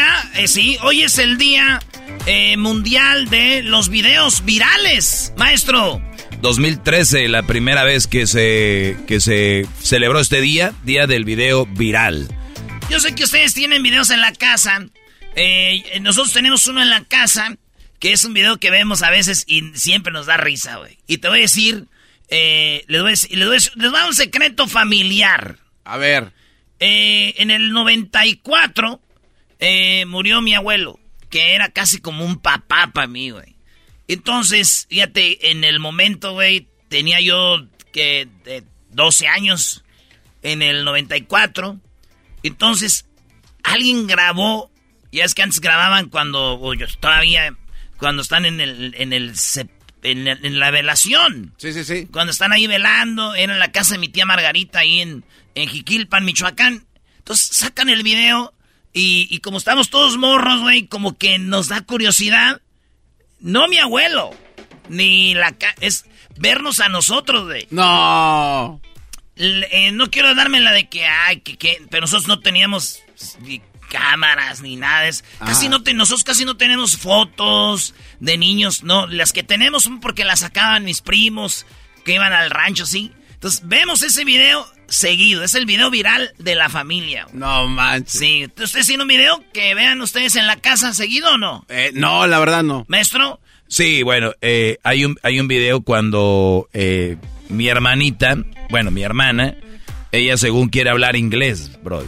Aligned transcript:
Día? 0.00 0.30
Eh, 0.42 0.48
sí, 0.48 0.76
hoy 0.82 1.02
es 1.02 1.18
el 1.18 1.38
día 1.38 1.80
eh, 2.26 2.56
mundial 2.56 3.28
de 3.28 3.62
los 3.62 3.88
videos 3.88 4.44
virales. 4.44 5.32
Maestro, 5.36 6.02
2013, 6.40 7.28
la 7.28 7.42
primera 7.42 7.84
vez 7.84 8.06
que 8.06 8.26
se, 8.26 8.96
que 9.06 9.20
se 9.20 9.66
celebró 9.82 10.20
este 10.20 10.40
día, 10.40 10.72
Día 10.84 11.06
del 11.06 11.24
Video 11.24 11.66
Viral. 11.66 12.28
yo 12.88 13.00
sé 13.00 13.14
que 13.14 13.24
ustedes 13.24 13.54
tienen 13.54 13.82
videos 13.82 14.10
en 14.10 14.20
la 14.20 14.32
casa. 14.32 14.86
Eh, 15.36 15.98
nosotros 16.00 16.32
tenemos 16.32 16.66
uno 16.66 16.82
en 16.82 16.90
la 16.90 17.04
casa, 17.04 17.56
que 17.98 18.12
es 18.12 18.24
un 18.24 18.32
video 18.34 18.56
que 18.58 18.70
vemos 18.70 19.02
a 19.02 19.10
veces 19.10 19.44
y 19.46 19.62
siempre 19.74 20.12
nos 20.12 20.26
da 20.26 20.36
risa, 20.36 20.76
güey. 20.76 20.98
Y 21.06 21.18
te 21.18 21.28
voy 21.28 21.38
a 21.38 21.42
decir, 21.42 21.84
eh, 22.28 22.84
les, 22.88 23.00
voy 23.02 23.10
a 23.10 23.12
decir- 23.12 23.30
les 23.36 23.46
voy 23.46 23.56
a 23.56 23.58
decir- 23.60 23.72
les 23.76 23.90
voy 23.90 23.96
a 23.96 24.00
dar 24.00 24.08
un 24.08 24.14
secreto 24.16 24.66
familiar. 24.66 25.56
A 25.84 25.96
ver. 25.98 26.32
Eh, 26.80 27.34
en 27.36 27.50
el 27.50 27.72
94 27.72 29.00
eh, 29.60 30.04
murió 30.06 30.40
mi 30.42 30.54
abuelo, 30.54 30.98
que 31.28 31.54
era 31.54 31.68
casi 31.70 32.00
como 32.00 32.24
un 32.24 32.38
papá 32.40 32.90
para 32.92 33.06
mí, 33.06 33.30
güey. 33.30 33.56
Entonces, 34.08 34.86
fíjate, 34.90 35.50
en 35.52 35.62
el 35.64 35.78
momento, 35.78 36.32
güey, 36.32 36.66
tenía 36.88 37.20
yo 37.20 37.66
que 37.92 38.28
de 38.44 38.64
12 38.90 39.28
años 39.28 39.84
en 40.42 40.62
el 40.62 40.84
94. 40.84 41.78
Entonces, 42.42 43.06
alguien 43.62 44.06
grabó, 44.06 44.70
ya 45.12 45.24
es 45.24 45.34
que 45.34 45.42
antes 45.42 45.60
grababan 45.60 46.08
cuando, 46.08 46.58
o 46.60 46.74
yo 46.74 46.86
todavía, 46.98 47.54
cuando 47.98 48.22
están 48.22 48.46
en 48.46 48.60
el, 48.60 48.94
en 48.96 49.12
el, 49.12 49.34
sep- 49.34 49.70
en, 50.02 50.26
el- 50.26 50.44
en 50.44 50.58
la 50.58 50.70
velación. 50.72 51.54
Sí, 51.58 51.72
sí, 51.72 51.84
sí. 51.84 52.06
Cuando 52.10 52.32
están 52.32 52.52
ahí 52.52 52.66
velando, 52.66 53.34
era 53.34 53.52
en 53.52 53.58
la 53.60 53.70
casa 53.70 53.94
de 53.94 53.98
mi 54.00 54.08
tía 54.08 54.26
Margarita, 54.26 54.80
ahí 54.80 55.00
en, 55.00 55.24
en 55.54 55.68
Jiquilpan, 55.68 56.24
Michoacán. 56.24 56.86
Entonces 57.18 57.46
sacan 57.56 57.88
el 57.90 58.02
video 58.02 58.54
y, 58.92 59.26
y 59.30 59.38
como 59.38 59.58
estamos 59.58 59.90
todos 59.90 60.16
morros, 60.16 60.60
güey, 60.60 60.86
como 60.86 61.16
que 61.16 61.38
nos 61.38 61.68
da 61.68 61.80
curiosidad. 61.82 62.60
No 63.40 63.68
mi 63.68 63.78
abuelo, 63.78 64.30
ni 64.88 65.34
la... 65.34 65.52
ca- 65.52 65.74
es 65.80 66.04
vernos 66.36 66.80
a 66.80 66.88
nosotros, 66.88 67.44
güey. 67.44 67.66
No. 67.70 68.80
Eh, 69.36 69.90
no 69.92 70.10
quiero 70.10 70.34
darme 70.34 70.60
la 70.60 70.72
de 70.72 70.88
que, 70.88 71.06
ay, 71.06 71.40
que, 71.40 71.56
que, 71.56 71.82
pero 71.90 72.02
nosotros 72.02 72.28
no 72.28 72.40
teníamos 72.40 72.98
ni 73.40 73.62
cámaras 73.88 74.60
ni 74.60 74.76
nada. 74.76 75.08
Es, 75.08 75.24
casi 75.38 75.68
no 75.68 75.82
te, 75.82 75.94
nosotros 75.94 76.24
casi 76.24 76.44
no 76.44 76.56
tenemos 76.56 76.96
fotos 76.98 77.94
de 78.20 78.36
niños, 78.36 78.82
no. 78.82 79.06
Las 79.06 79.32
que 79.32 79.42
tenemos 79.42 79.84
son 79.84 80.00
porque 80.00 80.24
las 80.24 80.40
sacaban 80.40 80.84
mis 80.84 81.00
primos 81.00 81.64
que 82.04 82.14
iban 82.14 82.32
al 82.32 82.50
rancho, 82.50 82.84
sí. 82.84 83.12
Entonces 83.32 83.62
vemos 83.64 84.02
ese 84.02 84.24
video 84.24 84.66
seguido. 84.90 85.42
Es 85.42 85.54
el 85.54 85.64
video 85.64 85.90
viral 85.90 86.32
de 86.38 86.54
la 86.54 86.68
familia. 86.68 87.24
güey. 87.24 87.38
No 87.38 87.66
manches. 87.68 88.12
Sí, 88.20 88.44
¿ustedes 88.62 88.86
tienen 88.86 89.02
un 89.02 89.08
video 89.08 89.42
que 89.54 89.74
vean 89.74 90.00
ustedes 90.02 90.36
en 90.36 90.46
la 90.46 90.56
casa 90.56 90.92
seguido 90.92 91.32
o 91.34 91.38
no? 91.38 91.64
Eh, 91.70 91.92
no, 91.94 92.26
la 92.26 92.38
verdad 92.38 92.62
no. 92.62 92.84
Maestro, 92.88 93.40
Sí, 93.70 94.02
bueno, 94.02 94.32
eh, 94.40 94.78
hay, 94.82 95.04
un, 95.04 95.16
hay 95.22 95.38
un 95.38 95.46
video 95.46 95.80
cuando 95.82 96.68
eh, 96.72 97.16
mi 97.48 97.68
hermanita, 97.68 98.36
bueno, 98.68 98.90
mi 98.90 99.04
hermana, 99.04 99.54
ella 100.10 100.36
según 100.36 100.70
quiere 100.70 100.90
hablar 100.90 101.14
inglés, 101.14 101.70
bro. 101.80 102.04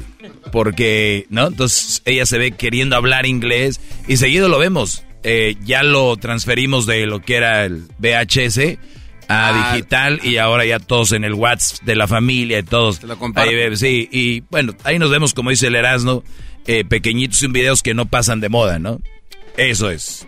Porque, 0.51 1.27
¿no? 1.31 1.47
Entonces 1.47 2.03
ella 2.05 2.27
se 2.27 2.39
ve 2.39 2.51
queriendo 2.51 2.97
hablar 2.97 3.27
inglés 3.27 3.81
y 4.09 4.17
seguido 4.17 4.49
lo 4.49 4.59
vemos. 4.59 5.05
Eh, 5.23 5.55
ya 5.65 5.85
lo 5.85 6.17
transferimos 6.17 6.85
de 6.87 7.07
lo 7.07 7.21
que 7.21 7.37
era 7.37 7.65
el 7.65 7.85
VHS 7.99 8.79
a 9.33 9.71
Ah. 9.71 9.75
digital 9.75 10.21
y 10.23 10.37
ahora 10.39 10.65
ya 10.65 10.79
todos 10.79 11.13
en 11.13 11.25
el 11.25 11.35
WhatsApp 11.35 11.83
de 11.85 11.97
la 11.97 12.07
familia 12.09 12.59
y 12.59 12.63
todos. 12.63 13.01
Te 13.01 13.07
lo. 13.07 13.17
Ahí 13.37 13.55
ve- 13.55 13.77
sí, 13.77 14.09
y 14.13 14.41
bueno, 14.51 14.75
ahí 14.85 14.99
nos 14.99 15.11
vemos, 15.11 15.35
como 15.35 15.51
dice 15.51 15.67
el 15.69 15.75
Erasmo, 15.77 16.23
eh, 16.67 16.85
pequeñitos 16.85 17.43
en 17.43 17.53
videos 17.53 17.83
que 17.83 17.95
no 17.95 18.07
pasan 18.07 18.41
de 18.41 18.49
moda, 18.49 18.79
¿no? 18.79 19.01
Eso 19.57 19.91
es. 19.91 20.27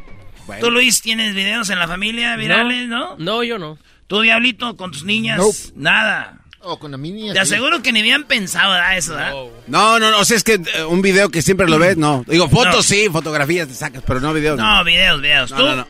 tú 0.60 0.70
Luis, 0.70 1.00
¿tienes 1.00 1.34
videos 1.34 1.70
en 1.70 1.78
la 1.78 1.88
familia 1.88 2.36
virales, 2.36 2.88
no? 2.88 3.16
No, 3.18 3.42
yo 3.42 3.58
no. 3.58 3.78
¿Tú, 4.06 4.20
Diablito, 4.20 4.76
con 4.76 4.90
tus 4.90 5.04
niñas? 5.04 5.38
Nope. 5.38 5.56
Nada. 5.76 6.40
Oh, 6.66 6.78
con 6.78 6.90
la 6.90 6.96
mini. 6.98 7.30
Te 7.32 7.40
aseguro 7.40 7.82
que 7.82 7.92
ni 7.92 8.00
habían 8.00 8.24
pensado 8.24 8.72
¿verdad, 8.72 8.96
eso, 8.96 9.14
¿verdad? 9.14 9.32
No, 9.66 9.98
no, 9.98 10.10
no. 10.10 10.18
O 10.20 10.24
sea, 10.24 10.36
es 10.36 10.44
que 10.44 10.54
eh, 10.54 10.84
un 10.88 11.02
video 11.02 11.28
que 11.30 11.42
siempre 11.42 11.68
lo 11.68 11.78
ves, 11.78 11.96
no. 11.98 12.24
Digo, 12.26 12.48
fotos 12.48 12.76
No. 12.76 12.82
sí, 12.82 13.06
fotografías 13.12 13.68
te 13.68 13.74
sacas, 13.74 14.02
pero 14.06 14.20
no 14.20 14.32
videos. 14.32 14.58
No, 14.58 14.82
videos, 14.84 15.20
videos. 15.20 15.50
No, 15.50 15.56
¿Tú? 15.58 15.62
no, 15.64 15.76
no. 15.76 15.88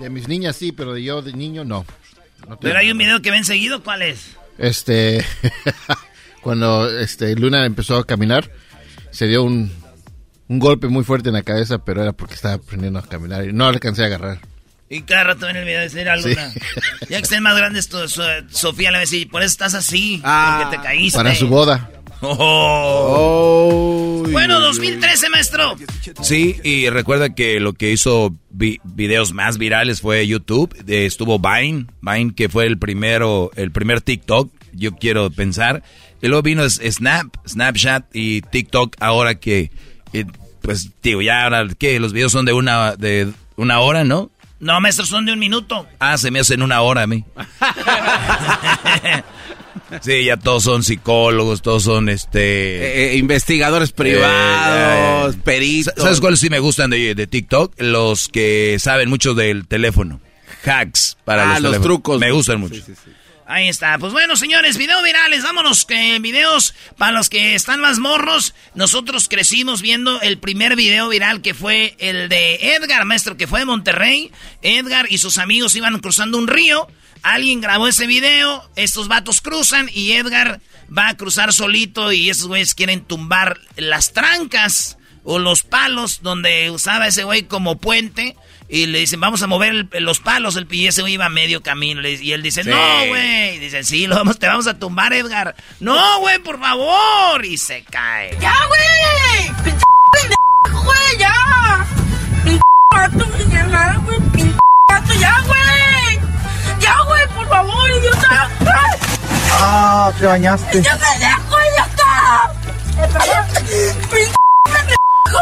De 0.00 0.10
mis 0.10 0.28
niñas 0.28 0.56
sí, 0.56 0.72
pero 0.72 0.92
de 0.92 1.02
yo 1.04 1.22
de 1.22 1.32
niño 1.32 1.64
no. 1.64 1.84
No 2.48 2.58
Pero 2.60 2.78
hay 2.78 2.90
un 2.90 2.98
video 2.98 3.20
que 3.22 3.30
ven 3.30 3.44
seguido, 3.44 3.82
¿cuál 3.82 4.02
es? 4.02 4.36
Este. 4.58 5.24
cuando 6.42 6.88
este, 6.98 7.34
Luna 7.34 7.66
empezó 7.66 7.96
a 7.96 8.06
caminar, 8.06 8.50
se 9.10 9.26
dio 9.26 9.42
un, 9.42 9.72
un 10.48 10.58
golpe 10.58 10.88
muy 10.88 11.04
fuerte 11.04 11.28
en 11.30 11.34
la 11.34 11.42
cabeza, 11.42 11.78
pero 11.84 12.02
era 12.02 12.12
porque 12.12 12.34
estaba 12.34 12.54
aprendiendo 12.54 12.98
a 12.98 13.02
caminar 13.08 13.44
y 13.48 13.52
no 13.52 13.66
alcancé 13.66 14.02
a 14.04 14.06
agarrar. 14.06 14.38
Y 14.88 15.02
cada 15.02 15.24
rato 15.24 15.46
ven 15.46 15.56
el 15.56 15.64
video 15.64 15.80
de 15.80 15.88
decir 15.88 16.08
a 16.08 16.16
Sí. 16.16 16.28
Luna. 16.28 16.52
Ya 17.08 17.16
que 17.16 17.22
estén 17.24 17.42
más 17.42 17.56
grandes, 17.56 17.88
Sofía 18.50 18.90
le 18.90 18.96
va 18.96 18.98
a 18.98 19.00
decir, 19.00 19.28
por 19.28 19.42
eso 19.42 19.50
estás 19.50 19.74
así, 19.74 20.20
Ah, 20.24 20.60
porque 20.62 20.76
te 20.76 20.82
caíste. 20.84 21.18
Para 21.18 21.34
su 21.34 21.48
boda. 21.48 21.90
Oh. 22.22 24.22
Oh, 24.24 24.28
Bueno, 24.30 24.60
2013, 24.60 25.28
maestro. 25.30 25.76
Sí, 26.22 26.56
y 26.64 26.88
recuerda 26.88 27.34
que 27.34 27.60
lo 27.60 27.72
que 27.74 27.92
hizo 27.92 28.34
vi- 28.50 28.80
videos 28.84 29.32
más 29.32 29.58
virales 29.58 30.00
fue 30.00 30.26
YouTube. 30.26 30.74
Eh, 30.88 31.06
estuvo 31.06 31.38
Vine, 31.38 31.86
Vine 32.00 32.34
que 32.34 32.48
fue 32.48 32.66
el 32.66 32.78
primero, 32.78 33.50
el 33.56 33.70
primer 33.70 34.00
TikTok, 34.00 34.50
yo 34.72 34.92
quiero 34.96 35.30
pensar. 35.30 35.82
Y 36.22 36.28
luego 36.28 36.42
vino 36.42 36.68
Snap, 36.68 37.26
Snapchat 37.46 38.06
y 38.14 38.40
TikTok 38.42 38.96
ahora 39.00 39.34
que, 39.36 39.70
eh, 40.12 40.24
pues, 40.62 40.90
digo, 41.02 41.22
ya 41.22 41.44
ahora 41.44 41.66
que 41.78 42.00
los 42.00 42.12
videos 42.12 42.32
son 42.32 42.44
de 42.46 42.52
una, 42.54 42.96
de 42.96 43.28
una 43.56 43.80
hora, 43.80 44.02
¿no? 44.04 44.30
No, 44.58 44.80
maestro, 44.80 45.04
son 45.04 45.26
de 45.26 45.32
un 45.34 45.38
minuto. 45.38 45.86
Ah, 45.98 46.16
se 46.16 46.30
me 46.30 46.40
hacen 46.40 46.62
una 46.62 46.80
hora 46.80 47.02
a 47.02 47.06
mí. 47.06 47.24
sí, 50.00 50.24
ya 50.24 50.36
todos 50.36 50.64
son 50.64 50.82
psicólogos, 50.82 51.62
todos 51.62 51.82
son 51.82 52.08
este... 52.08 52.38
Eh, 52.40 53.12
eh, 53.12 53.16
investigadores 53.16 53.92
privados, 53.92 55.36
peritos. 55.36 55.94
¿Sabes 55.96 56.20
cuáles 56.20 56.40
sí 56.40 56.50
me 56.50 56.58
gustan 56.58 56.90
de, 56.90 57.14
de, 57.14 57.26
TikTok? 57.26 57.74
Los 57.78 58.28
que 58.28 58.76
saben 58.80 59.08
mucho 59.08 59.34
del 59.34 59.66
teléfono. 59.66 60.20
Hacks 60.64 61.16
para 61.24 61.56
ah, 61.56 61.60
los, 61.60 61.80
trucos. 61.80 62.20
Me 62.20 62.30
gustan 62.30 62.60
mucho. 62.60 62.82
Ahí 63.48 63.68
está. 63.68 63.96
Pues 63.98 64.12
bueno, 64.12 64.34
señores, 64.34 64.76
video 64.76 65.00
virales. 65.04 65.44
Vámonos 65.44 65.84
que 65.84 66.18
videos 66.18 66.74
para 66.98 67.12
los 67.12 67.28
que 67.28 67.54
están 67.54 67.80
más 67.80 68.00
morros. 68.00 68.54
Nosotros 68.74 69.28
crecimos 69.28 69.82
viendo 69.82 70.20
el 70.20 70.38
primer 70.38 70.74
video 70.74 71.08
viral 71.08 71.42
que 71.42 71.54
fue 71.54 71.94
el 72.00 72.28
de 72.28 72.74
Edgar, 72.74 73.04
maestro, 73.04 73.36
que 73.36 73.46
fue 73.46 73.60
de 73.60 73.66
Monterrey. 73.66 74.32
Edgar 74.62 75.06
y 75.10 75.18
sus 75.18 75.38
amigos 75.38 75.76
iban 75.76 75.96
cruzando 76.00 76.38
un 76.38 76.48
río. 76.48 76.88
Alguien 77.26 77.60
grabó 77.60 77.88
ese 77.88 78.06
video. 78.06 78.62
Estos 78.76 79.08
vatos 79.08 79.40
cruzan 79.40 79.90
y 79.92 80.12
Edgar 80.12 80.60
va 80.96 81.08
a 81.08 81.16
cruzar 81.16 81.52
solito 81.52 82.12
y 82.12 82.30
esos 82.30 82.46
güeyes 82.46 82.76
quieren 82.76 83.04
tumbar 83.04 83.58
las 83.74 84.12
trancas 84.12 84.96
o 85.24 85.40
los 85.40 85.64
palos 85.64 86.22
donde 86.22 86.70
usaba 86.70 87.08
ese 87.08 87.24
güey 87.24 87.42
como 87.42 87.78
puente. 87.78 88.36
Y 88.68 88.86
le 88.86 89.00
dicen, 89.00 89.20
vamos 89.20 89.42
a 89.42 89.48
mover 89.48 89.88
los 90.00 90.20
palos. 90.20 90.54
El 90.54 90.68
y 90.70 90.86
ese 90.86 91.00
güey 91.00 91.14
iba 91.14 91.26
a 91.26 91.28
medio 91.28 91.64
camino. 91.64 92.00
Y 92.06 92.32
él 92.32 92.42
dice, 92.42 92.62
no, 92.62 93.06
güey. 93.08 93.58
Dicen, 93.58 93.84
sí, 93.84 94.06
lo 94.06 94.14
vamos, 94.14 94.38
te 94.38 94.46
vamos 94.46 94.68
a 94.68 94.78
tumbar, 94.78 95.12
Edgar. 95.12 95.56
No, 95.80 96.20
güey, 96.20 96.38
por 96.38 96.60
favor. 96.60 97.44
Y 97.44 97.58
se 97.58 97.82
cae. 97.82 98.36
¡Ya, 98.40 98.54
güey! 98.68 99.64
¡Pinche 99.64 99.84
güey! 100.70 101.18
¡Ya! 101.18 101.86
¡Pinche 102.44 102.62
gato, 102.92 103.26
güey! 104.04 104.25
Favor, 107.86 107.98
idiota! 107.98 108.50
¡Ah, 109.52 110.12
te 110.18 110.26
bañaste! 110.26 110.82
¡Ya 110.82 110.98
pendejo, 110.98 111.56
idiota! 111.72 112.52
¡Pinche 114.10 114.94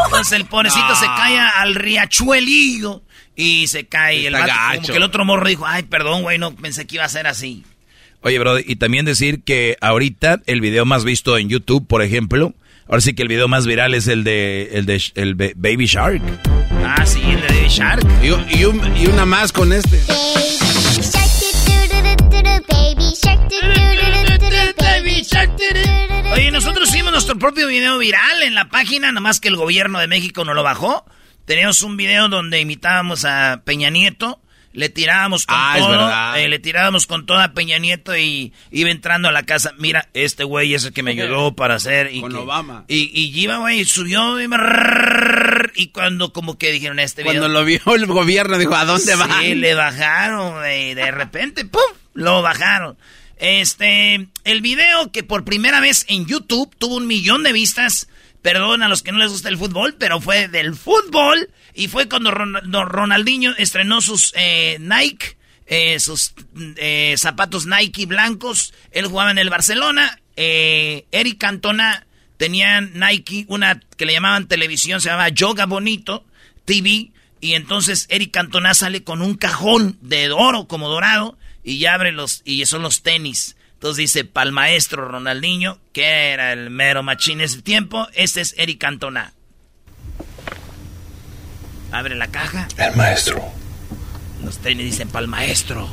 Entonces 0.05 0.33
el 0.33 0.45
pobrecito 0.45 0.95
se 0.95 1.05
cae 1.05 1.39
al 1.39 1.75
riachuelillo 1.75 3.01
y 3.35 3.67
se 3.67 3.85
cae. 3.85 4.27
El 4.27 4.33
vato, 4.33 4.51
como 4.75 4.87
que 4.87 4.97
el 4.97 5.03
otro 5.03 5.25
morro 5.25 5.47
dijo, 5.47 5.65
ay, 5.65 5.83
perdón, 5.83 6.23
güey, 6.23 6.37
no 6.37 6.55
pensé 6.55 6.85
que 6.85 6.95
iba 6.95 7.05
a 7.05 7.09
ser 7.09 7.27
así. 7.27 7.63
Oye, 8.21 8.39
bro, 8.39 8.57
y 8.59 8.75
también 8.77 9.05
decir 9.05 9.43
que 9.43 9.77
ahorita 9.81 10.41
el 10.47 10.61
video 10.61 10.85
más 10.85 11.03
visto 11.03 11.37
en 11.37 11.47
YouTube, 11.47 11.85
por 11.85 12.01
ejemplo, 12.01 12.53
ahora 12.87 13.01
sí 13.01 13.13
que 13.13 13.21
el 13.21 13.27
video 13.27 13.47
más 13.47 13.67
viral 13.67 13.93
es 13.93 14.07
el 14.07 14.23
de 14.23 14.69
el 14.73 14.85
de 14.87 15.01
el 15.13 15.35
Baby 15.35 15.85
Shark. 15.85 16.21
Ah, 16.83 17.05
sí, 17.05 17.21
el 17.21 17.41
de 17.41 17.47
Baby 17.47 17.67
Shark. 17.69 18.07
Y, 18.23 18.57
y, 18.57 18.65
un, 18.65 18.97
y 18.97 19.05
una 19.07 19.25
más 19.25 19.51
con 19.51 19.71
este. 19.73 20.01
Oye, 26.33 26.51
nosotros 26.51 26.89
hicimos 26.89 27.11
nuestro 27.11 27.37
propio 27.37 27.67
video 27.67 27.97
viral 27.97 28.43
en 28.43 28.55
la 28.55 28.69
página, 28.69 29.11
nomás 29.11 29.39
que 29.39 29.47
el 29.47 29.55
gobierno 29.55 29.99
de 29.99 30.07
México 30.07 30.43
no 30.43 30.53
lo 30.53 30.63
bajó. 30.63 31.05
Teníamos 31.45 31.81
un 31.81 31.95
video 31.95 32.27
donde 32.27 32.59
imitábamos 32.59 33.23
a 33.23 33.61
Peña 33.63 33.89
Nieto, 33.89 34.41
le 34.73 34.89
tirábamos 34.89 35.45
con 35.45 35.55
ah, 35.57 35.75
todo, 35.77 36.35
eh, 36.35 36.49
le 36.49 36.59
tirábamos 36.59 37.07
con 37.07 37.25
toda 37.25 37.53
Peña 37.53 37.77
Nieto 37.77 38.17
y 38.17 38.51
iba 38.71 38.89
entrando 38.89 39.29
a 39.29 39.31
la 39.31 39.43
casa. 39.43 39.73
Mira, 39.77 40.09
este 40.13 40.43
güey 40.43 40.73
es 40.73 40.83
el 40.83 40.91
que 40.91 41.03
me 41.03 41.11
ayudó 41.11 41.55
para 41.55 41.75
hacer. 41.75 42.13
Y 42.13 42.19
con 42.19 42.35
Obama. 42.35 42.83
Y, 42.87 43.09
y 43.13 43.39
iba, 43.39 43.57
güey, 43.59 43.85
subió 43.85 44.41
y, 44.41 44.49
y, 45.75 45.87
cuando 45.87 46.33
como 46.33 46.57
que 46.57 46.71
dijeron 46.71 46.99
este 46.99 47.23
video. 47.23 47.39
Cuando 47.39 47.59
lo 47.59 47.63
vio 47.63 47.79
el 47.95 48.05
gobierno 48.07 48.57
dijo, 48.57 48.75
¿a 48.75 48.83
dónde 48.83 49.15
va? 49.15 49.39
Sí, 49.39 49.55
le 49.55 49.73
bajaron, 49.75 50.55
güey, 50.55 50.93
de 50.95 51.11
repente, 51.11 51.63
¡pum! 51.63 51.81
Lo 52.15 52.41
bajaron. 52.41 52.97
Este, 53.37 54.29
el 54.45 54.61
video 54.61 55.11
que 55.11 55.23
por 55.23 55.43
primera 55.43 55.81
vez 55.81 56.05
en 56.07 56.25
YouTube 56.25 56.73
tuvo 56.77 56.95
un 56.95 57.07
millón 57.07 57.43
de 57.43 57.53
vistas. 57.53 58.07
Perdón 58.41 58.83
a 58.83 58.87
los 58.87 59.03
que 59.03 59.11
no 59.11 59.17
les 59.17 59.31
gusta 59.31 59.49
el 59.49 59.57
fútbol, 59.57 59.95
pero 59.99 60.21
fue 60.21 60.47
del 60.47 60.75
fútbol. 60.75 61.49
Y 61.73 61.89
fue 61.89 62.07
cuando 62.07 62.31
Ronaldinho 62.31 63.53
estrenó 63.57 63.99
sus 64.01 64.33
eh, 64.37 64.77
Nike, 64.79 65.35
eh, 65.65 65.99
sus 65.99 66.33
eh, 66.77 67.15
zapatos 67.17 67.65
Nike 67.65 68.05
blancos. 68.05 68.73
Él 68.91 69.07
jugaba 69.07 69.31
en 69.31 69.37
el 69.37 69.49
Barcelona. 69.49 70.19
Eric 70.37 71.37
Cantona 71.37 72.07
tenía 72.37 72.79
Nike, 72.81 73.45
una 73.47 73.81
que 73.97 74.05
le 74.05 74.13
llamaban 74.13 74.47
televisión, 74.47 75.01
se 75.01 75.09
llamaba 75.09 75.29
Yoga 75.29 75.65
Bonito 75.65 76.25
TV. 76.63 77.11
Y 77.41 77.53
entonces 77.55 78.05
Eric 78.09 78.31
Cantona 78.31 78.73
sale 78.73 79.03
con 79.03 79.21
un 79.21 79.35
cajón 79.35 79.97
de 80.01 80.31
oro, 80.31 80.67
como 80.67 80.87
dorado 80.87 81.37
y 81.65 81.79
ya 81.79 81.95
abre 81.95 82.11
los, 82.11 82.43
y 82.45 82.63
son 82.67 82.83
los 82.83 83.01
tenis. 83.01 83.57
Entonces 83.73 83.97
dice, 83.97 84.23
pal 84.23 84.51
maestro 84.51 85.07
Ronaldinho, 85.07 85.79
que 85.91 86.31
era 86.31 86.53
el 86.53 86.69
mero 86.69 87.03
machín 87.03 87.41
ese 87.41 87.61
tiempo, 87.61 88.07
este 88.13 88.39
es 88.39 88.53
Eric 88.57 88.79
Cantona. 88.79 89.33
Abre 91.91 92.15
la 92.15 92.27
caja. 92.27 92.67
El 92.77 92.95
maestro. 92.95 93.43
Los 94.43 94.59
tenis 94.59 94.85
dicen 94.85 95.09
pal 95.09 95.27
maestro. 95.27 95.89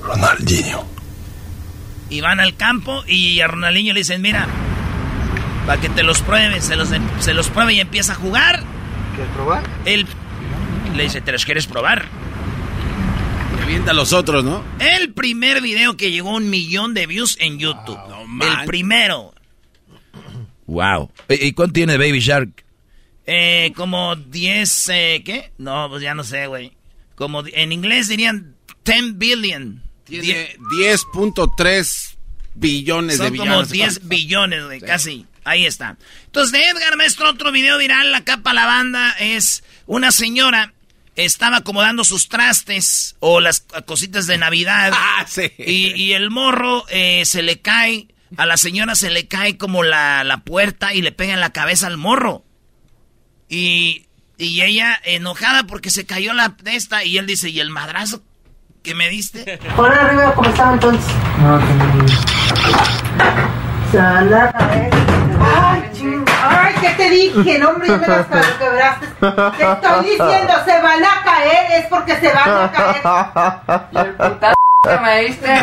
Ronaldinho. 0.00 0.86
Y 2.08 2.20
van 2.20 2.38
al 2.38 2.56
campo 2.56 3.02
y 3.06 3.40
a 3.40 3.48
Ronaldinho 3.48 3.92
le 3.92 4.00
dicen, 4.00 4.22
mira, 4.22 4.46
para 5.66 5.80
que 5.80 5.88
te 5.88 6.04
los 6.04 6.22
pruebes, 6.22 6.64
se 6.64 6.76
los, 6.76 6.90
se 7.18 7.34
los 7.34 7.50
pruebe 7.50 7.74
y 7.74 7.80
empieza 7.80 8.12
a 8.12 8.16
jugar. 8.16 8.62
¿Quieres 9.16 9.32
probar? 9.34 9.64
Él 9.84 10.06
le 10.94 11.02
dice, 11.02 11.20
¿te 11.20 11.32
los 11.32 11.44
quieres 11.44 11.66
probar? 11.66 12.06
A 13.66 13.92
los 13.92 14.12
otros, 14.12 14.44
¿no? 14.44 14.64
El 14.78 15.12
primer 15.12 15.60
video 15.60 15.96
que 15.96 16.12
llegó 16.12 16.30
a 16.30 16.36
un 16.36 16.50
millón 16.50 16.94
de 16.94 17.06
views 17.06 17.36
en 17.40 17.58
YouTube. 17.58 17.98
el 18.40 18.66
primero. 18.66 19.34
Wow. 20.66 21.10
¿Y 21.28 21.52
cuánto 21.52 21.72
tiene 21.74 21.96
Baby 21.96 22.20
Shark? 22.20 22.64
Eh, 23.26 23.72
como 23.74 24.14
10, 24.14 24.88
eh, 24.88 25.22
¿qué? 25.24 25.52
No, 25.58 25.88
pues 25.88 26.02
ya 26.02 26.14
no 26.14 26.22
sé, 26.22 26.46
güey. 26.46 26.72
Como 27.16 27.44
en 27.44 27.72
inglés 27.72 28.08
dirían 28.08 28.54
10 28.84 29.18
billion. 29.18 29.82
Tiene 30.04 30.56
10.3 30.80 32.16
billones 32.54 33.18
de 33.18 33.30
billones. 33.30 33.52
como 33.52 33.62
10 33.64 34.08
billones, 34.08 34.64
güey, 34.64 34.80
casi. 34.80 35.26
Ahí 35.44 35.66
está. 35.66 35.96
Entonces, 36.26 36.52
de 36.52 36.68
Edgar 36.68 36.96
Maestro, 36.96 37.30
otro 37.30 37.52
video 37.52 37.78
viral, 37.78 38.12
la 38.12 38.24
capa 38.24 38.54
la 38.54 38.66
banda, 38.66 39.14
es 39.18 39.64
una 39.86 40.12
señora 40.12 40.72
estaba 41.16 41.58
acomodando 41.58 42.04
sus 42.04 42.28
trastes 42.28 43.16
o 43.20 43.40
las 43.40 43.64
cositas 43.86 44.26
de 44.26 44.38
Navidad. 44.38 44.92
Ah, 45.18 45.24
sí. 45.26 45.50
y, 45.58 46.12
el 46.12 46.30
morro 46.30 46.84
eh, 46.88 47.24
se 47.24 47.42
le 47.42 47.60
cae, 47.60 48.08
a 48.36 48.44
la 48.44 48.56
señora 48.56 48.94
se 48.94 49.10
le 49.10 49.28
cae 49.28 49.56
como 49.56 49.82
la, 49.82 50.24
la, 50.24 50.38
puerta 50.38 50.92
y 50.92 51.00
le 51.00 51.12
pega 51.12 51.32
en 51.32 51.40
la 51.40 51.50
cabeza 51.50 51.86
al 51.86 51.96
morro. 51.96 52.44
Y, 53.48 54.06
y 54.36 54.62
ella 54.62 54.98
enojada 55.04 55.64
porque 55.64 55.90
se 55.90 56.04
cayó 56.04 56.34
la 56.34 56.56
de 56.62 56.76
esta 56.76 57.04
y 57.04 57.18
él 57.18 57.26
dice, 57.26 57.48
¿y 57.48 57.60
el 57.60 57.70
madrazo 57.70 58.22
que 58.82 58.94
me 58.94 59.08
diste? 59.08 59.58
Por 59.76 59.92
arriba, 59.92 60.34
¿cómo 60.34 60.50
estaba 60.50 60.74
entonces? 60.74 61.14
No, 61.38 61.60
Ay, 63.98 64.22
Ay, 65.40 65.82
¿qué 66.86 66.94
te 66.96 67.10
dije? 67.10 67.58
No, 67.58 67.70
hombre, 67.70 67.88
ya 67.88 67.96
me 67.96 68.06
las 68.06 68.26
quebraste. 68.26 69.06
Te 69.56 69.72
estoy 69.72 70.04
diciendo, 70.04 70.52
se 70.64 70.82
van 70.82 71.04
a 71.04 71.22
caer, 71.24 71.82
es 71.82 71.86
porque 71.86 72.16
se 72.16 72.32
van 72.32 72.48
a 72.48 72.72
caer. 72.72 73.02
Y 73.92 73.98
el 73.98 74.16
que 74.16 74.98
me 74.98 75.24
diste. 75.24 75.62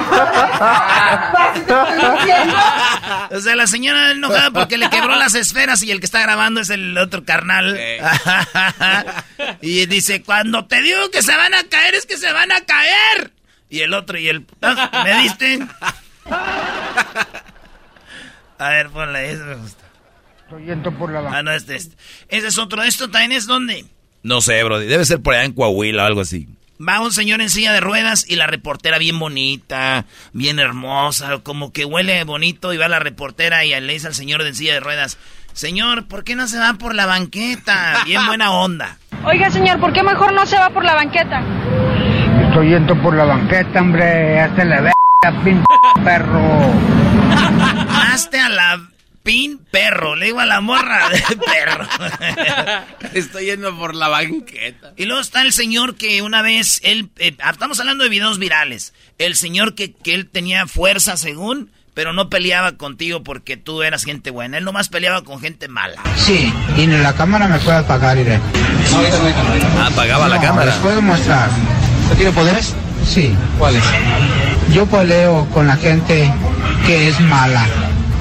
O 3.31 3.39
sea, 3.39 3.55
la 3.55 3.67
señora 3.67 4.11
enojada 4.11 4.51
porque 4.51 4.77
le 4.77 4.89
quebró 4.89 5.15
las 5.15 5.33
esferas 5.33 5.81
y 5.83 5.91
el 5.91 5.99
que 5.99 6.05
está 6.05 6.21
grabando 6.21 6.61
es 6.61 6.69
el 6.69 6.97
otro 6.97 7.23
carnal. 7.23 7.79
y 9.61 9.85
dice, 9.85 10.23
cuando 10.23 10.65
te 10.65 10.81
digo 10.81 11.09
que 11.11 11.21
se 11.21 11.35
van 11.35 11.53
a 11.53 11.63
caer, 11.63 11.95
es 11.95 12.05
que 12.05 12.17
se 12.17 12.31
van 12.31 12.51
a 12.51 12.61
caer. 12.61 13.31
Y 13.69 13.81
el 13.81 13.93
otro 13.93 14.17
y 14.17 14.29
el... 14.29 14.45
¿Me 15.03 15.17
diste? 15.21 15.59
A 18.59 18.69
ver, 18.69 18.89
ponle, 18.89 19.31
eso 19.31 19.43
me 19.45 19.55
gusta. 19.55 19.82
Estoy 20.53 20.67
yendo 20.67 20.91
por 20.91 21.11
la 21.11 21.19
Ah, 21.35 21.41
no, 21.41 21.51
este, 21.51 21.75
este. 21.75 21.95
Ese 22.29 22.47
es 22.49 22.59
otro. 22.59 22.83
¿Esto 22.83 23.09
también 23.09 23.31
es 23.31 23.47
dónde? 23.47 23.85
No 24.21 24.39
sé, 24.39 24.63
bro. 24.63 24.77
Debe 24.77 25.03
ser 25.03 25.19
por 25.19 25.33
allá 25.33 25.45
en 25.45 25.53
Coahuila 25.53 26.03
o 26.03 26.05
algo 26.05 26.21
así. 26.21 26.47
Va 26.79 26.99
un 27.01 27.11
señor 27.11 27.41
en 27.41 27.49
silla 27.49 27.73
de 27.73 27.79
ruedas 27.79 28.23
y 28.29 28.35
la 28.35 28.45
reportera 28.45 28.99
bien 28.99 29.17
bonita, 29.17 30.05
bien 30.31 30.59
hermosa, 30.59 31.39
como 31.39 31.73
que 31.73 31.85
huele 31.85 32.23
bonito 32.23 32.71
y 32.71 32.77
va 32.77 32.87
la 32.87 32.99
reportera 32.99 33.65
y 33.65 33.69
le 33.79 33.93
dice 33.93 34.05
al 34.05 34.13
señor 34.13 34.43
de 34.43 34.53
silla 34.53 34.75
de 34.75 34.79
ruedas, 34.79 35.17
señor, 35.53 36.07
¿por 36.07 36.23
qué 36.23 36.35
no 36.35 36.47
se 36.47 36.59
va 36.59 36.75
por 36.75 36.93
la 36.93 37.07
banqueta? 37.07 38.03
Bien 38.05 38.23
buena 38.27 38.51
onda. 38.51 38.97
Oiga, 39.25 39.49
señor, 39.49 39.79
¿por 39.79 39.91
qué 39.91 40.03
mejor 40.03 40.33
no 40.33 40.45
se 40.45 40.57
va 40.57 40.69
por 40.69 40.85
la 40.85 40.93
banqueta? 40.93 41.41
Estoy 42.47 42.69
yendo 42.69 43.01
por 43.01 43.15
la 43.15 43.25
banqueta, 43.25 43.81
hombre, 43.81 44.39
hasta 44.39 44.65
la 44.65 44.93
pin 45.43 45.63
perro. 46.03 46.73
Hazte 48.13 48.39
a 48.39 48.49
la 48.49 48.92
pin 49.23 49.59
perro. 49.71 50.15
Le 50.15 50.27
digo 50.27 50.39
a 50.39 50.45
la 50.45 50.61
morra 50.61 51.09
de 51.29 51.37
perro. 51.37 51.87
Estoy 53.13 53.45
yendo 53.45 53.75
por 53.77 53.95
la 53.95 54.07
banqueta. 54.09 54.93
Y 54.97 55.05
luego 55.05 55.21
está 55.21 55.41
el 55.41 55.53
señor 55.53 55.95
que 55.95 56.21
una 56.21 56.41
vez, 56.41 56.79
él, 56.83 57.09
eh, 57.17 57.35
estamos 57.49 57.79
hablando 57.79 58.03
de 58.03 58.09
videos 58.09 58.37
virales. 58.37 58.93
El 59.17 59.35
señor 59.35 59.75
que, 59.75 59.93
que 59.93 60.13
él 60.13 60.29
tenía 60.29 60.67
fuerza 60.67 61.17
según, 61.17 61.71
pero 61.93 62.11
no 62.13 62.29
peleaba 62.29 62.73
contigo 62.73 63.23
porque 63.23 63.55
tú 63.57 63.83
eras 63.83 64.03
gente 64.03 64.29
buena. 64.31 64.57
Él 64.57 64.65
nomás 64.65 64.89
peleaba 64.89 65.23
con 65.23 65.39
gente 65.39 65.67
mala. 65.67 66.01
Sí, 66.17 66.51
y 66.75 66.81
en 66.83 67.01
la 67.03 67.13
cámara 67.13 67.47
me 67.47 67.59
puede 67.59 67.77
apagar, 67.77 68.17
iré. 68.17 68.39
Ah, 69.77 69.87
apagaba 69.91 70.27
la 70.27 70.35
No, 70.35 70.41
cámara. 70.41 70.65
Les 70.71 70.75
puedo 70.75 71.01
mostrar. 71.01 71.49
¿Usted 72.03 72.17
tiene 72.17 72.31
poderes? 72.31 72.75
Sí. 73.07 73.33
¿Cuáles? 73.59 73.83
Yo 74.73 74.85
peleo 74.87 75.47
con 75.53 75.67
la 75.67 75.75
gente 75.75 76.33
que 76.87 77.09
es 77.09 77.19
mala, 77.21 77.65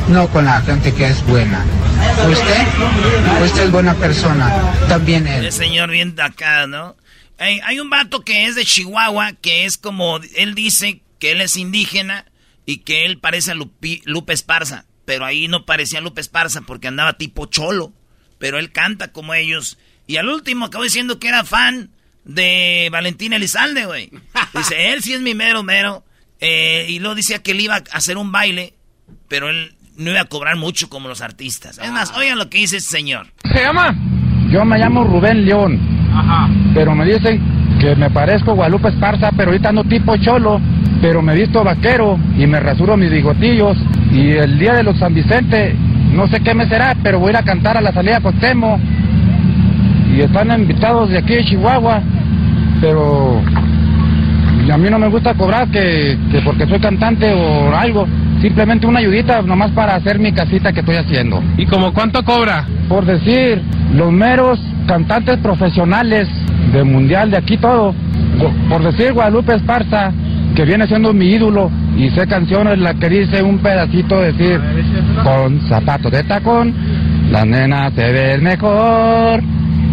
no 0.08 0.28
con 0.28 0.44
la 0.44 0.60
gente 0.62 0.92
que 0.94 1.06
es 1.06 1.24
buena. 1.26 1.64
¿Usted? 2.28 3.44
Usted 3.44 3.62
es 3.64 3.70
buena 3.70 3.94
persona. 3.94 4.74
También 4.88 5.26
él. 5.26 5.46
El 5.46 5.52
señor 5.52 5.90
bien 5.90 6.14
acá, 6.20 6.66
¿no? 6.66 6.96
Hay, 7.38 7.60
hay 7.64 7.80
un 7.80 7.90
vato 7.90 8.22
que 8.22 8.46
es 8.46 8.54
de 8.54 8.64
Chihuahua, 8.64 9.32
que 9.32 9.64
es 9.64 9.76
como, 9.76 10.20
él 10.36 10.54
dice 10.54 11.02
que 11.18 11.32
él 11.32 11.40
es 11.40 11.56
indígena 11.56 12.26
y 12.66 12.78
que 12.78 13.04
él 13.04 13.18
parece 13.18 13.52
a 13.52 13.54
Lupi- 13.54 14.02
Lupe 14.04 14.32
Esparza, 14.32 14.84
pero 15.04 15.24
ahí 15.24 15.48
no 15.48 15.64
parecía 15.66 16.00
Lupe 16.00 16.20
Esparza 16.20 16.60
porque 16.62 16.88
andaba 16.88 17.14
tipo 17.14 17.46
cholo, 17.46 17.92
pero 18.38 18.58
él 18.58 18.70
canta 18.70 19.12
como 19.12 19.34
ellos. 19.34 19.78
Y 20.06 20.16
al 20.18 20.28
último 20.28 20.66
acabó 20.66 20.84
diciendo 20.84 21.18
que 21.18 21.28
era 21.28 21.44
fan 21.44 21.90
de 22.24 22.88
Valentín 22.92 23.32
Elizalde, 23.32 23.86
güey. 23.86 24.10
Dice, 24.54 24.92
él 24.92 25.02
sí 25.02 25.14
es 25.14 25.20
mi 25.20 25.34
mero 25.34 25.62
mero. 25.62 26.04
Eh, 26.40 26.86
y 26.88 26.98
luego 26.98 27.14
decía 27.14 27.40
que 27.42 27.52
él 27.52 27.60
iba 27.60 27.76
a 27.76 27.82
hacer 27.92 28.16
un 28.16 28.30
baile, 28.32 28.74
pero 29.28 29.48
él 29.48 29.74
no 30.02 30.10
iba 30.10 30.20
a 30.20 30.24
cobrar 30.26 30.56
mucho 30.56 30.88
como 30.88 31.08
los 31.08 31.20
artistas. 31.20 31.78
Es 31.78 31.90
más, 31.90 32.12
oigan 32.16 32.38
lo 32.38 32.48
que 32.48 32.58
dice 32.58 32.76
este 32.76 32.96
señor. 32.98 33.26
¿Se 33.44 33.62
llama? 33.62 33.94
Yo 34.50 34.64
me 34.64 34.78
llamo 34.78 35.04
Rubén 35.04 35.44
León. 35.44 35.80
Pero 36.74 36.94
me 36.94 37.06
dicen 37.06 37.40
que 37.80 37.96
me 37.96 38.10
parezco 38.10 38.54
Guadalupe 38.54 38.88
Esparza, 38.88 39.30
pero 39.36 39.50
ahorita 39.50 39.70
ando 39.70 39.84
tipo 39.84 40.16
cholo. 40.18 40.60
Pero 41.00 41.22
me 41.22 41.34
visto 41.34 41.64
vaquero 41.64 42.18
y 42.36 42.46
me 42.46 42.60
rasuro 42.60 42.96
mis 42.96 43.10
bigotillos. 43.10 43.76
Y 44.12 44.30
el 44.30 44.58
día 44.58 44.74
de 44.74 44.82
los 44.82 44.98
San 44.98 45.14
Vicente, 45.14 45.74
no 46.12 46.28
sé 46.28 46.40
qué 46.40 46.54
me 46.54 46.68
será, 46.68 46.94
pero 47.02 47.18
voy 47.18 47.28
a 47.28 47.30
ir 47.30 47.36
a 47.38 47.42
cantar 47.42 47.76
a 47.76 47.80
la 47.80 47.92
salida 47.92 48.20
Costemo. 48.20 48.78
Y 50.14 50.20
están 50.20 50.50
invitados 50.52 51.08
de 51.08 51.18
aquí 51.18 51.34
de 51.34 51.44
Chihuahua. 51.44 52.02
Pero 52.80 53.42
a 54.70 54.78
mí 54.78 54.88
no 54.90 54.98
me 54.98 55.08
gusta 55.08 55.34
cobrar 55.34 55.68
que, 55.68 56.18
que 56.30 56.40
porque 56.42 56.66
soy 56.66 56.78
cantante 56.78 57.32
o 57.32 57.74
algo. 57.74 58.06
Simplemente 58.40 58.86
una 58.86 59.00
ayudita 59.00 59.42
nomás 59.42 59.70
para 59.72 59.94
hacer 59.94 60.18
mi 60.18 60.32
casita 60.32 60.72
que 60.72 60.80
estoy 60.80 60.96
haciendo. 60.96 61.42
¿Y 61.56 61.66
como 61.66 61.92
cuánto 61.92 62.24
cobra? 62.24 62.66
Por 62.88 63.04
decir, 63.04 63.62
los 63.94 64.12
meros 64.12 64.60
cantantes 64.86 65.38
profesionales 65.38 66.28
de 66.72 66.84
mundial 66.84 67.30
de 67.30 67.36
aquí 67.38 67.56
todo. 67.56 67.94
Por 68.68 68.82
decir 68.82 69.12
Guadalupe 69.12 69.54
Esparza, 69.54 70.12
que 70.54 70.64
viene 70.64 70.86
siendo 70.86 71.12
mi 71.12 71.26
ídolo 71.26 71.70
y 71.96 72.10
sé 72.10 72.26
canciones 72.26 72.78
la 72.78 72.94
que 72.94 73.08
dice 73.08 73.42
un 73.42 73.58
pedacito 73.58 74.20
decir 74.20 74.60
con 75.22 75.60
zapatos 75.68 76.10
de 76.10 76.24
tacón, 76.24 76.74
la 77.30 77.44
nena 77.44 77.90
se 77.90 78.12
ve 78.12 78.38
mejor 78.38 79.42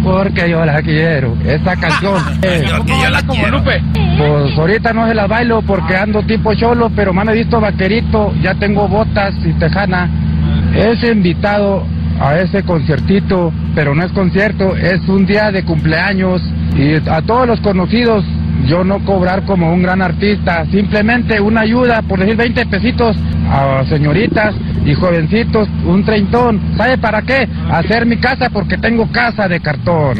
porque 0.02 0.48
yo 0.50 0.64
la 0.64 0.82
quiero. 0.82 1.36
Esa 1.44 1.76
canción. 1.76 2.22
Porque 2.40 2.92
yo 3.02 3.10
la 3.10 3.22
quiero. 3.22 3.62
pues 3.62 4.58
ahorita 4.58 4.92
no 4.92 5.06
se 5.08 5.14
las 5.14 5.28
bailo 5.28 5.62
porque 5.62 5.96
ando 5.96 6.22
tipo 6.22 6.54
cholo, 6.54 6.90
pero 6.94 7.12
me 7.12 7.22
han 7.22 7.32
visto 7.32 7.60
vaquerito, 7.60 8.32
ya 8.42 8.54
tengo 8.54 8.88
botas 8.88 9.34
y 9.44 9.52
tejana. 9.54 10.08
Es 10.74 11.02
invitado 11.04 11.84
a 12.20 12.36
ese 12.38 12.62
conciertito, 12.62 13.52
pero 13.74 13.94
no 13.94 14.04
es 14.04 14.12
concierto, 14.12 14.76
es 14.76 15.00
un 15.08 15.26
día 15.26 15.50
de 15.50 15.64
cumpleaños 15.64 16.42
y 16.76 16.94
a 17.08 17.22
todos 17.22 17.46
los 17.46 17.60
conocidos 17.60 18.24
yo 18.66 18.84
no 18.84 19.04
cobrar 19.04 19.44
como 19.44 19.72
un 19.72 19.82
gran 19.82 20.02
artista, 20.02 20.64
simplemente 20.66 21.40
una 21.40 21.62
ayuda, 21.62 22.02
por 22.02 22.18
decir 22.18 22.36
20 22.36 22.66
pesitos 22.66 23.16
a 23.50 23.84
señoritas 23.88 24.54
y 24.84 24.94
jovencitos, 24.94 25.68
un 25.84 26.04
treintón. 26.04 26.60
¿Sabe 26.76 26.98
para 26.98 27.22
qué? 27.22 27.48
Hacer 27.70 28.06
mi 28.06 28.16
casa 28.16 28.48
porque 28.50 28.78
tengo 28.78 29.10
casa 29.10 29.48
de 29.48 29.60
cartón. 29.60 30.18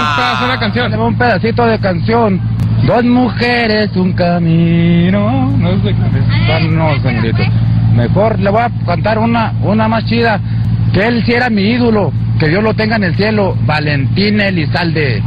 un 0.00 0.16
pedazo 0.16 0.48
de 0.48 0.58
canción. 0.58 1.00
Un 1.00 1.18
pedacito 1.18 1.66
de 1.66 1.78
canción. 1.78 2.40
Dos 2.86 3.04
mujeres, 3.04 3.94
un 3.96 4.12
camino. 4.12 5.52
No 5.58 5.72
sé 5.82 5.94
qué. 5.94 6.68
No, 6.68 7.00
señorito. 7.00 7.42
Mejor 7.94 8.38
le 8.38 8.50
voy 8.50 8.62
a 8.62 8.70
cantar 8.86 9.18
una, 9.18 9.52
una 9.62 9.88
más 9.88 10.04
chida. 10.04 10.40
Que 10.92 11.06
él 11.06 11.22
sí 11.24 11.32
era 11.32 11.50
mi 11.50 11.62
ídolo. 11.62 12.12
Que 12.38 12.48
Dios 12.48 12.62
lo 12.62 12.74
tenga 12.74 12.96
en 12.96 13.04
el 13.04 13.16
cielo. 13.16 13.56
Valentín 13.66 14.40
Elizalde. 14.40 15.22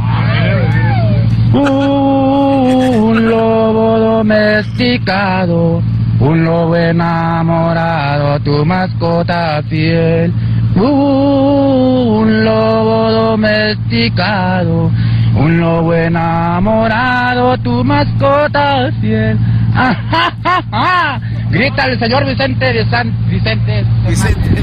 Un 1.54 3.28
lobo 3.28 3.98
domesticado, 3.98 5.82
un 6.18 6.44
lobo 6.44 6.74
enamorado, 6.74 8.40
tu 8.40 8.64
mascota 8.64 9.62
fiel. 9.68 10.32
Un 10.74 12.44
lobo 12.44 13.12
domesticado, 13.12 14.90
un 15.34 15.60
lobo 15.60 15.92
enamorado, 15.92 17.58
tu 17.58 17.84
mascota 17.84 18.90
fiel. 19.02 19.38
¡Ah, 19.74 19.94
ja, 20.10 20.32
ja, 20.42 20.62
ja! 20.70 21.20
Grita 21.50 21.84
el 21.84 21.98
señor 21.98 22.24
Vicente 22.24 22.72
de 22.72 22.86
San 22.88 23.12
Vicente. 23.28 23.84
Vicente 24.08 24.62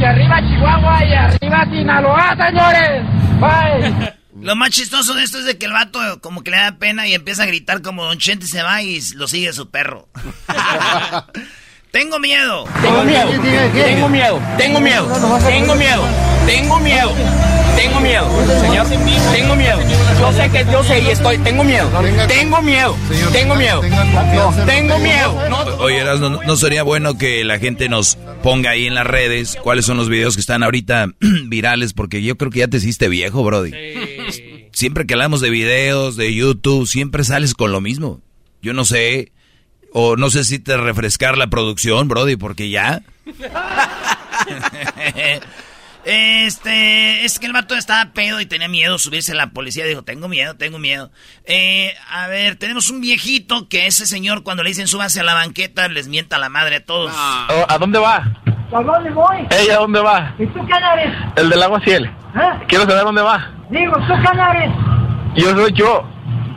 Y 0.00 0.04
arriba 0.04 0.40
Chihuahua 0.48 1.04
y 1.04 1.12
arriba 1.12 1.66
Sinaloa, 1.70 2.34
señores. 2.34 3.04
Bye. 3.38 4.14
Lo 4.40 4.56
más 4.56 4.70
chistoso 4.70 5.12
de 5.12 5.24
esto 5.24 5.38
es 5.40 5.44
de 5.44 5.58
que 5.58 5.66
el 5.66 5.72
vato 5.72 5.98
como 6.22 6.42
que 6.42 6.50
le 6.50 6.56
da 6.56 6.78
pena 6.78 7.06
y 7.06 7.12
empieza 7.12 7.42
a 7.42 7.46
gritar 7.46 7.82
como 7.82 8.04
Don 8.04 8.16
Chente 8.16 8.46
se 8.46 8.62
va 8.62 8.80
y 8.80 8.98
lo 9.16 9.28
sigue 9.28 9.52
su 9.52 9.70
perro. 9.70 10.08
Tengo 11.90 12.18
miedo. 12.18 12.64
Tengo 12.80 13.02
miedo, 13.02 13.30
tengo 13.72 14.08
miedo, 14.08 14.40
tengo 14.56 14.80
miedo, 14.80 15.08
tengo 15.44 15.74
miedo, 15.74 16.08
tengo 16.46 16.78
miedo, 16.78 17.12
tengo 17.80 18.00
miedo, 18.00 18.28
señor, 18.60 18.86
tengo 19.32 19.56
miedo. 19.56 19.78
Yo 20.18 20.32
sé 20.32 20.50
que 20.50 20.66
yo 20.70 20.84
sé 20.84 21.00
y 21.00 21.06
estoy, 21.08 21.38
tengo 21.38 21.64
miedo, 21.64 21.88
tengo 22.28 22.60
miedo, 22.60 22.94
tengo 23.32 23.54
miedo, 23.54 23.82
no, 23.82 24.66
tengo 24.66 24.98
miedo. 24.98 25.48
No, 25.48 25.58
Oye, 25.76 26.04
¿no, 26.04 26.42
no 26.42 26.56
sería 26.56 26.82
bueno 26.82 27.16
que 27.16 27.42
la 27.44 27.58
gente 27.58 27.88
nos 27.88 28.16
ponga 28.42 28.70
ahí 28.70 28.86
en 28.86 28.94
las 28.94 29.06
redes 29.06 29.56
cuáles 29.62 29.86
son 29.86 29.96
los 29.96 30.10
videos 30.10 30.34
que 30.34 30.42
están 30.42 30.62
ahorita 30.62 31.08
virales? 31.46 31.94
Porque 31.94 32.22
yo 32.22 32.36
creo 32.36 32.50
que 32.50 32.58
ya 32.58 32.68
te 32.68 32.76
hiciste 32.76 33.08
viejo, 33.08 33.42
Brody. 33.42 33.72
Siempre 34.72 35.06
que 35.06 35.14
hablamos 35.14 35.40
de 35.40 35.48
videos, 35.48 36.16
de 36.16 36.34
YouTube, 36.34 36.86
siempre 36.86 37.24
sales 37.24 37.54
con 37.54 37.72
lo 37.72 37.80
mismo. 37.80 38.20
Yo 38.60 38.74
no 38.74 38.84
sé, 38.84 39.32
o 39.92 40.16
no 40.16 40.28
sé 40.28 40.44
si 40.44 40.58
te 40.58 40.76
refrescar 40.76 41.38
la 41.38 41.48
producción, 41.48 42.08
Brody, 42.08 42.36
porque 42.36 42.68
ya... 42.68 43.00
Este, 46.04 47.24
es 47.24 47.38
que 47.38 47.46
el 47.46 47.52
vato 47.52 47.74
estaba 47.74 48.12
pedo 48.12 48.40
y 48.40 48.46
tenía 48.46 48.68
miedo 48.68 48.94
de 48.94 48.98
subirse 48.98 49.32
a 49.32 49.34
la 49.34 49.48
policía. 49.48 49.84
Dijo, 49.84 50.02
tengo 50.02 50.28
miedo, 50.28 50.54
tengo 50.56 50.78
miedo. 50.78 51.10
Eh, 51.44 51.94
a 52.10 52.26
ver, 52.26 52.56
tenemos 52.56 52.90
un 52.90 53.00
viejito 53.00 53.68
que 53.68 53.86
ese 53.86 54.06
señor 54.06 54.42
cuando 54.42 54.62
le 54.62 54.70
dicen 54.70 54.86
súbase 54.86 55.20
a 55.20 55.24
la 55.24 55.34
banqueta 55.34 55.88
les 55.88 56.08
mienta 56.08 56.38
la 56.38 56.48
madre 56.48 56.76
a 56.76 56.84
todos. 56.84 57.12
Oh, 57.14 57.66
¿A 57.68 57.78
dónde 57.78 57.98
va? 57.98 58.24
¿A 58.72 58.82
dónde 58.82 59.10
voy? 59.10 59.46
¿Ella 59.50 59.76
a 59.76 59.80
dónde 59.80 60.00
va? 60.00 60.34
¿Y 60.38 60.46
tú 60.46 60.60
quién 60.60 60.82
eres? 60.94 61.14
El 61.36 61.50
del 61.50 61.62
agua 61.62 61.80
ciel. 61.80 62.04
¿Eh? 62.06 62.64
Quiero 62.68 62.84
saber 62.84 63.04
dónde 63.04 63.22
va. 63.22 63.50
Digo, 63.68 63.94
¿tú 64.06 64.14
quién 64.22 64.40
eres? 64.40 64.72
Yo 65.34 65.50
soy 65.56 65.72
yo. 65.72 66.08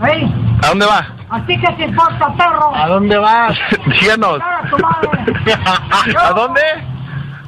¿Eh? 0.07 0.25
¿A 0.61 0.67
dónde 0.69 0.85
va? 0.85 1.15
¿A 1.29 1.45
ti 1.45 1.59
qué 1.59 1.73
te 1.73 1.83
importa, 1.85 2.33
perro? 2.37 2.75
¿A 2.75 2.87
dónde 2.87 3.17
va? 3.17 3.53
Díganos. 3.99 4.39
¡A 4.41 4.69
tu 4.69 4.77
madre! 4.77 5.33
¿A 6.19 6.31
dónde? 6.31 6.61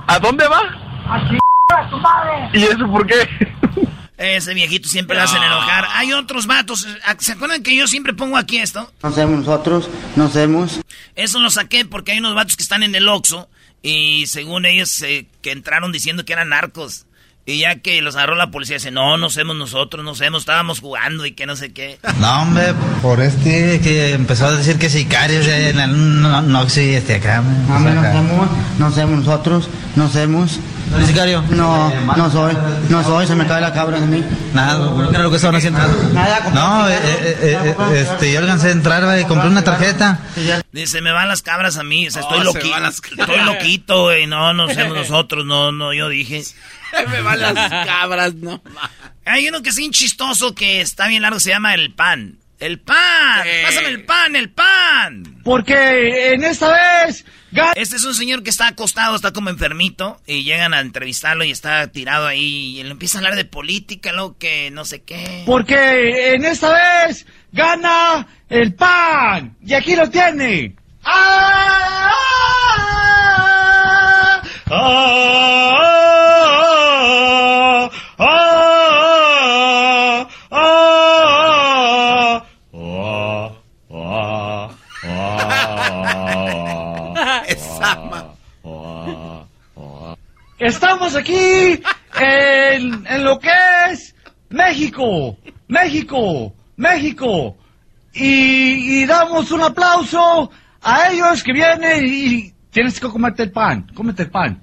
¿A 0.07 0.19
dónde 0.19 0.47
va? 0.47 0.61
¡A 1.07 1.19
chingar 1.27 1.44
a 1.75 1.89
tu 1.89 1.98
madre! 1.98 2.50
¿Y 2.53 2.63
eso 2.63 2.88
por 2.89 3.05
qué? 3.05 3.27
Ese 4.17 4.53
viejito 4.53 4.88
siempre 4.88 5.17
lo 5.17 5.24
hacen 5.24 5.44
enojar. 5.44 5.86
Hay 5.94 6.13
otros 6.13 6.48
vatos. 6.48 6.88
¿Se 7.20 7.32
acuerdan 7.34 7.63
que 7.63 7.75
yo 7.75 7.86
siempre 7.86 8.13
pongo 8.13 8.38
aquí 8.38 8.58
esto? 8.58 8.89
No 9.03 9.12
sabemos 9.12 9.39
nosotros, 9.39 9.89
no 10.15 10.29
sabemos. 10.29 10.79
Eso 11.15 11.39
lo 11.39 11.50
saqué 11.50 11.84
porque 11.86 12.13
hay 12.13 12.20
unos 12.20 12.34
vatos 12.34 12.55
que 12.55 12.63
están 12.63 12.84
en 12.84 12.96
el 12.96 13.10
Oxxo 13.10 13.50
y 13.82 14.25
según 14.27 14.65
ellos 14.65 15.01
eh, 15.01 15.27
que 15.41 15.51
entraron 15.51 15.91
diciendo 15.91 16.24
que 16.24 16.34
eran 16.34 16.50
narcos. 16.50 17.05
Y 17.47 17.59
ya 17.59 17.75
que 17.75 18.01
los 18.01 18.15
agarró 18.15 18.33
la 18.33 18.49
policía, 18.49 18.77
dice, 18.77 18.89
no, 18.89 19.17
no 19.17 19.29
somos 19.29 19.55
nosotros, 19.55 20.03
no 20.03 20.15
somos, 20.15 20.41
estábamos 20.41 20.79
jugando 20.79 21.27
y 21.27 21.33
que 21.33 21.45
no 21.45 21.55
sé 21.55 21.73
qué. 21.73 21.99
No, 22.19 22.41
hombre, 22.41 22.73
por 23.03 23.21
este 23.21 23.79
que 23.81 24.13
empezó 24.13 24.47
a 24.47 24.51
decir 24.53 24.79
que 24.79 24.89
sicarios, 24.89 25.45
eh, 25.47 25.71
no, 25.75 25.85
no, 25.85 26.41
no, 26.41 26.69
sí, 26.69 26.95
este 26.95 27.15
acá. 27.15 27.43
No, 27.67 27.75
hombre, 27.75 27.93
no 27.93 28.01
somos, 28.11 28.49
no 28.79 28.91
somos 28.91 29.19
nosotros, 29.25 29.69
no 29.95 30.09
somos. 30.09 30.59
¿No 30.89 30.97
eres 30.97 31.07
sicario? 31.09 31.43
No, 31.49 31.91
no 32.15 32.31
soy, 32.31 32.55
no 32.89 33.03
soy, 33.03 33.27
se 33.27 33.35
me 33.35 33.45
cae 33.45 33.61
la 33.61 33.73
cabra 33.73 33.99
de 33.99 34.07
mí. 34.07 34.23
Nada, 34.53 34.91
¿qué 35.09 35.15
era 35.15 35.23
lo 35.23 35.29
que 35.29 35.35
estaban 35.35 35.55
haciendo? 35.55 35.79
Nada, 36.13 36.51
No, 36.53 36.89
eh, 36.89 36.95
eh, 36.95 37.37
eh, 37.41 37.75
eh, 37.91 38.01
este, 38.01 38.31
yo 38.31 38.39
alcancé 38.39 38.69
a 38.69 38.71
entrar 38.71 39.19
y 39.19 39.25
compré 39.25 39.49
una 39.49 39.63
tarjeta. 39.63 40.19
Dice, 40.71 41.01
me 41.01 41.11
van 41.11 41.27
las 41.27 41.41
cabras 41.43 41.77
a 41.77 41.83
mí, 41.83 42.07
o 42.07 42.11
sea, 42.11 42.23
estoy 42.23 42.39
Oh, 42.39 42.41
se 42.41 42.45
loquito, 42.45 42.69
van 42.71 42.83
las 42.83 42.95
estoy 42.95 43.41
loquito, 43.45 44.03
güey, 44.03 44.25
no, 44.25 44.53
no 44.53 44.67
somos 44.73 44.95
nosotros, 44.95 45.45
no, 45.45 45.71
no, 45.71 45.93
yo 45.93 46.09
dije. 46.09 46.43
Me 47.11 47.21
van 47.21 47.39
las 47.39 47.69
cabras, 47.85 48.33
no. 48.35 48.61
Hay 49.25 49.47
uno 49.47 49.61
que 49.61 49.69
es 49.69 49.75
bien 49.75 49.91
chistoso, 49.91 50.53
que 50.53 50.81
está 50.81 51.07
bien 51.07 51.21
largo, 51.21 51.39
se 51.39 51.49
llama 51.49 51.73
el 51.73 51.93
pan. 51.93 52.39
El 52.57 52.79
pan, 52.79 53.45
pásame 53.65 53.89
el 53.89 54.05
pan, 54.05 54.35
el 54.35 54.49
pan. 54.49 55.41
Porque 55.43 56.33
en 56.33 56.43
esta 56.43 56.71
vez 56.71 57.25
Este 57.75 57.97
es 57.97 58.05
un 58.05 58.15
señor 58.15 58.43
que 58.43 58.49
está 58.49 58.67
acostado, 58.69 59.13
está 59.13 59.33
como 59.33 59.49
enfermito, 59.49 60.21
y 60.25 60.43
llegan 60.43 60.73
a 60.73 60.79
entrevistarlo 60.79 61.43
y 61.43 61.51
está 61.51 61.85
tirado 61.91 62.27
ahí, 62.27 62.77
y 62.77 62.79
él 62.79 62.91
empieza 62.91 63.17
a 63.17 63.19
hablar 63.19 63.35
de 63.35 63.43
política, 63.43 64.13
lo 64.13 64.37
que 64.37 64.71
no 64.71 64.85
sé 64.85 65.03
qué. 65.03 65.43
Porque 65.45 66.33
en 66.33 66.45
esta 66.45 66.71
vez 66.71 67.25
gana 67.51 68.25
el 68.49 68.73
pan. 68.73 69.57
Y 69.61 69.73
aquí 69.73 69.95
lo 69.95 70.09
tiene. 70.09 70.75
¡Ah! 71.03 72.11
Estamos 90.57 91.15
aquí 91.15 91.79
en, 92.19 93.05
en 93.07 93.24
lo 93.24 93.38
que 93.38 93.51
es 93.91 94.15
México, 94.50 95.38
México, 95.67 96.53
México. 96.75 97.55
Y, 98.13 99.01
y 99.01 99.05
damos 99.05 99.51
un 99.51 99.62
aplauso 99.62 100.50
a 100.81 101.12
ellos 101.12 101.43
que 101.43 101.53
vienen 101.53 102.03
y 102.03 102.54
tienes 102.75 103.00
que 103.00 103.08
comerte 103.08 103.41
el 103.44 103.51
pan, 103.51 103.89
cómete 103.96 104.24
el 104.24 104.29
pan. 104.29 104.62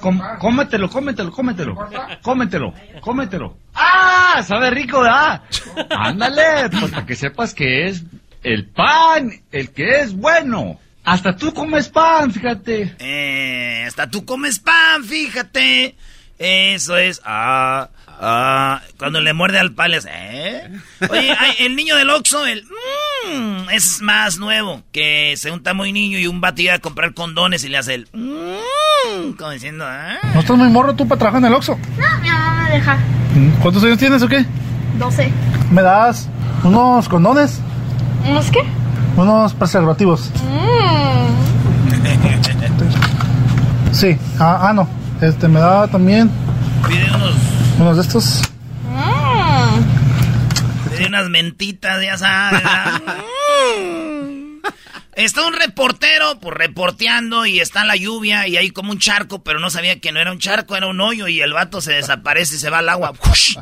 Com- 0.00 0.20
cómetelo, 0.38 0.88
cómetelo, 0.88 1.32
cómetelo, 1.32 1.74
cómetelo, 2.22 2.72
cómetelo. 3.00 3.56
¡Ah! 3.74 4.40
Sabe 4.46 4.70
rico, 4.70 5.00
¿verdad? 5.00 5.42
Ándale, 5.90 6.70
pues 6.70 6.92
para 6.92 7.04
que 7.06 7.16
sepas 7.16 7.52
que 7.52 7.88
es 7.88 8.04
el 8.44 8.68
pan 8.68 9.32
el 9.50 9.70
que 9.72 10.02
es 10.02 10.14
bueno. 10.14 10.78
Hasta 11.02 11.34
tú 11.34 11.52
comes 11.52 11.88
pan, 11.88 12.30
fíjate. 12.30 12.94
Eh, 13.00 13.84
hasta 13.88 14.08
tú 14.08 14.24
comes 14.24 14.60
pan, 14.60 15.02
fíjate. 15.02 15.96
Eso 16.38 16.96
es. 16.96 17.20
Ah, 17.24 17.88
ah. 18.20 18.80
Cuando 18.98 19.20
le 19.20 19.32
muerde 19.32 19.58
al 19.58 19.72
hace, 19.72 20.10
¿eh? 20.12 20.70
Oye, 21.08 21.34
ay, 21.38 21.54
el 21.60 21.76
niño 21.76 21.96
del 21.96 22.10
Oxxo, 22.10 22.46
el. 22.46 22.64
mm, 23.32 23.70
es 23.70 24.00
más 24.02 24.38
nuevo. 24.38 24.82
Que 24.92 25.34
se 25.36 25.50
unta 25.50 25.74
muy 25.74 25.92
niño 25.92 26.18
y 26.18 26.26
un 26.26 26.40
vato 26.40 26.62
iba 26.62 26.74
a 26.74 26.78
comprar 26.78 27.14
condones 27.14 27.64
y 27.64 27.68
le 27.68 27.78
hace 27.78 27.94
el. 27.94 28.08
mm, 28.12 29.32
como 29.38 29.50
diciendo, 29.50 29.84
¿ah? 29.86 30.18
¿No 30.34 30.40
estás 30.40 30.56
muy 30.56 30.68
morro 30.68 30.94
tú 30.94 31.08
para 31.08 31.18
trabajar 31.18 31.40
en 31.40 31.46
el 31.46 31.54
Oxxo? 31.54 31.78
No, 31.98 32.18
mi 32.20 32.28
mamá 32.28 32.64
me 32.68 32.74
deja. 32.76 32.98
¿Cuántos 33.62 33.82
años 33.84 33.98
tienes 33.98 34.22
o 34.22 34.28
qué? 34.28 34.44
12. 34.98 35.32
¿Me 35.70 35.82
das 35.82 36.28
unos 36.62 37.08
condones? 37.08 37.60
¿Unos 38.28 38.50
qué? 38.50 38.60
Unos 39.16 39.54
preservativos. 39.54 40.30
Mm. 40.44 41.30
Sí. 43.92 44.16
Ah, 44.38 44.68
ah, 44.68 44.72
no. 44.72 44.88
Este, 45.20 45.48
me 45.48 45.60
da 45.60 45.86
también 45.88 46.30
Pide 46.88 47.04
unos. 47.14 47.34
Unos 47.80 47.96
de 47.96 48.02
estos. 48.02 48.42
Mm. 48.88 49.80
Pide 50.90 51.06
unas 51.06 51.28
mentitas, 51.28 52.02
ya 52.02 52.18
sabes. 52.18 52.62
Mm. 52.62 54.60
Está 55.16 55.46
un 55.46 55.54
reportero, 55.54 56.38
pues 56.40 56.56
reporteando 56.56 57.44
y 57.44 57.60
está 57.60 57.84
la 57.84 57.96
lluvia 57.96 58.46
y 58.46 58.56
hay 58.56 58.70
como 58.70 58.92
un 58.92 58.98
charco, 58.98 59.42
pero 59.42 59.58
no 59.58 59.68
sabía 59.68 60.00
que 60.00 60.12
no 60.12 60.20
era 60.20 60.32
un 60.32 60.38
charco, 60.38 60.76
era 60.76 60.86
un 60.86 61.00
hoyo 61.00 61.28
y 61.28 61.40
el 61.40 61.52
vato 61.52 61.80
se 61.80 61.92
desaparece 61.92 62.56
y 62.56 62.58
se 62.58 62.70
va 62.70 62.78
al 62.78 62.88
agua. 62.88 63.12
¡Ush! 63.30 63.56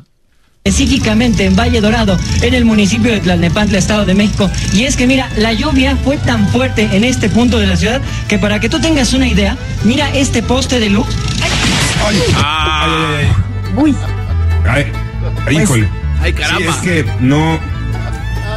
específicamente 0.69 1.47
en 1.47 1.57
Valle 1.57 1.81
Dorado, 1.81 2.19
en 2.43 2.53
el 2.53 2.65
municipio 2.67 3.11
de 3.11 3.21
Tlalnepantla, 3.21 3.79
Estado 3.79 4.05
de 4.05 4.15
México. 4.15 4.51
Y 4.75 4.85
es 4.85 4.97
que 4.97 5.07
mira, 5.07 5.31
la 5.37 5.55
lluvia 5.55 5.97
fue 5.97 6.19
tan 6.19 6.47
fuerte 6.49 6.91
en 6.93 7.05
este 7.05 7.31
punto 7.31 7.59
de 7.59 7.67
la 7.67 7.77
ciudad 7.77 8.03
que 8.29 8.39
para 8.39 8.61
que 8.61 8.69
tú 8.69 8.79
tengas 8.79 9.15
una 9.15 9.27
idea, 9.27 9.57
mira 9.85 10.11
este 10.11 10.43
poste 10.43 10.79
de 10.79 10.91
luz. 10.91 11.07
Uy. 13.79 13.95
Ay, 14.69 14.93
ay, 15.47 15.59
híjole. 15.59 15.89
Ay, 16.21 16.33
Sí, 16.33 16.39
caramba. 16.39 16.71
es 16.71 16.77
que 16.79 17.13
no. 17.21 17.59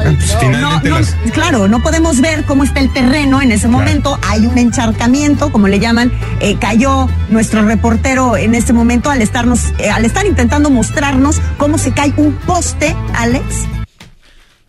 Pues, 0.03 0.35
no, 0.59 0.81
las. 0.83 1.15
claro, 1.31 1.67
no 1.67 1.83
podemos 1.83 2.21
ver 2.21 2.43
cómo 2.45 2.63
está 2.63 2.79
el 2.79 2.91
terreno 2.91 3.39
en 3.39 3.51
ese 3.51 3.67
momento. 3.67 4.17
Hay 4.23 4.47
un 4.47 4.57
encharcamiento, 4.57 5.51
como 5.51 5.67
le 5.67 5.79
llaman. 5.79 6.11
Eh, 6.39 6.57
cayó 6.59 7.07
nuestro 7.29 7.61
reportero 7.63 8.35
en 8.35 8.55
este 8.55 8.73
momento 8.73 9.11
al 9.11 9.21
estarnos, 9.21 9.59
eh, 9.77 9.91
al 9.91 10.03
estar 10.03 10.25
intentando 10.25 10.71
mostrarnos 10.71 11.39
cómo 11.57 11.77
se 11.77 11.93
cae 11.93 12.13
un 12.17 12.33
poste, 12.33 12.95
Alex. 13.13 13.67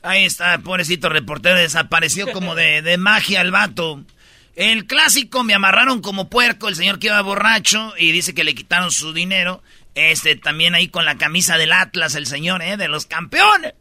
Ahí 0.02 0.24
está, 0.24 0.58
pobrecito 0.58 1.08
reportero, 1.08 1.56
desapareció 1.56 2.30
como 2.32 2.54
de, 2.54 2.82
de 2.82 2.98
magia 2.98 3.40
el 3.40 3.52
vato. 3.52 4.02
El 4.54 4.84
clásico, 4.84 5.44
me 5.44 5.54
amarraron 5.54 6.02
como 6.02 6.28
puerco, 6.28 6.68
el 6.68 6.76
señor 6.76 6.98
que 6.98 7.06
iba 7.06 7.22
borracho 7.22 7.94
y 7.98 8.12
dice 8.12 8.34
que 8.34 8.44
le 8.44 8.54
quitaron 8.54 8.90
su 8.90 9.14
dinero. 9.14 9.62
Este, 9.94 10.36
también 10.36 10.74
ahí 10.74 10.88
con 10.88 11.04
la 11.04 11.16
camisa 11.16 11.58
del 11.58 11.72
Atlas, 11.72 12.14
el 12.14 12.26
señor, 12.26 12.62
¿eh? 12.62 12.76
De 12.76 12.88
los 12.88 13.06
campeones. 13.06 13.74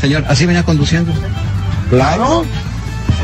Señor, 0.00 0.24
¿así 0.28 0.46
venía 0.46 0.64
conduciendo 0.64 1.12
usted? 1.12 1.28
Claro. 1.90 2.40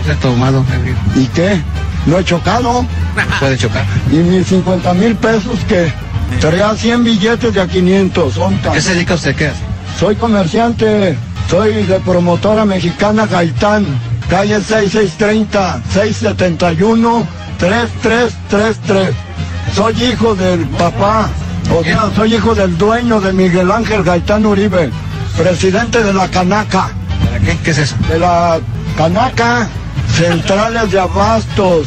O 0.00 0.04
sea, 0.04 0.14
tomado, 0.16 0.64
ebrio. 0.72 0.94
¿Y 1.16 1.26
qué? 1.28 1.60
¿No 2.06 2.18
he 2.18 2.24
chocado? 2.24 2.86
Puede 3.40 3.58
chocar. 3.58 3.84
¿Y 4.12 4.16
mis 4.16 4.46
50 4.46 4.94
mil 4.94 5.16
pesos 5.16 5.58
qué? 5.68 5.92
Traía 6.40 6.74
100 6.74 7.04
billetes 7.04 7.52
de 7.52 7.60
a 7.60 7.66
500. 7.66 8.32
¿son 8.34 8.58
¿Qué 8.72 8.80
se 8.80 8.94
dedica 8.94 9.14
usted? 9.14 9.34
¿Qué 9.34 9.48
hace? 9.48 9.60
Soy 9.98 10.14
comerciante. 10.14 11.16
Soy 11.50 11.82
de 11.82 11.98
promotora 12.00 12.64
mexicana 12.64 13.26
Gaitán. 13.26 13.84
Calle 14.28 14.60
6630, 14.60 15.82
671, 15.92 17.26
3333. 17.58 19.14
Soy 19.74 20.04
hijo 20.04 20.36
del 20.36 20.60
papá. 20.68 21.28
O 21.72 21.84
sea, 21.84 22.10
soy 22.14 22.34
hijo 22.34 22.54
del 22.54 22.76
dueño 22.76 23.20
de 23.20 23.32
Miguel 23.32 23.70
Ángel 23.70 24.02
Gaitán 24.02 24.44
Uribe, 24.44 24.90
presidente 25.36 26.02
de 26.02 26.12
la 26.12 26.28
Canaca. 26.28 26.90
¿Para 27.24 27.38
qué? 27.38 27.56
¿Qué 27.62 27.70
es 27.70 27.78
eso? 27.78 27.96
De 28.08 28.18
la 28.18 28.58
Canaca, 28.96 29.68
centrales 30.12 30.90
de 30.90 31.00
abastos 31.00 31.86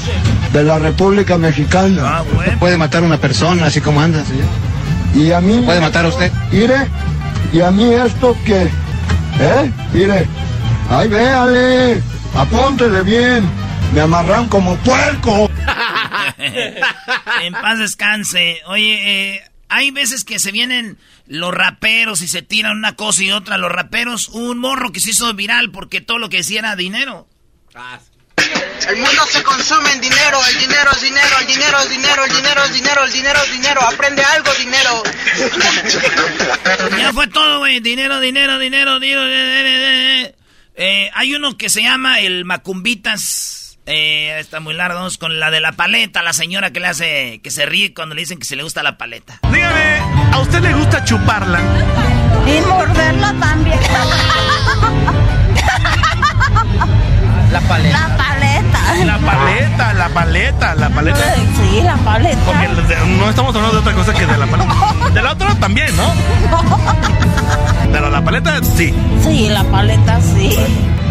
de 0.54 0.64
la 0.64 0.80
República 0.80 1.38
Mexicana. 1.38 2.02
Ah, 2.20 2.24
Puede 2.60 2.78
matar 2.78 3.04
a 3.04 3.08
una 3.08 3.18
persona 3.18 3.66
así 3.66 3.82
como 3.82 4.00
anda, 4.00 4.24
señor. 4.24 4.46
Y 5.16 5.32
a 5.32 5.42
mí... 5.42 5.62
¿Puede 5.66 5.82
matar 5.82 6.06
a 6.06 6.08
usted? 6.10 6.32
Mire, 6.52 6.88
y 7.52 7.62
a 7.62 7.70
mí 7.70 7.94
esto 7.94 8.36
que... 8.46 8.64
¿Eh? 9.40 9.72
Mire, 9.94 10.28
ay, 10.90 11.08
véale, 11.08 12.02
apúntele 12.36 13.02
bien, 13.02 13.44
me 13.94 14.02
amarran 14.02 14.48
como 14.48 14.76
puerco. 14.78 15.50
en 16.38 17.54
paz 17.54 17.80
descanse. 17.80 18.62
Oye, 18.68 19.34
eh, 19.34 19.44
hay 19.74 19.90
veces 19.90 20.24
que 20.24 20.38
se 20.38 20.52
vienen 20.52 21.00
los 21.26 21.52
raperos 21.52 22.22
y 22.22 22.28
se 22.28 22.44
tiran 22.44 22.78
una 22.78 22.96
cosa 22.96 23.24
y 23.24 23.32
otra. 23.32 23.58
Los 23.58 23.72
raperos, 23.72 24.30
un 24.30 24.60
morro 24.60 24.92
que 24.92 25.00
se 25.00 25.10
hizo 25.10 25.34
viral 25.34 25.72
porque 25.72 26.00
todo 26.00 26.20
lo 26.20 26.30
que 26.30 26.38
decía 26.38 26.60
era 26.60 26.76
dinero. 26.76 27.28
El 28.88 28.98
mundo 28.98 29.26
se 29.32 29.42
consume 29.42 29.94
en 29.94 30.02
dinero, 30.02 30.40
el 30.48 30.60
dinero 30.60 30.92
es 30.92 31.02
dinero, 31.02 31.40
el 31.40 31.48
dinero 31.48 31.80
es 31.80 31.90
dinero, 31.90 32.26
el 32.26 32.34
dinero 32.34 32.64
es 32.66 32.74
dinero, 32.74 33.04
el 33.06 33.12
dinero 33.12 33.40
es 33.44 33.52
dinero, 33.52 33.82
aprende 33.82 34.24
algo, 34.24 34.54
dinero. 34.54 35.04
Ya 36.98 37.12
fue 37.14 37.28
todo, 37.28 37.60
güey. 37.60 37.80
Dinero, 37.80 38.20
dinero, 38.20 38.60
dinero, 38.60 39.00
dinero. 39.00 39.28
dinero, 39.28 39.56
dinero. 39.56 40.36
Eh, 40.76 41.10
hay 41.14 41.34
uno 41.34 41.58
que 41.58 41.70
se 41.70 41.82
llama 41.82 42.20
el 42.20 42.46
Macumbitas. 42.46 43.63
Eh, 43.86 44.38
está 44.40 44.60
muy 44.60 44.74
largo. 44.74 44.98
Vamos 44.98 45.18
con 45.18 45.40
la 45.40 45.52
de 45.52 45.60
la 45.62 45.74
paleta. 45.74 46.22
La 46.24 46.34
señora 46.34 46.72
que 46.72 46.80
le 46.80 46.88
hace. 46.88 47.40
que 47.44 47.52
se 47.52 47.66
ríe 47.66 47.94
cuando 47.94 48.16
le 48.16 48.22
dicen 48.22 48.40
que 48.40 48.46
se 48.46 48.56
le 48.56 48.64
gusta 48.64 48.84
la 48.84 48.98
paleta. 48.98 49.40
Dígame, 49.52 49.98
¿a 50.32 50.40
usted 50.40 50.62
le 50.62 50.74
gusta 50.74 51.04
chuparla? 51.04 51.60
Y 52.48 52.60
morderla 52.68 53.34
también. 53.40 53.80
La 57.52 57.62
paleta. 57.62 58.00
La 58.08 58.18
paleta. 58.18 58.53
La 59.06 59.18
paleta, 59.20 59.94
la 59.94 60.10
paleta, 60.10 60.76
la 60.76 60.90
paleta. 60.90 61.36
Sí, 61.36 61.82
la 61.82 61.96
paleta. 61.98 62.40
Porque 62.46 62.68
no 63.18 63.30
estamos 63.30 63.56
hablando 63.56 63.76
de 63.76 63.82
otra 63.82 63.94
cosa 63.94 64.14
que 64.14 64.26
de 64.26 64.38
la 64.38 64.48
paleta. 64.48 64.74
De 65.14 65.22
la 65.22 65.32
otra 65.34 65.54
también, 65.56 65.96
¿no? 65.96 66.12
Pero 67.92 68.10
la 68.10 68.24
paleta 68.24 68.60
sí. 68.64 68.94
Sí, 69.24 69.50
la 69.50 69.64
paleta 69.66 70.20
sí. 70.22 70.56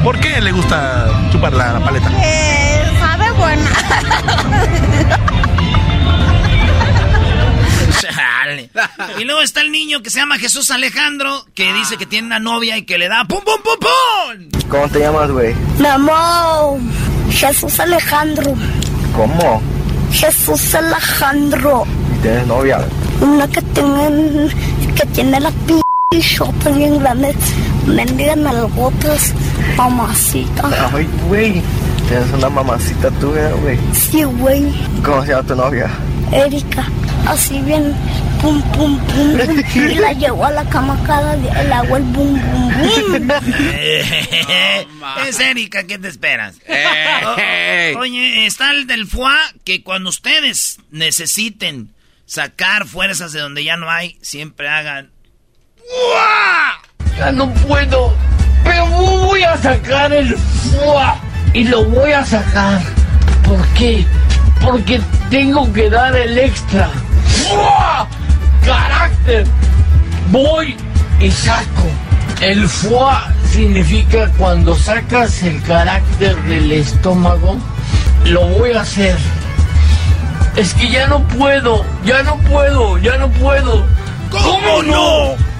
¿Por 0.02 0.18
qué 0.18 0.40
le 0.40 0.50
gusta 0.52 1.08
chupar 1.30 1.52
la, 1.52 1.74
la 1.74 1.80
paleta? 1.80 2.10
Eh, 2.22 2.82
sabe 2.98 3.30
buena. 3.32 3.70
Chale. 8.00 8.70
Y 9.18 9.24
luego 9.24 9.42
está 9.42 9.60
el 9.60 9.70
niño 9.70 10.02
que 10.02 10.10
se 10.10 10.18
llama 10.18 10.38
Jesús 10.38 10.70
Alejandro, 10.70 11.44
que 11.54 11.72
dice 11.72 11.96
que 11.96 12.06
tiene 12.06 12.26
una 12.26 12.38
novia 12.40 12.76
y 12.76 12.82
que 12.84 12.98
le 12.98 13.08
da 13.08 13.24
pum 13.24 13.40
pum 13.44 13.60
pum 13.62 13.76
pum. 13.80 14.60
¿Cómo 14.68 14.88
te 14.88 15.00
llamas, 15.00 15.30
güey? 15.30 15.54
Mi 15.78 15.86
amor, 15.86 16.78
Jesús 17.32 17.80
Alejandro. 17.80 18.54
¿Cómo? 19.16 19.60
Jesús 20.12 20.74
Alejandro. 20.74 21.84
¿Tienes 22.22 22.46
novia? 22.46 22.78
Una 23.20 23.48
que 23.48 23.62
tiene, 23.62 24.48
que 24.94 25.06
tiene 25.06 25.40
la 25.40 25.50
p 25.50 25.82
shota 26.20 26.70
bien 26.70 26.98
grande. 26.98 27.34
Mendigan 27.86 28.46
algotas, 28.46 29.32
mamacita. 29.76 30.90
Ay, 30.94 31.08
güey. 31.28 31.62
Tienes 32.08 32.30
una 32.32 32.48
mamacita 32.48 33.10
tuya, 33.12 33.50
güey. 33.62 33.78
Sí, 33.92 34.22
güey. 34.24 34.72
¿Cómo 35.04 35.22
se 35.24 35.30
llama 35.32 35.48
tu 35.48 35.54
novia? 35.56 35.90
Erika, 36.32 36.86
así 37.26 37.60
bien, 37.60 37.94
pum, 38.40 38.60
pum, 38.72 38.98
pum, 38.98 39.36
pum. 39.36 39.82
Y 39.90 39.94
la 40.00 40.12
llevo 40.14 40.46
a 40.46 40.50
la 40.50 40.64
cama 40.64 40.98
cada 41.06 41.36
día, 41.36 41.62
le 41.62 41.72
hago 41.74 41.96
el 41.98 42.02
bum, 42.04 42.40
bum, 42.40 42.72
bum. 42.72 43.30
es 45.28 45.40
Erika, 45.40 45.84
¿qué 45.84 45.98
te 45.98 46.08
esperas? 46.08 46.56
O- 47.94 47.98
oye, 48.00 48.46
está 48.46 48.70
el 48.70 48.86
del 48.86 49.06
foie, 49.06 49.36
que 49.64 49.82
cuando 49.82 50.08
ustedes 50.10 50.78
necesiten 50.90 51.90
sacar 52.24 52.86
fuerzas 52.86 53.32
de 53.32 53.40
donde 53.40 53.62
ya 53.64 53.76
no 53.76 53.90
hay, 53.90 54.16
siempre 54.22 54.68
hagan... 54.68 55.11
Ya 57.16 57.30
no 57.32 57.52
puedo, 57.54 58.12
pero 58.64 58.86
voy 58.86 59.42
a 59.42 59.56
sacar 59.56 60.12
el 60.12 60.36
fuá 60.36 61.16
y 61.52 61.64
lo 61.64 61.84
voy 61.84 62.12
a 62.12 62.24
sacar. 62.24 62.80
¿Por 63.44 63.64
qué? 63.74 64.04
Porque 64.60 65.00
tengo 65.30 65.72
que 65.72 65.90
dar 65.90 66.16
el 66.16 66.38
extra. 66.38 66.90
¡Fua! 67.26 68.08
¡Carácter! 68.64 69.46
Voy 70.30 70.76
y 71.20 71.30
saco. 71.30 71.88
El 72.40 72.68
foie 72.68 73.16
significa 73.48 74.28
cuando 74.38 74.74
sacas 74.74 75.42
el 75.42 75.62
carácter 75.62 76.36
del 76.42 76.72
estómago, 76.72 77.56
lo 78.24 78.46
voy 78.48 78.72
a 78.72 78.80
hacer. 78.80 79.16
Es 80.56 80.74
que 80.74 80.88
ya 80.88 81.06
no 81.06 81.22
puedo, 81.28 81.84
ya 82.04 82.22
no 82.22 82.36
puedo, 82.38 82.98
ya 82.98 83.16
no 83.18 83.30
puedo. 83.30 83.86
¿Cómo, 84.30 84.82
no? 84.82 85.51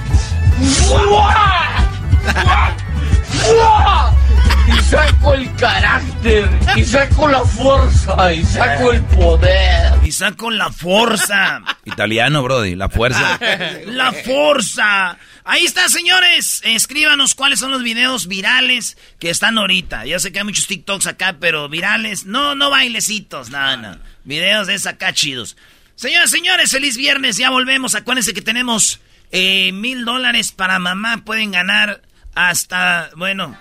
Y 4.65 4.81
saco 4.83 5.35
el 5.35 5.55
carácter, 5.57 6.49
y 6.77 6.85
saco 6.85 7.29
la 7.29 7.41
fuerza, 7.41 8.33
y 8.33 8.45
saco 8.45 8.93
el 8.93 9.03
poder. 9.03 9.93
Y 10.05 10.13
saco 10.13 10.51
la 10.51 10.71
fuerza. 10.71 11.63
Italiano, 11.85 12.43
Brody, 12.43 12.77
la 12.77 12.89
fuerza. 12.89 13.41
La 13.87 14.13
fuerza. 14.13 15.19
Ahí 15.45 15.65
está, 15.65 15.89
señores. 15.89 16.63
Escríbanos 16.65 17.35
cuáles 17.35 17.59
son 17.59 17.73
los 17.73 17.83
videos 17.83 18.29
virales 18.29 18.97
que 19.19 19.31
están 19.31 19.59
ahorita. 19.59 20.07
Ya 20.07 20.21
sé 20.21 20.31
que 20.31 20.39
hay 20.39 20.45
muchos 20.45 20.69
TikToks 20.69 21.09
acá, 21.09 21.37
pero 21.41 21.69
virales. 21.69 22.25
No, 22.25 22.55
no 22.55 22.71
bailecitos, 22.71 23.51
no, 23.51 23.77
no. 23.77 23.99
Videos 24.25 24.69
de 24.69 24.75
esa 24.75 24.91
acá 24.91 25.13
chidos. 25.13 25.57
Señores, 25.97 26.31
señores, 26.31 26.71
feliz 26.71 26.97
viernes. 26.97 27.37
Ya 27.37 27.51
volvemos. 27.51 27.97
Acuérdense 27.97 28.33
que 28.33 28.43
tenemos 28.43 29.01
eh, 29.33 29.73
mil 29.73 30.05
dólares 30.05 30.53
para 30.53 30.79
mamá. 30.79 31.23
Pueden 31.25 31.51
ganar 31.51 32.03
hasta, 32.35 33.11
bueno, 33.17 33.57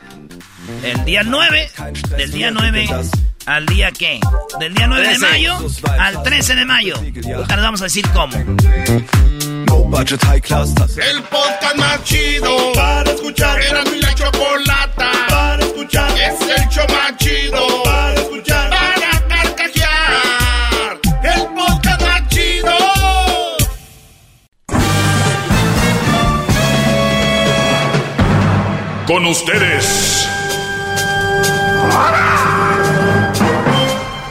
el 0.84 1.04
día 1.06 1.24
9. 1.24 1.70
Del 2.18 2.32
día 2.32 2.52
9 2.52 2.90
al 3.46 3.66
día 3.66 3.92
qué? 3.92 4.20
Del 4.60 4.74
día 4.74 4.88
9 4.88 5.02
de 5.02 5.16
13. 5.18 5.32
mayo 5.32 5.58
al 6.00 6.24
13 6.24 6.56
de 6.56 6.66
mayo. 6.66 6.96
Ahorita 6.96 7.56
les 7.56 7.64
vamos 7.64 7.82
a 7.82 7.86
decir 7.86 8.08
cómo. 8.14 8.36
El 10.98 11.24
podcast 11.24 11.76
más 11.76 12.04
chido 12.04 12.72
para 12.74 13.12
escuchar. 13.12 13.62
Era 13.62 13.84
mi 13.86 14.00
la 14.00 14.14
chocolata 14.14 15.12
para 15.28 15.64
escuchar. 15.64 16.12
Es 16.18 16.42
el 16.42 16.70
show 16.70 16.86
más 16.90 17.18
Con 29.12 29.26
ustedes. 29.26 30.26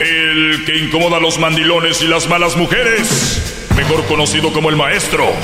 El 0.00 0.64
que 0.64 0.78
incomoda 0.78 1.18
a 1.18 1.20
los 1.20 1.38
mandilones 1.38 2.00
y 2.00 2.06
las 2.06 2.26
malas 2.30 2.56
mujeres. 2.56 3.68
Mejor 3.76 4.02
conocido 4.06 4.50
como 4.54 4.70
el 4.70 4.76
maestro. 4.76 5.34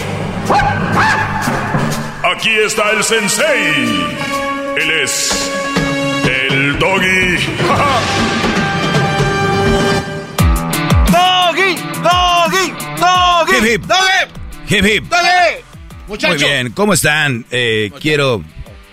Aquí 2.34 2.48
está 2.64 2.92
el 2.92 3.04
sensei. 3.04 4.06
Él 4.78 4.90
es. 5.02 5.52
El 6.24 6.78
doggy. 6.78 7.36
¡Doggy! 11.12 11.76
¡Doggy! 12.02 12.72
¡Doggy! 12.98 13.54
Hip, 13.54 13.66
hip. 13.66 13.82
¡Doggy! 13.82 14.76
Hip, 14.76 14.86
hip. 14.86 15.04
¡Doggy! 15.10 15.64
Muchacho. 16.08 16.34
Muy 16.38 16.42
bien, 16.42 16.72
¿cómo 16.72 16.94
están? 16.94 17.44
Eh, 17.50 17.90
quiero... 18.00 18.42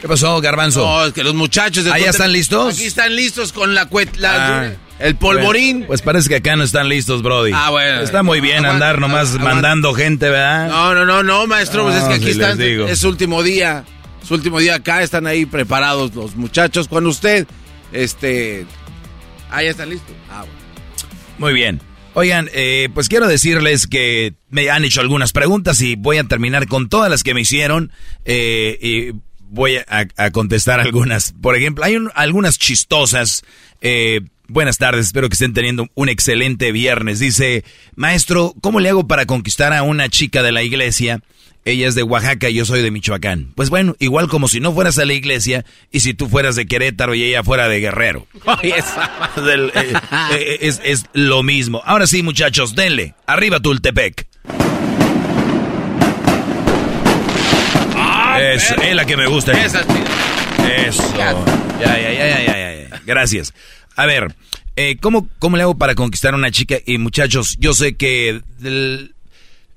¿Qué 0.04 0.10
pasó, 0.10 0.42
Garbanzo? 0.42 0.86
No, 0.86 1.06
es 1.06 1.14
que 1.14 1.24
los 1.24 1.34
muchachos... 1.34 1.86
del 1.86 1.94
¿Ah, 1.94 1.98
ya 1.98 2.08
Conte- 2.08 2.10
están 2.12 2.34
listos? 2.34 2.74
Aquí 2.76 2.84
están 2.84 3.16
listos 3.16 3.54
con 3.54 3.74
la 3.74 3.86
cuet... 3.86 4.18
la- 4.18 4.64
Ah, 4.64 4.72
el 5.00 5.16
polvorín. 5.16 5.78
Pues, 5.86 5.88
pues 5.88 6.02
parece 6.02 6.28
que 6.28 6.36
acá 6.36 6.58
no 6.58 6.64
están 6.66 6.90
listos, 6.90 7.22
Brody. 7.24 7.52
Ah, 7.56 7.70
bueno. 7.70 8.02
Está 8.02 8.22
muy 8.22 8.42
bien 8.42 8.66
Aguanta, 8.66 8.74
andar 8.74 9.00
nomás 9.00 9.30
aguanta. 9.30 9.54
mandando 9.54 9.94
gente, 9.94 10.28
¿verdad? 10.30 10.68
No, 10.68 10.94
no, 10.94 11.06
no, 11.06 11.24
no, 11.24 11.48
maestro, 11.48 11.84
pues 11.84 11.96
es 11.96 12.04
que 12.04 12.14
aquí 12.16 12.26
si 12.26 12.32
están, 12.32 12.58
digo. 12.58 12.86
es 12.86 13.00
su 13.00 13.08
último 13.08 13.44
día, 13.44 13.86
su 14.28 14.34
último 14.34 14.60
día 14.60 14.76
acá, 14.76 15.02
están 15.04 15.26
ahí 15.26 15.46
preparados 15.46 16.14
los 16.14 16.36
muchachos. 16.36 16.90
Cuando 16.90 17.10
usted, 17.10 17.48
este, 17.94 18.66
ah, 19.52 19.64
ya 19.64 19.70
están 19.70 19.90
listos. 19.90 20.14
Ah, 20.30 20.40
bueno. 20.40 20.54
Muy 21.38 21.54
bien. 21.54 21.80
Oigan, 22.14 22.50
eh, 22.54 22.90
pues 22.94 23.08
quiero 23.08 23.28
decirles 23.28 23.88
que 23.88 24.34
me 24.50 24.70
han 24.70 24.84
hecho 24.84 25.00
algunas 25.00 25.32
preguntas 25.32 25.80
y 25.82 25.96
voy 25.96 26.18
a 26.18 26.24
terminar 26.26 26.68
con 26.68 26.90
todas 26.90 27.10
las 27.10 27.24
que 27.24 27.34
me 27.34 27.40
hicieron 27.42 27.92
eh, 28.26 28.78
y 28.82 29.16
voy 29.54 29.78
a, 29.78 30.08
a 30.18 30.32
contestar 30.32 30.80
algunas. 30.80 31.34
Por 31.42 31.56
ejemplo, 31.56 31.86
hay 31.86 31.96
un- 31.96 32.12
algunas 32.16 32.58
chistosas. 32.60 33.44
Eh, 33.82 34.22
buenas 34.48 34.78
tardes, 34.78 35.06
espero 35.08 35.30
que 35.30 35.34
estén 35.34 35.54
teniendo 35.54 35.88
un 35.96 36.10
excelente 36.10 36.72
viernes. 36.72 37.20
Dice, 37.20 37.64
maestro, 37.96 38.54
¿cómo 38.62 38.80
le 38.80 38.90
hago 38.90 39.08
para 39.08 39.26
conquistar 39.26 39.72
a 39.74 39.84
una 39.84 40.10
chica 40.10 40.42
de 40.44 40.52
la 40.52 40.64
iglesia? 40.64 41.22
Ella 41.66 41.88
es 41.88 41.96
de 41.96 42.04
Oaxaca 42.04 42.50
y 42.50 42.56
yo 42.56 42.66
soy 42.66 42.82
de 42.82 42.92
Michoacán. 42.92 43.54
Pues 43.56 43.70
bueno, 43.70 43.96
igual 44.00 44.28
como 44.28 44.50
si 44.50 44.60
no 44.60 44.74
fueras 44.74 44.98
a 45.00 45.06
la 45.06 45.14
iglesia 45.14 45.64
y 45.94 46.02
si 46.02 46.14
tú 46.14 46.28
fueras 46.28 46.58
de 46.58 46.66
Querétaro 46.66 47.16
y 47.16 47.24
ella 47.24 47.42
fuera 47.42 47.70
de 47.70 47.80
Guerrero. 47.80 48.28
Eh, 48.64 49.72
eh, 49.76 50.58
es, 50.62 50.82
es 50.84 51.06
lo 51.14 51.42
mismo. 51.44 51.82
Ahora 51.86 52.06
sí, 52.08 52.22
muchachos, 52.24 52.76
denle. 52.76 53.16
Arriba 53.28 53.60
Tultepec. 53.62 54.28
Eso, 58.42 58.76
es 58.76 58.96
la 58.96 59.06
que 59.06 59.18
me 59.18 59.28
gusta. 59.28 59.52
Esa 59.52 59.82
es. 59.82 60.88
Eso. 60.88 61.14
Ya, 61.18 61.34
ya, 61.80 62.00
ya, 62.00 62.14
ya, 62.14 62.28
ya, 62.28 62.46
ya, 62.46 62.90
ya. 62.90 63.02
Gracias. 63.06 63.54
A 63.96 64.06
ver, 64.06 64.36
eh, 64.76 64.98
¿cómo, 65.00 65.30
¿cómo 65.40 65.58
le 65.58 65.64
hago 65.64 65.78
para 65.78 65.96
conquistar 65.96 66.34
a 66.34 66.38
una 66.38 66.52
chica? 66.52 66.78
Y 66.86 66.98
muchachos, 66.98 67.58
yo 67.60 67.74
sé 67.74 67.96
que 67.96 68.42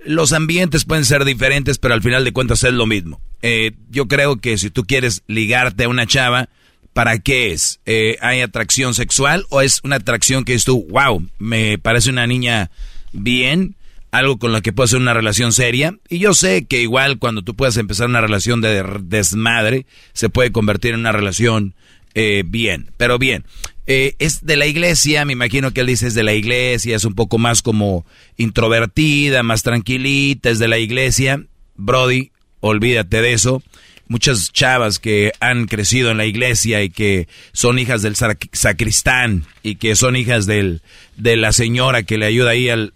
los 0.04 0.32
ambientes 0.32 0.84
pueden 0.84 1.04
ser 1.04 1.24
diferentes, 1.24 1.78
pero 1.78 1.94
al 1.94 2.02
final 2.02 2.24
de 2.24 2.32
cuentas 2.32 2.64
es 2.64 2.72
lo 2.72 2.86
mismo. 2.86 3.20
Eh, 3.42 3.72
yo 3.90 4.08
creo 4.08 4.36
que 4.36 4.56
si 4.58 4.70
tú 4.70 4.84
quieres 4.84 5.22
ligarte 5.26 5.84
a 5.84 5.88
una 5.88 6.06
chava, 6.06 6.48
¿para 6.92 7.18
qué 7.18 7.52
es? 7.52 7.80
Eh, 7.84 8.16
¿Hay 8.22 8.40
atracción 8.40 8.94
sexual 8.94 9.44
o 9.50 9.60
es 9.60 9.80
una 9.84 9.96
atracción 9.96 10.44
que 10.44 10.54
es 10.54 10.64
tú, 10.64 10.86
wow, 10.88 11.28
me 11.38 11.78
parece 11.78 12.10
una 12.10 12.26
niña 12.26 12.70
bien? 13.12 13.75
Algo 14.18 14.38
con 14.38 14.52
lo 14.52 14.62
que 14.62 14.72
puede 14.72 14.88
ser 14.88 15.00
una 15.00 15.14
relación 15.14 15.52
seria. 15.52 15.96
Y 16.08 16.18
yo 16.18 16.34
sé 16.34 16.64
que 16.66 16.80
igual 16.82 17.18
cuando 17.18 17.42
tú 17.42 17.54
puedas 17.54 17.76
empezar 17.76 18.08
una 18.08 18.20
relación 18.20 18.60
de 18.60 18.82
desmadre, 19.02 19.86
se 20.12 20.28
puede 20.28 20.52
convertir 20.52 20.94
en 20.94 21.00
una 21.00 21.12
relación 21.12 21.74
eh, 22.14 22.42
bien. 22.46 22.90
Pero 22.96 23.18
bien, 23.18 23.44
eh, 23.86 24.14
es 24.18 24.44
de 24.44 24.56
la 24.56 24.66
iglesia, 24.66 25.24
me 25.24 25.32
imagino 25.34 25.72
que 25.72 25.82
él 25.82 25.86
dice 25.88 26.06
es 26.06 26.14
de 26.14 26.22
la 26.22 26.32
iglesia, 26.34 26.96
es 26.96 27.04
un 27.04 27.14
poco 27.14 27.38
más 27.38 27.62
como 27.62 28.04
introvertida, 28.36 29.42
más 29.42 29.62
tranquilita, 29.62 30.50
es 30.50 30.58
de 30.58 30.68
la 30.68 30.78
iglesia. 30.78 31.42
Brody, 31.76 32.30
olvídate 32.60 33.20
de 33.20 33.32
eso. 33.34 33.62
muchas 34.08 34.52
chavas 34.52 34.98
que 35.00 35.32
han 35.40 35.66
crecido 35.66 36.10
en 36.12 36.16
la 36.16 36.26
iglesia 36.26 36.80
y 36.82 36.90
que 36.90 37.26
son 37.52 37.78
hijas 37.78 38.02
del 38.02 38.14
sac- 38.14 38.48
sacristán 38.52 39.44
y 39.64 39.74
que 39.76 39.96
son 39.96 40.14
hijas 40.16 40.46
del, 40.46 40.80
de 41.16 41.36
la 41.36 41.52
señora 41.52 42.04
que 42.04 42.16
le 42.16 42.26
ayuda 42.26 42.50
ahí 42.50 42.68
al- 42.68 42.92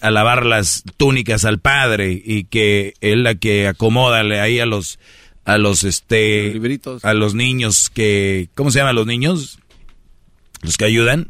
a 0.00 0.10
lavar 0.10 0.44
las 0.46 0.82
túnicas 0.96 1.44
al 1.44 1.60
padre 1.60 2.20
y 2.24 2.44
que 2.44 2.94
es 3.00 3.16
la 3.16 3.34
que 3.36 3.68
acomoda 3.68 4.20
ahí 4.42 4.58
a 4.58 4.66
los 4.66 4.98
a 5.44 5.58
los 5.58 5.84
este 5.84 6.52
a 7.02 7.14
los 7.14 7.34
niños 7.34 7.88
que 7.90 8.48
¿cómo 8.54 8.70
se 8.70 8.80
llaman 8.80 8.96
los 8.96 9.06
niños? 9.06 9.58
Los 10.62 10.76
que 10.76 10.84
ayudan 10.84 11.28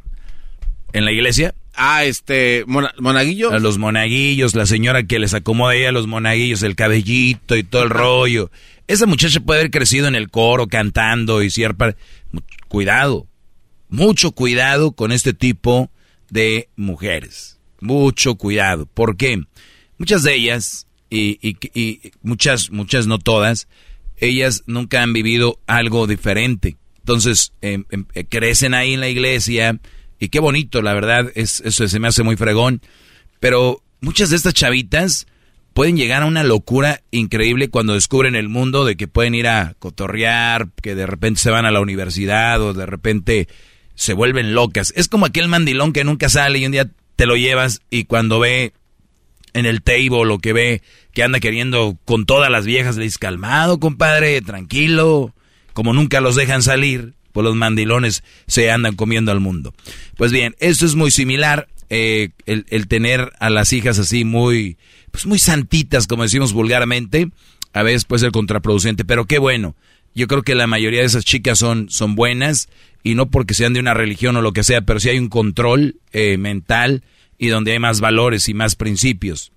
en 0.93 1.05
la 1.05 1.13
iglesia. 1.13 1.55
Ah, 1.75 2.05
este, 2.05 2.65
mona- 2.67 2.93
monaguillo. 2.99 3.53
A 3.53 3.59
los 3.61 3.79
monaguillos, 3.79 4.55
la 4.57 4.67
señora 4.67 5.05
que 5.05 5.19
les 5.21 5.35
acomoda 5.35 5.73
ahí 5.73 5.85
a 5.85 5.93
los 5.93 6.07
monaguillos, 6.09 6.63
el 6.65 6.75
cabellito 6.75 7.57
y 7.57 7.63
todo 7.63 7.85
el 7.85 7.91
rollo. 7.91 8.51
Esa 8.89 9.07
muchacha 9.07 9.39
puede 9.41 9.61
haber 9.61 9.71
crecido 9.71 10.09
en 10.09 10.17
el 10.17 10.31
coro 10.31 10.67
cantando 10.67 11.43
y 11.43 11.51
cierta... 11.51 11.95
Cuidado, 12.69 13.29
mucho 13.89 14.33
cuidado 14.33 14.93
con 14.93 15.13
este 15.13 15.33
tipo 15.33 15.91
de 16.29 16.69
mujeres. 16.77 17.60
Mucho 17.81 18.35
cuidado. 18.37 18.87
¿Por 18.87 19.17
qué? 19.17 19.43
Muchas 19.99 20.23
de 20.23 20.35
ellas, 20.35 20.87
y, 21.11 21.39
y- 21.47 21.57
y 21.75 22.13
muchas, 22.23 22.71
muchas 22.71 23.07
no 23.07 23.19
todas, 23.19 23.69
ellas 24.19 24.63
nunca 24.67 25.03
han 25.03 25.13
vivido 25.13 25.59
algo 25.67 26.07
diferente. 26.07 26.77
Entonces, 26.99 27.53
em, 27.63 27.85
em, 27.91 28.05
eh, 28.15 28.25
crecen 28.25 28.75
ahí 28.75 28.95
en 28.95 29.01
la 29.01 29.09
iglesia, 29.09 29.79
y 30.19 30.29
qué 30.29 30.39
bonito, 30.41 30.83
la 30.83 30.93
verdad, 30.95 31.33
es, 31.35 31.61
eso 31.65 31.89
se 31.89 31.99
me 31.99 32.09
hace 32.09 32.23
muy 32.23 32.37
fregón. 32.37 32.83
Pero 33.41 33.83
muchas 34.01 34.31
de 34.31 34.37
estas 34.37 34.53
chavitas 34.55 35.27
pueden 35.73 35.97
llegar 35.97 36.23
a 36.23 36.27
una 36.27 36.45
locura 36.45 37.01
increíble 37.11 37.69
cuando 37.71 37.95
descubren 37.95 38.35
el 38.35 38.49
mundo 38.51 38.85
de 38.85 38.97
que 38.97 39.09
pueden 39.09 39.35
ir 39.35 39.49
a 39.49 39.75
cotorrear, 39.79 40.69
que 40.83 40.95
de 40.95 41.07
repente 41.07 41.41
se 41.41 41.51
van 41.51 41.65
a 41.65 41.71
la 41.71 41.81
universidad 41.81 42.61
o 42.61 42.75
de 42.75 42.85
repente 42.87 43.49
se 43.95 44.13
vuelven 44.13 44.55
locas. 44.55 44.93
Es 44.97 45.09
como 45.09 45.27
aquel 45.27 45.49
mandilón 45.49 45.93
que 45.93 46.05
nunca 46.05 46.29
sale 46.29 46.59
y 46.59 46.67
un 46.67 46.73
día 46.73 46.91
te 47.21 47.27
lo 47.27 47.37
llevas 47.37 47.83
y 47.91 48.05
cuando 48.05 48.41
ve 48.41 48.73
en 49.53 49.67
el 49.67 49.83
table 49.83 50.25
lo 50.25 50.39
que 50.39 50.55
ve 50.55 50.81
que 51.13 51.23
anda 51.23 51.39
queriendo 51.39 51.99
con 52.07 52.25
todas 52.25 52.51
las 52.51 52.65
viejas, 52.65 52.97
le 52.97 53.05
dices, 53.05 53.19
calmado, 53.19 53.79
compadre, 53.79 54.41
tranquilo, 54.41 55.35
como 55.75 55.93
nunca 55.93 56.23
los 56.23 56.35
dejan 56.35 56.63
salir, 56.63 57.13
pues 57.33 57.45
los 57.45 57.55
mandilones 57.55 58.25
se 58.47 58.71
andan 58.71 58.97
comiendo 58.97 59.33
al 59.33 59.41
mundo. 59.41 59.75
Pues 60.17 60.33
bien, 60.33 60.57
esto 60.61 60.87
es 60.87 60.95
muy 60.95 61.11
similar, 61.11 61.69
eh, 61.91 62.31
el, 62.47 62.65
el 62.71 62.89
tener 62.89 63.35
a 63.39 63.51
las 63.51 63.75
hijas 63.75 63.99
así 63.99 64.25
muy, 64.25 64.79
pues 65.11 65.27
muy 65.27 65.39
santitas, 65.39 66.07
como 66.07 66.23
decimos 66.23 66.55
vulgarmente, 66.55 67.29
a 67.75 67.83
veces 67.83 68.07
puede 68.07 68.21
ser 68.21 68.33
contraproducente, 68.33 69.05
pero 69.05 69.27
qué 69.27 69.39
bueno. 69.39 69.77
Yo 70.15 70.27
creo 70.27 70.43
que 70.43 70.55
la 70.55 70.67
mayoría 70.67 71.01
de 71.01 71.07
esas 71.07 71.27
chicas 71.27 71.59
son, 71.59 71.91
son 71.91 72.15
buenas 72.15 72.71
y 73.03 73.15
no 73.15 73.31
porque 73.31 73.55
sean 73.55 73.73
de 73.73 73.81
una 73.81 73.95
religión 73.95 74.37
o 74.37 74.43
lo 74.43 74.53
que 74.53 74.65
sea, 74.65 74.83
pero 74.83 75.01
sí 75.01 75.09
hay 75.09 75.19
un 75.19 75.29
control 75.29 75.97
eh, 76.13 76.37
mental 76.37 77.03
y 77.39 77.49
donde 77.49 77.73
hay 77.73 77.79
más 77.79 78.01
valores 78.01 78.49
y 78.49 78.55
más 78.55 78.77
principios. 78.77 79.53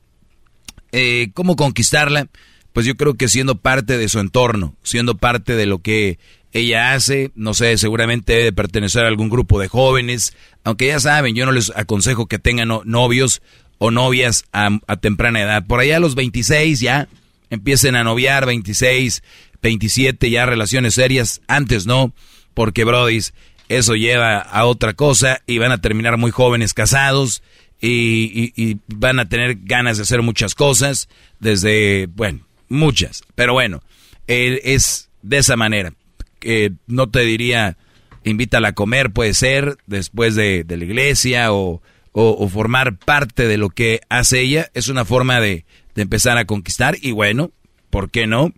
Eh, 0.91 1.29
¿Cómo 1.33 1.55
conquistarla? 1.55 2.27
Pues 2.71 2.85
yo 2.85 2.95
creo 2.95 3.15
que 3.15 3.27
siendo 3.27 3.55
parte 3.59 3.97
de 3.97 4.09
su 4.09 4.19
entorno, 4.19 4.75
siendo 4.83 5.15
parte 5.17 5.55
de 5.55 5.65
lo 5.65 5.79
que 5.79 6.17
ella 6.53 6.93
hace, 6.93 7.31
no 7.35 7.53
sé, 7.53 7.77
seguramente 7.77 8.33
debe 8.33 8.53
pertenecer 8.53 9.05
a 9.05 9.07
algún 9.07 9.29
grupo 9.29 9.59
de 9.59 9.67
jóvenes, 9.67 10.35
aunque 10.63 10.87
ya 10.87 10.99
saben, 10.99 11.35
yo 11.35 11.45
no 11.45 11.51
les 11.51 11.71
aconsejo 11.75 12.27
que 12.27 12.39
tengan 12.39 12.67
no- 12.67 12.81
novios 12.85 13.41
o 13.79 13.91
novias 13.91 14.45
a, 14.53 14.69
a 14.87 14.95
temprana 14.97 15.41
edad. 15.41 15.65
Por 15.65 15.79
allá 15.79 15.97
a 15.97 15.99
los 15.99 16.15
26 16.15 16.79
ya 16.79 17.07
empiecen 17.49 17.95
a 17.95 18.03
noviar, 18.03 18.45
26, 18.45 19.23
27 19.61 20.29
ya 20.29 20.45
relaciones 20.45 20.93
serias, 20.95 21.41
antes 21.47 21.85
no, 21.85 22.13
porque 22.53 22.83
brodis, 22.83 23.33
eso 23.69 23.95
lleva 23.95 24.37
a 24.37 24.65
otra 24.65 24.93
cosa 24.93 25.41
y 25.47 25.57
van 25.57 25.71
a 25.71 25.81
terminar 25.81 26.17
muy 26.17 26.31
jóvenes 26.31 26.73
casados 26.73 27.41
y, 27.81 28.77
van 28.87 29.19
a 29.19 29.27
tener 29.27 29.57
ganas 29.63 29.97
de 29.97 30.03
hacer 30.03 30.21
muchas 30.21 30.55
cosas, 30.55 31.09
desde, 31.39 32.07
bueno, 32.07 32.47
muchas, 32.69 33.23
pero 33.35 33.53
bueno, 33.53 33.81
eh, 34.27 34.61
es 34.63 35.09
de 35.21 35.37
esa 35.39 35.57
manera. 35.57 35.93
que 36.39 36.71
no 36.87 37.09
te 37.09 37.21
diría, 37.21 37.77
invítala 38.23 38.69
a 38.69 38.73
comer, 38.73 39.11
puede 39.11 39.33
ser, 39.33 39.77
después 39.85 40.35
de, 40.35 40.65
la 40.67 40.83
iglesia 40.83 41.53
o, 41.53 41.81
o- 42.11 42.49
formar 42.49 42.97
parte 42.97 43.47
de 43.47 43.57
lo 43.57 43.69
que 43.69 44.01
hace 44.09 44.41
ella, 44.41 44.69
es 44.73 44.87
una 44.87 45.05
forma 45.05 45.39
de, 45.39 45.65
empezar 45.95 46.37
a 46.37 46.45
conquistar 46.45 46.97
y 47.01 47.11
bueno, 47.11 47.51
¿por 47.89 48.09
qué 48.09 48.27
no? 48.27 48.51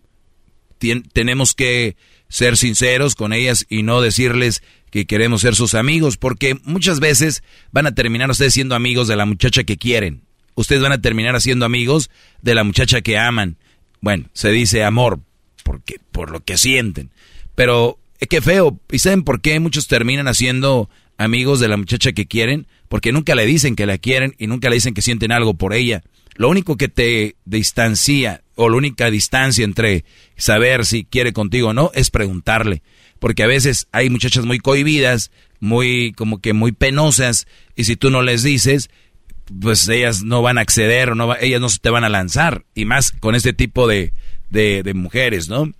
Tenemos 1.12 1.54
que 1.54 1.96
ser 2.28 2.56
sinceros 2.56 3.14
con 3.14 3.32
ellas 3.32 3.66
y 3.68 3.82
no 3.82 4.00
decirles 4.00 4.62
que 4.90 5.06
queremos 5.06 5.42
ser 5.42 5.54
sus 5.54 5.74
amigos, 5.74 6.16
porque 6.16 6.58
muchas 6.64 7.00
veces 7.00 7.42
van 7.72 7.86
a 7.86 7.94
terminar 7.94 8.30
ustedes 8.30 8.54
siendo 8.54 8.74
amigos 8.74 9.08
de 9.08 9.16
la 9.16 9.26
muchacha 9.26 9.64
que 9.64 9.76
quieren. 9.76 10.22
Ustedes 10.54 10.80
van 10.80 10.92
a 10.92 11.00
terminar 11.00 11.40
siendo 11.40 11.66
amigos 11.66 12.10
de 12.40 12.54
la 12.54 12.64
muchacha 12.64 13.02
que 13.02 13.18
aman. 13.18 13.58
Bueno, 14.00 14.28
se 14.32 14.50
dice 14.50 14.84
amor, 14.84 15.20
porque 15.64 15.96
por 16.12 16.30
lo 16.30 16.42
que 16.42 16.56
sienten. 16.56 17.10
Pero 17.54 17.98
es 18.18 18.28
que 18.28 18.40
feo. 18.40 18.80
¿Y 18.90 18.98
saben 18.98 19.22
por 19.22 19.40
qué 19.40 19.60
muchos 19.60 19.86
terminan 19.86 20.28
haciendo 20.28 20.88
amigos 21.18 21.60
de 21.60 21.68
la 21.68 21.76
muchacha 21.76 22.12
que 22.12 22.26
quieren? 22.26 22.66
Porque 22.88 23.12
nunca 23.12 23.34
le 23.34 23.44
dicen 23.46 23.76
que 23.76 23.86
la 23.86 23.98
quieren 23.98 24.34
y 24.38 24.46
nunca 24.46 24.70
le 24.70 24.76
dicen 24.76 24.94
que 24.94 25.02
sienten 25.02 25.32
algo 25.32 25.54
por 25.54 25.74
ella. 25.74 26.02
Lo 26.36 26.48
único 26.48 26.76
que 26.76 26.88
te 26.88 27.36
distancia 27.44 28.42
o 28.56 28.68
la 28.68 28.76
única 28.76 29.10
distancia 29.10 29.64
entre 29.64 30.04
saber 30.36 30.84
si 30.84 31.04
quiere 31.04 31.32
contigo 31.32 31.68
o 31.68 31.72
no 31.72 31.90
es 31.94 32.10
preguntarle. 32.10 32.82
Porque 33.18 33.42
a 33.42 33.46
veces 33.46 33.86
hay 33.92 34.10
muchachas 34.10 34.44
muy 34.44 34.58
cohibidas, 34.58 35.30
muy 35.60 36.12
como 36.12 36.40
que 36.40 36.52
muy 36.52 36.72
penosas 36.72 37.46
y 37.76 37.84
si 37.84 37.96
tú 37.96 38.10
no 38.10 38.22
les 38.22 38.42
dices, 38.42 38.90
pues 39.60 39.88
ellas 39.88 40.22
no 40.22 40.42
van 40.42 40.58
a 40.58 40.62
acceder, 40.62 41.10
o 41.10 41.14
no 41.14 41.28
va- 41.28 41.38
ellas 41.40 41.60
no 41.60 41.68
se 41.68 41.78
te 41.78 41.90
van 41.90 42.04
a 42.04 42.08
lanzar. 42.08 42.64
Y 42.74 42.84
más 42.84 43.12
con 43.12 43.34
este 43.34 43.52
tipo 43.52 43.86
de, 43.86 44.12
de, 44.50 44.92
mujeres, 44.94 45.48
¿no? 45.48 45.72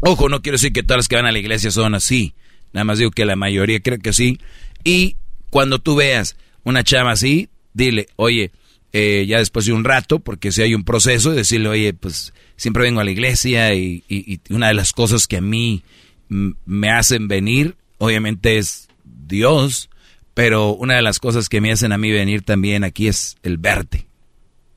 Ojo, 0.00 0.28
no 0.28 0.42
quiero 0.42 0.54
decir 0.54 0.72
que 0.72 0.82
todas 0.82 0.98
las 0.98 1.08
que 1.08 1.16
van 1.16 1.26
a 1.26 1.32
la 1.32 1.38
iglesia 1.38 1.70
son 1.70 1.94
así. 1.94 2.34
Nada 2.72 2.84
más 2.84 2.98
digo 2.98 3.10
que 3.10 3.24
la 3.24 3.36
mayoría 3.36 3.80
creo 3.80 3.98
que 3.98 4.12
sí. 4.12 4.38
Y 4.84 5.16
cuando 5.50 5.80
tú 5.80 5.96
veas 5.96 6.36
una 6.62 6.84
chava 6.84 7.10
así, 7.12 7.48
dile, 7.74 8.06
oye, 8.16 8.52
eh, 8.92 9.26
ya 9.28 9.38
después 9.38 9.66
de 9.66 9.72
un 9.72 9.84
rato, 9.84 10.18
porque 10.20 10.50
si 10.52 10.62
hay 10.62 10.74
un 10.74 10.84
proceso, 10.84 11.30
decirle, 11.32 11.68
oye, 11.68 11.92
pues 11.94 12.32
siempre 12.56 12.84
vengo 12.84 13.00
a 13.00 13.04
la 13.04 13.10
iglesia 13.10 13.74
y, 13.74 14.02
y- 14.08 14.34
y 14.34 14.52
una 14.54 14.68
de 14.68 14.74
las 14.74 14.92
cosas 14.92 15.26
que 15.26 15.36
a 15.36 15.40
mí 15.40 15.82
me 16.28 16.90
hacen 16.90 17.28
venir, 17.28 17.76
obviamente 17.98 18.58
es 18.58 18.88
Dios, 19.04 19.88
pero 20.34 20.74
una 20.74 20.96
de 20.96 21.02
las 21.02 21.18
cosas 21.18 21.48
que 21.48 21.60
me 21.60 21.72
hacen 21.72 21.92
a 21.92 21.98
mí 21.98 22.10
venir 22.10 22.42
también 22.42 22.84
aquí 22.84 23.08
es 23.08 23.36
el 23.42 23.58
verte. 23.58 24.06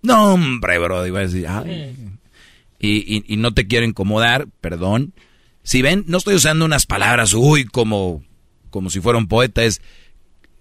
No, 0.02 0.34
hombre, 0.34 0.80
bro, 0.80 1.06
iba 1.06 1.20
a 1.20 1.24
decir, 1.24 1.46
ay, 1.48 1.96
y, 2.80 3.18
y- 3.18 3.24
y 3.28 3.38
no 3.38 3.54
te 3.54 3.68
quiero 3.68 3.86
incomodar, 3.86 4.48
perdón. 4.60 5.14
Si 5.64 5.82
ven, 5.84 6.04
no 6.08 6.18
estoy 6.18 6.36
usando 6.36 6.66
unas 6.66 6.88
palabras, 6.88 7.34
uy, 7.36 7.66
como, 7.66 8.24
como 8.72 8.90
si 8.90 9.00
fuera 9.00 9.20
un 9.20 9.28
poeta, 9.28 9.64
es, 9.64 9.82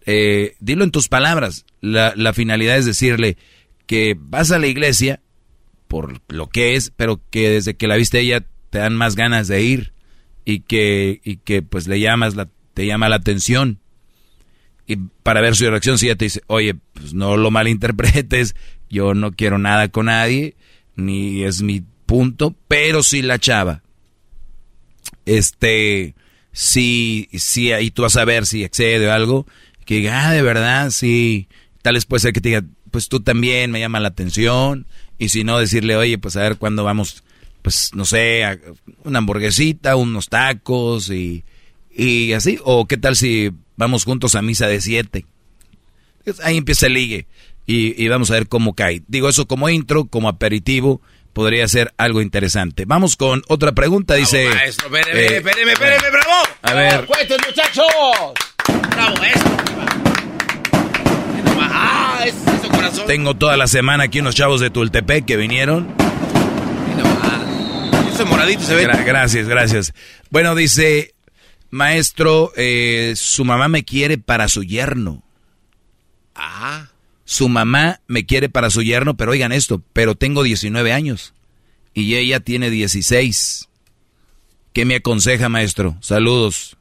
eh, 0.07 0.57
dilo 0.61 0.85
en 0.85 0.91
tus 0.91 1.09
palabras. 1.09 1.65
La, 1.81 2.13
la 2.17 2.33
finalidad 2.33 2.77
es 2.79 2.87
decirle 2.87 3.37
que 3.87 4.17
vas 4.19 4.51
a 4.51 4.59
la 4.59 4.67
iglesia 4.67 5.21
por 5.89 6.21
lo 6.29 6.49
que 6.49 6.77
es, 6.77 6.93
pero 6.97 7.21
que 7.31 7.51
desde 7.51 7.75
que 7.75 7.89
la 7.89 7.97
viste 7.97 8.21
ella 8.21 8.47
te 8.71 8.79
dan 8.79 8.95
más 8.95 9.17
ganas 9.17 9.49
de 9.49 9.63
ir 9.63 9.93
y 10.45 10.61
que, 10.61 11.21
y 11.25 11.39
que 11.39 11.63
pues 11.63 11.89
le 11.89 11.99
llamas 11.99 12.37
la, 12.37 12.49
te 12.75 12.87
llama 12.87 13.09
la 13.09 13.17
atención. 13.17 13.81
Y 14.87 14.97
para 15.23 15.41
ver 15.41 15.57
su 15.57 15.69
reacción, 15.69 15.99
si 15.99 16.07
ella 16.07 16.17
te 16.17 16.27
dice, 16.27 16.43
oye, 16.47 16.75
pues 16.93 17.15
no 17.15 17.37
lo 17.37 17.51
malinterpretes, 17.51 18.55
yo 18.89 19.15
no 19.15 19.33
quiero 19.33 19.59
nada 19.59 19.89
con 19.89 20.07
nadie, 20.07 20.57
ni 20.97 21.43
es 21.43 21.63
mi 21.63 21.83
punto, 22.07 22.57
pero 22.69 23.03
si 23.03 23.23
la 23.23 23.39
chava, 23.39 23.83
este, 25.27 26.15
si, 26.53 27.29
si 27.33 27.73
ahí 27.73 27.91
tú 27.91 28.03
vas 28.03 28.17
a 28.17 28.25
ver 28.25 28.47
si 28.47 28.65
excede 28.65 29.09
o 29.09 29.13
algo, 29.13 29.47
que 29.91 29.97
diga, 29.97 30.29
ah, 30.29 30.33
de 30.33 30.43
verdad, 30.43 30.91
sí, 30.91 31.49
tal 31.83 31.95
vez 31.95 32.07
puede 32.07 32.21
ser 32.21 32.33
que 32.33 32.41
te 32.41 32.51
diga, 32.51 32.63
pues 32.93 33.09
tú 33.09 33.19
también 33.19 33.73
me 33.73 33.81
llama 33.81 33.99
la 33.99 34.07
atención, 34.07 34.87
y 35.19 35.31
si 35.31 35.43
no, 35.43 35.59
decirle, 35.59 35.97
oye, 35.97 36.17
pues 36.17 36.37
a 36.37 36.43
ver 36.43 36.59
cuándo 36.59 36.85
vamos, 36.85 37.25
pues 37.61 37.91
no 37.93 38.05
sé, 38.05 38.45
a 38.45 38.57
una 39.03 39.19
hamburguesita, 39.19 39.97
unos 39.97 40.29
tacos 40.29 41.11
y, 41.11 41.43
y 41.93 42.35
así, 42.35 42.61
o 42.63 42.87
qué 42.87 42.99
tal 42.99 43.17
si 43.17 43.51
vamos 43.75 44.05
juntos 44.05 44.37
a 44.37 44.43
misa 44.43 44.69
de 44.69 44.81
siete. 44.81 45.27
Ahí 46.45 46.57
empieza 46.57 46.87
el 46.87 46.95
ligue 46.95 47.27
y, 47.67 48.01
y 48.01 48.07
vamos 48.07 48.31
a 48.31 48.35
ver 48.35 48.47
cómo 48.47 48.77
cae. 48.77 49.03
Digo 49.09 49.29
eso 49.29 49.49
como 49.49 49.69
intro, 49.71 50.05
como 50.05 50.29
aperitivo, 50.29 51.03
podría 51.33 51.67
ser 51.67 51.93
algo 51.97 52.23
interesante. 52.23 52.85
Vamos 52.85 53.17
con 53.17 53.43
otra 53.49 53.73
pregunta, 53.73 54.15
dice... 54.15 54.49
Maestro, 54.51 54.87
espéreme, 54.87 55.21
eh, 55.21 55.37
espéreme, 55.39 55.73
espéreme, 55.73 56.11
bravo. 56.13 56.45
A 56.63 56.75
ver. 56.75 57.07
¡Fuertes, 57.09 57.39
muchachos! 57.45 58.50
¡Ah, 61.73 62.25
es 62.27 62.35
eso, 62.35 62.69
corazón! 62.71 63.07
Tengo 63.07 63.35
toda 63.35 63.57
la 63.57 63.67
semana 63.67 64.05
aquí 64.05 64.21
unos 64.21 64.35
chavos 64.35 64.61
de 64.61 64.71
Tultepec 64.71 65.25
que 65.25 65.37
vinieron. 65.37 65.95
moradito, 68.29 68.63
se 68.63 68.75
ve. 68.75 68.87
Gra- 68.87 69.05
gracias, 69.05 69.49
gracias. 69.49 69.95
Bueno, 70.31 70.55
dice, 70.55 71.15
maestro, 71.71 72.53
eh, 72.57 73.15
su 73.17 73.45
mamá 73.45 73.69
me 73.69 73.83
quiere 73.85 74.19
para 74.19 74.49
su 74.49 74.63
yerno. 74.63 75.23
Ah. 76.35 76.89
Su 77.25 77.49
mamá 77.49 78.01
me 78.09 78.27
quiere 78.27 78.49
para 78.49 78.71
su 78.71 78.83
yerno, 78.83 79.17
pero 79.17 79.33
oigan 79.33 79.53
esto, 79.53 79.83
pero 79.93 80.17
tengo 80.17 80.43
19 80.43 80.93
años 80.93 81.33
y 81.95 82.17
ella 82.17 82.41
tiene 82.41 82.71
16. 82.71 83.69
¿Qué 84.73 84.85
me 84.85 84.97
aconseja, 84.97 85.49
maestro? 85.49 85.97
Saludos. 86.01 86.77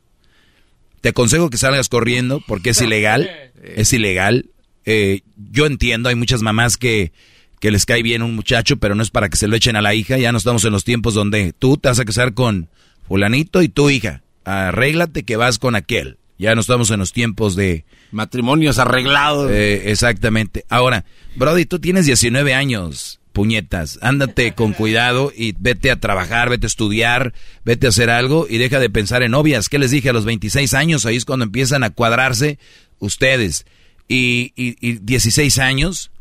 Te 1.01 1.09
aconsejo 1.09 1.49
que 1.49 1.57
salgas 1.57 1.89
corriendo 1.89 2.41
porque 2.45 2.71
es 2.71 2.81
ilegal. 2.81 3.29
Es 3.63 3.93
ilegal. 3.93 4.49
Eh, 4.85 5.21
yo 5.51 5.65
entiendo, 5.65 6.09
hay 6.09 6.15
muchas 6.15 6.41
mamás 6.41 6.77
que, 6.77 7.11
que 7.59 7.71
les 7.71 7.85
cae 7.85 8.03
bien 8.03 8.21
un 8.21 8.35
muchacho, 8.35 8.77
pero 8.77 8.95
no 8.95 9.03
es 9.03 9.11
para 9.11 9.29
que 9.29 9.37
se 9.37 9.47
lo 9.47 9.55
echen 9.55 9.75
a 9.75 9.81
la 9.81 9.93
hija. 9.93 10.17
Ya 10.17 10.31
no 10.31 10.37
estamos 10.37 10.65
en 10.65 10.71
los 10.71 10.83
tiempos 10.83 11.13
donde 11.13 11.53
tú 11.53 11.77
te 11.77 11.89
vas 11.89 11.99
a 11.99 12.05
casar 12.05 12.33
con 12.33 12.69
fulanito 13.07 13.61
y 13.61 13.69
tu 13.69 13.89
hija. 13.89 14.23
Arréglate 14.45 15.23
que 15.23 15.35
vas 15.35 15.59
con 15.59 15.75
aquel. 15.75 16.17
Ya 16.37 16.55
no 16.55 16.61
estamos 16.61 16.89
en 16.91 16.99
los 16.99 17.11
tiempos 17.11 17.55
de... 17.57 17.83
Matrimonios 18.11 18.79
arreglados. 18.79 19.51
Eh, 19.51 19.91
exactamente. 19.91 20.65
Ahora, 20.69 21.03
Brody, 21.35 21.65
tú 21.65 21.79
tienes 21.79 22.05
19 22.05 22.53
años, 22.53 23.18
puñetas. 23.33 23.99
Ándate 24.01 24.51
con 24.55 24.73
cuidado 24.73 25.31
y 25.35 25.55
vete 25.57 25.91
a 25.91 25.99
trabajar, 25.99 26.49
vete 26.49 26.65
a 26.65 26.67
estudiar, 26.67 27.33
vete 27.63 27.87
a 27.87 27.89
hacer 27.89 28.09
algo 28.09 28.47
y 28.49 28.57
deja 28.57 28.79
de 28.79 28.89
pensar 28.89 29.23
en 29.23 29.31
novias. 29.31 29.69
¿Qué 29.69 29.79
les 29.79 29.91
dije 29.91 30.09
a 30.09 30.13
los 30.13 30.25
26 30.25 30.73
años? 30.73 31.05
Ahí 31.05 31.15
es 31.15 31.25
cuando 31.25 31.45
empiezan 31.45 31.83
a 31.83 31.89
cuadrarse 31.89 32.59
ustedes. 32.99 33.65
Y, 34.07 34.53
y, 34.55 34.75
y 34.81 34.93
16 34.93 35.59
años, 35.59 36.11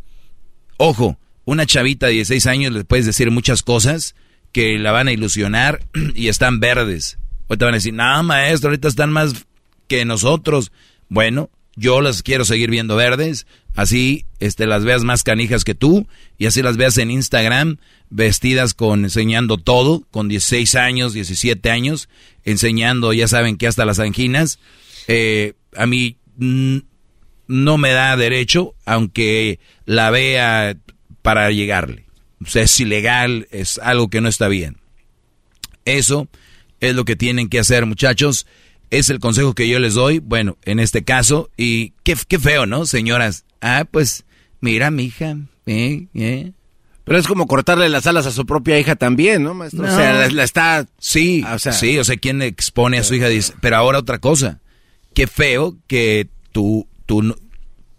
ojo, 0.77 1.19
una 1.45 1.65
chavita 1.65 2.07
de 2.07 2.13
16 2.13 2.47
años 2.47 2.73
le 2.73 2.85
puedes 2.85 3.07
decir 3.07 3.31
muchas 3.31 3.63
cosas 3.63 4.15
que 4.53 4.79
la 4.79 4.93
van 4.93 5.09
a 5.09 5.13
ilusionar 5.13 5.81
y 6.15 6.29
están 6.29 6.61
verdes. 6.61 7.19
Ahorita 7.49 7.65
van 7.65 7.75
a 7.75 7.79
decir, 7.79 7.95
no, 7.95 8.23
maestro, 8.23 8.69
ahorita 8.69 8.89
están 8.89 9.11
más 9.11 9.47
que 9.87 10.05
nosotros. 10.05 10.73
Bueno, 11.09 11.49
yo 11.79 12.01
las 12.01 12.23
quiero 12.23 12.45
seguir 12.45 12.71
viendo 12.71 12.97
verdes, 12.97 13.47
así 13.75 14.27
este, 14.41 14.67
las 14.67 14.85
veas 14.85 15.05
más 15.05 15.23
canijas 15.23 15.65
que 15.65 15.75
tú, 15.75 16.09
y 16.37 16.47
así 16.47 16.61
las 16.61 16.77
veas 16.77 16.99
en 16.99 17.11
Instagram, 17.11 17.79
vestidas 18.11 18.75
con, 18.75 19.05
enseñando 19.05 19.59
todo, 19.59 20.05
con 20.11 20.29
16 20.29 20.75
años, 20.75 21.13
17 21.13 21.71
años, 21.71 22.09
enseñando, 22.45 23.13
ya 23.13 23.29
saben 23.29 23.57
que 23.57 23.69
hasta 23.69 23.85
las 23.85 24.01
anginas. 24.01 24.59
Eh, 25.07 25.55
a 25.77 25.87
mí 25.87 26.17
no 26.37 27.79
me 27.79 27.91
da 27.93 28.17
derecho, 28.17 28.75
aunque 28.85 29.61
la 29.87 30.11
vea 30.11 30.77
para 31.23 31.51
llegarle. 31.51 32.07
O 32.45 32.47
sea, 32.47 32.63
es 32.63 32.81
ilegal, 32.81 33.49
es 33.51 33.79
algo 33.79 34.09
que 34.09 34.21
no 34.21 34.29
está 34.29 34.49
bien. 34.49 34.79
Eso 35.85 36.29
es 36.81 36.95
lo 36.95 37.05
que 37.05 37.17
tienen 37.17 37.49
que 37.49 37.59
hacer, 37.59 37.87
muchachos. 37.87 38.47
Es 38.91 39.11
el 39.11 39.21
consejo 39.21 39.55
que 39.55 39.69
yo 39.69 39.79
les 39.79 39.95
doy, 39.95 40.19
bueno, 40.19 40.57
en 40.65 40.79
este 40.81 41.05
caso, 41.05 41.51
y 41.57 41.91
qué, 42.05 42.17
qué 42.27 42.39
feo, 42.39 42.67
¿no, 42.67 42.87
señoras? 42.87 43.45
Ah, 43.61 43.85
pues, 43.91 44.25
mira, 44.61 44.91
mija, 44.91 45.37
eh, 45.67 46.07
eh. 46.15 46.53
Pero 47.05 47.19
es 47.19 47.27
como 47.27 47.47
cortarle 47.47 47.89
las 47.89 48.07
alas 48.07 48.27
a 48.27 48.31
su 48.31 48.45
propia 48.47 48.79
hija 48.79 48.97
también, 48.97 49.43
¿no, 49.43 49.55
maestro? 49.55 49.83
No. 49.87 49.93
O 49.93 49.97
sea, 49.97 50.13
la, 50.13 50.29
la 50.29 50.45
está... 50.45 50.87
Sí, 50.99 51.45
o 51.53 51.59
sea- 51.59 51.73
sí, 51.73 51.99
o 51.99 52.05
sea, 52.05 52.17
quien 52.17 52.43
expone 52.43 52.99
a 52.99 53.03
su 53.03 53.15
hija 53.15 53.29
dice, 53.29 53.55
pero 53.61 53.77
ahora 53.77 53.99
otra 53.99 54.19
cosa, 54.19 54.61
qué 55.15 55.27
feo 55.27 55.77
que 55.87 56.29
tú, 56.53 56.87
tú, 57.07 57.35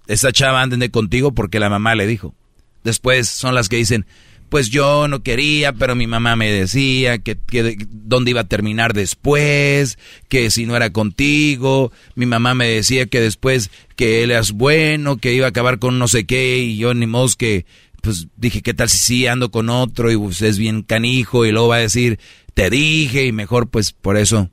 esa 0.08 0.32
chava 0.32 0.62
ande 0.62 0.92
contigo 0.92 1.34
porque 1.34 1.60
la 1.60 1.70
mamá 1.70 1.96
le 1.96 2.06
dijo. 2.08 2.36
Después 2.84 3.28
son 3.30 3.56
las 3.56 3.68
que 3.68 3.76
dicen, 3.78 4.06
pues 4.50 4.70
yo 4.70 5.08
no 5.08 5.22
quería, 5.22 5.74
pero 5.74 5.96
mi 5.96 6.08
mamá 6.08 6.36
me 6.36 6.52
decía 6.52 7.20
que, 7.20 7.38
que 7.38 7.78
dónde 7.90 8.32
iba 8.32 8.42
a 8.42 8.48
terminar 8.48 8.94
después, 8.94 9.98
que 10.28 10.50
si 10.52 10.66
no 10.66 10.76
era 10.76 10.92
contigo, 10.92 11.92
mi 12.16 12.26
mamá 12.26 12.56
me 12.56 12.68
decía 12.68 13.06
que 13.06 13.22
después 13.22 13.70
que 13.96 14.24
él 14.24 14.32
es 14.32 14.52
bueno, 14.52 15.18
que 15.18 15.34
iba 15.34 15.46
a 15.46 15.50
acabar 15.50 15.80
con 15.80 16.00
no 16.00 16.08
sé 16.08 16.26
qué, 16.26 16.58
y 16.58 16.78
yo 16.78 16.94
ni 16.94 17.06
modo 17.06 17.30
que, 17.38 17.66
pues 18.02 18.28
dije, 18.38 18.62
¿qué 18.62 18.74
tal 18.74 18.90
si 18.90 18.98
sí 18.98 19.28
ando 19.28 19.52
con 19.52 19.70
otro? 19.70 20.12
Y 20.12 20.18
pues 20.18 20.42
es 20.42 20.58
bien 20.58 20.82
canijo, 20.82 21.46
y 21.46 21.52
luego 21.52 21.70
va 21.70 21.76
a 21.76 21.80
decir, 21.80 22.20
te 22.54 22.70
dije, 22.70 23.26
y 23.26 23.32
mejor 23.32 23.70
pues 23.70 23.92
por 23.92 24.18
eso, 24.18 24.50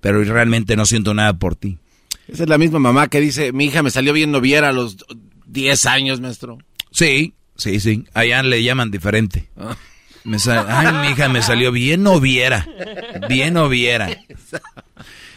pero 0.00 0.22
realmente 0.22 0.76
no 0.76 0.86
siento 0.86 1.12
nada 1.14 1.38
por 1.38 1.56
ti. 1.56 1.78
Esa 2.28 2.44
es 2.44 2.48
la 2.48 2.58
misma 2.58 2.78
mamá 2.78 3.08
que 3.08 3.20
dice, 3.20 3.52
mi 3.52 3.66
hija 3.66 3.82
me 3.82 3.90
salió 3.90 4.12
bien 4.12 4.30
noviera 4.30 4.70
a 4.70 4.72
los 4.72 4.96
10 5.46 5.86
años, 5.86 6.20
maestro. 6.20 6.58
Sí, 6.90 7.34
sí, 7.56 7.80
sí. 7.80 8.04
Allá 8.14 8.42
le 8.42 8.62
llaman 8.62 8.90
diferente. 8.90 9.48
Me 10.24 10.38
Ay, 10.48 10.92
mi 11.02 11.12
hija 11.12 11.28
me 11.28 11.42
salió 11.42 11.70
bien 11.70 12.02
noviera. 12.02 12.66
Bien 13.28 13.54
noviera. 13.54 14.08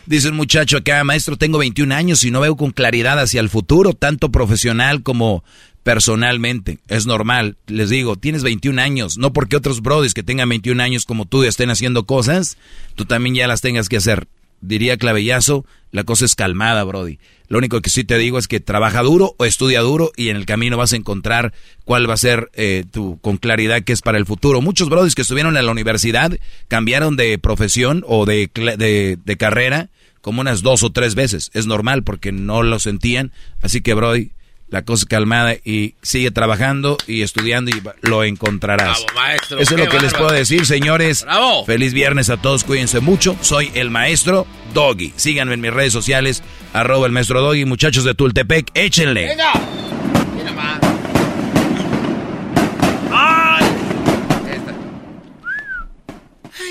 Dice 0.06 0.30
un 0.30 0.36
muchacho 0.36 0.78
acá, 0.78 1.04
maestro, 1.04 1.38
tengo 1.38 1.60
21 1.60 1.94
años 1.94 2.24
y 2.24 2.32
no 2.32 2.40
veo 2.40 2.56
con 2.56 2.72
claridad 2.72 3.20
hacia 3.20 3.42
el 3.42 3.50
futuro, 3.50 3.94
tanto 3.94 4.32
profesional 4.32 5.04
como 5.04 5.44
personalmente. 5.84 6.80
Es 6.88 7.06
normal, 7.06 7.58
les 7.68 7.90
digo, 7.90 8.16
tienes 8.16 8.42
21 8.42 8.82
años, 8.82 9.18
no 9.20 9.34
porque 9.34 9.56
otros 9.56 9.82
brodis 9.82 10.16
que 10.16 10.24
tengan 10.24 10.50
21 10.50 10.82
años 10.82 11.06
como 11.06 11.26
tú 11.26 11.44
estén 11.44 11.70
haciendo 11.70 12.06
cosas, 12.06 12.58
tú 12.96 13.06
también 13.06 13.36
ya 13.36 13.48
las 13.48 13.62
tengas 13.62 13.88
que 13.88 13.98
hacer. 13.98 14.28
Diría 14.62 14.98
clavellazo, 14.98 15.66
la 15.92 16.04
cosa 16.04 16.26
es 16.26 16.36
calmada, 16.36 16.84
Brody. 16.84 17.20
Lo 17.48 17.58
único 17.58 17.82
que 17.82 17.90
sí 17.90 18.04
te 18.04 18.18
digo 18.18 18.38
es 18.38 18.48
que 18.48 18.60
trabaja 18.60 19.02
duro 19.02 19.36
o 19.38 19.46
estudia 19.46 19.82
duro 19.82 20.12
y 20.16 20.30
en 20.30 20.36
el 20.36 20.46
camino 20.46 20.78
vas 20.78 20.94
a 20.94 20.98
encontrar 20.98 21.54
cuál 21.86 22.08
va 22.10 22.14
a 22.14 22.18
ser 22.18 22.52
eh, 22.54 22.84
tu 22.92 23.20
con 23.22 23.38
claridad 23.38 23.84
que 23.84 23.94
es 23.94 24.02
para 24.02 24.18
el 24.18 24.26
futuro. 24.26 24.62
Muchos 24.62 24.90
brodis 24.90 25.16
que 25.16 25.24
estuvieron 25.24 25.58
en 25.58 25.66
la 25.66 25.72
universidad 25.72 26.38
cambiaron 26.68 27.16
de 27.16 27.40
profesión 27.40 28.04
o 28.08 28.26
de, 28.26 28.50
de 28.54 29.38
carrera 29.38 29.90
como 30.22 30.42
unas 30.42 30.62
dos 30.62 30.84
o 30.84 30.92
tres 30.92 31.16
veces. 31.16 31.50
Es 31.54 31.66
normal 31.66 32.04
porque 32.04 32.32
no 32.32 32.64
lo 32.64 32.80
sentían. 32.80 33.32
Así 33.62 33.82
que, 33.82 33.94
Brody, 33.94 34.32
la 34.70 34.84
cosa 34.84 35.06
calmada 35.08 35.56
y 35.64 35.96
sigue 36.02 36.32
trabajando 36.32 36.98
y 37.08 37.22
estudiando 37.22 37.72
y 37.72 37.82
lo 38.02 38.24
encontrarás. 38.24 39.04
Bravo, 39.06 39.20
maestro, 39.20 39.60
Eso 39.60 39.76
es 39.76 39.80
lo 39.80 39.90
que 39.90 40.00
les 40.00 40.14
puedo 40.14 40.32
decir, 40.32 40.66
señores. 40.66 41.24
Bravo. 41.24 41.66
Feliz 41.66 41.94
viernes 41.94 42.30
a 42.30 42.38
todos, 42.38 42.64
cuídense 42.64 43.00
mucho. 43.00 43.36
Soy 43.42 43.72
el 43.74 43.90
maestro 43.90 44.46
Doggy. 44.74 45.14
Síganme 45.16 45.56
en 45.56 45.62
mis 45.62 45.74
redes 45.74 45.94
sociales, 45.94 46.44
arroba 46.74 47.08
el 47.08 47.12
maestro 47.12 47.42
Doggy. 47.42 47.66
Muchachos 47.66 48.04
de 48.04 48.14
Tultepec, 48.14 48.72
échenle. 48.74 49.36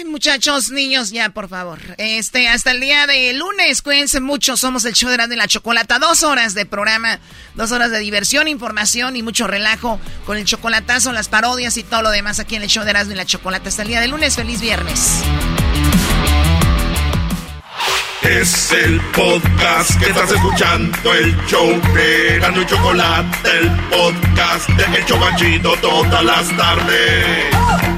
Muchachos, 0.06 0.70
niños, 0.70 1.10
ya, 1.10 1.30
por 1.30 1.48
favor. 1.48 1.78
Este, 1.98 2.48
hasta 2.48 2.70
el 2.70 2.80
día 2.80 3.06
de 3.06 3.32
lunes, 3.32 3.82
cuídense 3.82 4.20
mucho. 4.20 4.56
Somos 4.56 4.84
el 4.84 4.94
show 4.94 5.08
de 5.08 5.14
Erasmo 5.14 5.34
y 5.34 5.36
la 5.36 5.48
Chocolata. 5.48 5.98
Dos 5.98 6.22
horas 6.22 6.54
de 6.54 6.66
programa, 6.66 7.20
dos 7.54 7.72
horas 7.72 7.90
de 7.90 7.98
diversión, 7.98 8.48
información 8.48 9.16
y 9.16 9.22
mucho 9.22 9.46
relajo 9.46 10.00
con 10.26 10.36
el 10.36 10.44
chocolatazo, 10.44 11.12
las 11.12 11.28
parodias 11.28 11.76
y 11.76 11.82
todo 11.82 12.02
lo 12.02 12.10
demás 12.10 12.40
aquí 12.40 12.56
en 12.56 12.62
el 12.62 12.68
show 12.68 12.84
de 12.84 12.90
Erasmo 12.90 13.12
y 13.12 13.16
la 13.16 13.26
Chocolata. 13.26 13.68
Hasta 13.68 13.82
el 13.82 13.88
día 13.88 14.00
de 14.00 14.08
lunes, 14.08 14.36
feliz 14.36 14.60
viernes. 14.60 15.22
Es 18.22 18.72
el 18.72 19.00
podcast 19.12 19.98
que 19.98 20.10
estás 20.10 20.30
escuchando, 20.30 21.14
el 21.14 21.36
show 21.46 21.80
de 21.94 22.36
Erasmo 22.36 22.62
y 22.62 22.66
Chocolate, 22.66 23.50
el 23.58 23.70
podcast 23.88 24.68
de 24.70 24.98
El 24.98 25.04
Chobachito 25.06 25.74
todas 25.80 26.24
las 26.24 26.56
tardes. 26.56 27.97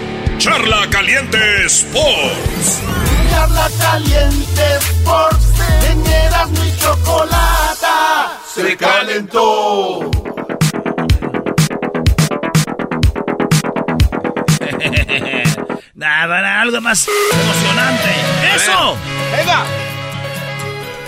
Charla 0.41 0.89
Caliente 0.89 1.65
Sports. 1.67 2.81
Charla 3.29 3.69
Caliente 3.79 4.77
Sports. 4.79 5.45
En 5.87 6.07
Erasmo 6.07 6.65
y 6.65 6.75
Chocolata 6.79 8.39
se 8.51 8.75
calentó. 8.75 9.99
Nada, 15.93 16.61
algo 16.61 16.81
más 16.81 17.07
emocionante. 17.07 18.09
¡Eso! 18.55 18.97
¡Venga! 19.37 19.90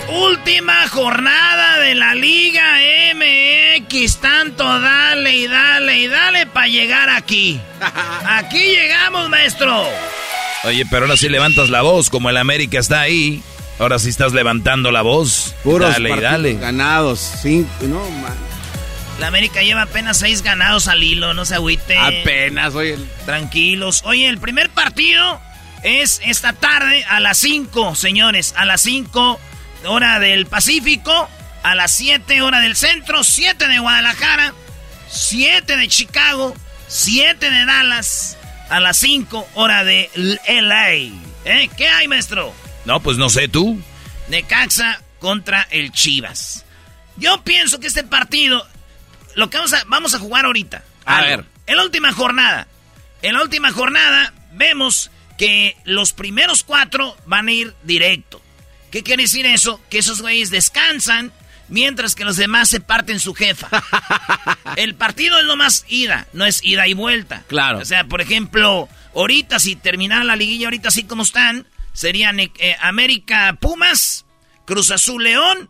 Última 0.08 0.88
jornada 0.88 1.78
de 1.78 1.94
la 1.94 2.14
Liga 2.14 2.78
MX. 3.14 4.18
Tanto 4.18 4.64
dale 4.80 5.36
y 5.36 5.46
dale 5.46 5.98
y 5.98 6.08
dale 6.08 6.46
para 6.46 6.68
llegar 6.68 7.08
aquí. 7.10 7.60
Aquí 8.26 8.58
llegamos, 8.58 9.28
maestro. 9.30 9.86
Oye, 10.64 10.84
pero 10.90 11.06
ahora 11.06 11.16
sí 11.16 11.28
levantas 11.28 11.70
la 11.70 11.82
voz, 11.82 12.10
como 12.10 12.30
el 12.30 12.36
América 12.36 12.78
está 12.78 13.00
ahí. 13.00 13.42
Ahora 13.78 13.98
sí 13.98 14.08
estás 14.08 14.32
levantando 14.32 14.90
la 14.92 15.02
voz. 15.02 15.54
Puros 15.64 15.92
dale 15.92 16.10
y 16.10 16.20
dale. 16.20 16.54
ganados. 16.54 17.20
Cinco, 17.42 17.70
no, 17.82 18.08
man. 18.10 18.34
La 19.20 19.28
América 19.28 19.62
lleva 19.62 19.82
apenas 19.82 20.18
seis 20.18 20.42
ganados 20.42 20.88
al 20.88 21.02
hilo, 21.02 21.34
no 21.34 21.44
se 21.44 21.54
agüite. 21.54 21.96
Apenas, 21.96 22.74
oye. 22.74 22.98
Tranquilos. 23.24 24.02
Oye, 24.04 24.28
el 24.28 24.38
primer 24.38 24.70
partido 24.70 25.40
es 25.82 26.20
esta 26.24 26.52
tarde 26.52 27.04
a 27.08 27.20
las 27.20 27.38
5, 27.38 27.94
señores. 27.94 28.54
A 28.56 28.64
las 28.64 28.80
5, 28.82 29.38
hora 29.86 30.18
del 30.18 30.46
Pacífico. 30.46 31.28
A 31.62 31.74
las 31.74 31.92
7, 31.92 32.42
hora 32.42 32.60
del 32.60 32.76
centro. 32.76 33.24
7 33.24 33.68
de 33.68 33.78
Guadalajara. 33.78 34.54
7 35.08 35.76
de 35.76 35.88
Chicago. 35.88 36.54
7 36.88 37.50
de 37.50 37.64
Dallas. 37.64 38.36
A 38.70 38.80
las 38.80 38.98
5, 38.98 39.48
hora 39.54 39.84
de 39.84 40.10
LA. 40.46 40.90
¿Eh? 41.44 41.70
¿Qué 41.76 41.88
hay, 41.88 42.08
maestro? 42.08 42.54
No, 42.84 43.00
pues 43.00 43.16
no 43.16 43.28
sé 43.28 43.48
tú. 43.48 43.80
Necaxa 44.28 45.00
contra 45.18 45.66
el 45.70 45.92
Chivas. 45.92 46.64
Yo 47.16 47.42
pienso 47.42 47.78
que 47.80 47.86
este 47.86 48.04
partido, 48.04 48.66
lo 49.34 49.48
que 49.50 49.58
vamos 49.58 49.72
a, 49.72 49.82
vamos 49.86 50.14
a 50.14 50.18
jugar 50.18 50.44
ahorita. 50.46 50.82
A 51.04 51.18
algo. 51.18 51.28
ver. 51.28 51.44
En 51.66 51.76
la 51.76 51.84
última 51.84 52.12
jornada. 52.12 52.66
En 53.22 53.34
la 53.34 53.42
última 53.42 53.70
jornada 53.72 54.32
vemos 54.52 55.10
que 55.38 55.76
los 55.84 56.12
primeros 56.12 56.62
cuatro 56.64 57.16
van 57.26 57.48
a 57.48 57.52
ir 57.52 57.74
directo. 57.82 58.40
¿Qué 58.94 59.02
quiere 59.02 59.24
decir 59.24 59.44
eso? 59.44 59.80
Que 59.90 59.98
esos 59.98 60.22
güeyes 60.22 60.50
descansan 60.50 61.32
mientras 61.66 62.14
que 62.14 62.24
los 62.24 62.36
demás 62.36 62.68
se 62.68 62.78
parten 62.78 63.18
su 63.18 63.34
jefa. 63.34 63.68
El 64.76 64.94
partido 64.94 65.36
es 65.36 65.44
lo 65.46 65.56
más 65.56 65.84
ida, 65.88 66.28
no 66.32 66.46
es 66.46 66.62
ida 66.62 66.86
y 66.86 66.94
vuelta. 66.94 67.42
Claro. 67.48 67.80
O 67.80 67.84
sea, 67.84 68.04
por 68.04 68.20
ejemplo, 68.20 68.88
ahorita 69.12 69.58
si 69.58 69.74
terminara 69.74 70.22
la 70.22 70.36
liguilla 70.36 70.68
ahorita 70.68 70.90
así 70.90 71.02
como 71.02 71.24
están, 71.24 71.66
serían 71.92 72.38
eh, 72.38 72.52
América 72.82 73.58
Pumas, 73.60 74.26
Cruz 74.64 74.92
Azul 74.92 75.24
León, 75.24 75.68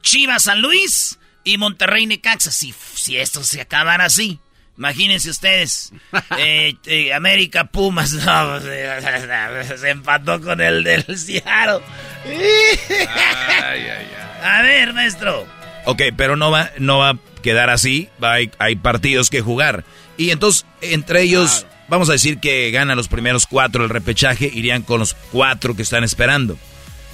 Chivas 0.00 0.44
San 0.44 0.62
Luis 0.62 1.18
y 1.42 1.58
Monterrey 1.58 2.06
Necaxa. 2.06 2.52
Si, 2.52 2.72
si 2.94 3.16
esto 3.16 3.42
se 3.42 3.60
acabara 3.60 4.04
así. 4.04 4.38
Imagínense 4.76 5.30
ustedes, 5.30 5.92
eh, 6.38 6.74
eh, 6.86 7.14
América 7.14 7.64
Pumas, 7.66 8.12
no, 8.26 8.60
se, 8.60 9.78
se 9.78 9.90
empató 9.90 10.40
con 10.40 10.60
el 10.60 10.82
del 10.82 11.04
Seattle. 11.16 11.80
A 14.42 14.62
ver, 14.62 14.92
maestro. 14.92 15.46
Ok, 15.86 16.02
pero 16.16 16.36
no 16.36 16.50
va, 16.50 16.70
no 16.78 16.98
va 16.98 17.10
a 17.10 17.16
quedar 17.42 17.70
así. 17.70 18.08
Va- 18.22 18.34
Hay, 18.34 18.50
hay 18.58 18.76
partidos 18.76 19.30
que 19.30 19.40
jugar. 19.42 19.84
Y 20.16 20.30
entonces, 20.30 20.64
entre 20.80 21.22
ellos, 21.22 21.66
vamos 21.88 22.08
a 22.08 22.12
decir 22.12 22.38
que 22.40 22.70
gana 22.70 22.94
los 22.94 23.08
primeros 23.08 23.46
cuatro 23.46 23.84
el 23.84 23.90
repechaje, 23.90 24.50
irían 24.52 24.82
con 24.82 25.00
los 25.00 25.14
cuatro 25.32 25.74
que 25.76 25.82
están 25.82 26.04
esperando. 26.04 26.58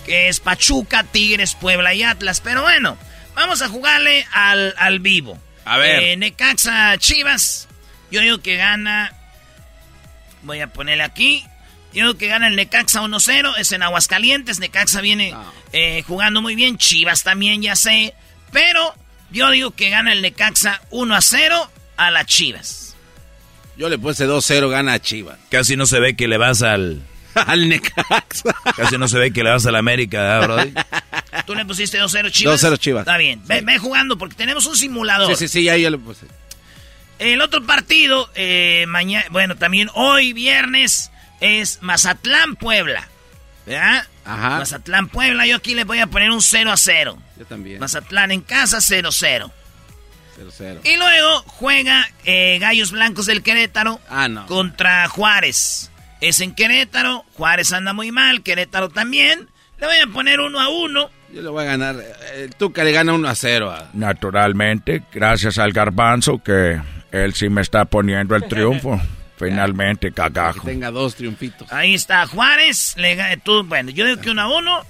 que 0.06 0.28
es 0.28 0.40
Pachuca, 0.40 1.04
Tigres, 1.04 1.54
Puebla 1.54 1.94
y 1.94 2.02
Atlas. 2.02 2.40
Pero 2.40 2.62
bueno, 2.62 2.96
vamos 3.34 3.62
a 3.62 3.68
jugarle 3.68 4.26
al, 4.32 4.74
al 4.78 5.00
vivo. 5.00 5.38
A 5.64 5.78
ver. 5.78 6.02
Eh, 6.02 6.16
Necaxa 6.16 6.96
Chivas. 6.98 7.68
Yo 8.10 8.20
digo 8.20 8.38
que 8.38 8.56
gana. 8.56 9.12
Voy 10.42 10.60
a 10.60 10.72
ponerle 10.72 11.04
aquí. 11.04 11.44
Yo 11.92 12.06
digo 12.06 12.18
que 12.18 12.28
gana 12.28 12.48
el 12.48 12.56
Necaxa 12.56 13.02
1-0. 13.02 13.54
Es 13.58 13.72
en 13.72 13.82
Aguascalientes. 13.82 14.58
Necaxa 14.58 15.00
viene 15.00 15.34
eh, 15.72 16.02
jugando 16.06 16.40
muy 16.42 16.54
bien. 16.54 16.78
Chivas 16.78 17.22
también, 17.22 17.62
ya 17.62 17.76
sé. 17.76 18.14
Pero 18.52 18.94
yo 19.30 19.50
digo 19.50 19.72
que 19.72 19.90
gana 19.90 20.12
el 20.12 20.22
Necaxa 20.22 20.80
1-0 20.90 21.68
a 21.96 22.10
las 22.10 22.26
Chivas. 22.26 22.96
Yo 23.76 23.88
le 23.88 23.98
puse 23.98 24.26
2-0, 24.26 24.68
gana 24.68 24.94
a 24.94 24.98
Chivas. 25.00 25.38
Casi 25.50 25.76
no 25.76 25.86
se 25.86 26.00
ve 26.00 26.16
que 26.16 26.28
le 26.28 26.36
vas 26.36 26.62
al. 26.62 27.02
al 27.46 27.68
Necaxa. 27.68 28.54
Casi 28.76 28.98
no 28.98 29.08
se 29.08 29.18
ve 29.18 29.32
que 29.32 29.42
le 29.44 29.50
vas 29.50 29.66
al 29.66 29.76
América, 29.76 30.38
¿eh, 30.38 30.46
Brody? 30.46 30.72
¿Tú 31.46 31.54
le 31.54 31.64
pusiste 31.64 31.98
2-0 32.00 32.30
Chivas? 32.30 32.62
2-0 32.62 32.78
Chivas. 32.78 33.00
Está 33.02 33.16
bien. 33.16 33.42
Ve, 33.46 33.60
ve 33.62 33.78
jugando 33.78 34.16
porque 34.18 34.34
tenemos 34.34 34.66
un 34.66 34.76
simulador. 34.76 35.28
Sí, 35.36 35.46
sí, 35.46 35.48
sí, 35.48 35.64
ya 35.64 35.76
yo 35.76 35.90
le 35.90 35.98
puse. 35.98 36.26
El 37.18 37.40
otro 37.42 37.64
partido, 37.66 38.30
eh, 38.34 38.86
mañana, 38.88 39.26
bueno, 39.30 39.56
también 39.56 39.90
hoy 39.94 40.32
viernes 40.32 41.10
es 41.40 41.78
Mazatlán 41.82 42.56
Puebla. 42.56 43.08
¿Verdad? 43.66 44.06
Ajá. 44.24 44.58
Mazatlán 44.58 45.08
Puebla, 45.08 45.46
yo 45.46 45.56
aquí 45.56 45.74
le 45.74 45.84
voy 45.84 45.98
a 45.98 46.06
poner 46.06 46.30
un 46.30 46.40
0 46.40 46.72
a 46.72 46.76
0. 46.76 47.18
Yo 47.38 47.44
también. 47.44 47.78
Mazatlán 47.78 48.30
en 48.32 48.40
casa 48.40 48.78
0-0. 48.78 49.50
0-0. 50.38 50.80
Y 50.84 50.96
luego 50.96 51.42
juega 51.46 52.08
eh, 52.24 52.56
Gallos 52.58 52.90
Blancos 52.92 53.26
del 53.26 53.42
Querétaro 53.42 54.00
Ah, 54.08 54.26
no. 54.28 54.46
contra 54.46 55.06
Juárez. 55.08 55.89
Es 56.20 56.40
en 56.40 56.54
Querétaro, 56.54 57.24
Juárez 57.34 57.72
anda 57.72 57.92
muy 57.92 58.12
mal, 58.12 58.42
Querétaro 58.42 58.88
también. 58.90 59.48
Le 59.78 59.86
voy 59.86 59.96
a 59.96 60.06
poner 60.08 60.40
uno 60.40 60.60
a 60.60 60.68
uno. 60.68 61.08
Yo 61.32 61.40
le 61.42 61.48
voy 61.48 61.62
a 61.62 61.66
ganar. 61.68 61.96
El 62.34 62.54
Tuca 62.54 62.84
le 62.84 62.92
gana 62.92 63.12
1-0 63.14 63.70
a... 63.70 63.90
Naturalmente, 63.94 65.02
gracias 65.12 65.58
al 65.58 65.72
garbanzo 65.72 66.42
que 66.42 66.78
él 67.12 67.34
sí 67.34 67.48
me 67.48 67.62
está 67.62 67.84
poniendo 67.86 68.36
el 68.36 68.44
triunfo. 68.48 69.00
Finalmente, 69.38 70.08
Que 70.08 70.14
cagajo. 70.14 70.66
tenga 70.66 70.90
dos 70.90 71.14
triunfitos. 71.14 71.72
Ahí 71.72 71.94
está 71.94 72.26
Juárez. 72.26 72.94
Le, 72.98 73.38
tú, 73.42 73.64
bueno, 73.64 73.90
yo 73.90 74.04
digo 74.04 74.20
que 74.20 74.30
uno 74.30 74.42
a 74.42 74.54
uno. 74.58 74.84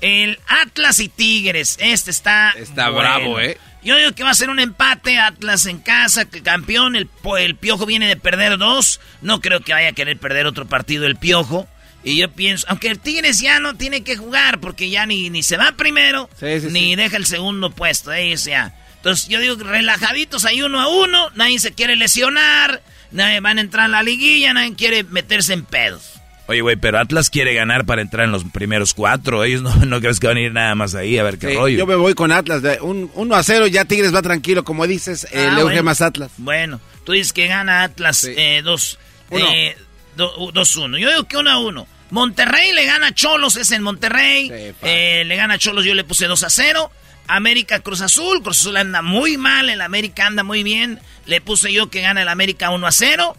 El 0.00 0.40
Atlas 0.48 0.98
y 0.98 1.08
Tigres. 1.08 1.76
Este 1.80 2.10
está. 2.10 2.50
Está 2.56 2.88
bueno. 2.90 3.08
bravo, 3.08 3.38
¿eh? 3.38 3.58
Yo 3.84 3.96
digo 3.96 4.12
que 4.12 4.22
va 4.24 4.30
a 4.30 4.34
ser 4.34 4.50
un 4.50 4.60
empate. 4.60 5.18
Atlas 5.18 5.66
en 5.66 5.78
casa, 5.78 6.24
que 6.26 6.42
campeón. 6.42 6.96
El, 6.96 7.08
el 7.38 7.56
Piojo 7.56 7.86
viene 7.86 8.06
de 8.08 8.16
perder 8.16 8.58
dos. 8.58 9.00
No 9.20 9.40
creo 9.40 9.60
que 9.60 9.72
vaya 9.72 9.88
a 9.88 9.92
querer 9.92 10.18
perder 10.18 10.46
otro 10.46 10.66
partido 10.66 11.06
el 11.06 11.16
Piojo. 11.16 11.68
Y 12.04 12.16
yo 12.16 12.30
pienso, 12.32 12.66
aunque 12.68 12.88
el 12.88 12.98
Tigres 12.98 13.40
ya 13.40 13.60
no 13.60 13.74
tiene 13.76 14.02
que 14.02 14.16
jugar 14.16 14.58
porque 14.58 14.90
ya 14.90 15.06
ni, 15.06 15.30
ni 15.30 15.44
se 15.44 15.56
va 15.56 15.70
primero, 15.76 16.28
Sí, 16.40 16.60
sí, 16.60 16.66
ni 16.72 16.80
sí. 16.80 16.96
deja 16.96 17.16
el 17.16 17.26
segundo 17.26 17.70
puesto. 17.70 18.12
Ellos 18.12 18.44
ya. 18.44 18.74
Entonces 18.96 19.28
yo 19.28 19.38
digo 19.40 19.54
relajaditos 19.56 20.44
ahí 20.44 20.62
uno 20.62 20.80
a 20.80 20.88
uno. 20.88 21.30
Nadie 21.36 21.58
se 21.60 21.72
quiere 21.72 21.94
lesionar. 21.96 22.82
Nadie 23.12 23.40
van 23.40 23.58
a 23.58 23.60
entrar 23.60 23.84
a 23.86 23.88
la 23.88 24.02
liguilla. 24.02 24.52
Nadie 24.52 24.74
quiere 24.74 25.04
meterse 25.04 25.52
en 25.52 25.64
pedos. 25.64 26.11
Oye, 26.52 26.60
güey, 26.60 26.76
pero 26.76 26.98
Atlas 26.98 27.30
quiere 27.30 27.54
ganar 27.54 27.86
para 27.86 28.02
entrar 28.02 28.24
en 28.26 28.32
los 28.32 28.44
primeros 28.44 28.92
cuatro. 28.94 29.42
Ellos 29.42 29.62
no, 29.62 29.74
no 29.86 30.00
crees 30.00 30.20
que 30.20 30.26
van 30.26 30.36
a 30.36 30.40
ir 30.40 30.52
nada 30.52 30.74
más 30.74 30.94
ahí 30.94 31.16
a 31.18 31.22
ver 31.22 31.38
qué 31.38 31.48
Sí, 31.50 31.54
rollo. 31.56 31.78
yo 31.78 31.86
me 31.86 31.94
voy 31.96 32.14
con 32.14 32.30
Atlas. 32.32 32.60
De 32.62 32.78
un 32.80 33.10
1-0, 33.14 33.68
ya 33.68 33.84
Tigres 33.86 34.14
va 34.14 34.22
tranquilo, 34.22 34.62
como 34.64 34.86
dices. 34.86 35.24
eh, 35.32 35.48
Ah, 35.50 35.54
le 35.56 35.62
bueno. 35.64 35.82
más 35.82 36.00
Atlas. 36.02 36.30
Bueno, 36.36 36.80
tú 37.04 37.12
dices 37.12 37.32
que 37.32 37.46
gana 37.46 37.82
Atlas 37.84 38.18
Sí. 38.18 38.34
eh, 38.36 38.60
dos. 38.62 38.98
Uno. 39.30 39.46
Eh, 39.50 39.76
2-1. 40.16 40.98
Yo 40.98 41.08
digo 41.08 41.24
que 41.24 41.36
1-1. 41.38 41.86
Monterrey 42.10 42.72
le 42.72 42.84
gana 42.84 43.06
a 43.08 43.14
Cholos, 43.14 43.56
es 43.56 43.70
en 43.70 43.82
Monterrey. 43.82 44.50
Eh, 44.82 45.24
le 45.26 45.36
gana 45.36 45.54
a 45.54 45.58
Cholos, 45.58 45.84
yo 45.86 45.94
le 45.94 46.04
puse 46.04 46.26
2-0. 46.28 46.90
América 47.28 47.78
Cruz 47.80 48.02
Azul, 48.02 48.42
Cruz 48.42 48.58
Azul 48.60 48.76
anda 48.76 49.00
muy 49.00 49.38
mal, 49.38 49.70
el 49.70 49.80
América 49.80 50.26
anda 50.26 50.42
muy 50.42 50.62
bien. 50.62 51.00
Le 51.24 51.40
puse 51.40 51.72
yo 51.72 51.88
que 51.88 52.02
gana 52.02 52.20
el 52.20 52.28
América 52.28 52.70
1-0. 52.70 53.34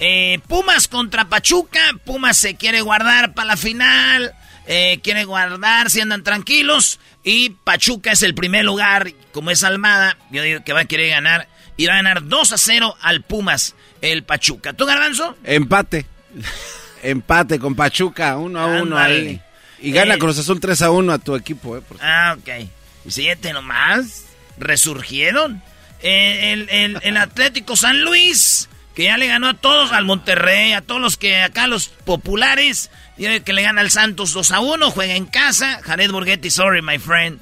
Eh, 0.00 0.40
Pumas 0.46 0.86
contra 0.88 1.28
Pachuca, 1.28 1.80
Pumas 2.04 2.36
se 2.36 2.54
quiere 2.56 2.80
guardar 2.82 3.34
para 3.34 3.48
la 3.48 3.56
final. 3.56 4.32
Eh, 4.66 5.00
quiere 5.02 5.24
guardar 5.24 5.90
si 5.90 6.00
andan 6.00 6.22
tranquilos. 6.22 7.00
Y 7.24 7.50
Pachuca 7.50 8.12
es 8.12 8.22
el 8.22 8.34
primer 8.34 8.64
lugar, 8.64 9.12
como 9.32 9.50
es 9.50 9.64
Almada, 9.64 10.16
yo 10.30 10.42
digo 10.42 10.62
que 10.64 10.72
va 10.72 10.80
a 10.80 10.84
querer 10.84 11.10
ganar. 11.10 11.48
Y 11.76 11.86
va 11.86 11.94
a 11.94 11.96
ganar 11.96 12.26
2 12.26 12.52
a 12.52 12.58
0 12.58 12.96
al 13.00 13.22
Pumas, 13.22 13.74
el 14.00 14.24
Pachuca. 14.24 14.72
¿Tú, 14.72 14.84
Garbanzo? 14.86 15.36
Empate. 15.44 16.06
Empate 17.02 17.58
con 17.58 17.74
Pachuca, 17.76 18.36
1 18.36 18.58
a 18.60 18.66
1 18.82 18.98
ahí. 18.98 19.40
Y 19.80 19.92
gana 19.92 20.14
Eh. 20.14 20.18
Cruz 20.18 20.38
Azul 20.38 20.58
3 20.60 20.82
a 20.82 20.90
1 20.90 21.12
a 21.12 21.18
tu 21.18 21.36
equipo, 21.36 21.76
eh. 21.76 21.80
por- 21.82 21.98
Ah, 22.00 22.36
ok. 22.38 22.68
Siete 23.08 23.52
nomás. 23.52 24.24
Resurgieron. 24.58 25.62
Eh, 26.02 26.52
el, 26.52 26.68
el- 26.70 26.98
el 27.02 27.16
Atlético 27.16 27.76
San 27.76 28.00
Luis, 28.02 28.68
que 28.98 29.04
ya 29.04 29.16
le 29.16 29.28
ganó 29.28 29.46
a 29.46 29.54
todos, 29.54 29.92
al 29.92 30.04
Monterrey, 30.04 30.72
a 30.72 30.80
todos 30.82 31.00
los 31.00 31.16
que 31.16 31.36
acá, 31.40 31.68
los 31.68 31.86
populares. 31.86 32.90
Que 33.16 33.52
le 33.52 33.62
gana 33.62 33.80
al 33.80 33.92
Santos 33.92 34.32
2 34.32 34.50
a 34.50 34.58
1, 34.58 34.90
juega 34.90 35.14
en 35.14 35.26
casa. 35.26 35.78
Jared 35.84 36.10
Borghetti, 36.10 36.50
sorry, 36.50 36.82
my 36.82 36.98
friend. 36.98 37.38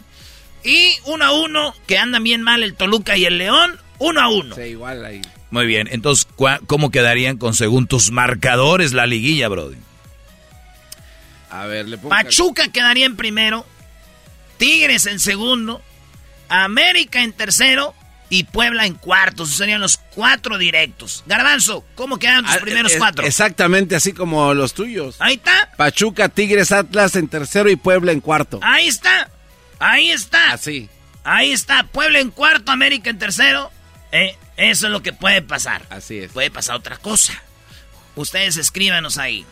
Y 0.63 0.93
1 1.07 1.25
a 1.25 1.33
1, 1.33 1.75
que 1.87 1.97
andan 1.97 2.23
bien 2.25 2.43
mal 2.43 2.63
el 2.63 2.75
Toluca 2.75 3.17
y 3.17 3.25
el 3.25 3.39
León. 3.39 3.81
1 4.01 4.21
a 4.21 4.29
1. 4.29 4.55
Sí, 4.55 4.61
igual 4.65 5.03
ahí. 5.03 5.23
Muy 5.51 5.65
bien, 5.65 5.89
entonces, 5.91 6.29
¿cuá- 6.37 6.61
¿cómo 6.67 6.91
quedarían 6.91 7.39
con 7.39 7.55
según 7.55 7.87
tus 7.87 8.11
marcadores 8.11 8.93
la 8.93 9.07
liguilla, 9.07 9.49
Brody? 9.49 9.79
A 11.49 11.65
ver, 11.65 11.89
le 11.89 11.97
pongo. 11.97 12.11
Pachuca 12.11 12.69
quedaría 12.69 13.07
en 13.07 13.17
primero. 13.17 13.65
Tigres 14.59 15.07
en 15.07 15.21
segundo. 15.21 15.81
América 16.51 17.23
en 17.23 17.33
tercero. 17.33 17.95
Y 18.29 18.45
Puebla 18.45 18.87
en 18.87 18.95
cuarto. 18.95 19.45
Esos 19.45 19.57
serían 19.57 19.81
los 19.81 19.99
cuatro 19.99 20.59
directos. 20.59 21.23
Garbanzo, 21.27 21.85
¿cómo 21.95 22.19
quedan 22.19 22.45
tus 22.45 22.55
Ah, 22.57 22.59
primeros 22.61 22.93
cuatro? 22.99 23.25
Exactamente 23.25 23.95
así 23.95 24.13
como 24.13 24.53
los 24.53 24.75
tuyos. 24.75 25.17
Ahí 25.21 25.35
está. 25.35 25.71
Pachuca, 25.77 26.29
Tigres, 26.29 26.73
Atlas 26.73 27.15
en 27.15 27.29
tercero 27.29 27.71
y 27.71 27.77
Puebla 27.77 28.11
en 28.13 28.21
cuarto. 28.21 28.59
Ahí 28.63 28.89
está. 28.89 29.31
Ahí 29.79 30.11
está. 30.11 30.53
Así. 30.53 30.89
Ahí 31.23 31.53
está. 31.53 31.85
Puebla 31.85 32.19
en 32.19 32.31
cuarto, 32.31 32.73
América 32.73 33.11
en 33.11 33.19
tercero. 33.19 33.71
Eh, 34.11 34.37
eso 34.57 34.87
es 34.87 34.93
lo 34.93 35.03
que 35.03 35.13
puede 35.13 35.43
pasar. 35.43 35.87
Así 35.91 36.19
es. 36.19 36.33
Puede 36.33 36.51
pasar 36.51 36.75
otra 36.77 36.97
cosa. 36.97 37.41
Ustedes 38.17 38.57
escríbanos 38.57 39.19
ahí. 39.19 39.45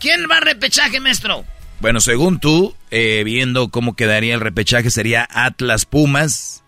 ¿Quién 0.00 0.26
va 0.30 0.38
a 0.38 0.40
repechaje, 0.40 0.98
maestro? 0.98 1.44
Bueno, 1.80 2.00
según 2.00 2.40
tú, 2.40 2.74
eh, 2.90 3.22
viendo 3.24 3.68
cómo 3.68 3.94
quedaría 3.94 4.34
el 4.34 4.40
repechaje, 4.40 4.90
sería 4.90 5.28
Atlas 5.30 5.84
Pumas. 5.84 6.62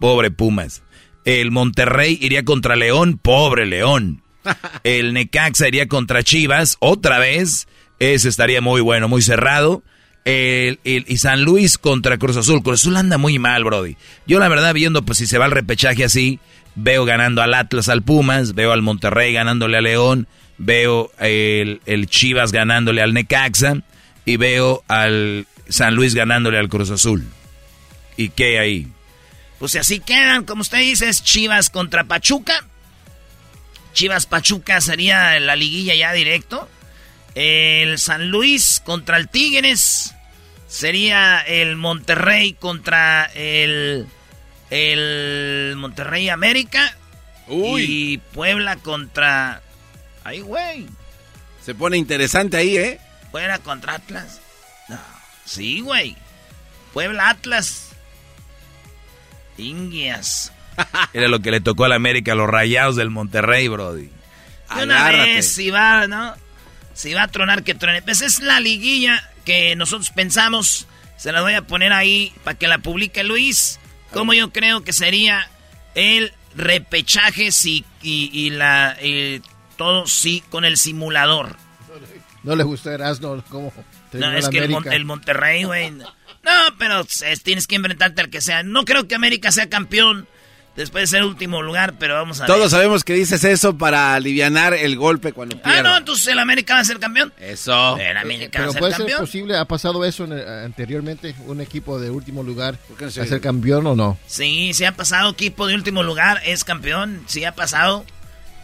Pobre 0.00 0.32
Pumas. 0.32 0.82
El 1.24 1.52
Monterrey 1.52 2.18
iría 2.20 2.44
contra 2.44 2.74
León. 2.74 3.18
Pobre 3.18 3.66
León. 3.66 4.22
El 4.82 5.12
Necaxa 5.12 5.68
iría 5.68 5.86
contra 5.86 6.24
Chivas. 6.24 6.76
Otra 6.80 7.18
vez. 7.20 7.68
Ese 8.00 8.28
estaría 8.28 8.60
muy 8.60 8.80
bueno, 8.80 9.08
muy 9.08 9.22
cerrado. 9.22 9.82
El, 10.24 10.80
el- 10.84 11.04
y 11.06 11.18
San 11.18 11.42
Luis 11.42 11.76
contra 11.78 12.16
Cruz 12.18 12.36
Azul. 12.38 12.62
Cruz 12.62 12.80
Azul 12.80 12.96
anda 12.96 13.18
muy 13.18 13.38
mal, 13.38 13.62
Brody. 13.64 13.96
Yo 14.26 14.38
la 14.40 14.48
verdad, 14.48 14.72
viendo 14.74 15.02
pues 15.04 15.18
si 15.18 15.26
se 15.26 15.38
va 15.38 15.44
el 15.46 15.52
repechaje 15.52 16.04
así, 16.04 16.40
veo 16.74 17.04
ganando 17.04 17.42
al 17.42 17.52
Atlas 17.54 17.88
al 17.90 18.02
Pumas, 18.02 18.54
veo 18.54 18.72
al 18.72 18.80
Monterrey 18.82 19.32
ganándole 19.34 19.76
a 19.76 19.80
León, 19.82 20.26
veo 20.56 21.10
el, 21.20 21.80
el 21.84 22.06
Chivas 22.06 22.52
ganándole 22.52 23.02
al 23.02 23.12
Necaxa 23.12 23.82
y 24.24 24.36
veo 24.38 24.82
al 24.88 25.46
San 25.68 25.94
Luis 25.94 26.14
ganándole 26.14 26.58
al 26.58 26.68
Cruz 26.70 26.90
Azul. 26.90 27.24
¿Y 28.16 28.30
qué 28.30 28.58
ahí? 28.58 28.88
Pues 29.60 29.72
si 29.72 29.78
así 29.78 30.00
quedan, 30.00 30.46
como 30.46 30.62
usted 30.62 30.78
dice, 30.78 31.10
es 31.10 31.22
Chivas 31.22 31.68
contra 31.68 32.04
Pachuca. 32.04 32.64
Chivas 33.92 34.24
Pachuca 34.24 34.80
sería 34.80 35.38
la 35.38 35.54
liguilla 35.54 35.94
ya 35.94 36.14
directo. 36.14 36.66
El 37.34 37.98
San 37.98 38.30
Luis 38.30 38.80
contra 38.82 39.18
el 39.18 39.28
Tigres. 39.28 40.14
Sería 40.66 41.40
el 41.40 41.76
Monterrey 41.76 42.54
contra 42.54 43.26
el. 43.34 44.06
El 44.70 45.74
Monterrey 45.76 46.30
América. 46.30 46.96
Y 47.46 48.16
Puebla 48.16 48.76
contra. 48.76 49.60
Ay, 50.24 50.40
güey. 50.40 50.86
Se 51.62 51.74
pone 51.74 51.98
interesante 51.98 52.56
ahí, 52.56 52.78
¿eh? 52.78 53.00
Puebla 53.30 53.58
contra 53.58 53.96
Atlas. 53.96 54.40
No. 54.88 54.98
Sí, 55.44 55.80
güey. 55.80 56.16
Puebla 56.94 57.28
Atlas. 57.28 57.89
Indias. 59.60 60.52
Era 61.12 61.28
lo 61.28 61.40
que 61.40 61.50
le 61.50 61.60
tocó 61.60 61.84
a 61.84 61.88
la 61.88 61.96
América, 61.96 62.34
los 62.34 62.48
rayados 62.48 62.96
del 62.96 63.10
Monterrey, 63.10 63.68
Brody. 63.68 64.08
De 64.74 64.84
una 64.84 65.06
Agárrate. 65.06 65.34
vez, 65.34 65.52
si 65.52 65.70
va, 65.70 66.06
¿no? 66.06 66.34
Si 66.94 67.12
va 67.14 67.24
a 67.24 67.28
tronar, 67.28 67.62
que 67.64 67.74
truene. 67.74 68.02
Pues 68.02 68.20
es 68.22 68.40
la 68.40 68.60
liguilla 68.60 69.22
que 69.44 69.74
nosotros 69.76 70.10
pensamos. 70.10 70.86
Se 71.16 71.32
la 71.32 71.42
voy 71.42 71.54
a 71.54 71.62
poner 71.62 71.92
ahí 71.92 72.32
para 72.44 72.56
que 72.58 72.68
la 72.68 72.78
publique 72.78 73.24
Luis. 73.24 73.78
Como 74.12 74.32
yo 74.32 74.50
creo 74.52 74.82
que 74.84 74.92
sería 74.92 75.48
el 75.94 76.32
repechaje 76.56 77.52
sí, 77.52 77.84
y, 78.02 78.30
y 78.32 78.50
la 78.50 78.96
y 79.02 79.40
todo 79.76 80.06
sí 80.06 80.42
con 80.50 80.64
el 80.64 80.76
simulador. 80.76 81.56
No 82.42 82.56
le 82.56 82.64
gustó 82.64 82.90
Erasmo 82.90 83.42
como 83.50 83.72
No, 84.12 84.32
es 84.32 84.48
que 84.48 84.58
el, 84.58 84.70
Mon- 84.70 84.90
el 84.92 85.04
Monterrey, 85.04 85.64
güey. 85.64 85.92
No, 86.42 86.50
pero 86.78 87.00
es- 87.00 87.42
tienes 87.42 87.66
que 87.66 87.76
enfrentarte 87.76 88.20
al 88.22 88.30
que 88.30 88.40
sea. 88.40 88.62
No 88.62 88.84
creo 88.84 89.06
que 89.06 89.14
América 89.14 89.52
sea 89.52 89.68
campeón 89.68 90.26
después 90.76 91.02
de 91.10 91.18
ser 91.18 91.24
último 91.24 91.60
lugar, 91.60 91.94
pero 91.98 92.14
vamos 92.14 92.40
a 92.40 92.44
ver. 92.44 92.54
Todos 92.54 92.70
sabemos 92.70 93.04
que 93.04 93.12
dices 93.12 93.44
eso 93.44 93.76
para 93.76 94.14
alivianar 94.14 94.72
el 94.72 94.96
golpe 94.96 95.32
cuando 95.34 95.56
Ah, 95.58 95.62
pierda. 95.62 95.82
no, 95.82 95.96
entonces 95.98 96.28
el 96.28 96.38
América 96.38 96.74
va 96.74 96.80
a 96.80 96.84
ser 96.84 96.98
campeón. 96.98 97.32
Eso. 97.38 97.98
El 97.98 98.16
América 98.16 98.60
va 98.60 98.62
Pero 98.62 98.70
a 98.70 98.72
ser 98.72 98.80
puede 98.80 98.92
ser 98.92 98.98
campeón. 99.00 99.20
posible, 99.20 99.56
ha 99.58 99.64
pasado 99.66 100.04
eso 100.04 100.24
en- 100.24 100.32
eh, 100.38 100.44
anteriormente, 100.64 101.34
un 101.46 101.60
equipo 101.60 102.00
de 102.00 102.08
último 102.08 102.42
lugar 102.42 102.78
a 103.04 103.10
ser 103.10 103.40
campeón 103.42 103.86
o 103.88 103.94
no. 103.96 104.18
Sí, 104.26 104.72
sí 104.72 104.84
ha 104.86 104.92
pasado 104.92 105.30
equipo 105.30 105.66
de 105.66 105.74
último 105.74 106.02
lugar, 106.02 106.40
es 106.46 106.64
campeón, 106.64 107.22
sí 107.26 107.44
ha 107.44 107.54
pasado. 107.54 108.06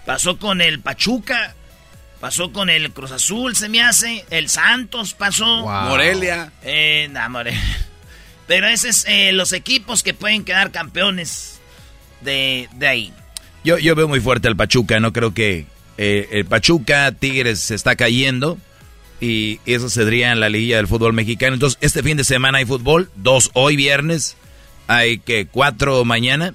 Pasó 0.07 0.39
con 0.39 0.61
el 0.63 0.81
Pachuca, 0.81 1.55
pasó 2.27 2.51
con 2.51 2.69
el 2.71 2.91
Cruz 2.91 3.13
Azul, 3.13 3.55
se 3.55 3.69
me 3.69 3.81
hace, 3.81 4.25
el 4.31 4.49
Santos 4.49 5.15
pasó. 5.15 5.63
Wow. 5.63 5.91
Morelia. 5.91 6.51
Eh, 6.65 7.07
nah, 7.13 7.29
Morelia. 7.29 7.63
Pero 8.49 8.67
ese 8.67 8.89
es 8.89 9.05
eh, 9.07 9.31
los 9.31 9.53
equipos 9.53 10.03
que 10.03 10.13
pueden 10.13 10.43
quedar 10.43 10.73
campeones 10.73 11.61
de, 12.23 12.69
de 12.75 12.89
ahí. 12.89 13.13
Yo, 13.63 13.79
yo 13.79 13.95
veo 13.95 14.09
muy 14.09 14.19
fuerte 14.19 14.49
al 14.49 14.57
Pachuca, 14.57 14.99
no 14.99 15.13
creo 15.13 15.35
que 15.35 15.67
eh, 15.99 16.29
el 16.33 16.47
Pachuca, 16.47 17.13
Tigres 17.13 17.61
se 17.61 17.77
está 17.77 17.95
cayendo 17.95 18.59
y 19.21 19.61
eso 19.65 19.89
sería 19.89 20.33
en 20.33 20.41
la 20.41 20.49
liguilla 20.49 20.79
del 20.79 20.89
fútbol 20.89 21.13
mexicano. 21.13 21.55
Entonces, 21.55 21.79
este 21.81 22.03
fin 22.03 22.17
de 22.17 22.25
semana 22.25 22.59
hay 22.59 22.65
fútbol, 22.65 23.09
dos 23.15 23.53
hoy 23.53 23.77
viernes, 23.77 24.37
hay 24.89 25.19
que 25.19 25.47
cuatro 25.47 26.05
mañana. 26.05 26.55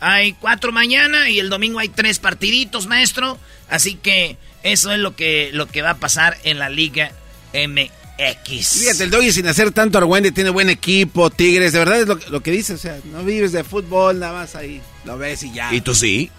Hay 0.00 0.34
cuatro 0.34 0.70
mañana 0.70 1.30
y 1.30 1.38
el 1.38 1.48
domingo 1.48 1.78
hay 1.78 1.88
tres 1.88 2.18
partiditos, 2.18 2.86
maestro. 2.86 3.38
Así 3.70 3.94
que 3.94 4.36
eso 4.72 4.92
es 4.92 4.98
lo 4.98 5.14
que, 5.16 5.50
lo 5.52 5.66
que 5.66 5.82
va 5.82 5.90
a 5.90 5.96
pasar 5.98 6.36
en 6.44 6.58
la 6.58 6.68
Liga 6.68 7.12
MX. 7.54 8.80
Fíjate, 8.80 9.04
el 9.04 9.10
Doggy 9.10 9.32
sin 9.32 9.46
hacer 9.46 9.70
tanto 9.72 9.98
argüende 9.98 10.32
tiene 10.32 10.50
buen 10.50 10.70
equipo, 10.70 11.30
Tigres, 11.30 11.72
de 11.72 11.78
verdad 11.78 12.00
es 12.00 12.08
lo, 12.08 12.18
lo 12.30 12.40
que 12.40 12.50
dice, 12.50 12.74
o 12.74 12.78
sea, 12.78 12.98
no 13.04 13.22
vives 13.22 13.52
de 13.52 13.64
fútbol, 13.64 14.18
nada 14.18 14.32
más 14.32 14.54
ahí, 14.54 14.80
lo 15.04 15.16
ves 15.18 15.42
y 15.42 15.52
ya. 15.52 15.72
¿Y 15.72 15.80
tú 15.80 15.94
sí? 15.94 16.30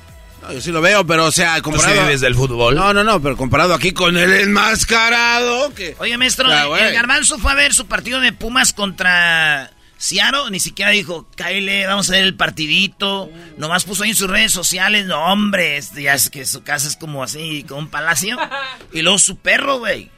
No, 0.41 0.53
yo 0.53 0.61
sí 0.61 0.71
lo 0.71 0.81
veo, 0.81 1.05
pero 1.05 1.25
o 1.25 1.31
sea, 1.31 1.57
¿Tú 1.57 1.63
comparado... 1.63 1.95
sí 1.95 2.01
vives 2.01 2.21
del 2.21 2.35
fútbol? 2.35 2.75
No, 2.75 2.93
no, 2.93 3.03
no, 3.03 3.21
pero 3.21 3.35
comparado 3.35 3.73
aquí 3.73 3.91
con 3.91 4.17
el 4.17 4.33
enmascarado, 4.33 5.73
que... 5.73 5.95
Oye, 5.99 6.17
maestro, 6.17 6.47
Ah, 6.49 6.67
el 6.79 6.93
Garbanzo 6.93 7.37
fue 7.39 7.51
a 7.51 7.55
ver 7.55 7.73
su 7.73 7.87
partido 7.87 8.19
de 8.21 8.31
Pumas 8.33 8.73
contra 8.73 9.71
Ciaro. 9.99 10.49
Ni 10.49 10.59
siquiera 10.59 10.91
dijo, 10.91 11.27
Kyle, 11.35 11.85
vamos 11.87 12.09
a 12.09 12.13
ver 12.13 12.23
el 12.23 12.35
partidito. 12.35 13.29
Nomás 13.57 13.83
puso 13.83 14.03
ahí 14.03 14.11
en 14.11 14.15
sus 14.15 14.29
redes 14.29 14.51
sociales. 14.51 15.05
No, 15.05 15.23
hombre, 15.25 15.77
este, 15.77 16.03
ya 16.03 16.13
es 16.13 16.29
que 16.29 16.45
su 16.45 16.63
casa 16.63 16.87
es 16.87 16.95
como 16.95 17.23
así, 17.23 17.63
como 17.67 17.81
un 17.81 17.89
palacio. 17.89 18.37
Y 18.93 19.01
luego 19.01 19.19
su 19.19 19.37
perro, 19.37 19.79
güey. 19.79 20.09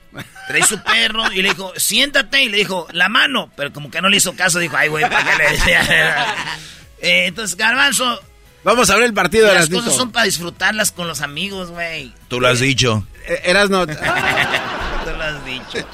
Trae 0.48 0.64
su 0.64 0.82
perro 0.82 1.32
y 1.32 1.42
le 1.42 1.50
dijo, 1.50 1.74
siéntate. 1.78 2.44
Y 2.44 2.50
le 2.50 2.58
dijo, 2.58 2.88
la 2.92 3.10
mano. 3.10 3.52
Pero 3.58 3.74
como 3.74 3.90
que 3.92 4.02
no 4.02 4.10
le 4.10 4.18
hizo 4.18 4.34
caso, 4.36 4.60
dijo, 4.60 4.78
ay, 4.78 4.90
güey, 4.90 5.04
¿para 5.10 5.24
qué 5.24 5.44
le 5.44 5.52
decía? 5.52 6.36
Eh, 7.04 7.26
entonces, 7.26 7.58
Garbanzo, 7.58 8.22
Vamos 8.64 8.92
a 8.92 8.96
ver 8.96 9.06
el 9.06 9.14
partido 9.14 9.48
de 9.48 9.56
las 9.56 9.70
las 9.72 9.80
cosas 9.80 9.96
son 9.96 10.12
para 10.12 10.26
disfrutarlas 10.26 10.92
con 10.92 11.08
los 11.08 11.22
amigos, 11.22 11.72
güey. 11.72 12.14
Tú 12.28 12.40
lo 12.40 12.48
has 12.48 12.60
dicho. 12.60 13.08
Eras 13.44 13.72
no... 13.72 13.88
Tú 13.88 13.94
lo 13.96 15.24
has 15.24 15.44
dicho. 15.44 15.88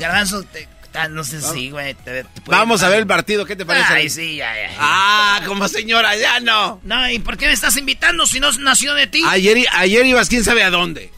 Garbanzo, 0.00 0.42
te- 0.44 0.68
no 1.10 1.24
sé 1.24 1.40
si, 1.40 1.70
güey. 1.70 1.94
te- 1.94 2.24
te 2.24 2.40
puede- 2.40 2.58
Vamos 2.58 2.82
a 2.82 2.88
ver 2.88 2.98
el 3.00 3.06
partido, 3.06 3.44
¿qué 3.46 3.56
te 3.56 3.64
parece? 3.64 3.92
Ay, 3.92 4.10
sí, 4.10 4.36
ya, 4.36 4.54
ya. 4.54 4.70
Ah, 4.78 5.40
como 5.46 5.68
señora, 5.68 6.16
ya 6.16 6.40
no. 6.40 6.80
No, 6.84 7.08
¿y 7.10 7.18
por 7.18 7.36
qué 7.36 7.46
me 7.46 7.52
estás 7.52 7.76
invitando 7.76 8.26
si 8.26 8.40
no 8.40 8.50
nació 8.52 8.94
de 8.94 9.06
ti? 9.06 9.22
Ayer, 9.28 9.58
ayer 9.72 10.04
ibas 10.06 10.28
quién 10.28 10.42
sabe 10.44 10.62
a 10.62 10.70
dónde. 10.70 11.10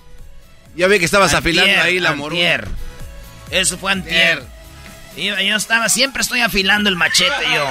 Ya 0.77 0.87
ve 0.89 0.99
que 0.99 1.05
estabas 1.05 1.35
afilando 1.35 1.83
ahí 1.83 2.01
la 2.01 2.11
antier. 2.11 2.69
Eso 3.51 3.77
fue 3.79 3.93
antier. 3.93 4.43
Yo, 5.17 5.39
yo, 5.39 5.57
estaba, 5.57 5.89
siempre 5.91 6.23
estoy 6.23 6.41
afilando 6.41 6.89
el 6.89 6.97
machete 6.97 7.31
yo. 7.55 7.67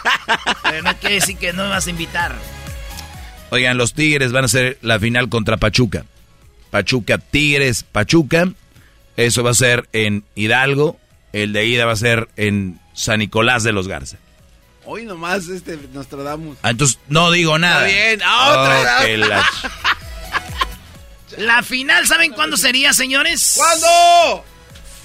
Pero 0.64 0.82
no 0.82 0.96
quiere 0.96 1.14
decir 1.16 1.36
que 1.36 1.52
no 1.52 1.62
me 1.64 1.68
vas 1.70 1.86
a 1.86 1.90
invitar. 1.90 2.34
Oigan, 3.50 3.76
los 3.76 3.94
Tigres 3.94 4.32
van 4.32 4.44
a 4.44 4.48
ser 4.48 4.78
la 4.82 4.98
final 4.98 5.28
contra 5.28 5.56
Pachuca. 5.58 6.04
Pachuca, 6.70 7.18
Tigres, 7.18 7.84
Pachuca. 7.84 8.48
Eso 9.16 9.44
va 9.44 9.50
a 9.50 9.54
ser 9.54 9.88
en 9.92 10.24
Hidalgo. 10.34 10.98
El 11.32 11.52
de 11.52 11.66
ida 11.66 11.86
va 11.86 11.92
a 11.92 11.96
ser 11.96 12.28
en 12.36 12.80
San 12.94 13.20
Nicolás 13.20 13.62
de 13.62 13.72
los 13.72 13.88
Garza. 13.88 14.18
Hoy 14.84 15.04
nomás 15.04 15.48
este 15.48 15.78
Nostradamus. 15.92 16.58
Ah, 16.62 16.70
entonces 16.70 16.98
no 17.08 17.30
digo 17.30 17.58
nada. 17.58 17.88
Está 17.88 17.96
bien, 18.00 18.20
otra. 18.22 19.28
la... 19.28 19.46
la... 21.38 21.62
final, 21.62 22.06
¿saben 22.06 22.32
cuándo 22.32 22.56
sería, 22.56 22.92
señores? 22.92 23.54
¿Cuándo? 23.56 24.44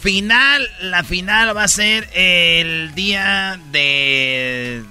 Final, 0.02 0.70
la 0.82 1.04
final 1.04 1.56
va 1.56 1.64
a 1.64 1.68
ser 1.68 2.10
el 2.14 2.94
día 2.96 3.60
de 3.72 4.84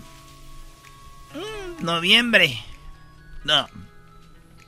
mm, 1.35 1.85
noviembre. 1.85 2.59
No. 3.45 3.69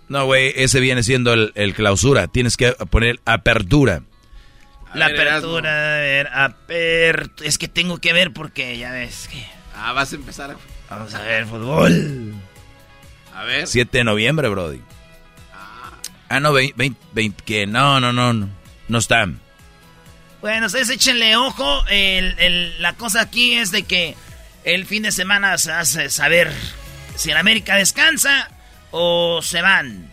No, 0.09 0.25
güey, 0.25 0.53
ese 0.57 0.81
viene 0.81 1.03
siendo 1.03 1.33
el, 1.33 1.75
clausura. 1.75 2.29
Tienes 2.29 2.57
que 2.57 2.73
poner 2.73 3.21
apertura. 3.25 4.03
La 4.95 5.07
apertura, 5.07 5.97
a 5.97 6.01
ver, 6.01 6.29
apertura. 6.33 7.49
Es 7.49 7.59
que 7.59 7.69
tengo 7.69 7.99
que 7.99 8.13
ver 8.13 8.33
porque 8.33 8.79
ya 8.79 8.93
ves 8.93 9.29
que. 9.31 9.45
Ah, 9.75 9.93
vas 9.93 10.13
a 10.13 10.17
empezar. 10.17 10.57
Vamos 10.89 11.15
a 11.15 11.23
ver 11.23 11.47
fútbol. 11.47 12.35
A 13.35 13.45
ver. 13.45 13.67
7 13.67 13.99
de 13.99 14.05
noviembre, 14.05 14.49
Brody. 14.49 14.81
Ah, 15.53 15.93
ah 16.31 16.41
no, 16.41 16.53
20, 16.53 16.95
20, 17.13 17.45
que 17.45 17.67
no, 17.67 18.01
no, 18.01 18.13
no, 18.13 18.33
no. 18.33 18.49
No 18.89 18.99
están. 18.99 19.41
Bueno, 20.41 20.67
ustedes 20.67 20.89
échenle 20.89 21.37
ojo. 21.37 21.85
la 22.79 22.93
cosa 22.95 23.21
aquí 23.23 23.55
es 23.55 23.71
de 23.71 23.83
que 23.83 24.17
el 24.65 24.87
fin 24.87 25.03
de 25.03 25.13
semana 25.13 25.59
se 25.59 25.73
hace 25.73 26.11
saber 26.11 26.53
si 27.17 27.31
en 27.31 27.37
América 27.37 27.77
descansa 27.77 28.51
o 28.91 29.41
se 29.43 29.61
van. 29.63 30.11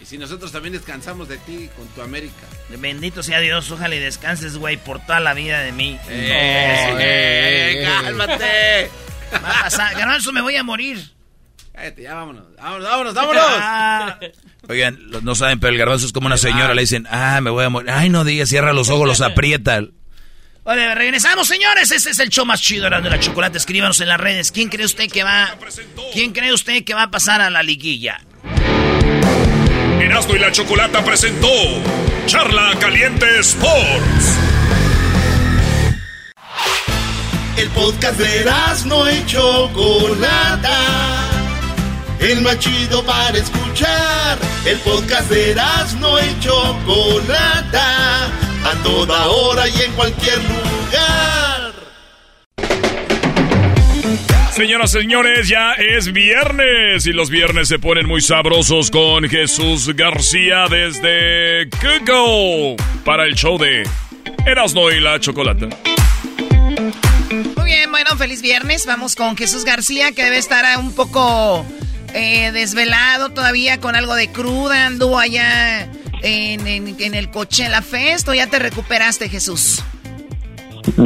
Y 0.00 0.06
si 0.06 0.18
nosotros 0.18 0.52
también 0.52 0.74
descansamos 0.74 1.28
de 1.28 1.38
ti 1.38 1.68
con 1.76 1.86
tu 1.88 2.02
América. 2.02 2.46
Bendito 2.70 3.22
sea 3.22 3.40
Dios, 3.40 3.70
ojalá 3.70 3.94
y 3.94 4.00
descanses, 4.00 4.56
güey, 4.56 4.76
por 4.76 5.00
toda 5.00 5.20
la 5.20 5.34
vida 5.34 5.60
de 5.60 5.72
mí. 5.72 5.98
¡Eh, 6.08 6.96
eh, 6.98 7.84
cálmate! 7.84 8.90
Va 9.44 9.60
a 9.60 9.62
pasar. 9.64 9.94
Garbanzo, 9.96 10.32
me 10.32 10.40
voy 10.40 10.56
a 10.56 10.62
morir. 10.62 11.14
Cállate, 11.74 12.02
ya 12.02 12.14
vámonos. 12.14 12.44
Vámonos, 12.56 12.88
vámonos, 12.88 13.14
vámonos. 13.14 13.44
Ah. 13.48 14.18
Oigan, 14.68 14.98
no 15.22 15.34
saben, 15.34 15.58
pero 15.58 15.72
el 15.72 15.78
garbanzo 15.78 16.06
es 16.06 16.12
como 16.12 16.26
una 16.26 16.36
señora. 16.36 16.72
Le 16.74 16.82
dicen, 16.82 17.06
ah, 17.10 17.40
me 17.40 17.50
voy 17.50 17.64
a 17.64 17.68
morir. 17.68 17.90
Ay, 17.90 18.10
no 18.10 18.24
digas, 18.24 18.48
cierra 18.48 18.72
los 18.72 18.90
ojos, 18.90 19.06
los 19.06 19.20
aprieta. 19.20 19.82
Vale, 20.64 20.94
regresamos, 20.94 21.48
señores. 21.48 21.90
Este 21.90 22.10
es 22.10 22.18
el 22.20 22.30
show 22.30 22.46
más 22.46 22.62
chido 22.62 22.88
de 22.88 23.10
la 23.10 23.20
chocolate. 23.20 23.58
Escríbanos 23.58 24.00
en 24.00 24.08
las 24.08 24.20
redes. 24.20 24.52
¿Quién 24.52 24.68
cree 24.68 24.86
usted 24.86 25.10
que 25.10 25.24
va? 25.24 25.56
¿Quién 26.12 26.32
cree 26.32 26.52
usted 26.52 26.84
que 26.84 26.94
va 26.94 27.04
a 27.04 27.10
pasar 27.10 27.40
a 27.40 27.50
la 27.50 27.62
liguilla? 27.62 28.20
Erasmo 30.00 30.34
y 30.34 30.38
la 30.38 30.52
Chocolata 30.52 31.04
presentó 31.04 31.48
Charla 32.26 32.72
Caliente 32.78 33.26
Sports. 33.40 34.38
El 37.56 37.68
podcast 37.70 38.18
de 38.18 38.40
Erasmo 38.40 39.08
y 39.08 39.24
Chocolata. 39.26 40.78
El 42.20 42.40
más 42.42 42.58
chido 42.58 43.04
para 43.04 43.36
escuchar. 43.36 44.38
El 44.64 44.78
podcast 44.78 45.30
de 45.30 45.52
Erasmo 45.52 46.18
y 46.18 46.40
Chocolata 46.40 48.26
a 48.64 48.82
toda 48.82 49.26
hora 49.28 49.68
y 49.68 49.82
en 49.82 49.92
cualquier 49.92 50.38
lugar. 50.38 51.53
Señoras, 54.52 54.90
señores, 54.90 55.48
ya 55.48 55.72
es 55.72 56.12
viernes 56.12 57.06
y 57.06 57.12
los 57.12 57.30
viernes 57.30 57.68
se 57.68 57.78
ponen 57.78 58.06
muy 58.06 58.20
sabrosos 58.20 58.90
con 58.90 59.24
Jesús 59.24 59.94
García 59.96 60.66
desde 60.70 61.64
Google 61.82 62.76
para 63.04 63.24
el 63.24 63.34
show 63.34 63.58
de 63.58 63.82
Erasno 64.46 64.90
y 64.90 65.00
la 65.00 65.18
Chocolata. 65.18 65.68
Muy 67.56 67.64
bien, 67.64 67.90
bueno, 67.90 68.10
feliz 68.16 68.42
viernes. 68.42 68.86
Vamos 68.86 69.16
con 69.16 69.36
Jesús 69.36 69.64
García 69.64 70.12
que 70.12 70.22
debe 70.22 70.38
estar 70.38 70.64
un 70.78 70.94
poco 70.94 71.64
eh, 72.14 72.52
desvelado 72.52 73.30
todavía 73.30 73.80
con 73.80 73.96
algo 73.96 74.14
de 74.14 74.28
cruda. 74.28 74.86
Anduvo 74.86 75.18
allá 75.18 75.88
en, 76.22 76.66
en, 76.66 77.14
el 77.14 77.30
Coachella 77.30 77.82
Fest 77.82 78.28
o 78.28 78.34
ya 78.34 78.46
te 78.48 78.58
recuperaste, 78.58 79.28
Jesús? 79.28 79.82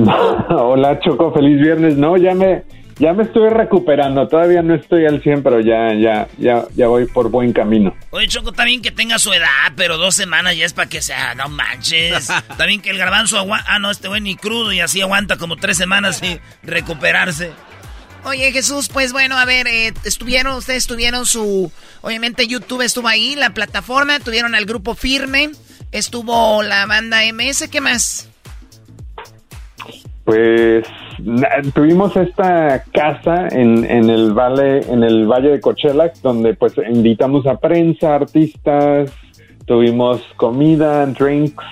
Hola, 0.50 0.98
Choco, 1.00 1.32
feliz 1.32 1.60
viernes. 1.60 1.96
No, 1.96 2.16
ya 2.16 2.34
me, 2.34 2.64
ya 2.98 3.12
me 3.12 3.22
estoy 3.22 3.48
recuperando. 3.48 4.26
Todavía 4.28 4.62
no 4.62 4.74
estoy 4.74 5.06
al 5.06 5.22
100, 5.22 5.42
pero 5.42 5.60
ya, 5.60 5.94
ya, 5.94 6.28
ya, 6.38 6.66
ya 6.74 6.88
voy 6.88 7.06
por 7.06 7.30
buen 7.30 7.52
camino. 7.52 7.94
Oye, 8.10 8.26
Choco, 8.28 8.52
también 8.52 8.82
que 8.82 8.90
tenga 8.90 9.18
su 9.18 9.32
edad, 9.32 9.72
pero 9.76 9.96
dos 9.98 10.14
semanas 10.14 10.56
ya 10.56 10.64
es 10.64 10.72
para 10.72 10.88
que 10.88 11.00
sea, 11.00 11.34
no 11.34 11.48
manches. 11.48 12.28
también 12.56 12.80
que 12.80 12.90
el 12.90 12.98
garbanzo 12.98 13.38
aguanta. 13.38 13.66
Ah, 13.68 13.78
no, 13.78 13.90
este 13.90 14.08
güey 14.08 14.20
ni 14.20 14.36
crudo 14.36 14.72
y 14.72 14.80
así 14.80 15.00
aguanta 15.00 15.36
como 15.36 15.56
tres 15.56 15.76
semanas 15.76 16.22
y 16.22 16.38
recuperarse. 16.62 17.52
Oye, 18.24 18.50
Jesús, 18.52 18.88
pues 18.88 19.12
bueno, 19.12 19.38
a 19.38 19.44
ver, 19.44 19.68
eh, 19.68 19.94
estuvieron, 20.04 20.56
ustedes 20.56 20.86
tuvieron 20.86 21.24
su, 21.24 21.70
obviamente 22.02 22.46
YouTube 22.48 22.82
estuvo 22.82 23.06
ahí, 23.06 23.36
la 23.36 23.50
plataforma, 23.50 24.18
tuvieron 24.18 24.54
al 24.56 24.66
grupo 24.66 24.94
Firme, 24.94 25.50
estuvo 25.92 26.62
la 26.62 26.84
banda 26.86 27.20
MS, 27.32 27.68
¿qué 27.70 27.80
más? 27.80 28.28
Pues 30.28 30.84
tuvimos 31.72 32.14
esta 32.14 32.84
casa 32.92 33.48
en, 33.48 33.82
en 33.82 34.10
el 34.10 34.34
valle, 34.34 34.80
en 34.92 35.02
el 35.02 35.26
valle 35.26 35.52
de 35.52 35.60
Coachella, 35.62 36.12
donde 36.22 36.52
pues 36.52 36.74
invitamos 36.76 37.46
a 37.46 37.56
prensa, 37.56 38.14
artistas, 38.14 39.10
tuvimos 39.64 40.20
comida, 40.36 41.06
drinks, 41.06 41.64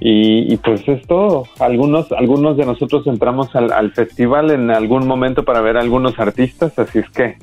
y, 0.00 0.56
pues 0.56 0.88
es 0.88 1.06
todo. 1.06 1.44
Algunos, 1.60 2.10
algunos 2.10 2.56
de 2.56 2.66
nosotros 2.66 3.06
entramos 3.06 3.54
al, 3.54 3.92
festival 3.92 4.50
en 4.50 4.72
algún 4.72 5.06
momento 5.06 5.44
para 5.44 5.60
ver 5.60 5.76
a 5.76 5.82
algunos 5.82 6.18
artistas, 6.18 6.76
así 6.80 6.98
es 6.98 7.10
que 7.10 7.36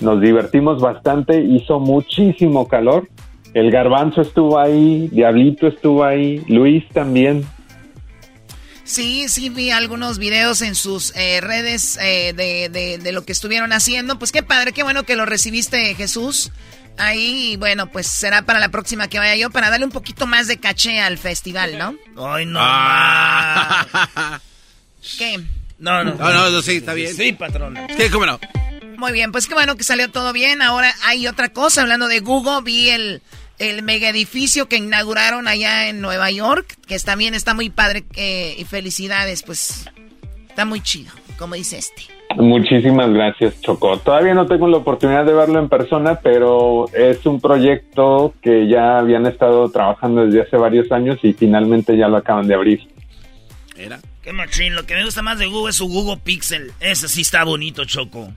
nos 0.00 0.18
divertimos 0.22 0.80
bastante. 0.80 1.42
Hizo 1.42 1.78
muchísimo 1.78 2.68
calor. 2.68 3.06
El 3.52 3.70
garbanzo 3.70 4.22
estuvo 4.22 4.58
ahí, 4.58 5.08
Diablito 5.12 5.66
estuvo 5.66 6.04
ahí, 6.04 6.42
Luis 6.48 6.88
también. 6.88 7.44
Sí, 8.84 9.28
sí 9.28 9.48
vi 9.48 9.70
algunos 9.70 10.18
videos 10.18 10.60
en 10.62 10.74
sus 10.74 11.12
eh, 11.14 11.40
redes 11.40 11.96
eh, 12.00 12.32
de, 12.34 12.68
de, 12.68 12.98
de, 12.98 13.12
lo 13.12 13.24
que 13.24 13.32
estuvieron 13.32 13.72
haciendo. 13.72 14.18
Pues 14.18 14.32
qué 14.32 14.42
padre, 14.42 14.72
qué 14.72 14.82
bueno 14.82 15.04
que 15.04 15.16
lo 15.16 15.24
recibiste, 15.24 15.94
Jesús. 15.94 16.50
Ahí, 16.98 17.56
bueno, 17.56 17.90
pues 17.90 18.06
será 18.06 18.42
para 18.42 18.58
la 18.58 18.68
próxima 18.68 19.08
que 19.08 19.18
vaya 19.18 19.36
yo 19.36 19.50
para 19.50 19.70
darle 19.70 19.86
un 19.86 19.92
poquito 19.92 20.26
más 20.26 20.46
de 20.46 20.58
caché 20.58 21.00
al 21.00 21.16
festival, 21.16 21.78
¿no? 21.78 21.96
Ay, 22.22 22.44
no. 22.44 22.58
Ah. 22.60 24.40
¿Qué? 25.18 25.40
No, 25.78 26.04
no. 26.04 26.14
No, 26.14 26.50
no, 26.50 26.62
sí, 26.62 26.76
está 26.76 26.94
bien. 26.94 27.14
Sí, 27.14 27.32
patrón. 27.32 27.78
Sí, 27.96 28.10
cómo 28.10 28.26
no. 28.26 28.38
Muy 28.98 29.12
bien, 29.12 29.32
pues 29.32 29.46
qué 29.46 29.54
bueno 29.54 29.76
que 29.76 29.84
salió 29.84 30.10
todo 30.10 30.32
bien. 30.32 30.62
Ahora 30.62 30.94
hay 31.04 31.26
otra 31.26 31.48
cosa, 31.48 31.82
hablando 31.82 32.08
de 32.08 32.20
Google, 32.20 32.62
vi 32.62 32.90
el, 32.90 33.22
el 33.62 33.82
mega 33.84 34.08
edificio 34.08 34.68
que 34.68 34.76
inauguraron 34.76 35.46
allá 35.46 35.88
en 35.88 36.00
Nueva 36.00 36.30
York, 36.30 36.76
que 36.86 36.98
también 36.98 37.34
está 37.34 37.54
muy 37.54 37.70
padre 37.70 38.04
eh, 38.16 38.56
y 38.58 38.64
felicidades, 38.64 39.44
pues 39.44 39.88
está 40.48 40.64
muy 40.64 40.80
chido, 40.80 41.12
como 41.38 41.54
dice 41.54 41.78
este. 41.78 42.02
Muchísimas 42.36 43.10
gracias, 43.10 43.60
Choco. 43.60 43.98
Todavía 43.98 44.34
no 44.34 44.46
tengo 44.46 44.66
la 44.66 44.78
oportunidad 44.78 45.24
de 45.24 45.34
verlo 45.34 45.60
en 45.60 45.68
persona, 45.68 46.18
pero 46.20 46.86
es 46.92 47.24
un 47.24 47.40
proyecto 47.40 48.34
que 48.42 48.66
ya 48.68 48.98
habían 48.98 49.26
estado 49.26 49.70
trabajando 49.70 50.26
desde 50.26 50.42
hace 50.42 50.56
varios 50.56 50.90
años 50.90 51.18
y 51.22 51.32
finalmente 51.32 51.96
ya 51.96 52.08
lo 52.08 52.16
acaban 52.16 52.48
de 52.48 52.54
abrir. 52.54 52.80
¿Era? 53.76 54.00
Qué 54.22 54.32
machín. 54.32 54.74
Lo 54.74 54.86
que 54.86 54.94
me 54.94 55.04
gusta 55.04 55.22
más 55.22 55.38
de 55.38 55.46
Google 55.46 55.70
es 55.70 55.76
su 55.76 55.88
Google 55.88 56.20
Pixel. 56.24 56.72
Ese 56.80 57.06
sí 57.06 57.20
está 57.20 57.44
bonito, 57.44 57.84
Choco. 57.84 58.32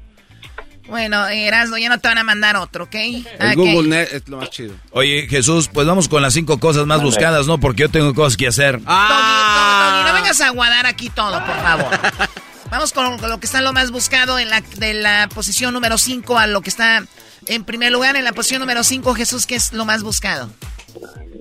Bueno, 0.87 1.27
Erasmo, 1.27 1.77
ya 1.77 1.89
no 1.89 1.99
te 1.99 2.07
van 2.07 2.17
a 2.17 2.23
mandar 2.23 2.55
otro, 2.57 2.85
¿ok? 2.85 2.95
El 2.95 3.55
Google 3.55 3.87
Net 3.89 4.09
es 4.13 4.27
lo 4.27 4.37
más 4.37 4.49
chido. 4.49 4.75
Oye, 4.91 5.27
Jesús, 5.27 5.69
pues 5.71 5.87
vamos 5.87 6.07
con 6.07 6.21
las 6.21 6.33
cinco 6.33 6.59
cosas 6.59 6.85
más 6.85 7.01
buscadas, 7.01 7.47
¿no? 7.47 7.59
Porque 7.59 7.83
yo 7.83 7.89
tengo 7.89 8.13
cosas 8.13 8.37
que 8.37 8.47
hacer. 8.47 8.79
Ah. 8.85 10.05
no 10.07 10.13
vengas 10.13 10.39
a 10.41 10.47
aguadar 10.47 10.85
aquí 10.85 11.09
todo, 11.09 11.43
por 11.45 11.55
favor. 11.55 11.91
Vamos 12.71 12.93
con, 12.93 13.21
lo 13.29 13.39
que 13.39 13.45
está 13.45 13.61
lo 13.61 13.73
más 13.73 13.91
buscado 13.91 14.39
en 14.39 14.49
la, 14.49 14.61
de 14.77 14.95
la 14.95 15.29
posición 15.33 15.73
número 15.73 15.97
5 15.97 16.37
a 16.37 16.47
lo 16.47 16.61
que 16.61 16.69
está 16.69 17.05
en 17.47 17.63
primer 17.63 17.91
lugar. 17.91 18.15
En 18.15 18.23
la 18.23 18.33
posición 18.33 18.59
número 18.59 18.83
5, 18.83 19.13
Jesús, 19.13 19.45
¿qué 19.45 19.55
es 19.55 19.71
lo 19.71 19.85
más 19.85 20.03
buscado? 20.03 20.49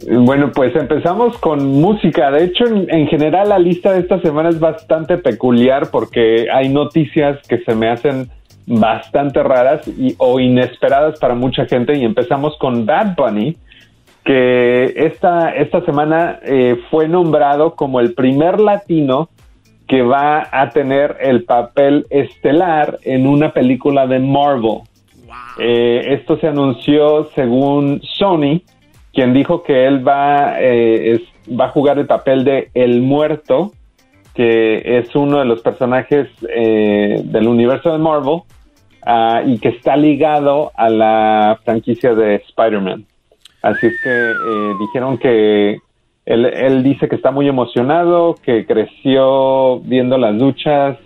Bueno, 0.06 0.52
pues 0.52 0.74
empezamos 0.76 1.38
con 1.38 1.66
música. 1.66 2.30
De 2.30 2.44
hecho, 2.44 2.66
en, 2.66 3.06
general 3.08 3.48
la 3.48 3.58
lista 3.58 3.92
de 3.92 4.00
esta 4.00 4.20
semana 4.20 4.50
es 4.50 4.60
bastante 4.60 5.16
peculiar 5.16 5.90
porque 5.90 6.46
hay 6.52 6.68
noticias 6.68 7.38
que 7.48 7.58
se 7.64 7.74
me 7.74 7.88
hacen 7.88 8.30
bastante 8.66 9.42
raras 9.42 9.86
y, 9.88 10.14
o 10.18 10.40
inesperadas 10.40 11.18
para 11.18 11.34
mucha 11.34 11.66
gente. 11.66 11.96
Y 11.96 12.04
empezamos 12.04 12.56
con 12.58 12.86
Bad 12.86 13.16
Bunny 13.16 13.56
que 14.24 14.84
esta, 14.96 15.54
esta 15.54 15.84
semana 15.84 16.40
eh, 16.42 16.80
fue 16.90 17.08
nombrado 17.08 17.74
como 17.74 18.00
el 18.00 18.14
primer 18.14 18.58
latino 18.58 19.28
que 19.86 20.00
va 20.00 20.48
a 20.50 20.70
tener 20.70 21.18
el 21.20 21.44
papel 21.44 22.06
estelar 22.08 22.98
en 23.02 23.26
una 23.26 23.52
película 23.52 24.06
de 24.06 24.18
Marvel. 24.18 24.80
Eh, 25.58 26.14
esto 26.14 26.38
se 26.38 26.48
anunció 26.48 27.28
según 27.34 28.00
Sony, 28.02 28.62
quien 29.12 29.34
dijo 29.34 29.62
que 29.62 29.86
él 29.86 30.06
va, 30.06 30.54
eh, 30.58 31.22
va 31.48 31.66
a 31.66 31.68
jugar 31.68 31.98
el 31.98 32.06
papel 32.06 32.44
de 32.44 32.70
El 32.72 33.02
Muerto, 33.02 33.72
que 34.34 34.98
es 34.98 35.14
uno 35.14 35.38
de 35.38 35.44
los 35.44 35.60
personajes 35.60 36.28
del 36.40 37.46
universo 37.46 37.92
de 37.92 37.98
Marvel 37.98 38.40
ah, 39.04 39.42
y 39.44 39.58
que 39.58 39.68
está 39.68 39.96
ligado 39.96 40.72
a 40.74 40.88
la 40.88 41.60
franquicia 41.64 42.14
de 42.14 42.36
Spider-Man. 42.36 43.06
Así 43.62 43.86
es 43.86 43.94
que 44.02 44.10
eh, 44.10 44.74
dijeron 44.78 45.18
que 45.18 45.78
él, 46.26 46.82
dice 46.82 47.08
que 47.08 47.16
está 47.16 47.30
muy 47.30 47.48
emocionado, 47.48 48.34
que 48.42 48.66
creció 48.66 49.80
viendo 49.80 50.18
las 50.18 50.34
luchas, 50.34 50.98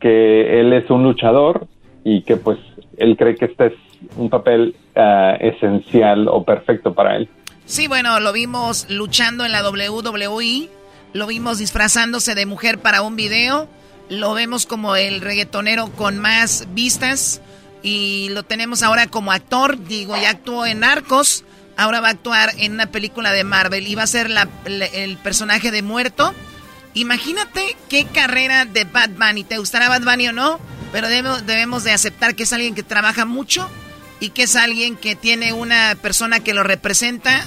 que 0.00 0.60
él 0.60 0.72
es 0.72 0.88
un 0.90 1.02
luchador 1.02 1.66
y 2.02 2.22
que 2.22 2.36
pues 2.36 2.58
él 2.96 3.16
cree 3.16 3.34
que 3.36 3.46
este 3.46 3.66
es 3.66 3.72
un 4.16 4.30
papel 4.30 4.74
ah, 4.96 5.36
esencial 5.40 6.28
o 6.28 6.44
perfecto 6.44 6.94
para 6.94 7.16
él. 7.16 7.28
Sí, 7.66 7.88
bueno, 7.88 8.20
lo 8.20 8.32
vimos 8.32 8.86
luchando 8.90 9.44
en 9.44 9.52
la 9.52 9.66
WWE, 9.66 10.68
lo 11.14 11.26
vimos 11.26 11.58
disfrazándose 11.58 12.34
de 12.34 12.44
mujer 12.44 12.78
para 12.78 13.02
un 13.02 13.16
video, 13.16 13.68
lo 14.08 14.34
vemos 14.34 14.66
como 14.66 14.96
el 14.96 15.20
reggaetonero 15.20 15.90
con 15.92 16.18
más 16.18 16.66
vistas 16.74 17.40
y 17.82 18.28
lo 18.30 18.42
tenemos 18.42 18.82
ahora 18.82 19.06
como 19.06 19.32
actor, 19.32 19.82
digo, 19.84 20.16
ya 20.16 20.30
actuó 20.30 20.66
en 20.66 20.80
Narcos 20.80 21.44
ahora 21.76 22.00
va 22.00 22.08
a 22.08 22.12
actuar 22.12 22.52
en 22.58 22.72
una 22.72 22.86
película 22.86 23.32
de 23.32 23.44
Marvel 23.44 23.86
y 23.86 23.94
va 23.94 24.04
a 24.04 24.06
ser 24.06 24.30
el 24.66 25.16
personaje 25.18 25.70
de 25.70 25.82
muerto. 25.82 26.34
Imagínate 26.94 27.76
qué 27.88 28.06
carrera 28.06 28.64
de 28.64 28.84
Bad 28.84 29.10
Bunny. 29.10 29.44
¿Te 29.44 29.58
gustará 29.58 29.96
Bunny 29.98 30.28
o 30.28 30.32
no? 30.32 30.60
Pero 30.92 31.08
debemos, 31.08 31.46
debemos 31.46 31.84
de 31.84 31.92
aceptar 31.92 32.36
que 32.36 32.44
es 32.44 32.52
alguien 32.52 32.74
que 32.74 32.84
trabaja 32.84 33.24
mucho 33.24 33.68
y 34.20 34.30
que 34.30 34.44
es 34.44 34.54
alguien 34.54 34.96
que 34.96 35.16
tiene 35.16 35.52
una 35.52 35.96
persona 36.00 36.40
que 36.40 36.54
lo 36.54 36.62
representa 36.62 37.44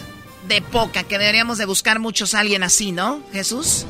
de 0.48 0.62
poca, 0.62 1.04
que 1.04 1.18
deberíamos 1.18 1.58
de 1.58 1.66
buscar 1.66 2.00
muchos 2.00 2.34
a 2.34 2.42
alguien 2.42 2.64
así, 2.64 2.92
¿no, 2.92 3.22
Jesús? 3.32 3.86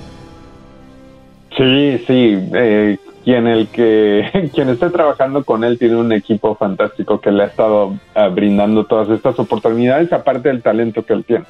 Sí, 1.58 2.03
sí. 2.05 2.49
Eh, 2.53 2.97
quien 3.28 3.45
el 3.45 3.68
que 3.68 4.49
quien 4.55 4.70
esté 4.70 4.89
trabajando 4.89 5.43
con 5.43 5.66
él 5.66 5.78
tiene 5.78 5.97
un 5.97 6.14
equipo 6.14 6.55
fantástico 6.55 7.20
que 7.20 7.30
le 7.30 7.43
ha 7.43 7.47
estado 7.47 7.99
ah, 8.16 8.30
brindando 8.30 8.86
todas 8.86 9.10
estas 9.10 9.38
oportunidades 9.38 10.14
aparte 10.14 10.47
del 10.47 10.62
talento 10.62 11.05
que 11.05 11.12
él 11.12 11.26
tiene. 11.26 11.43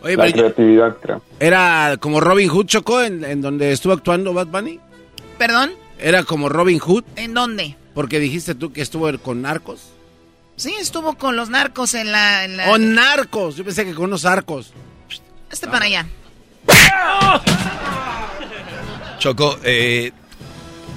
La 0.00 0.30
creatividad 0.30 0.96
creo. 1.02 1.20
era 1.40 1.96
como 1.98 2.20
Robin 2.20 2.48
Hood 2.48 2.66
chocó 2.66 3.02
en, 3.02 3.40
donde 3.40 3.72
estuvo 3.72 3.92
actuando 3.92 4.32
Bad 4.32 4.46
Bunny 4.46 4.78
perdón 5.38 5.72
era 5.98 6.22
como 6.22 6.48
Robin 6.48 6.78
Hood 6.78 7.02
en 7.16 7.34
dónde 7.34 7.74
porque 7.94 8.20
dijiste 8.20 8.54
tú 8.54 8.72
que 8.72 8.80
estuvo 8.80 9.10
con 9.18 9.42
narcos. 9.42 9.90
Sí 10.54 10.72
estuvo 10.80 11.14
con 11.14 11.34
los 11.34 11.50
narcos 11.50 11.94
en 11.94 12.12
la, 12.12 12.44
en 12.44 12.60
oh 12.60 12.78
narcos 12.78 13.56
yo 13.56 13.64
pensé 13.64 13.84
que 13.84 13.92
con 13.92 14.04
unos 14.04 14.24
arcos. 14.24 14.72
Este 15.50 15.66
para 15.66 15.86
allá 15.86 16.06
Choco, 19.18 19.58
eh, 19.62 20.12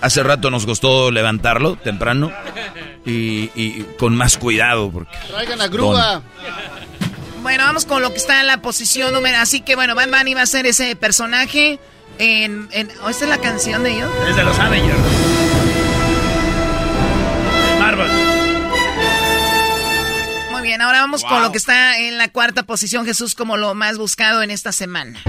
Hace 0.02 0.24
rato 0.24 0.50
nos 0.50 0.66
costó 0.66 1.12
levantarlo 1.12 1.76
temprano 1.76 2.32
y, 3.06 3.84
con 4.00 4.16
más 4.16 4.38
cuidado. 4.38 4.92
Porque 4.92 5.16
Traigan 5.28 5.60
la 5.60 5.68
grúa. 5.68 6.24
Bueno, 7.44 7.64
vamos 7.64 7.86
con 7.86 8.02
lo 8.02 8.12
que 8.12 8.18
está 8.18 8.42
en 8.42 8.48
la 8.48 8.62
posición 8.64 9.14
número. 9.14 9.38
Así 9.38 9.62
que 9.62 9.76
bueno, 9.76 9.94
Batman 9.94 10.28
iba 10.28 10.42
a 10.42 10.48
ser 10.48 10.66
ese 10.66 10.96
personaje 10.96 11.80
en. 12.18 12.68
en 12.72 12.90
¿oh, 13.04 13.10
¿Esta 13.10 13.26
es 13.26 13.30
la 13.30 13.38
canción 13.38 13.84
de 13.84 13.92
ellos? 13.92 14.10
Es 14.28 14.36
de 14.36 14.44
los 14.44 14.58
Avengers. 14.58 15.00
Marvel. 17.80 18.12
Muy 20.52 20.62
bien, 20.64 20.82
ahora 20.82 21.02
vamos 21.02 21.24
con 21.24 21.44
lo 21.44 21.52
que 21.52 21.60
está 21.60 22.00
en 22.00 22.18
la 22.18 22.28
cuarta 22.30 22.64
posición, 22.64 23.06
Jesús, 23.06 23.36
como 23.36 23.56
lo 23.56 23.76
más 23.76 24.00
buscado 24.00 24.42
en 24.42 24.50
esta 24.50 24.72
semana. 24.72 25.20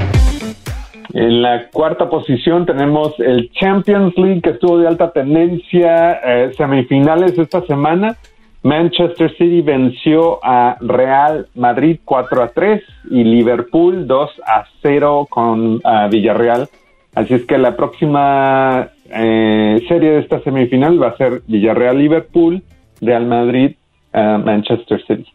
En 1.12 1.42
la 1.42 1.68
cuarta 1.68 2.08
posición 2.08 2.64
tenemos 2.64 3.18
el 3.20 3.50
Champions 3.52 4.16
League 4.16 4.40
que 4.40 4.50
estuvo 4.50 4.78
de 4.78 4.88
alta 4.88 5.12
tendencia, 5.12 6.12
eh, 6.24 6.52
semifinales 6.56 7.38
esta 7.38 7.62
semana. 7.66 8.16
Manchester 8.62 9.30
City 9.36 9.60
venció 9.60 10.38
a 10.42 10.76
Real 10.80 11.48
Madrid 11.54 11.98
4 12.04 12.42
a 12.42 12.48
3 12.48 12.82
y 13.10 13.24
Liverpool 13.24 14.06
2 14.06 14.30
a 14.46 14.64
0 14.82 15.26
con 15.28 15.80
Villarreal. 16.10 16.68
Así 17.14 17.34
es 17.34 17.44
que 17.44 17.58
la 17.58 17.76
próxima 17.76 18.88
eh, 19.10 19.84
serie 19.86 20.12
de 20.12 20.18
esta 20.20 20.40
semifinal 20.40 21.02
va 21.02 21.08
a 21.08 21.16
ser 21.16 21.42
Villarreal-Liverpool, 21.46 22.62
Real 23.02 23.26
Madrid-Manchester 23.26 25.04
City, 25.06 25.26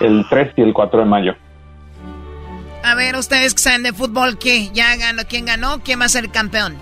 el 0.00 0.24
3 0.30 0.52
y 0.56 0.62
el 0.62 0.72
4 0.72 1.00
de 1.00 1.06
mayo. 1.06 1.34
A 2.82 2.94
ver, 2.94 3.16
ustedes 3.16 3.54
que 3.54 3.60
saben 3.60 3.82
de 3.82 3.92
fútbol, 3.92 4.38
¿qué? 4.38 4.70
¿Ya 4.72 4.94
ganó? 4.96 5.24
¿Quién 5.26 5.46
ganó? 5.46 5.82
¿Quién 5.82 6.00
va 6.00 6.04
a 6.04 6.08
ser 6.08 6.30
campeón? 6.30 6.78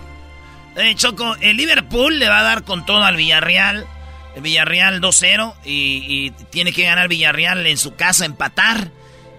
Eh, 0.76 0.94
Choco, 0.96 1.36
el 1.40 1.56
Liverpool 1.56 2.18
le 2.18 2.28
va 2.28 2.40
a 2.40 2.42
dar 2.42 2.64
con 2.64 2.84
todo 2.84 3.04
al 3.04 3.16
Villarreal. 3.16 3.86
El 4.34 4.42
Villarreal 4.42 5.00
2-0 5.00 5.54
y, 5.64 6.30
tiene 6.50 6.72
que 6.72 6.82
ganar 6.82 7.08
Villarreal 7.08 7.66
en 7.66 7.78
su 7.78 7.94
casa, 7.94 8.24
empatar. 8.24 8.90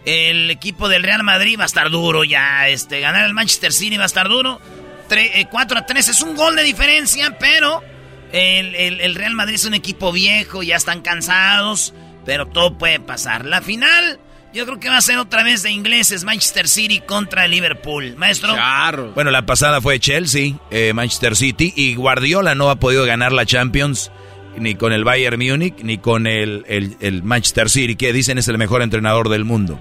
El 0.05 0.49
equipo 0.51 0.87
del 0.87 1.03
Real 1.03 1.23
Madrid 1.23 1.57
va 1.59 1.63
a 1.63 1.67
estar 1.67 1.89
duro 1.89 2.23
ya. 2.23 2.67
Este, 2.69 2.99
ganar 3.01 3.25
el 3.25 3.33
Manchester 3.33 3.73
City 3.73 3.97
va 3.97 4.03
a 4.03 4.07
estar 4.07 4.29
duro. 4.29 4.61
4 5.07 5.79
eh, 5.79 5.83
3 5.87 6.07
es 6.07 6.21
un 6.21 6.35
gol 6.35 6.55
de 6.55 6.63
diferencia, 6.63 7.37
pero 7.37 7.83
el, 8.31 8.75
el 8.75 9.15
Real 9.15 9.33
Madrid 9.33 9.55
es 9.55 9.65
un 9.65 9.73
equipo 9.73 10.11
viejo, 10.11 10.63
ya 10.63 10.77
están 10.77 11.01
cansados, 11.01 11.93
pero 12.25 12.47
todo 12.47 12.77
puede 12.77 12.99
pasar. 12.99 13.45
La 13.45 13.61
final 13.61 14.19
yo 14.55 14.65
creo 14.65 14.79
que 14.79 14.87
va 14.87 14.97
a 14.97 15.01
ser 15.01 15.17
otra 15.17 15.43
vez 15.43 15.63
de 15.63 15.71
ingleses, 15.71 16.23
Manchester 16.23 16.67
City 16.69 17.01
contra 17.05 17.47
Liverpool. 17.47 18.15
Maestro. 18.17 18.53
Claro. 18.53 19.11
Bueno, 19.13 19.29
la 19.29 19.45
pasada 19.45 19.81
fue 19.81 19.99
Chelsea, 19.99 20.53
eh, 20.71 20.93
Manchester 20.93 21.35
City, 21.35 21.73
y 21.75 21.95
Guardiola 21.95 22.55
no 22.55 22.69
ha 22.69 22.77
podido 22.77 23.05
ganar 23.05 23.33
la 23.33 23.45
Champions 23.45 24.11
ni 24.57 24.75
con 24.75 24.93
el 24.93 25.03
Bayern 25.03 25.37
Múnich, 25.37 25.75
ni 25.83 25.97
con 25.97 26.25
el, 26.25 26.65
el 26.67 27.23
Manchester 27.23 27.69
City, 27.69 27.97
que 27.97 28.13
dicen 28.13 28.37
es 28.37 28.47
el 28.47 28.57
mejor 28.57 28.81
entrenador 28.81 29.27
del 29.27 29.43
mundo. 29.43 29.77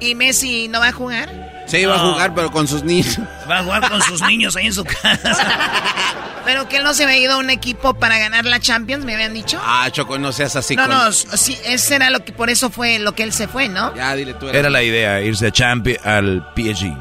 ¿Y 0.00 0.14
Messi 0.14 0.68
no 0.68 0.80
va 0.80 0.88
a 0.88 0.92
jugar? 0.92 1.64
Sí, 1.66 1.84
va 1.84 1.96
a 1.96 1.98
jugar, 1.98 2.34
pero 2.34 2.50
con 2.50 2.66
sus 2.66 2.82
niños. 2.82 3.18
Va 3.50 3.58
a 3.58 3.62
jugar 3.64 3.90
con 3.90 4.00
sus 4.02 4.22
niños 4.22 4.56
ahí 4.56 4.66
en 4.66 4.72
su 4.72 4.84
casa. 4.84 5.36
pero 6.44 6.66
que 6.66 6.78
él 6.78 6.84
no 6.84 6.94
se 6.94 7.04
había 7.04 7.18
ido 7.18 7.34
a 7.34 7.36
un 7.36 7.50
equipo 7.50 7.92
para 7.94 8.18
ganar 8.18 8.46
la 8.46 8.58
Champions, 8.58 9.04
me 9.04 9.12
habían 9.12 9.34
dicho. 9.34 9.60
Ah, 9.62 9.90
Choco, 9.90 10.18
no 10.18 10.32
seas 10.32 10.56
así. 10.56 10.76
No, 10.76 10.86
no, 10.86 11.12
sí, 11.12 11.58
ese 11.64 11.96
era 11.96 12.08
lo 12.08 12.24
que, 12.24 12.32
por 12.32 12.48
eso 12.48 12.70
fue 12.70 12.98
lo 12.98 13.14
que 13.14 13.22
él 13.22 13.34
se 13.34 13.48
fue, 13.48 13.68
¿no? 13.68 13.94
Ya, 13.94 14.14
dile 14.14 14.32
tú. 14.34 14.48
Era 14.48 14.70
la 14.70 14.82
idea, 14.82 15.20
irse 15.20 15.48
a 15.48 15.50
Champions, 15.50 16.00
al 16.06 16.48
PSG. 16.56 16.96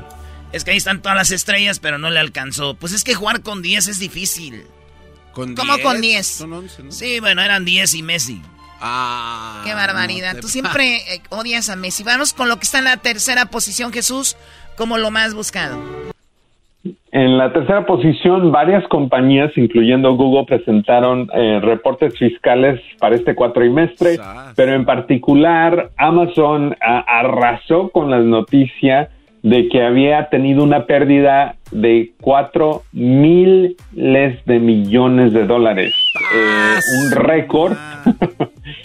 Es 0.52 0.66
que 0.66 0.72
ahí 0.72 0.78
están 0.78 1.02
todas 1.02 1.18
las 1.18 1.32
estrellas, 1.32 1.80
pero 1.80 1.98
no 1.98 2.10
le 2.10 2.20
alcanzó. 2.20 2.74
Pues 2.74 2.92
es 2.92 3.06
que 3.06 3.16
jugar 3.16 3.42
con 3.42 3.62
10 3.62 3.88
es 3.88 4.00
difícil. 4.00 4.66
¿Con 5.32 5.56
¿Cómo 5.56 5.80
con 5.80 6.02
10? 6.02 6.46
Sí, 6.90 7.20
bueno, 7.20 7.42
eran 7.42 7.64
10 7.64 7.94
y 7.94 8.04
Messi. 8.04 8.42
Ah, 8.82 9.62
Qué 9.66 9.74
barbaridad. 9.74 10.38
Tú 10.40 10.48
siempre 10.48 10.98
eh, 11.14 11.22
odias 11.30 11.70
a 11.70 11.76
Messi. 11.76 12.04
Vamos 12.04 12.34
con 12.34 12.50
lo 12.50 12.58
que 12.58 12.64
está 12.64 12.80
en 12.80 12.86
la 12.86 12.98
tercera 12.98 13.48
posición, 13.48 13.92
Jesús, 13.92 14.38
como 14.76 14.98
lo 14.98 15.12
más 15.12 15.34
buscado. 15.34 15.78
En 17.12 17.38
la 17.38 17.52
tercera 17.52 17.86
posición, 17.86 18.52
varias 18.52 18.88
compañías, 18.90 19.52
incluyendo 19.58 20.16
Google, 20.16 20.46
presentaron 20.46 21.28
eh, 21.34 21.60
reportes 21.62 22.18
fiscales 22.18 22.80
para 23.00 23.16
este 23.16 23.34
cuatrimestre, 23.34 24.20
pero 24.56 24.74
en 24.74 24.86
particular 24.86 25.90
Amazon 25.98 26.76
arrasó 26.80 27.90
con 27.90 28.12
la 28.12 28.20
noticia 28.20 29.10
de 29.42 29.70
que 29.70 29.84
había 29.84 30.30
tenido 30.30 30.64
una 30.64 30.86
pérdida 30.86 31.56
de 31.72 32.12
cuatro 32.22 32.84
miles 32.92 33.76
de 34.46 34.60
millones 34.60 35.34
de 35.34 35.46
dólares. 35.46 35.96
Eh, 36.34 36.80
un 37.04 37.12
récord. 37.12 37.78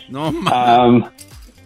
no, 0.09 0.33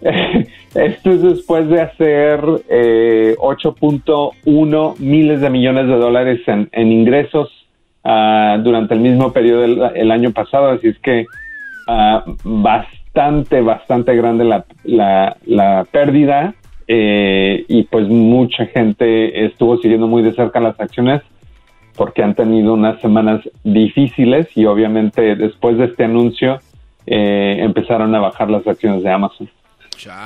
esto 0.75 1.11
es 1.11 1.23
después 1.23 1.69
de 1.69 1.81
hacer 1.81 2.41
8.1 2.41 4.25
eh, 4.37 4.97
miles 4.99 5.41
de 5.41 5.51
millones 5.51 5.87
de 5.89 5.95
dólares 5.97 6.41
en, 6.47 6.93
ingresos 6.93 7.51
ah, 8.05 8.59
durante 8.63 8.95
el 8.95 9.01
mismo 9.01 9.33
periodo 9.33 9.91
del 9.91 10.11
año 10.11 10.33
pasado. 10.33 10.69
Así 10.71 10.89
es 10.89 10.99
que 10.99 11.27
ah, 11.89 12.25
bastante, 12.45 13.61
bastante 13.63 14.15
grande 14.17 14.45
la, 14.45 14.65
la, 14.85 15.37
la 15.47 15.87
pérdida. 15.91 16.55
Eh, 16.89 17.65
y 17.67 17.83
pues 17.85 18.07
mucha 18.07 18.67
gente 18.67 19.45
estuvo 19.45 19.77
siguiendo 19.79 20.07
muy 20.07 20.23
de 20.23 20.33
cerca 20.35 20.61
las 20.61 20.79
acciones 20.79 21.21
porque 21.97 22.23
han 22.23 22.35
tenido 22.35 22.75
unas 22.75 23.01
semanas 23.01 23.41
difíciles 23.65 24.49
y 24.55 24.67
obviamente 24.67 25.35
después 25.37 25.79
de 25.79 25.87
este 25.87 26.05
anuncio 26.05 26.61
eh, 27.07 27.59
empezaron 27.61 28.15
a 28.15 28.21
bajar 28.21 28.51
las 28.51 28.67
acciones 28.67 29.03
de 29.03 29.11
Amazon. 29.11 29.49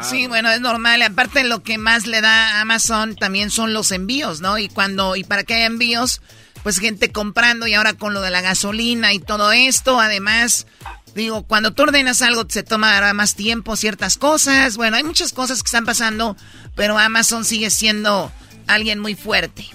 Sí, 0.03 0.27
bueno, 0.27 0.51
es 0.51 0.61
normal. 0.61 1.01
Aparte, 1.03 1.45
lo 1.45 1.62
que 1.62 1.79
más 1.79 2.07
le 2.07 2.21
da 2.21 2.59
a 2.59 2.61
Amazon 2.62 3.14
también 3.14 3.51
son 3.51 3.73
los 3.73 3.93
envíos, 3.93 4.41
¿no? 4.41 4.59
Y 4.59 4.68
cuando, 4.68 5.14
y 5.16 5.25
para 5.25 5.45
que 5.45 5.55
haya 5.55 5.66
envíos, 5.66 6.21
pues 6.62 6.79
gente 6.79 7.12
comprando 7.12 7.66
y 7.66 7.75
ahora 7.75 7.95
con 7.95 8.12
lo 8.12 8.21
de 8.21 8.31
la 8.31 8.41
gasolina 8.41 9.12
y 9.12 9.21
todo 9.21 9.53
esto, 9.53 10.01
además, 10.01 10.66
digo, 11.14 11.45
cuando 11.45 11.73
tú 11.73 11.85
ordenas 11.85 12.21
algo 12.23 12.45
se 12.49 12.62
tomará 12.62 13.12
más 13.14 13.37
tiempo 13.37 13.77
ciertas 13.77 14.18
cosas. 14.18 14.77
Bueno, 14.77 14.97
hay 14.97 15.05
muchas 15.05 15.33
cosas 15.33 15.62
que 15.62 15.68
están 15.68 15.87
pasando, 15.87 16.37
pero 16.75 16.99
Amazon 16.99 17.45
sigue 17.45 17.71
siendo 17.71 18.33
alguien 18.66 18.99
muy 18.99 19.14
fuerte. 19.14 19.66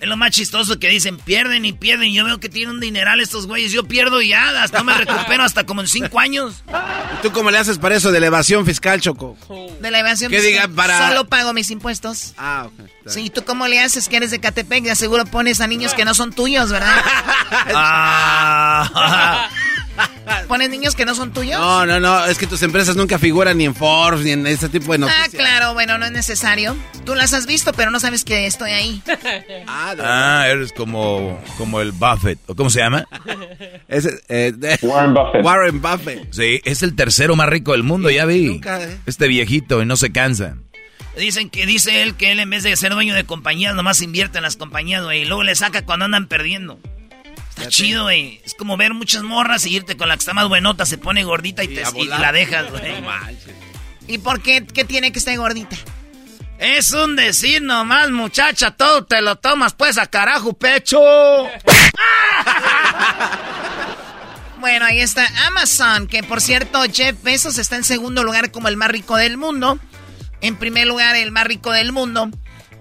Es 0.00 0.08
lo 0.08 0.16
más 0.16 0.30
chistoso 0.30 0.78
que 0.78 0.88
dicen, 0.88 1.16
pierden 1.16 1.64
y 1.64 1.72
pierden. 1.72 2.12
Yo 2.12 2.24
veo 2.24 2.38
que 2.38 2.48
tienen 2.50 2.74
un 2.74 2.80
dineral 2.80 3.20
estos 3.20 3.46
güeyes. 3.46 3.72
Yo 3.72 3.84
pierdo 3.84 4.20
y 4.20 4.28
ya, 4.28 4.62
hasta 4.62 4.82
me 4.82 4.92
recupero 4.98 5.42
hasta 5.42 5.64
como 5.64 5.80
en 5.80 5.88
cinco 5.88 6.20
años. 6.20 6.62
¿Y 7.14 7.22
tú 7.22 7.32
cómo 7.32 7.50
le 7.50 7.58
haces 7.58 7.78
para 7.78 7.96
eso 7.96 8.12
de 8.12 8.18
elevación 8.18 8.66
fiscal, 8.66 9.00
Choco? 9.00 9.36
De 9.80 9.90
la 9.90 10.00
evasión 10.00 10.30
fiscal. 10.30 10.46
Diga 10.46 10.68
para... 10.68 11.08
Solo 11.08 11.26
pago 11.26 11.54
mis 11.54 11.70
impuestos. 11.70 12.34
Ah, 12.36 12.66
ok. 12.66 12.90
Sí, 13.06 13.30
¿tú 13.30 13.44
cómo 13.44 13.66
le 13.68 13.80
haces 13.80 14.08
que 14.08 14.16
eres 14.16 14.30
de 14.30 14.40
Catepec? 14.40 14.84
De 14.84 14.96
seguro 14.96 15.24
pones 15.24 15.60
a 15.60 15.66
niños 15.66 15.94
que 15.94 16.04
no 16.04 16.12
son 16.14 16.32
tuyos, 16.32 16.70
¿verdad? 16.70 16.96
ah. 17.74 19.48
¿Pones 20.48 20.70
niños 20.70 20.94
que 20.94 21.04
no 21.04 21.14
son 21.14 21.32
tuyos? 21.32 21.58
No, 21.58 21.86
no, 21.86 22.00
no. 22.00 22.24
Es 22.26 22.38
que 22.38 22.46
tus 22.46 22.62
empresas 22.62 22.96
nunca 22.96 23.18
figuran 23.18 23.58
ni 23.58 23.64
en 23.64 23.74
Forbes 23.74 24.24
ni 24.24 24.30
en 24.32 24.46
ese 24.46 24.68
tipo 24.68 24.92
de 24.92 24.96
ah, 24.96 24.98
noticias. 24.98 25.28
Ah, 25.28 25.36
claro. 25.36 25.74
Bueno, 25.74 25.98
no 25.98 26.06
es 26.06 26.12
necesario. 26.12 26.76
Tú 27.04 27.14
las 27.14 27.32
has 27.32 27.46
visto, 27.46 27.72
pero 27.72 27.90
no 27.90 28.00
sabes 28.00 28.24
que 28.24 28.46
estoy 28.46 28.70
ahí. 28.72 29.02
ah, 29.66 29.94
ah, 30.00 30.46
eres 30.48 30.72
como, 30.72 31.40
como 31.58 31.80
el 31.80 31.92
Buffett. 31.92 32.38
¿O 32.46 32.54
cómo 32.54 32.70
se 32.70 32.80
llama? 32.80 33.06
Eh, 33.88 34.78
Warren 34.82 35.14
Buffett. 35.14 35.44
Warren 35.44 35.80
Buffett. 35.80 36.32
Sí, 36.32 36.60
es 36.64 36.82
el 36.82 36.96
tercero 36.96 37.36
más 37.36 37.48
rico 37.48 37.72
del 37.72 37.84
mundo, 37.84 38.10
ya 38.10 38.24
vi. 38.24 38.60
Eh. 38.64 38.98
Este 39.06 39.28
viejito 39.28 39.80
y 39.80 39.86
no 39.86 39.96
se 39.96 40.10
cansa. 40.10 40.56
Dicen 41.16 41.48
que 41.48 41.66
dice 41.66 42.02
él 42.02 42.14
que 42.14 42.32
él 42.32 42.40
en 42.40 42.50
vez 42.50 42.62
de 42.62 42.76
ser 42.76 42.92
dueño 42.92 43.14
de 43.14 43.24
compañías 43.24 43.74
nomás 43.74 44.02
invierte 44.02 44.38
en 44.38 44.42
las 44.42 44.56
compañías, 44.56 45.02
güey, 45.04 45.22
y 45.22 45.24
luego 45.24 45.44
le 45.44 45.54
saca 45.54 45.84
cuando 45.84 46.04
andan 46.04 46.26
perdiendo. 46.26 46.78
Está 47.56 47.70
chido, 47.70 48.04
güey. 48.04 48.40
Es 48.44 48.54
como 48.54 48.76
ver 48.76 48.92
muchas 48.92 49.22
morras 49.22 49.64
y 49.66 49.74
irte 49.74 49.96
con 49.96 50.08
la 50.08 50.14
que 50.16 50.20
está 50.20 50.34
más 50.34 50.48
buenota, 50.48 50.84
se 50.84 50.98
pone 50.98 51.24
gordita 51.24 51.64
y, 51.64 51.68
te, 51.68 51.82
la 52.06 52.32
dejas, 52.32 52.70
güey. 52.70 52.82
¿Y 54.06 54.18
por 54.18 54.42
qué, 54.42 54.64
qué 54.66 54.84
tiene 54.84 55.10
que 55.10 55.18
estar 55.18 55.36
gordita? 55.36 55.76
Es 56.58 56.92
un 56.92 57.16
decir 57.16 57.62
nomás, 57.62 58.10
muchacha, 58.10 58.70
todo 58.72 59.04
te 59.04 59.20
lo 59.20 59.36
tomas 59.36 59.74
pues 59.74 59.98
a 59.98 60.06
carajo, 60.06 60.52
pecho. 60.54 61.00
bueno, 64.60 64.86
ahí 64.86 65.00
está 65.00 65.26
Amazon, 65.46 66.06
que 66.06 66.22
por 66.22 66.40
cierto, 66.40 66.82
Jeff 66.92 67.22
Bezos 67.22 67.58
está 67.58 67.76
en 67.76 67.84
segundo 67.84 68.22
lugar 68.22 68.50
como 68.52 68.68
el 68.68 68.76
más 68.76 68.90
rico 68.90 69.16
del 69.16 69.36
mundo. 69.36 69.78
En 70.40 70.56
primer 70.56 70.86
lugar, 70.86 71.16
el 71.16 71.30
más 71.30 71.44
rico 71.44 71.72
del 71.72 71.92
mundo 71.92 72.30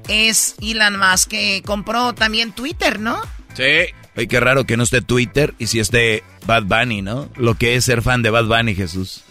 es 0.07 0.55
Elon 0.61 0.97
Musk, 0.97 1.30
que 1.30 1.61
compró 1.65 2.13
también 2.13 2.51
Twitter, 2.53 2.99
¿no? 2.99 3.21
Sí. 3.55 3.93
Ay, 4.18 4.28
qué 4.28 4.39
raro 4.39 4.63
que 4.66 4.78
no 4.78 4.84
esté 4.84 5.01
Twitter 5.01 5.53
y 5.59 5.68
si 5.68 5.80
esté 5.80 6.24
Bad 6.45 6.63
Bunny, 6.63 7.01
¿no? 7.01 7.28
Lo 7.36 7.55
que 7.55 7.76
es 7.76 7.84
ser 7.86 8.01
fan 8.01 8.22
de 8.22 8.30
Bad 8.30 8.45
Bunny, 8.45 8.74
Jesús. 8.76 9.26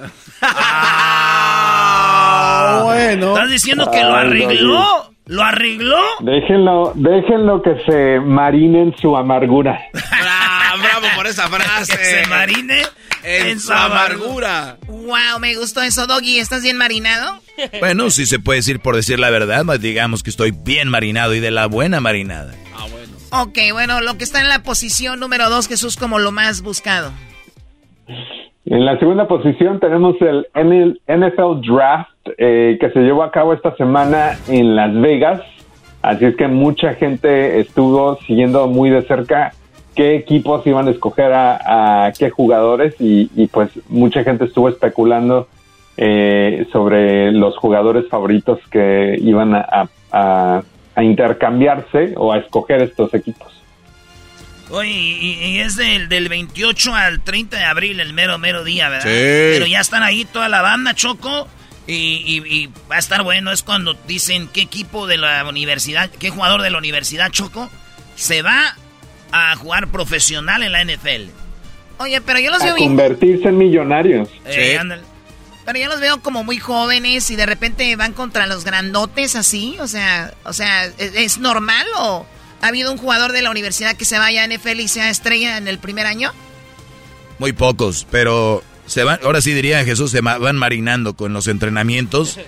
ah, 1.62 2.82
bueno. 2.85 3.28
¿Estás 3.35 3.51
diciendo 3.51 3.91
que 3.91 4.03
lo 4.03 4.14
arregló? 4.14 5.14
¿Lo 5.26 5.43
arregló? 5.43 6.03
Déjenlo, 6.20 6.93
déjenlo 6.95 7.62
que 7.62 7.80
se 7.87 8.20
marine 8.20 8.82
en 8.82 8.95
su 8.99 9.16
amargura. 9.16 9.80
bravo 10.82 11.07
por 11.16 11.26
esa 11.26 11.49
frase. 11.49 11.97
que 11.97 12.05
se 12.05 12.26
marine 12.26 12.82
en, 13.22 13.59
su 13.61 13.72
amargura. 13.72 14.76
Wow, 14.87 15.41
me 15.41 15.55
gustó 15.57 15.80
eso, 15.82 16.07
Doggy. 16.07 16.39
¿Estás 16.39 16.62
bien 16.62 16.76
marinado? 16.76 17.41
Bueno, 17.80 18.11
sí 18.11 18.26
se 18.26 18.39
puede 18.39 18.59
decir 18.59 18.80
por 18.80 18.97
decir 18.97 19.18
la 19.18 19.30
verdad, 19.30 19.64
digamos 19.78 20.22
que 20.22 20.30
estoy 20.30 20.51
bien 20.51 20.89
marinado 20.89 21.35
y 21.35 21.41
de 21.41 21.51
la 21.51 21.66
buena 21.66 22.01
marinada. 22.01 22.55
Ok, 23.43 23.59
bueno, 23.72 24.01
lo 24.01 24.16
que 24.16 24.24
está 24.24 24.41
en 24.41 24.49
la 24.49 24.62
posición 24.62 25.18
número 25.18 25.51
dos, 25.51 25.66
Jesús, 25.66 25.97
como 25.97 26.18
lo 26.18 26.30
más 26.30 26.62
buscado. 26.62 27.11
En 28.66 28.85
la 28.85 28.99
segunda 28.99 29.26
posición 29.28 29.80
tenemos 29.80 30.16
el 30.20 30.47
NFL 31.07 31.61
Draft 31.66 32.11
eh, 32.39 32.78
que 32.80 32.91
se 32.91 33.01
llevó 33.01 33.22
a 33.22 33.30
cabo 33.30 33.53
esta 33.53 33.76
semana 33.76 34.39
en 34.49 34.74
Las 34.74 34.99
Vegas. 34.99 35.43
Así 36.01 36.24
es 36.24 36.37
que 36.37 36.49
mucha 36.49 36.95
gente 36.95 37.61
estuvo 37.61 38.18
siguiendo 38.26 38.66
muy 38.68 38.91
de 38.91 39.03
cerca 39.03 39.53
qué 39.95 40.16
equipos 40.16 40.66
iban 40.66 40.89
a 40.89 40.91
escoger 40.91 41.32
a, 41.35 42.12
qué 42.18 42.30
jugadores 42.30 42.95
y, 42.99 43.47
pues 43.49 43.70
mucha 43.89 44.24
gente 44.24 44.47
estuvo 44.47 44.68
especulando 44.68 45.49
eh, 45.97 46.66
sobre 46.72 47.32
los 47.32 47.57
jugadores 47.57 48.09
favoritos 48.09 48.59
que 48.70 49.16
iban 49.20 49.55
a, 49.55 50.62
intercambiarse 51.03 52.14
o 52.16 52.32
a 52.32 52.38
escoger 52.38 52.82
estos 52.82 53.12
equipos. 53.14 53.53
Oye, 54.70 54.90
y, 54.90 55.59
es 55.61 55.76
del, 55.76 56.09
del, 56.09 56.28
28 56.28 56.95
al 56.95 57.22
30 57.22 57.59
de 57.59 57.64
abril, 57.64 58.01
el 58.01 58.12
mero, 58.12 58.38
mero 58.38 58.64
día, 58.64 58.88
¿verdad? 58.88 59.05
Pero 59.05 59.66
ya 59.66 59.80
están 59.80 60.03
ahí 60.03 60.24
toda 60.24 60.49
la 60.49 60.62
banda, 60.62 60.95
Choco. 60.95 61.49
Y, 61.86 62.42
y, 62.47 62.70
va 62.90 62.97
a 62.97 62.99
estar 62.99 63.22
bueno, 63.22 63.53
es 63.53 63.62
cuando 63.62 63.95
dicen 64.09 64.49
qué 64.53 64.62
equipo 64.62 65.07
de 65.07 65.18
la 65.18 65.47
universidad, 65.47 66.11
qué 66.11 66.30
jugador 66.30 66.62
de 66.62 66.70
la 66.70 66.78
universidad, 66.78 67.30
Choco, 67.30 67.70
se 68.14 68.40
va 68.40 68.74
a 69.32 69.55
jugar 69.57 69.88
profesional 69.88 70.62
en 70.62 70.72
la 70.72 70.82
NFL. 70.82 71.28
Oye, 71.99 72.20
pero 72.22 72.38
yo 72.38 72.51
los 72.51 72.62
a 72.62 72.66
veo 72.66 72.76
convertirse 72.76 73.49
en 73.49 73.59
millonarios. 73.59 74.28
Eh, 74.47 74.78
pero 75.65 75.79
yo 75.79 75.89
los 75.89 76.01
veo 76.01 76.21
como 76.21 76.45
muy 76.45 76.59
jóvenes 76.59 77.31
y 77.31 77.37
de 77.37 77.47
repente 77.47 77.95
van 77.97 78.12
contra 78.12 78.47
los 78.47 78.65
grandotes 78.65 79.37
así, 79.37 79.77
o 79.81 79.89
sea, 79.89 80.35
o 80.45 80.53
sea, 80.53 80.87
¿es, 80.99 81.39
normal 81.39 81.87
o 81.99 82.27
ha 82.61 82.67
habido 82.67 82.93
un 82.93 82.99
jugador 82.99 83.33
de 83.33 83.43
la 83.43 83.51
universidad 83.51 83.97
que 83.97 84.05
se 84.05 84.19
vaya 84.19 84.45
a 84.45 84.49
NFL 84.49 84.81
y 84.81 84.89
sea 84.89 85.11
estrella 85.11 85.57
en 85.57 85.69
el 85.69 85.79
primer 85.79 86.07
año? 86.07 86.33
Muy 87.39 87.53
pocos, 87.53 88.07
pero 88.11 88.62
se 88.87 89.05
van, 89.05 89.21
ahora 89.23 89.41
sí 89.41 89.53
diría 89.53 89.85
Jesús, 89.85 90.11
se 90.11 90.21
van 90.21 90.57
marinando 90.57 91.15
con 91.15 91.33
los 91.33 91.49
entrenamientos. 91.49 92.39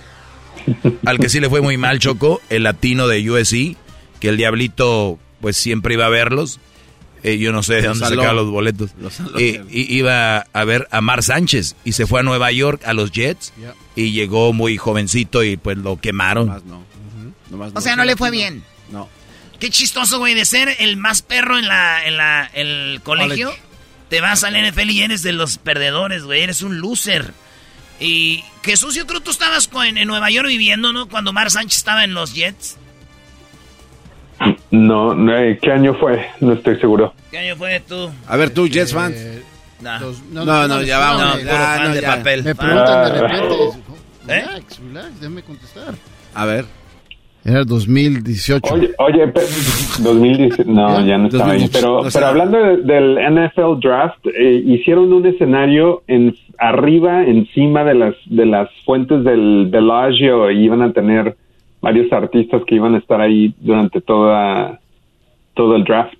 Al 1.05 1.19
que 1.19 1.29
sí 1.29 1.39
le 1.39 1.49
fue 1.49 1.61
muy 1.61 1.77
mal, 1.77 1.99
Choco, 1.99 2.41
el 2.49 2.63
latino 2.63 3.07
de 3.07 3.29
USC, 3.29 3.77
que 4.19 4.29
el 4.29 4.37
diablito 4.37 5.19
pues 5.41 5.57
siempre 5.57 5.95
iba 5.95 6.05
a 6.05 6.09
verlos. 6.09 6.59
Eh, 7.23 7.37
yo 7.37 7.51
no 7.51 7.63
sé 7.63 7.75
de 7.75 7.87
dónde 7.87 8.05
sacaba 8.07 8.33
los 8.33 8.49
boletos. 8.49 8.91
Eh, 9.37 9.63
iba 9.69 10.39
a 10.39 10.63
ver 10.63 10.87
a 10.91 11.01
Mar 11.01 11.23
Sánchez 11.23 11.75
y 11.83 11.93
se 11.93 12.05
fue 12.05 12.19
a 12.19 12.23
Nueva 12.23 12.51
York 12.51 12.81
a 12.85 12.93
los 12.93 13.11
Jets 13.11 13.53
y 13.95 14.11
llegó 14.11 14.53
muy 14.53 14.77
jovencito 14.77 15.43
y 15.43 15.57
pues 15.57 15.77
lo 15.77 15.99
quemaron. 15.99 16.49
o 17.73 17.81
sea, 17.81 17.95
no 17.95 18.05
le 18.05 18.15
fue 18.15 18.31
bien. 18.31 18.63
No. 18.91 19.09
Qué 19.59 19.69
chistoso, 19.69 20.19
güey, 20.19 20.35
de 20.35 20.45
ser 20.45 20.75
el 20.79 20.97
más 20.97 21.21
perro 21.21 21.57
en 21.57 21.67
la 21.67 22.05
en 22.05 22.17
la 22.17 22.45
el 22.53 23.01
colegio. 23.03 23.53
Te 24.09 24.21
vas 24.21 24.43
al 24.45 24.53
NFL 24.53 24.89
y 24.91 25.01
eres 25.01 25.21
de 25.21 25.33
los 25.33 25.57
perdedores, 25.57 26.23
güey. 26.23 26.41
Eres 26.41 26.61
un 26.61 26.79
loser. 26.79 27.33
Y 27.99 28.43
Jesús, 28.63 28.95
yo 28.95 29.05
creo 29.07 29.19
que 29.19 29.25
tú 29.25 29.31
estabas 29.31 29.69
en, 29.85 29.97
en 29.97 30.07
Nueva 30.07 30.29
York 30.29 30.47
viviendo, 30.47 30.93
¿no? 30.93 31.09
Cuando 31.09 31.33
Mar 31.33 31.51
Sánchez 31.51 31.79
estaba 31.79 32.03
en 32.03 32.13
los 32.13 32.33
Jets. 32.33 32.77
No, 34.71 35.33
eh, 35.33 35.57
¿qué 35.61 35.71
año 35.71 35.93
fue? 35.95 36.25
No 36.41 36.53
estoy 36.53 36.79
seguro. 36.79 37.13
¿Qué 37.31 37.37
año 37.37 37.55
fue 37.55 37.81
tú? 37.87 38.09
A 38.27 38.37
ver, 38.37 38.49
tú, 38.51 38.67
Jets 38.67 38.93
fan. 38.93 39.13
no, 40.31 40.67
no, 40.67 40.81
ya 40.83 40.99
vamos. 40.99 41.43
No, 41.43 41.93
de 41.93 42.01
papel. 42.01 42.43
Me 42.43 42.55
preguntan 42.55 43.13
de 43.13 43.21
repente. 43.21 43.55
¿Eh? 44.27 44.41
Relax, 44.41 44.79
relax, 44.79 45.19
déjame 45.21 45.43
contestar. 45.43 45.95
A 46.33 46.45
ver. 46.45 46.65
Era 47.45 47.63
2018. 47.63 48.73
Oye, 48.73 48.93
oye 48.97 49.31
2018, 49.99 50.69
no, 50.69 51.05
ya 51.05 51.17
no 51.17 51.27
estaba 51.27 51.51
ahí. 51.51 51.69
Pero, 51.71 52.01
pero 52.11 52.25
hablando 52.25 52.57
del 52.57 53.15
NFL 53.15 53.79
Draft, 53.81 54.27
eh, 54.27 54.61
hicieron 54.65 55.13
un 55.13 55.25
escenario 55.25 56.03
en 56.07 56.35
arriba, 56.57 57.23
encima 57.23 57.85
de 57.85 57.93
las 57.93 58.15
de 58.25 58.45
las 58.45 58.69
fuentes 58.85 59.23
del 59.23 59.67
Bellagio 59.71 60.51
y 60.51 60.65
iban 60.65 60.81
a 60.81 60.91
tener 60.91 61.37
varios 61.81 62.11
artistas 62.11 62.61
que 62.67 62.75
iban 62.75 62.95
a 62.95 62.99
estar 62.99 63.21
ahí 63.21 63.53
durante 63.59 64.01
toda 64.01 64.79
todo 65.53 65.75
el 65.75 65.83
draft. 65.83 66.13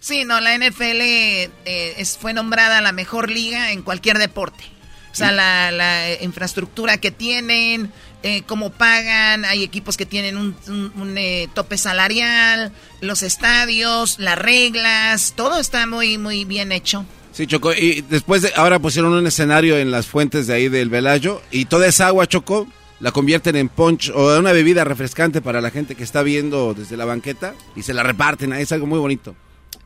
Sí, 0.00 0.24
no, 0.24 0.40
la 0.40 0.58
NFL 0.58 1.00
eh, 1.00 1.50
es, 1.64 2.18
fue 2.18 2.34
nombrada 2.34 2.80
la 2.80 2.92
mejor 2.92 3.30
liga 3.30 3.72
en 3.72 3.82
cualquier 3.82 4.18
deporte. 4.18 4.64
O 5.12 5.16
sea, 5.16 5.30
la, 5.30 5.70
la 5.70 6.22
infraestructura 6.22 6.98
que 6.98 7.12
tienen, 7.12 7.92
eh, 8.24 8.42
cómo 8.46 8.70
pagan, 8.70 9.44
hay 9.44 9.62
equipos 9.62 9.96
que 9.96 10.06
tienen 10.06 10.36
un, 10.36 10.56
un, 10.66 11.18
eh, 11.18 11.48
tope 11.54 11.78
salarial, 11.78 12.72
los 13.00 13.22
estadios, 13.22 14.18
las 14.18 14.36
reglas, 14.36 15.34
todo 15.36 15.60
está 15.60 15.86
muy, 15.86 16.18
muy 16.18 16.44
bien 16.44 16.72
hecho. 16.72 17.04
Sí, 17.32 17.46
Choco, 17.46 17.72
y 17.72 18.00
después 18.00 18.42
de, 18.42 18.52
ahora 18.56 18.78
pusieron 18.78 19.12
un 19.12 19.26
escenario 19.26 19.76
en 19.76 19.90
las 19.90 20.06
fuentes 20.06 20.46
de 20.46 20.54
ahí 20.54 20.68
del 20.68 20.88
Velayo, 20.88 21.42
y 21.50 21.66
toda 21.66 21.86
esa 21.86 22.06
agua, 22.06 22.26
Choco, 22.26 22.66
la 23.00 23.12
convierten 23.12 23.56
en 23.56 23.68
punch 23.68 24.10
o 24.14 24.34
en 24.34 24.40
una 24.40 24.52
bebida 24.52 24.84
refrescante 24.84 25.40
para 25.40 25.60
la 25.60 25.70
gente 25.70 25.94
que 25.94 26.04
está 26.04 26.22
viendo 26.22 26.74
desde 26.74 26.96
la 26.96 27.04
banqueta 27.04 27.54
y 27.76 27.82
se 27.82 27.94
la 27.94 28.02
reparten. 28.02 28.52
Es 28.52 28.72
algo 28.72 28.86
muy 28.86 28.98
bonito. 28.98 29.34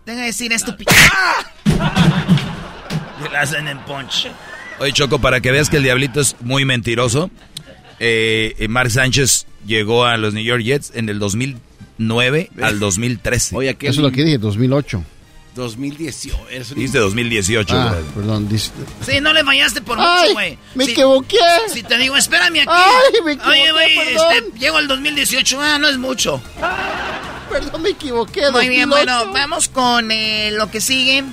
Deja 0.07 0.21
de 0.21 0.27
decir 0.27 0.53
estúpido. 0.53 0.93
la 3.33 3.41
hacen 3.41 3.69
en 3.69 3.79
punch. 3.81 4.29
Oye, 4.81 4.93
Choco, 4.93 5.19
para 5.19 5.41
que 5.41 5.51
veas 5.51 5.69
que 5.71 5.79
el 5.79 5.83
diablito 5.83 6.21
es 6.21 6.37
muy 6.41 6.65
mentiroso, 6.65 7.31
eh, 7.99 8.67
Mark 8.69 8.91
Sánchez 8.91 9.47
llegó 9.67 10.05
a 10.05 10.17
los 10.17 10.35
New 10.35 10.45
York 10.45 10.63
Jets 10.63 10.93
en 10.95 11.09
el 11.09 11.19
2009 11.19 12.51
al 12.63 12.79
2013. 12.79 13.57
Oye, 13.57 13.77
Eso 13.81 13.89
es 13.89 13.97
lo 13.99 14.13
que 14.13 14.23
dije, 14.25 14.39
2008. 14.39 15.03
2018. 15.59 16.75
Dice 16.75 16.99
2018. 16.99 17.75
Ah, 17.77 17.97
perdón. 18.15 18.49
Sí, 19.01 19.21
no 19.21 19.33
le 19.35 19.45
fallaste 19.45 19.83
por 19.83 19.99
mucho, 19.99 20.33
güey. 20.33 20.57
Me 20.75 20.85
equivoqué. 20.85 21.37
Si 21.69 21.83
te 21.83 21.99
digo, 21.99 22.17
espérame 22.17 22.61
aquí. 22.61 22.69
Ay, 22.69 23.21
me 23.25 23.33
equivoqué, 23.33 23.61
Oye, 23.61 23.73
güey, 23.73 23.99
este, 23.99 24.59
llego 24.59 24.79
al 24.79 24.89
2018. 24.89 25.61
Ah, 25.61 25.79
no 25.79 25.89
es 25.89 25.99
mucho. 25.99 26.41
Perdón, 27.51 27.83
me 27.83 27.91
equivoqué. 27.91 28.51
Muy 28.53 28.69
bien, 28.69 28.89
2008. 28.89 28.89
bueno, 28.89 29.33
vamos 29.33 29.69
con 29.69 30.11
eh, 30.11 30.51
lo 30.53 30.71
que 30.71 30.81
sigue, 30.81 31.25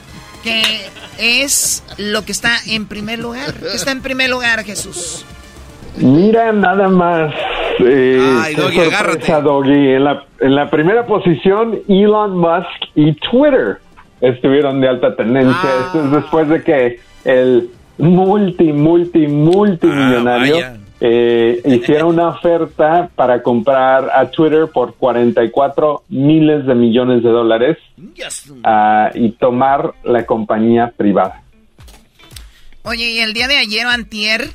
que 0.43 0.89
es 1.17 1.83
lo 1.97 2.25
que 2.25 2.31
está 2.31 2.57
en 2.67 2.87
primer 2.87 3.19
lugar. 3.19 3.53
¿Qué 3.53 3.75
está 3.75 3.91
en 3.91 4.01
primer 4.01 4.29
lugar, 4.29 4.63
Jesús? 4.63 5.23
Mira 5.97 6.51
nada 6.51 6.89
más. 6.89 7.33
Eh, 7.79 8.39
Ay, 8.41 8.55
Doggy, 8.55 8.75
sorpresa, 8.75 8.97
agárrate. 8.97 9.41
Doggy. 9.41 9.89
En 9.93 10.03
la, 10.03 10.25
en 10.39 10.55
la 10.55 10.69
primera 10.69 11.05
posición, 11.05 11.79
Elon 11.87 12.37
Musk 12.37 12.89
y 12.95 13.13
Twitter 13.13 13.79
estuvieron 14.29 14.81
de 14.81 14.89
alta 14.89 15.15
tendencia. 15.15 15.55
Ah. 15.63 15.83
Esto 15.85 16.05
es 16.05 16.11
después 16.11 16.49
de 16.49 16.63
que 16.63 16.99
el 17.23 17.69
multi, 17.97 18.73
multi, 18.73 19.27
multimillonario 19.27 20.57
Ah, 21.01 21.07
eh, 21.07 21.61
hiciera 21.65 22.05
una 22.05 22.29
oferta 22.29 23.09
para 23.15 23.43
comprar 23.43 24.09
a 24.13 24.31
Twitter 24.31 24.67
por 24.73 24.95
44 24.95 26.03
miles 26.09 26.65
de 26.65 26.73
millones 26.73 27.21
de 27.21 27.29
dólares 27.29 27.77
ah, 28.63 29.11
y 29.13 29.31
tomar 29.31 29.93
la 30.03 30.25
compañía 30.25 30.93
privada. 30.95 31.43
Oye, 32.83 33.11
y 33.11 33.19
el 33.19 33.33
día 33.33 33.47
de 33.47 33.57
ayer 33.57 33.85
antier 33.85 34.49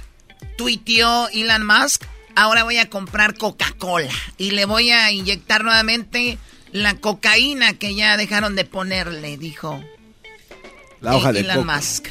tuiteó 0.56 1.28
Elon 1.28 1.66
Musk, 1.66 2.04
ahora 2.34 2.64
voy 2.64 2.78
a 2.78 2.88
comprar 2.88 3.34
Coca-Cola 3.34 4.08
y 4.38 4.52
le 4.52 4.64
voy 4.64 4.90
a 4.90 5.12
inyectar 5.12 5.62
nuevamente 5.62 6.38
la 6.72 6.94
cocaína 6.96 7.74
que 7.74 7.94
ya 7.94 8.16
dejaron 8.16 8.54
de 8.56 8.64
ponerle, 8.64 9.36
dijo 9.36 9.82
La 11.00 11.16
hoja 11.16 11.32
de 11.32 11.40
Elon. 11.40 11.66
Musk. 11.66 12.08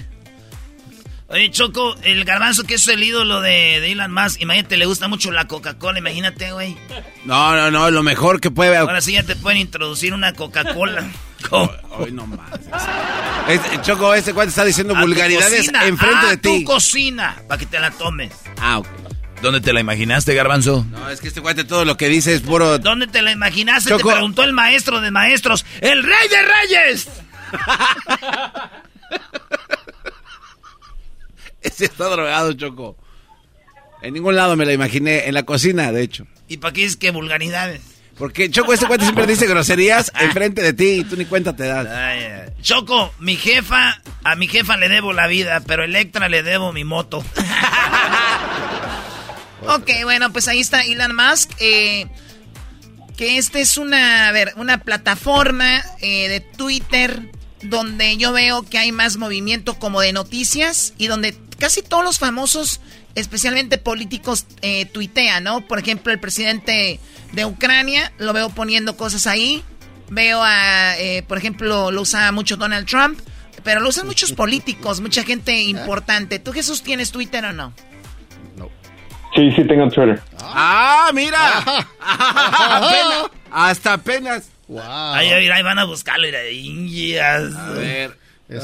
Oye, 1.32 1.52
Choco, 1.52 1.96
el 2.02 2.26
garbanzo 2.26 2.64
que 2.64 2.74
es 2.76 2.88
el 2.88 3.04
ídolo 3.04 3.40
de, 3.42 3.80
de 3.80 3.92
Elon 3.92 4.12
Musk, 4.12 4.42
imagínate, 4.42 4.78
le 4.78 4.86
gusta 4.88 5.08
mucho 5.08 5.30
la 5.32 5.48
Coca-Cola, 5.48 6.00
imagínate, 6.00 6.52
güey. 6.52 6.76
No, 7.24 7.56
no, 7.56 7.70
no, 7.70 7.92
lo 7.92 8.02
mejor 8.02 8.42
que 8.42 8.50
puede. 8.50 8.76
Ahora 8.78 9.00
sí 9.00 9.12
ya 9.14 9.22
te 9.24 9.36
pueden 9.36 9.60
introducir 9.60 10.14
una 10.14 10.34
Coca-Cola. 10.34 11.08
Hoy 11.52 12.12
no 12.12 12.26
más. 12.26 12.50
Es- 13.48 13.82
Choco, 13.84 14.14
ese 14.14 14.34
cuate 14.34 14.50
está 14.50 14.66
diciendo 14.66 14.94
A 14.96 15.00
tu 15.02 15.06
vulgaridades 15.06 15.68
enfrente 15.84 16.26
a 16.26 16.30
de 16.32 16.38
ti. 16.38 16.60
tu 16.60 16.64
cocina, 16.66 17.42
para 17.48 17.60
que 17.60 17.66
te 17.68 17.80
la 17.80 17.92
tomes. 17.92 18.34
Ah, 18.60 18.80
ok. 18.80 18.88
¿Dónde 19.42 19.62
te 19.62 19.72
la 19.72 19.80
imaginaste, 19.80 20.34
Garbanzo? 20.34 20.86
No, 20.92 21.10
es 21.10 21.22
que 21.22 21.30
este 21.30 21.42
cuate 21.42 21.64
todo 21.64 21.86
lo 21.86 21.96
que 21.96 22.10
dice 22.10 22.34
es 22.34 22.42
puro. 22.42 22.78
¿Dónde 22.78 23.08
te 23.08 23.22
la 23.22 23.32
imaginaste? 23.32 23.90
Choco. 23.90 24.10
Te 24.10 24.16
preguntó 24.16 24.44
el 24.44 24.52
maestro 24.52 25.00
de 25.00 25.12
maestros, 25.12 25.66
el 25.80 26.04
rey 26.04 26.28
de 26.30 26.42
reyes. 26.42 27.08
Ese 31.62 31.86
está 31.86 32.06
drogado, 32.10 32.54
Choco. 32.54 32.98
En 34.02 34.14
ningún 34.14 34.36
lado 34.36 34.56
me 34.56 34.66
la 34.66 34.74
imaginé. 34.74 35.28
En 35.28 35.34
la 35.34 35.44
cocina, 35.44 35.92
de 35.92 36.04
hecho. 36.04 36.28
¿Y 36.48 36.58
para 36.58 36.74
qué 36.74 36.84
es 36.84 36.98
que 36.98 37.12
vulgaridades? 37.12 37.82
Porque 38.18 38.52
Choco, 38.52 38.74
este 38.74 38.86
cuate 38.86 39.06
siempre 39.06 39.26
dice 39.26 39.48
groserías 39.48 40.12
enfrente 40.20 40.62
de 40.62 40.74
ti 40.74 40.90
y 40.90 41.04
tú 41.06 41.16
ni 41.16 41.24
cuenta 41.24 41.56
te 41.56 41.64
das. 41.64 41.88
Ay. 41.88 42.52
Choco, 42.62 43.14
mi 43.20 43.38
jefa, 43.38 44.02
a 44.26 44.36
mi 44.36 44.50
jefa 44.50 44.76
le 44.76 44.90
debo 44.90 45.14
la 45.14 45.28
vida, 45.28 45.62
pero 45.66 45.84
a 45.84 45.86
Electra 45.86 46.28
le 46.28 46.44
debo 46.44 46.74
mi 46.74 46.84
moto. 46.84 47.24
Ok, 49.68 49.90
bueno, 50.04 50.32
pues 50.32 50.48
ahí 50.48 50.60
está 50.60 50.82
Elon 50.84 51.16
Musk. 51.16 51.52
eh, 51.60 52.08
que 53.20 53.38
esta 53.38 53.60
es 53.60 53.78
una, 53.78 54.30
a 54.30 54.32
ver, 54.32 54.54
una 54.56 54.78
plataforma 54.78 55.84
eh, 56.00 56.30
de 56.30 56.40
Twitter 56.40 57.30
donde 57.62 58.16
yo 58.16 58.32
veo 58.32 58.64
que 58.64 58.78
hay 58.78 58.94
más 58.94 59.18
movimiento 59.18 59.78
como 59.78 60.00
de 60.00 60.14
noticias 60.14 60.94
y 60.98 61.08
donde 61.08 61.38
casi 61.58 61.82
todos 61.82 62.02
los 62.06 62.18
famosos, 62.18 62.80
especialmente 63.16 63.78
políticos, 63.78 64.46
eh, 64.62 64.86
tuitean, 64.86 65.44
¿no? 65.44 65.68
Por 65.68 65.80
ejemplo, 65.80 66.14
el 66.14 66.20
presidente 66.22 67.02
de 67.34 67.46
Ucrania, 67.46 68.14
lo 68.20 68.32
veo 68.32 68.52
poniendo 68.52 68.96
cosas 68.96 69.28
ahí. 69.28 69.66
Veo 70.10 70.42
a, 70.42 70.98
eh, 70.98 71.22
por 71.28 71.38
ejemplo, 71.38 71.92
lo 71.92 72.04
usa 72.04 72.32
mucho 72.32 72.56
Donald 72.56 72.88
Trump, 72.88 73.20
pero 73.66 73.82
lo 73.82 73.90
usan 73.90 74.08
muchos 74.08 74.32
políticos, 74.32 75.02
mucha 75.02 75.24
gente 75.24 75.60
importante. 75.64 76.40
¿Tú, 76.40 76.54
Jesús, 76.54 76.84
tienes 76.84 77.12
Twitter 77.12 77.44
o 77.44 77.52
no? 77.52 77.74
Sí, 79.40 79.52
sí, 79.56 79.64
tengo 79.64 79.88
Twitter. 79.88 80.20
¡Ah, 80.44 81.12
mira! 81.14 81.38
Apenas- 82.02 83.32
hasta 83.52 83.94
apenas. 83.94 84.52
Ay, 84.70 85.30
ay, 85.30 85.48
ay, 85.48 85.64
van 85.64 85.80
a 85.80 85.86
buscarlo. 85.86 86.28
Indias. 86.52 87.56
A 87.56 87.72
ver. 87.72 88.12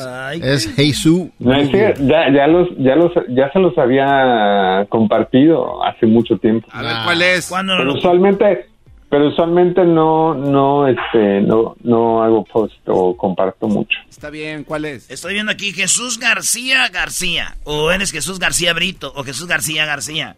Ay, 0.05 0.41
Es 0.43 0.73
Jesús. 0.75 1.27
No, 1.39 1.55
es 1.55 1.69
que 1.69 1.93
ya, 1.99 2.29
ya, 2.33 2.47
los, 2.47 2.67
ya, 2.77 2.95
los, 2.95 3.11
ya 3.29 3.49
se 3.53 3.59
los 3.59 3.77
había 3.77 4.85
compartido 4.89 5.81
hace 5.85 6.07
mucho 6.07 6.37
tiempo. 6.37 6.67
A 6.73 6.81
ver, 6.81 6.95
¿cuál 7.05 7.21
es? 7.21 7.47
¿Cuándo 7.47 7.75
Pero 7.77 7.93
usualmente, 7.93 8.67
pero 9.09 9.27
usualmente 9.27 9.83
no, 9.85 10.33
no, 10.33 10.87
este, 10.87 11.41
no, 11.41 11.75
no 11.83 12.23
hago 12.23 12.43
post 12.43 12.75
o 12.87 13.15
comparto 13.15 13.67
mucho. 13.67 13.97
Está 14.09 14.29
bien, 14.29 14.63
¿cuál 14.63 14.85
es? 14.85 15.09
Estoy 15.09 15.33
viendo 15.35 15.51
aquí 15.51 15.71
Jesús 15.71 16.17
García 16.19 16.87
García. 16.89 17.55
O 17.63 17.91
eres 17.91 18.11
Jesús 18.11 18.39
García 18.39 18.73
Brito. 18.73 19.13
O 19.15 19.23
Jesús 19.23 19.47
García 19.47 19.85
García. 19.85 20.35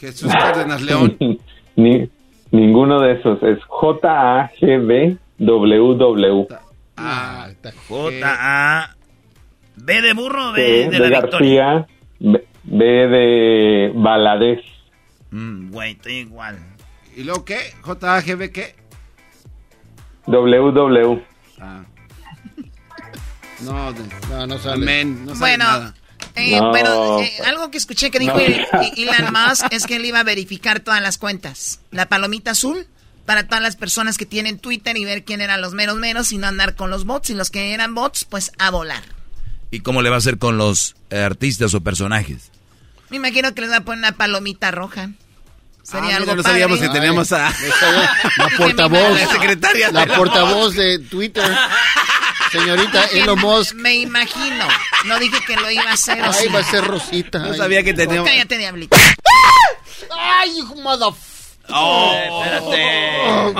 Jesús 0.00 0.32
Cárdenas 0.32 0.82
León. 0.82 1.16
Ni, 1.76 2.10
ninguno 2.50 3.00
de 3.00 3.12
esos. 3.12 3.42
Es 3.42 3.62
J-A-G-B-W-W. 3.68 5.18
Ah, 6.96 7.48
J-A. 7.88 8.96
¿B 9.76 10.02
de 10.02 10.12
burro 10.12 10.48
o 10.50 10.52
B 10.52 10.60
B 10.60 10.90
de, 10.90 10.98
de 10.98 11.10
la 11.10 11.20
victoria? 11.20 11.64
García, 11.64 11.86
B, 12.18 12.44
B 12.64 12.84
de 12.84 13.92
Baladés. 13.94 14.64
Mm, 15.30 15.70
güey, 15.70 15.92
estoy 15.92 16.14
igual. 16.14 16.58
¿Y 17.18 17.24
luego 17.24 17.44
qué? 17.44 17.74
¿JAGB 17.84 18.52
qué? 18.52 18.76
WW. 20.26 21.20
Ah. 21.60 21.84
No, 23.60 23.92
No, 24.30 24.46
no 24.46 24.58
sale. 24.60 24.82
amén. 24.84 25.24
No 25.24 25.30
sabe 25.34 25.38
Bueno, 25.40 25.64
nada. 25.64 25.94
Eh, 26.36 26.60
No. 26.60 26.70
Bueno, 26.70 27.20
eh, 27.20 27.32
algo 27.44 27.72
que 27.72 27.78
escuché 27.78 28.12
que 28.12 28.20
dijo 28.20 28.34
No. 28.34 28.38
el- 28.40 28.64
Elon 28.96 29.32
Musk 29.32 29.66
es 29.72 29.84
que 29.86 29.96
él 29.96 30.04
iba 30.04 30.20
a 30.20 30.22
verificar 30.22 30.78
todas 30.78 31.02
las 31.02 31.18
cuentas. 31.18 31.80
La 31.90 32.08
palomita 32.08 32.52
azul 32.52 32.86
para 33.26 33.48
todas 33.48 33.62
las 33.64 33.74
personas 33.74 34.16
que 34.16 34.24
tienen 34.24 34.60
Twitter 34.60 34.96
y 34.96 35.04
ver 35.04 35.24
quién 35.24 35.40
eran 35.40 35.60
los 35.60 35.74
menos 35.74 35.96
menos 35.96 36.30
y 36.32 36.38
no 36.38 36.46
andar 36.46 36.76
con 36.76 36.88
los 36.90 37.04
bots. 37.04 37.30
Y 37.30 37.34
los 37.34 37.50
que 37.50 37.74
eran 37.74 37.96
bots, 37.96 38.24
pues 38.26 38.52
a 38.58 38.70
volar. 38.70 39.02
¿Y 39.72 39.80
cómo 39.80 40.02
le 40.02 40.10
va 40.10 40.14
a 40.14 40.18
hacer 40.18 40.38
con 40.38 40.56
los 40.56 40.94
eh, 41.10 41.18
artistas 41.18 41.74
o 41.74 41.80
personajes? 41.80 42.52
Me 43.10 43.16
imagino 43.16 43.52
que 43.54 43.62
les 43.62 43.72
va 43.72 43.78
a 43.78 43.80
poner 43.80 43.98
una 43.98 44.12
palomita 44.12 44.70
roja. 44.70 45.10
Sería 45.88 46.14
Ah, 46.14 46.16
algo 46.16 46.34
no 46.34 46.42
padre. 46.42 46.50
sabíamos 46.52 46.78
que 46.80 46.88
teníamos 46.90 47.32
a... 47.32 47.48
La 48.36 48.48
portavoz. 48.58 49.20
La 49.20 49.26
secretaria 49.32 49.90
La 49.90 50.00
de 50.00 50.06
la 50.06 50.16
portavoz 50.16 50.74
de 50.74 50.98
Twitter. 50.98 51.44
Señorita 52.52 53.04
Elon 53.06 53.38
Musk. 53.40 53.74
Me 53.74 53.94
imagino. 53.94 54.66
No 55.06 55.18
dije 55.18 55.38
que 55.46 55.56
lo 55.56 55.70
iba 55.70 55.84
a 55.90 55.92
hacer. 55.94 56.20
¿o 56.20 56.26
Ahí 56.26 56.32
sí? 56.46 56.48
va 56.48 56.60
a 56.60 56.64
ser 56.64 56.84
Rosita. 56.84 57.38
No 57.38 57.52
Ay. 57.52 57.56
sabía 57.58 57.82
que 57.82 57.94
teníamos... 57.94 58.28
Cállate, 58.28 58.58
diablito. 58.58 58.96
Ay, 60.10 60.58
hijo 60.58 60.74
mother... 60.76 61.08
Oh, 61.70 62.14
espérate. 62.44 63.52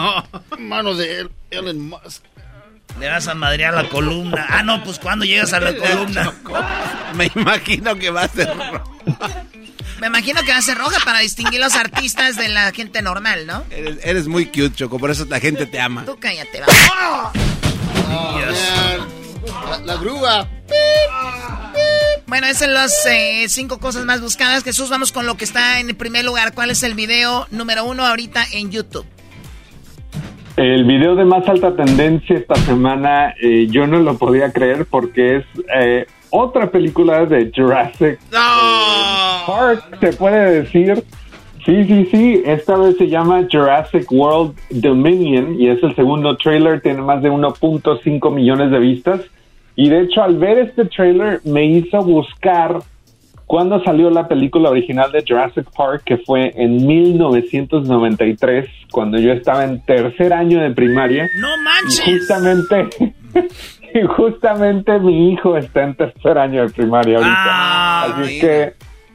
Mano 0.58 0.94
de 0.94 1.28
Elon 1.50 1.80
Musk. 1.80 2.22
Le 2.98 3.08
vas 3.08 3.28
a 3.28 3.34
madrear 3.34 3.74
la 3.74 3.88
columna. 3.88 4.46
Ah, 4.48 4.62
no, 4.62 4.82
pues 4.82 4.98
cuando 4.98 5.24
llegas 5.24 5.52
a 5.52 5.60
la 5.60 5.74
columna. 5.76 6.32
Me 7.14 7.30
imagino 7.34 7.96
que 7.96 8.10
va 8.10 8.22
a 8.24 8.28
ser... 8.28 8.50
Me 10.00 10.06
imagino 10.06 10.42
que 10.42 10.52
va 10.52 10.58
a 10.58 10.62
ser 10.62 10.78
roja 10.78 10.98
para 11.04 11.18
distinguir 11.20 11.60
los 11.60 11.74
artistas 11.74 12.36
de 12.36 12.48
la 12.48 12.70
gente 12.72 13.02
normal, 13.02 13.46
¿no? 13.46 13.64
Eres, 13.70 13.98
eres 14.04 14.28
muy 14.28 14.46
cute, 14.46 14.72
Choco, 14.74 14.98
por 14.98 15.10
eso 15.10 15.26
la 15.28 15.40
gente 15.40 15.66
te 15.66 15.80
ama. 15.80 16.04
Tú 16.04 16.16
cállate, 16.20 16.60
va. 16.60 17.32
La, 19.70 19.78
la 19.84 19.96
grúa. 19.96 20.48
Bueno, 22.26 22.46
esas 22.46 22.58
son 22.64 22.74
las 22.74 23.06
eh, 23.06 23.46
cinco 23.48 23.78
cosas 23.78 24.04
más 24.04 24.20
buscadas. 24.20 24.62
Jesús, 24.62 24.90
vamos 24.90 25.12
con 25.12 25.26
lo 25.26 25.36
que 25.36 25.44
está 25.44 25.80
en 25.80 25.88
el 25.88 25.96
primer 25.96 26.24
lugar. 26.24 26.52
¿Cuál 26.52 26.70
es 26.70 26.82
el 26.82 26.94
video 26.94 27.46
número 27.50 27.84
uno 27.84 28.06
ahorita 28.06 28.44
en 28.52 28.70
YouTube? 28.70 29.06
El 30.56 30.84
video 30.84 31.14
de 31.14 31.24
más 31.24 31.48
alta 31.48 31.74
tendencia 31.76 32.36
esta 32.36 32.56
semana, 32.56 33.32
eh, 33.40 33.68
yo 33.70 33.86
no 33.86 34.00
lo 34.00 34.18
podía 34.18 34.52
creer 34.52 34.86
porque 34.86 35.36
es 35.36 35.44
eh, 35.74 36.06
otra 36.30 36.70
película 36.70 37.24
de 37.26 37.50
Jurassic 37.54 38.18
Park, 39.46 39.98
se 40.00 40.12
puede 40.12 40.62
decir. 40.62 41.04
Sí, 41.64 41.84
sí, 41.84 42.08
sí, 42.10 42.42
esta 42.46 42.76
vez 42.76 42.96
se 42.96 43.08
llama 43.08 43.46
Jurassic 43.50 44.10
World 44.10 44.54
Dominion 44.70 45.60
y 45.60 45.68
es 45.68 45.82
el 45.82 45.94
segundo 45.94 46.34
trailer, 46.36 46.80
tiene 46.80 47.02
más 47.02 47.22
de 47.22 47.30
1.5 47.30 48.34
millones 48.34 48.70
de 48.70 48.78
vistas. 48.78 49.20
Y 49.76 49.90
de 49.90 50.02
hecho, 50.02 50.22
al 50.22 50.36
ver 50.38 50.58
este 50.58 50.86
trailer, 50.86 51.40
me 51.44 51.66
hizo 51.66 52.02
buscar 52.02 52.78
cuando 53.48 53.82
salió 53.82 54.10
la 54.10 54.28
película 54.28 54.70
original 54.70 55.10
de 55.10 55.24
Jurassic 55.26 55.66
Park, 55.74 56.02
que 56.04 56.18
fue 56.18 56.52
en 56.54 56.86
1993, 56.86 58.68
cuando 58.90 59.18
yo 59.18 59.32
estaba 59.32 59.64
en 59.64 59.80
tercer 59.80 60.34
año 60.34 60.60
de 60.60 60.70
primaria. 60.70 61.26
¡No 61.40 61.48
manches! 61.62 62.06
Y 62.06 62.18
justamente, 62.18 62.88
y 63.94 64.06
justamente 64.16 64.98
mi 64.98 65.32
hijo 65.32 65.56
está 65.56 65.82
en 65.84 65.96
tercer 65.96 66.38
año 66.38 66.62
de 66.62 66.70
primaria 66.70 67.16
ahorita. 67.18 67.34
Ah, 67.36 68.14
Así 68.20 68.40
que 68.40 68.74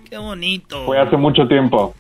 Qué 0.10 0.18
bonito. 0.18 0.86
fue 0.86 1.00
hace 1.00 1.18
mucho 1.18 1.48
tiempo. 1.48 1.96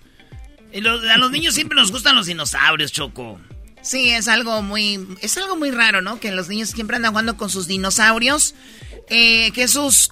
Y 0.72 0.86
a 0.88 1.18
los 1.18 1.32
niños 1.32 1.54
siempre 1.54 1.76
nos 1.76 1.92
gustan 1.92 2.16
los 2.16 2.26
dinosaurios, 2.26 2.92
Choco. 2.92 3.40
Sí, 3.82 4.10
es 4.10 4.28
algo 4.28 4.62
muy, 4.62 5.00
es 5.22 5.38
algo 5.38 5.56
muy 5.56 5.70
raro, 5.72 6.02
¿no? 6.02 6.20
Que 6.20 6.32
los 6.32 6.48
niños 6.50 6.70
siempre 6.70 6.96
andan 6.96 7.12
jugando 7.12 7.38
con 7.38 7.50
sus 7.50 7.68
dinosaurios. 7.68 8.56
Eh, 9.10 9.52
Jesús, 9.54 10.12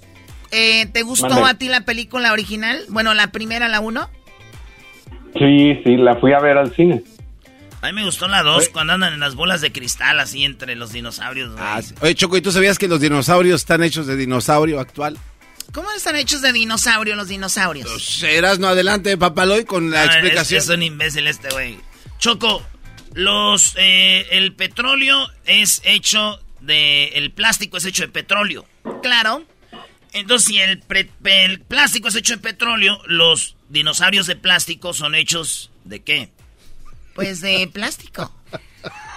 eh, 0.51 0.85
¿te 0.87 1.03
gustó 1.03 1.29
Mande. 1.29 1.49
a 1.49 1.53
ti 1.55 1.67
la 1.69 1.81
película 1.81 2.33
original? 2.33 2.79
Bueno, 2.89 3.13
la 3.13 3.31
primera, 3.31 3.69
la 3.69 3.79
uno. 3.79 4.09
Sí, 5.39 5.79
sí, 5.85 5.95
la 5.97 6.17
fui 6.17 6.33
a 6.33 6.39
ver 6.39 6.57
al 6.57 6.75
cine. 6.75 7.01
A 7.81 7.87
mí 7.87 7.93
me 7.93 8.03
gustó 8.05 8.27
la 8.27 8.43
2 8.43 8.69
cuando 8.69 8.93
andan 8.93 9.13
en 9.13 9.19
las 9.19 9.33
bolas 9.35 9.59
de 9.61 9.71
cristal 9.71 10.19
así 10.19 10.43
entre 10.45 10.75
los 10.75 10.91
dinosaurios. 10.91 11.51
güey. 11.53 11.63
Ah, 11.65 11.81
sí. 11.81 11.95
Oye, 12.01 12.13
Choco, 12.15 12.37
¿y 12.37 12.41
tú 12.41 12.51
sabías 12.51 12.77
que 12.77 12.87
los 12.87 13.01
dinosaurios 13.01 13.61
están 13.61 13.81
hechos 13.83 14.05
de 14.07 14.15
dinosaurio 14.15 14.79
actual? 14.79 15.17
¿Cómo 15.73 15.89
están 15.93 16.15
hechos 16.15 16.41
de 16.41 16.53
dinosaurio 16.53 17.15
los 17.15 17.29
dinosaurios? 17.29 18.03
Serás 18.03 18.59
no 18.59 18.67
adelante, 18.67 19.17
Papaloy, 19.17 19.65
con 19.65 19.89
la 19.89 20.01
Ah, 20.01 20.05
explicación. 20.05 20.57
Es, 20.59 20.65
es 20.65 20.69
un 20.69 20.83
imbécil 20.83 21.25
este 21.27 21.49
güey. 21.49 21.79
Choco, 22.19 22.61
los 23.13 23.73
eh, 23.77 24.27
el 24.31 24.53
petróleo 24.53 25.27
es 25.45 25.81
hecho 25.83 26.39
de 26.59 27.07
el 27.15 27.31
plástico 27.31 27.77
es 27.77 27.85
hecho 27.85 28.03
de 28.03 28.09
petróleo. 28.09 28.65
Claro. 29.01 29.43
Entonces, 30.13 30.47
si 30.47 30.59
el, 30.59 30.79
pre- 30.79 31.09
el 31.23 31.61
plástico 31.61 32.09
es 32.09 32.15
hecho 32.15 32.33
de 32.35 32.39
petróleo, 32.41 33.01
los 33.07 33.55
dinosaurios 33.69 34.27
de 34.27 34.35
plástico 34.35 34.93
son 34.93 35.15
hechos 35.15 35.71
de 35.85 36.01
qué? 36.01 36.29
Pues 37.15 37.41
de 37.41 37.69
plástico. 37.71 38.31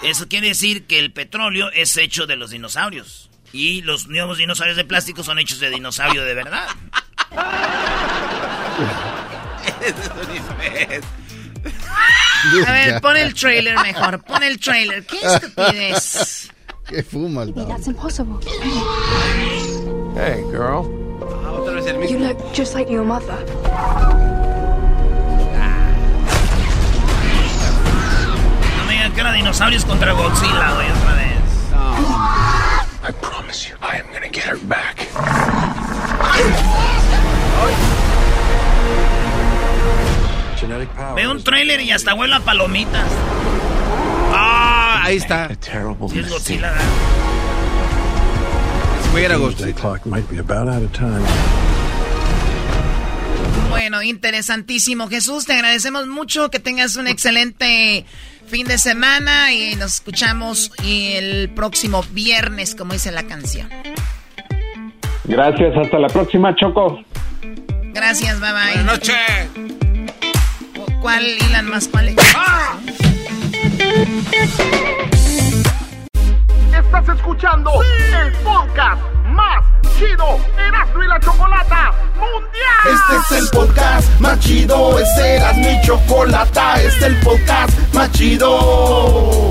Eso 0.03 0.29
quiere 0.29 0.49
decir 0.49 0.87
que 0.87 0.99
el 0.99 1.13
petróleo 1.13 1.71
es 1.73 1.97
hecho 1.97 2.27
de 2.27 2.37
los 2.37 2.51
dinosaurios. 2.51 3.31
Y 3.53 3.83
los 3.83 4.09
nuevos 4.09 4.39
dinosaurios 4.39 4.77
de 4.77 4.85
plástico 4.85 5.23
son 5.23 5.39
hechos 5.39 5.61
de 5.61 5.71
dinosaurio 5.71 6.25
de 6.25 6.35
verdad. 6.35 6.69
A 12.67 12.73
ver, 12.73 13.01
pon 13.01 13.17
el 13.17 13.33
trailer 13.33 13.79
mejor, 13.81 14.23
pon 14.25 14.43
el 14.43 14.59
trailer. 14.59 15.07
¿Qué 15.07 15.21
estupidez? 15.23 16.51
¿Qué 16.87 17.03
fumas? 17.03 17.49
That's 17.55 17.87
impossible. 17.87 18.41
Hey, 20.15 20.43
girl. 20.51 20.85
You 22.09 22.19
look 22.19 22.39
just 22.55 22.75
like 22.75 22.91
your 22.91 23.05
mother. 23.05 23.39
Que 29.15 29.21
era 29.21 29.33
dinosaurios 29.33 29.85
contra 29.85 30.13
Godzilla, 30.13 30.73
güey, 30.75 30.91
otra 30.91 31.15
vez. 31.15 31.25
I 33.09 33.13
promise 33.21 33.69
you, 33.69 33.77
I 33.81 34.01
am 34.01 34.07
gonna 34.13 34.29
get 34.29 34.45
her 34.45 34.57
back. 34.67 35.09
Veo 41.15 41.31
un 41.31 41.43
trailer 41.45 41.81
y 41.81 41.93
hasta 41.93 42.15
huele 42.15 42.35
a 42.35 42.41
palomitas. 42.41 43.07
Ah, 44.33 45.03
ahí 45.05 45.17
está. 45.17 45.49
Sí, 45.61 46.19
es. 46.19 46.31
Godzilla, 46.31 46.71
¿verdad? 46.71 46.85
Fuera 49.13 49.37
Doomsday 49.37 49.75
Bueno, 53.71 54.03
interesantísimo. 54.03 55.09
Jesús, 55.09 55.47
te 55.47 55.53
agradecemos 55.55 56.07
mucho. 56.07 56.51
Que 56.51 56.59
tengas 56.59 56.97
un 56.97 57.07
excelente 57.07 58.05
fin 58.47 58.67
de 58.67 58.79
semana 58.79 59.53
y 59.53 59.75
nos 59.77 59.95
escuchamos 59.95 60.71
el 60.85 61.51
próximo 61.51 62.03
viernes, 62.13 62.75
como 62.75 62.93
dice 62.93 63.11
la 63.11 63.25
canción. 63.25 63.69
Gracias, 65.25 65.77
hasta 65.77 65.99
la 65.99 66.09
próxima, 66.09 66.55
Choco. 66.57 67.01
Gracias, 67.95 68.41
bye 68.41 68.53
bye. 68.53 68.75
Buenas 68.75 68.85
noches. 68.85 69.15
¿Cuál 71.01 71.25
Ilan 71.49 71.67
más 71.67 71.89
cuál? 71.89 72.09
es? 72.09 72.17
Estás 76.73 77.09
escuchando 77.17 77.71
el 77.83 78.33
podcast 78.43 79.03
más 79.27 79.65
chido 80.05 80.39
Erasmo 80.59 81.03
y 81.03 81.07
la 81.07 81.21
Chocolata 81.21 81.93
Mundial. 82.17 82.95
Este 82.95 83.37
es 83.37 83.43
el 83.43 83.49
podcast 83.51 84.21
más 84.21 84.39
chido, 84.41 84.99
este 84.99 85.37
era 85.37 85.53
mi 85.55 85.81
chocolata, 85.83 86.75
este 86.83 86.89
es 86.89 87.03
el 87.03 87.21
podcast 87.21 87.95
más 87.95 88.11
chido. 88.13 89.51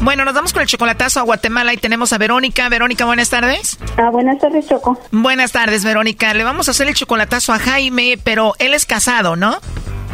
Bueno, 0.00 0.24
nos 0.24 0.32
vamos 0.32 0.52
con 0.52 0.62
el 0.62 0.68
chocolatazo 0.68 1.18
a 1.18 1.22
Guatemala 1.24 1.74
y 1.74 1.76
tenemos 1.76 2.12
a 2.12 2.18
Verónica. 2.18 2.68
Verónica, 2.68 3.04
buenas 3.04 3.30
tardes. 3.30 3.78
Ah, 3.96 4.10
buenas 4.10 4.38
tardes, 4.38 4.68
Choco. 4.68 4.96
Buenas 5.10 5.50
tardes, 5.50 5.84
Verónica. 5.84 6.32
Le 6.34 6.44
vamos 6.44 6.68
a 6.68 6.70
hacer 6.70 6.86
el 6.86 6.94
chocolatazo 6.94 7.52
a 7.52 7.58
Jaime, 7.58 8.16
pero 8.22 8.54
él 8.60 8.74
es 8.74 8.86
casado, 8.86 9.34
¿no? 9.34 9.58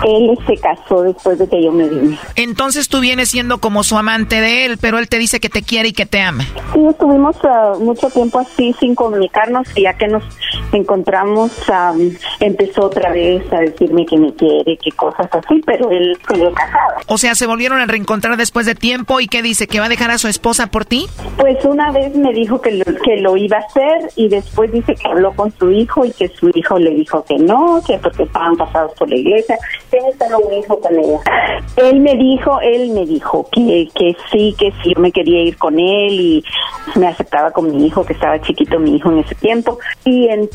Él 0.02 0.36
se 0.47 0.56
casó 0.56 1.02
después 1.02 1.39
de 1.39 1.48
que 1.48 1.62
yo 1.62 1.70
me 1.70 1.89
vine. 1.89 2.19
Entonces 2.35 2.89
tú 2.89 3.01
vienes 3.01 3.28
siendo 3.28 3.59
como 3.59 3.85
su 3.85 3.97
amante 3.97 4.40
de 4.40 4.65
él, 4.66 4.78
pero 4.78 4.98
él 4.98 5.09
te 5.09 5.19
dice 5.19 5.39
que 5.39 5.48
te 5.48 5.62
quiere 5.62 5.89
y 5.89 5.93
que 5.93 6.06
te 6.06 6.20
ama. 6.20 6.44
Sí, 6.73 6.81
estuvimos 6.89 7.36
uh, 7.44 7.78
mucho 7.78 8.09
tiempo 8.11 8.40
así 8.40 8.74
sin 8.81 8.94
comunicarnos 8.94 9.69
y 9.77 9.82
ya 9.82 9.94
que 9.94 10.09
nos 10.09 10.24
encontramos 10.73 11.53
um, 11.69 12.11
empezó 12.41 12.86
otra 12.86 13.12
vez 13.12 13.43
a 13.53 13.61
decirme 13.61 14.07
que 14.07 14.16
me 14.16 14.32
quiere, 14.35 14.77
que 14.77 14.91
cosas 14.93 15.28
así, 15.32 15.62
pero 15.65 15.91
él 15.91 16.16
sigue 16.28 16.53
casado. 16.53 16.95
O 17.07 17.19
sea, 17.19 17.35
se 17.35 17.47
volvieron 17.47 17.81
a 17.81 17.86
reencontrar 17.86 18.36
después 18.36 18.66
de 18.66 18.74
tiempo 18.74 19.20
y 19.20 19.28
¿qué 19.28 19.43
dice? 19.43 19.66
¿Que 19.66 19.81
va 19.81 19.86
a 19.86 19.89
dejar 19.89 20.11
a 20.11 20.19
su 20.19 20.28
esposa 20.28 20.69
por 20.69 20.85
ti? 20.85 21.07
Pues 21.36 21.65
una 21.65 21.91
vez 21.93 22.15
me 22.16 22.32
dijo 22.32 22.61
que 22.61 22.73
lo, 22.73 22.85
que 22.85 23.16
lo 23.19 23.36
iba 23.36 23.59
a 23.59 23.61
hacer 23.61 24.11
y 24.16 24.28
después 24.28 24.73
dice 24.73 24.95
que 24.95 25.09
habló 25.09 25.32
con 25.35 25.53
su 25.59 25.70
hijo 25.70 26.05
y 26.05 26.12
que 26.12 26.28
su 26.28 26.51
hijo 26.55 26.78
le 26.78 26.91
dijo 26.91 27.24
que 27.24 27.39
no, 27.39 27.81
que 27.86 27.99
porque 27.99 28.24
estaban 28.24 28.57
casados 28.57 28.93
por 28.99 29.09
la 29.09 29.16
iglesia 29.16 29.59
estar 30.11 30.35
un 30.35 30.53
hijo 30.53 30.81
con 30.81 30.99
ella. 30.99 31.20
Él 31.77 32.01
me 32.01 32.15
dijo, 32.16 32.61
él 32.61 32.91
me 32.91 33.07
dijo 33.07 33.49
que, 33.51 33.89
que 33.95 34.16
sí, 34.31 34.55
que 34.59 34.73
sí, 34.82 34.93
yo 34.95 35.01
me 35.01 35.12
quería 35.12 35.43
ir 35.43 35.57
con 35.57 35.78
él 35.78 36.20
y 36.20 36.45
me 36.97 37.07
aceptaba 37.07 37.51
con 37.51 37.74
mi 37.74 37.86
hijo, 37.86 38.05
que 38.05 38.12
estaba 38.12 38.41
chiquito 38.41 38.78
mi 38.78 38.97
hijo 38.97 39.11
en 39.11 39.20
ese 39.20 39.35
tiempo. 39.36 39.78
Y 40.05 40.28
entonces 40.28 40.54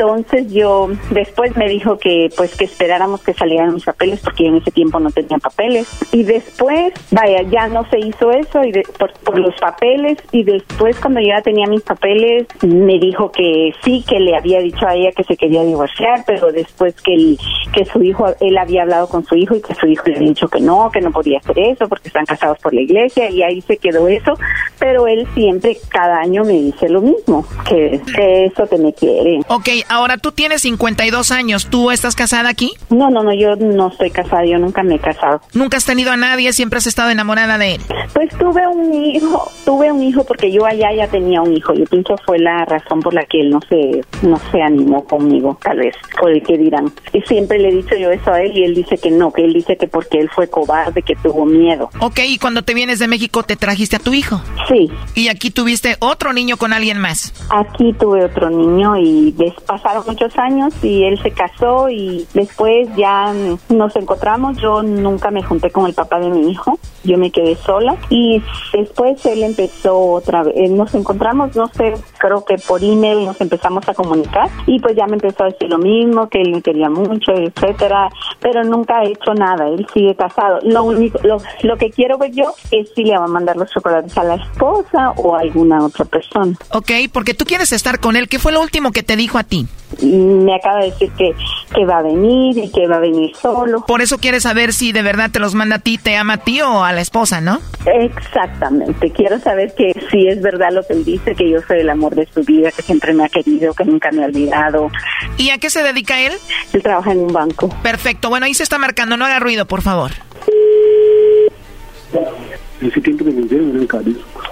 yo, 0.50 0.90
después 1.12 1.56
me 1.58 1.68
dijo 1.68 1.98
que 1.98 2.30
pues 2.36 2.56
que 2.56 2.66
esperáramos 2.66 3.22
que 3.22 3.34
salieran 3.34 3.74
mis 3.74 3.84
papeles 3.84 4.20
porque 4.22 4.44
yo 4.44 4.50
en 4.50 4.58
ese 4.58 4.72
tiempo 4.72 5.00
no 5.00 5.12
tenía 5.12 5.38
papeles. 5.38 5.88
Y 6.12 6.24
después, 6.24 6.94
vaya, 7.12 7.42
ya 7.44 7.68
no 7.68 7.88
se 7.90 8.00
hizo 8.00 8.32
eso 8.32 8.64
y 8.64 8.72
por, 8.98 9.12
por 9.20 9.38
los 9.40 9.56
papeles 9.56 10.18
y 10.32 10.44
después 10.44 10.98
cuando 11.00 11.20
yo 11.20 11.28
ya 11.28 11.42
tenía 11.42 11.68
mis 11.68 11.82
papeles 11.82 12.48
me 12.62 13.00
dijo 13.00 13.32
que 13.32 13.74
sí, 13.84 14.04
que 14.08 14.20
le 14.20 14.36
había 14.36 14.60
dicho 14.60 14.88
a 14.88 14.96
ella 14.96 15.12
que 15.12 15.24
se 15.24 15.36
quería 15.36 15.64
divorciar, 15.64 16.24
pero 16.26 16.52
después 16.52 16.96
que, 17.02 17.14
el, 17.14 17.38
que 17.74 17.86
su 17.86 18.02
hijo, 18.04 18.28
él 18.40 18.58
había 18.58 18.84
hablado 18.84 19.08
con 19.08 19.26
su 19.26 19.36
hijo 19.36 19.56
y 19.56 19.62
que 19.62 19.76
su 19.76 19.88
hijo 19.88 20.04
le 20.08 20.16
había 20.16 20.30
dicho 20.30 20.48
que 20.48 20.60
no, 20.60 20.90
que 20.92 21.02
no 21.02 21.12
podía 21.12 21.40
hacer 21.40 21.60
eso 21.60 21.88
porque 21.88 22.08
están 22.08 22.26
casados 22.26 22.58
por 22.60 22.74
la 22.74 22.82
iglesia 22.82 23.30
y 23.30 23.44
ahí 23.44 23.62
se 23.62 23.78
quedó 23.78 24.08
eso, 24.08 24.34
pero 24.80 25.08
él 25.08 25.28
siempre 25.34 25.78
cada 25.90 26.20
año 26.20 26.44
me 26.44 26.54
dice 26.54 26.90
lo 26.90 27.02
mismo, 27.02 27.46
que, 27.68 28.02
eso 28.46 28.68
que 28.68 28.78
me 28.78 28.94
quiere. 28.94 29.40
Ok, 29.48 29.68
ahora 29.90 30.18
tú 30.18 30.32
tienes 30.32 30.62
52 30.62 31.32
años, 31.32 31.68
¿tú 31.68 31.92
estás 31.92 32.16
casada 32.16 32.50
aquí? 32.50 32.74
No, 32.90 33.10
no, 33.10 33.24
no, 33.24 33.34
yo 33.34 33.56
no 33.56 33.90
estoy 33.90 34.12
casada, 34.12 34.46
yo 34.46 34.58
nunca 34.58 34.84
me 34.84 34.96
he 34.96 35.00
casado. 35.00 35.42
¿Nunca 35.54 35.78
has 35.78 35.86
tenido 35.86 36.12
a 36.12 36.18
nadie, 36.18 36.54
siempre 36.54 36.78
has 36.78 36.88
estado 36.88 37.10
enamorada 37.10 37.58
de 37.58 37.76
él? 37.76 37.82
Pues 38.14 38.30
tuve 38.38 38.66
un 38.68 38.94
hijo, 38.94 39.52
tuve 39.66 39.92
un 39.92 40.02
hijo 40.02 40.24
porque 40.24 40.52
yo 40.52 40.66
allá 40.66 40.94
ya 40.96 41.08
tenía 41.08 41.42
un 41.42 41.56
hijo, 41.56 41.74
yo 41.74 41.86
pienso 41.86 42.16
fue 42.26 42.40
la 42.40 42.66
razón 42.66 43.02
por 43.02 43.14
la 43.14 43.26
que 43.26 43.42
él 43.42 43.50
no 43.50 43.60
se, 43.68 44.02
no 44.22 44.40
se 44.52 44.62
animó 44.62 45.04
conmigo, 45.06 45.58
tal 45.62 45.78
vez, 45.80 45.96
por 46.20 46.32
el 46.32 46.44
que 46.44 46.58
dirán. 46.58 46.92
Y 47.14 47.22
siempre 47.22 47.60
le 47.60 47.70
he 47.70 47.76
dicho 47.76 47.96
yo 47.96 48.12
eso 48.12 48.32
a 48.32 48.42
él 48.42 48.56
y 48.56 48.64
él 48.64 48.76
dice 48.76 48.98
que 48.98 49.12
no, 49.12 49.32
que 49.32 49.44
él 49.44 49.54
dice 49.54 49.76
que 49.78 49.88
porque 49.88 50.20
él 50.20 50.30
fue 50.34 50.50
cobarde, 50.50 51.02
que 51.02 51.16
tuvo 51.16 51.46
miedo. 51.46 51.90
Ok, 52.00 52.20
y 52.28 52.38
cuando 52.38 52.62
te 52.64 52.74
vienes 52.74 53.00
de 53.00 53.08
México, 53.08 53.44
¿te 53.44 53.56
trajiste 53.56 53.96
a 53.96 54.00
tu 54.00 54.14
hijo? 54.14 54.42
Sí. 54.68 54.90
¿Y 55.16 55.30
aquí 55.30 55.50
tuviste 55.52 55.98
otro 56.00 56.34
niño 56.34 56.58
con 56.58 56.74
alguien 56.74 57.00
más? 57.00 57.34
Aquí 57.50 57.94
tuve 58.00 58.26
otro 58.26 58.50
niño 58.50 58.98
y 58.98 59.34
pasaron 59.80 60.04
muchos 60.06 60.38
años 60.38 60.74
y 60.84 61.04
él 61.04 61.20
se 61.22 61.32
casó 61.32 61.90
y 61.90 62.28
después 62.34 62.88
ya 62.96 63.34
nos 63.70 63.96
encontramos. 63.96 64.58
Yo 64.58 64.84
nunca 64.84 65.32
me 65.32 65.44
junté 65.44 65.72
con 65.72 65.86
el 65.86 65.94
papá 65.94 66.20
de 66.20 66.30
mi 66.30 66.52
hijo, 66.52 66.78
yo 67.04 67.18
me 67.18 67.32
quedé 67.32 67.56
sola 67.56 67.96
y 68.10 68.42
después 68.74 69.26
él 69.26 69.44
empezó 69.44 69.98
otra 70.12 70.44
vez, 70.44 70.54
eh, 70.58 70.70
nos 70.70 70.94
encontramos, 70.94 71.56
no 71.56 71.68
sé, 71.70 71.94
creo 72.18 72.44
que 72.44 72.58
por 72.58 72.84
email 72.84 73.26
nos 73.26 73.40
empezamos 73.42 73.88
a 73.88 73.94
comunicar 73.94 74.50
y 74.66 74.80
pues 74.80 74.96
ya 74.96 75.06
me 75.08 75.14
empezó 75.14 75.44
a 75.44 75.48
decir 75.48 75.70
lo 75.70 75.78
mismo, 75.78 76.30
que 76.30 76.42
él 76.42 76.52
me 76.52 76.62
quería 76.62 76.90
mucho, 76.90 77.32
etcétera, 77.32 78.10
pero 78.40 78.64
nunca 78.64 79.04
he 79.04 79.12
hecho 79.12 79.34
nada, 79.34 79.68
él 79.68 79.88
sigue 79.94 80.16
casado. 80.16 80.60
Lo 80.64 80.84
único, 80.84 81.20
lo, 81.24 81.38
lo 81.64 81.78
que 81.78 81.90
quiero 81.92 82.18
ver 82.18 82.32
yo 82.32 82.54
es 82.72 82.90
si 82.96 83.04
le 83.04 83.18
va 83.18 83.26
a 83.26 83.28
mandar 83.28 83.56
los 83.56 83.72
chocolates 83.72 84.18
a 84.18 84.24
la 84.24 84.36
esposa 84.36 85.12
o 85.18 85.36
a 85.36 85.40
alguna 85.40 85.84
otra 85.86 86.06
persona. 86.06 86.58
Ok, 86.74 86.92
porque 87.14 87.34
tú 87.34 87.46
quieres 87.46 87.72
estar 87.72 88.00
con 88.00 88.16
él. 88.16 88.28
¿Qué 88.28 88.40
fue 88.40 88.52
lo 88.52 88.62
último 88.62 88.92
que 88.92 89.04
te 89.04 89.16
dijo 89.16 89.38
a 89.38 89.44
ti? 89.44 89.68
Me 90.04 90.56
acaba 90.56 90.80
de 90.82 90.92
decir 90.92 91.12
que, 91.18 91.34
que 91.74 91.86
va 91.86 91.98
a 91.98 92.02
venir 92.04 92.58
y 92.58 92.72
que 92.72 92.88
va 92.88 92.98
a 92.98 93.00
venir 93.00 93.36
solo. 93.36 93.84
Por 93.88 94.02
eso 94.02 94.20
quieres 94.20 94.44
saber 94.44 94.72
si 94.72 94.92
de 94.92 95.02
verdad 95.02 95.32
te 95.32 95.40
los 95.40 95.56
manda 95.56 95.78
a 95.78 95.80
ti, 95.80 95.98
te 95.98 96.16
ama 96.16 96.34
a 96.34 96.38
ti 96.38 96.62
o 96.62 96.84
a 96.84 96.94
la 96.94 97.02
esposa, 97.02 97.42
¿no? 97.42 97.60
Exactamente. 97.86 99.12
Quiero 99.12 99.40
saber 99.40 99.74
que 99.74 99.94
si 100.12 100.28
es 100.28 100.42
verdad 100.42 100.70
lo 100.72 100.84
que 100.84 100.94
él 100.94 101.06
dice, 101.06 101.34
que 101.36 101.50
yo 101.50 101.60
soy 101.68 101.80
el 101.80 101.90
amor 101.90 102.16
de 102.16 102.28
su 102.32 102.44
vida, 102.44 102.72
que 102.72 102.84
siempre 102.84 103.14
me 103.14 103.26
ha 103.26 103.30
querido, 103.30 103.74
que 103.74 103.84
nunca 103.84 104.12
me 104.12 104.24
ha 104.24 104.28
olvidado. 104.28 104.90
¿Y 105.38 105.50
a 105.50 105.58
qué 105.58 105.70
se 105.70 105.82
dedica 105.82 106.22
él? 106.22 106.34
Él 106.72 106.84
trabaja 106.84 107.12
en 107.12 107.20
un 107.20 107.34
banco. 107.34 107.70
Perfecto. 107.82 108.30
Bueno, 108.30 108.46
ahí 108.46 108.54
se 108.54 108.64
está 108.64 108.78
marcando. 108.78 109.18
No 109.18 109.26
haga 109.26 109.40
ruido, 109.40 109.66
por 109.66 109.82
favor. 109.82 110.12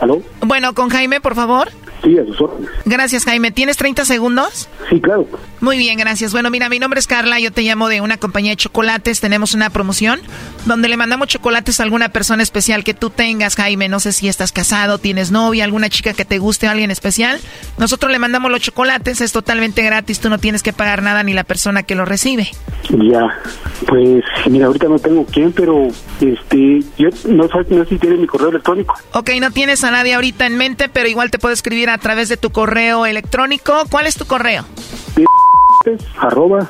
¿Aló? 0.02 0.22
Bueno, 0.42 0.74
con 0.74 0.90
Jaime, 0.90 1.22
por 1.22 1.36
favor. 1.36 1.70
Sí, 2.04 2.18
a 2.18 2.26
sus 2.26 2.40
órdenes. 2.40 2.70
Gracias, 2.86 3.26
Jaime. 3.26 3.52
¿Tienes 3.52 3.76
30 3.78 4.06
segundos? 4.06 4.70
Sí, 4.90 5.02
claro. 5.02 5.28
Muy 5.62 5.78
bien, 5.78 5.98
gracias. 5.98 6.32
Bueno, 6.32 6.52
mira, 6.52 6.70
mi 6.70 6.78
nombre 6.78 7.00
es 7.00 7.08
Carla, 7.08 7.40
yo 7.40 7.52
te 7.52 7.64
llamo 7.64 7.90
de 7.90 8.02
una 8.02 8.18
compañía 8.18 8.52
de 8.52 8.58
chocolates. 8.58 9.20
Tenemos 9.20 9.56
una 9.56 9.72
promoción 9.72 10.20
donde 10.66 10.90
le 10.90 10.98
mandamos 10.98 11.28
chocolates 11.28 11.80
a 11.80 11.84
alguna 11.84 12.10
persona 12.10 12.44
especial 12.44 12.84
que 12.84 12.94
tú 12.94 13.10
tengas, 13.10 13.56
Jaime. 13.56 13.90
No 13.90 14.00
sé 14.00 14.14
si 14.14 14.28
estás 14.28 14.52
casado, 14.52 15.00
tienes 15.00 15.32
novia, 15.32 15.64
alguna 15.64 15.90
chica 15.90 16.14
que 16.14 16.26
te 16.26 16.38
guste, 16.38 16.68
alguien 16.68 16.92
especial. 16.92 17.40
Nosotros 17.80 18.12
le 18.12 18.20
mandamos 18.20 18.52
los 18.52 18.62
chocolates, 18.62 19.22
es 19.22 19.32
totalmente 19.32 19.82
gratis, 19.82 20.20
tú 20.20 20.30
no 20.30 20.38
tienes 20.38 20.62
que 20.62 20.74
pagar 20.74 21.02
nada 21.02 21.24
ni 21.24 21.34
la 21.34 21.44
persona 21.44 21.82
que 21.84 21.96
lo 21.96 22.06
recibe. 22.06 22.48
Ya, 22.90 23.28
pues 23.88 24.24
mira, 24.50 24.68
ahorita 24.68 24.88
no 24.88 25.00
tengo 25.00 25.26
quién, 25.26 25.52
pero 25.52 25.88
este, 26.22 26.80
yo 26.98 27.10
no 27.28 27.48
sé, 27.48 27.66
no 27.70 27.84
sé 27.84 27.90
si 27.90 27.98
mi 28.18 28.28
correo 28.28 28.50
electrónico. 28.50 28.96
Ok, 29.14 29.32
no 29.40 29.52
tienes 29.52 29.84
a 29.84 29.92
nadie 29.92 30.14
ahorita 30.16 30.46
en 30.46 30.58
mente, 30.58 30.90
pero 30.90 31.08
igual 31.08 31.32
te 31.32 31.40
puedo 31.40 31.54
escribir 31.54 31.90
a 31.90 31.98
través 31.98 32.30
de 32.30 32.38
tu 32.38 32.52
correo 32.52 33.06
electrónico. 33.06 33.84
¿Cuál 33.90 34.08
es 34.08 34.16
tu 34.16 34.26
correo? 34.26 34.66
arroba 36.20 36.70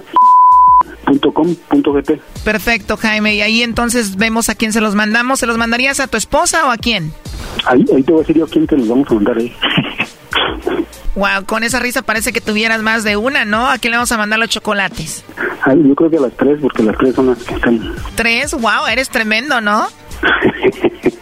punto 1.06 1.32
com 1.32 1.56
punto 1.56 1.94
gt. 1.94 2.20
Perfecto, 2.44 2.98
Jaime. 2.98 3.36
Y 3.36 3.42
ahí 3.42 3.64
entonces 3.64 4.18
vemos 4.18 4.50
a 4.50 4.56
quién 4.56 4.74
se 4.74 4.82
los 4.82 4.94
mandamos. 4.94 5.40
¿Se 5.40 5.48
los 5.48 5.58
mandarías 5.58 6.00
a 6.00 6.08
tu 6.08 6.18
esposa 6.18 6.68
o 6.68 6.72
a 6.72 6.78
quién? 6.78 7.14
Ahí, 7.66 7.84
ahí 7.96 8.04
te 8.04 8.12
voy 8.12 8.20
a 8.20 8.24
decir 8.24 8.38
yo 8.38 8.46
a 8.46 8.48
quién 8.48 8.68
te 8.68 8.78
los 8.78 8.88
vamos 8.88 9.10
a 9.10 9.14
mandar 9.16 9.38
ahí. 9.40 9.56
Wow, 11.16 11.46
con 11.48 11.64
esa 11.64 11.80
risa 11.80 12.04
parece 12.04 12.32
que 12.32 12.42
tuvieras 12.42 12.82
más 12.84 13.04
de 13.04 13.18
una, 13.18 13.44
¿no? 13.44 13.68
¿A 13.70 13.80
quién 13.80 13.92
le 13.92 13.98
vamos 13.98 14.12
a 14.12 14.18
mandar 14.18 14.38
los 14.38 14.50
chocolates? 14.50 15.24
yo 15.66 15.96
creo 15.96 16.10
que 16.12 16.18
a 16.18 16.22
las 16.22 16.34
tres, 16.38 16.60
porque 16.62 16.84
las 16.84 16.98
tres 16.98 17.16
son 17.16 17.28
las 17.28 17.44
que 17.44 17.56
están. 17.56 17.96
¿Tres? 18.16 18.54
Wow, 18.54 18.86
eres 18.92 19.10
tremendo, 19.10 19.60
¿no? 19.60 19.88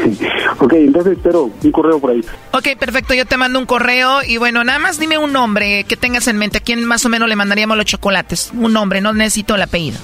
ok, 0.58 0.72
entonces 0.74 1.16
espero 1.16 1.50
un 1.62 1.72
correo 1.72 1.98
por 2.00 2.10
ahí. 2.10 2.20
Ok, 2.52 2.78
perfecto, 2.78 3.14
yo 3.14 3.26
te 3.26 3.36
mando 3.36 3.58
un 3.58 3.66
correo 3.66 4.22
y 4.26 4.36
bueno, 4.36 4.64
nada 4.64 4.78
más 4.78 4.98
dime 4.98 5.18
un 5.18 5.32
nombre 5.32 5.84
que 5.84 5.96
tengas 5.96 6.28
en 6.28 6.36
mente. 6.36 6.58
¿A 6.58 6.60
quién 6.60 6.84
más 6.84 7.04
o 7.04 7.08
menos 7.08 7.28
le 7.28 7.36
mandaríamos 7.36 7.76
los 7.76 7.86
chocolates? 7.86 8.50
Un 8.54 8.72
nombre, 8.72 9.00
no 9.00 9.12
necesito 9.12 9.54
el 9.54 9.62
apellido. 9.62 9.98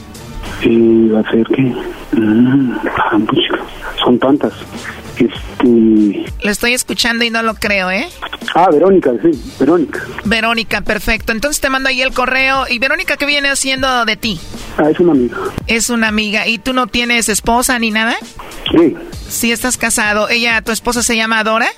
Sí, 0.63 1.09
va 1.09 1.21
a 1.21 1.31
ser 1.31 1.47
que... 1.47 1.63
Mm, 2.13 2.77
son 4.03 4.19
tantas. 4.19 4.53
Le 5.67 6.51
estoy 6.51 6.75
escuchando 6.75 7.25
y 7.25 7.31
no 7.31 7.43
lo 7.43 7.55
creo, 7.55 7.91
¿eh? 7.91 8.09
Ah, 8.55 8.69
Verónica, 8.71 9.13
sí, 9.23 9.31
Verónica. 9.59 10.03
Verónica, 10.25 10.81
perfecto. 10.81 11.33
Entonces 11.33 11.61
te 11.61 11.69
mando 11.71 11.89
ahí 11.89 12.03
el 12.03 12.13
correo. 12.13 12.67
¿Y 12.69 12.79
Verónica 12.79 13.17
qué 13.17 13.27
viene 13.27 13.49
haciendo 13.49 14.05
de 14.05 14.17
ti? 14.17 14.41
Ah, 14.79 14.91
es 14.91 15.01
una 15.01 15.13
amiga. 15.13 15.37
Es 15.67 15.91
una 15.91 16.09
amiga. 16.09 16.47
¿Y 16.47 16.59
tú 16.59 16.73
no 16.73 16.87
tienes 16.87 17.29
esposa 17.29 17.79
ni 17.79 17.91
nada? 17.91 18.17
Sí. 18.71 18.97
Sí, 19.29 19.53
estás 19.53 19.77
casado. 19.77 20.29
¿Ella, 20.29 20.63
tu 20.63 20.73
esposa 20.73 21.03
se 21.03 21.17
llama 21.17 21.43
Dora? 21.43 21.69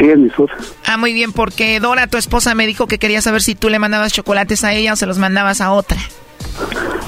Ella 0.00 0.12
es 0.14 0.18
mi 0.18 0.28
esposa. 0.28 0.54
Ah, 0.84 0.96
muy 0.96 1.12
bien, 1.12 1.32
porque 1.32 1.78
Dora, 1.80 2.06
tu 2.08 2.16
esposa, 2.16 2.54
me 2.54 2.66
dijo 2.66 2.86
que 2.86 2.98
quería 2.98 3.22
saber 3.22 3.42
si 3.42 3.54
tú 3.54 3.70
le 3.70 3.78
mandabas 3.78 4.12
chocolates 4.12 4.64
a 4.64 4.72
ella 4.74 4.94
o 4.94 4.96
se 4.96 5.06
los 5.06 5.18
mandabas 5.18 5.60
a 5.60 5.70
otra. 5.72 5.98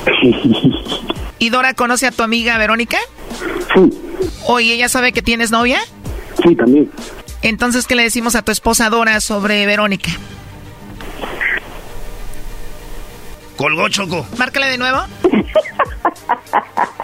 ¿Y 1.39 1.51
Dora 1.51 1.75
conoce 1.75 2.07
a 2.07 2.13
tu 2.13 2.23
amiga 2.23 2.57
Verónica? 2.59 2.99
Sí. 3.75 3.91
Oye, 4.47 4.75
¿ella 4.75 4.89
sabe 4.89 5.13
que 5.13 5.23
tienes 5.23 5.51
novia? 5.51 5.81
Sí, 6.43 6.55
también. 6.55 6.91
Entonces, 7.43 7.87
¿qué 7.87 7.95
le 7.95 8.03
decimos 8.03 8.35
a 8.35 8.43
tu 8.43 8.53
esposa 8.53 8.91
Dora 8.91 9.21
sobre 9.21 9.67
Verónica? 9.67 10.11
Colgó 13.57 13.89
Choco. 13.89 14.27
Márcale 14.37 14.67
de 14.67 14.79
nuevo. 14.79 14.99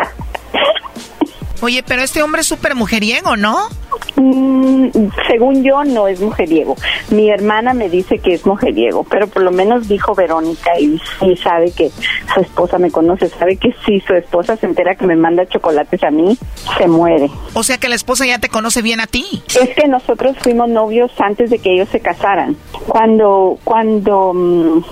Oye, 1.63 1.85
pero 1.85 2.03
este 2.03 2.25
hombre 2.25 2.41
es 2.41 2.49
súper 2.49 2.75
mujeriego, 2.75 3.37
¿no? 3.37 3.69
Mm, 4.17 4.89
según 5.29 5.63
yo, 5.63 5.85
no 5.85 6.09
es 6.09 6.21
mujeriego. 6.21 6.77
Mi 7.11 7.31
hermana 7.31 7.73
me 7.73 7.89
dice 7.89 8.19
que 8.19 8.35
es 8.35 8.45
mujeriego, 8.45 9.05
pero 9.05 9.29
por 9.29 9.43
lo 9.43 9.53
menos 9.53 9.87
dijo 9.87 10.13
Verónica 10.15 10.79
y 10.81 11.01
sí 11.21 11.37
sabe 11.37 11.71
que 11.71 11.91
su 12.35 12.41
esposa 12.41 12.79
me 12.79 12.91
conoce, 12.91 13.29
sabe 13.29 13.57
que 13.57 13.73
si 13.87 14.01
su 14.01 14.13
esposa 14.15 14.57
se 14.57 14.67
entera 14.67 14.97
que 14.97 15.07
me 15.07 15.15
manda 15.15 15.47
chocolates 15.47 16.03
a 16.03 16.11
mí, 16.11 16.37
se 16.79 16.89
muere. 16.89 17.31
O 17.55 17.63
sea 17.63 17.79
que 17.79 17.89
la 17.89 17.95
esposa 17.95 18.27
ya 18.27 18.39
te 18.39 18.49
conoce 18.49 18.83
bien 18.83 18.99
a 18.99 19.07
ti. 19.07 19.25
Es 19.49 19.71
que 19.77 19.87
nosotros 19.87 20.37
fuimos 20.41 20.69
novios 20.69 21.13
antes 21.19 21.51
de 21.51 21.61
que 21.61 21.75
ellos 21.75 21.89
se 21.91 22.01
casaran. 22.01 22.57
Cuando, 22.89 23.59
cuando, 23.63 24.33
mm, 24.35 24.85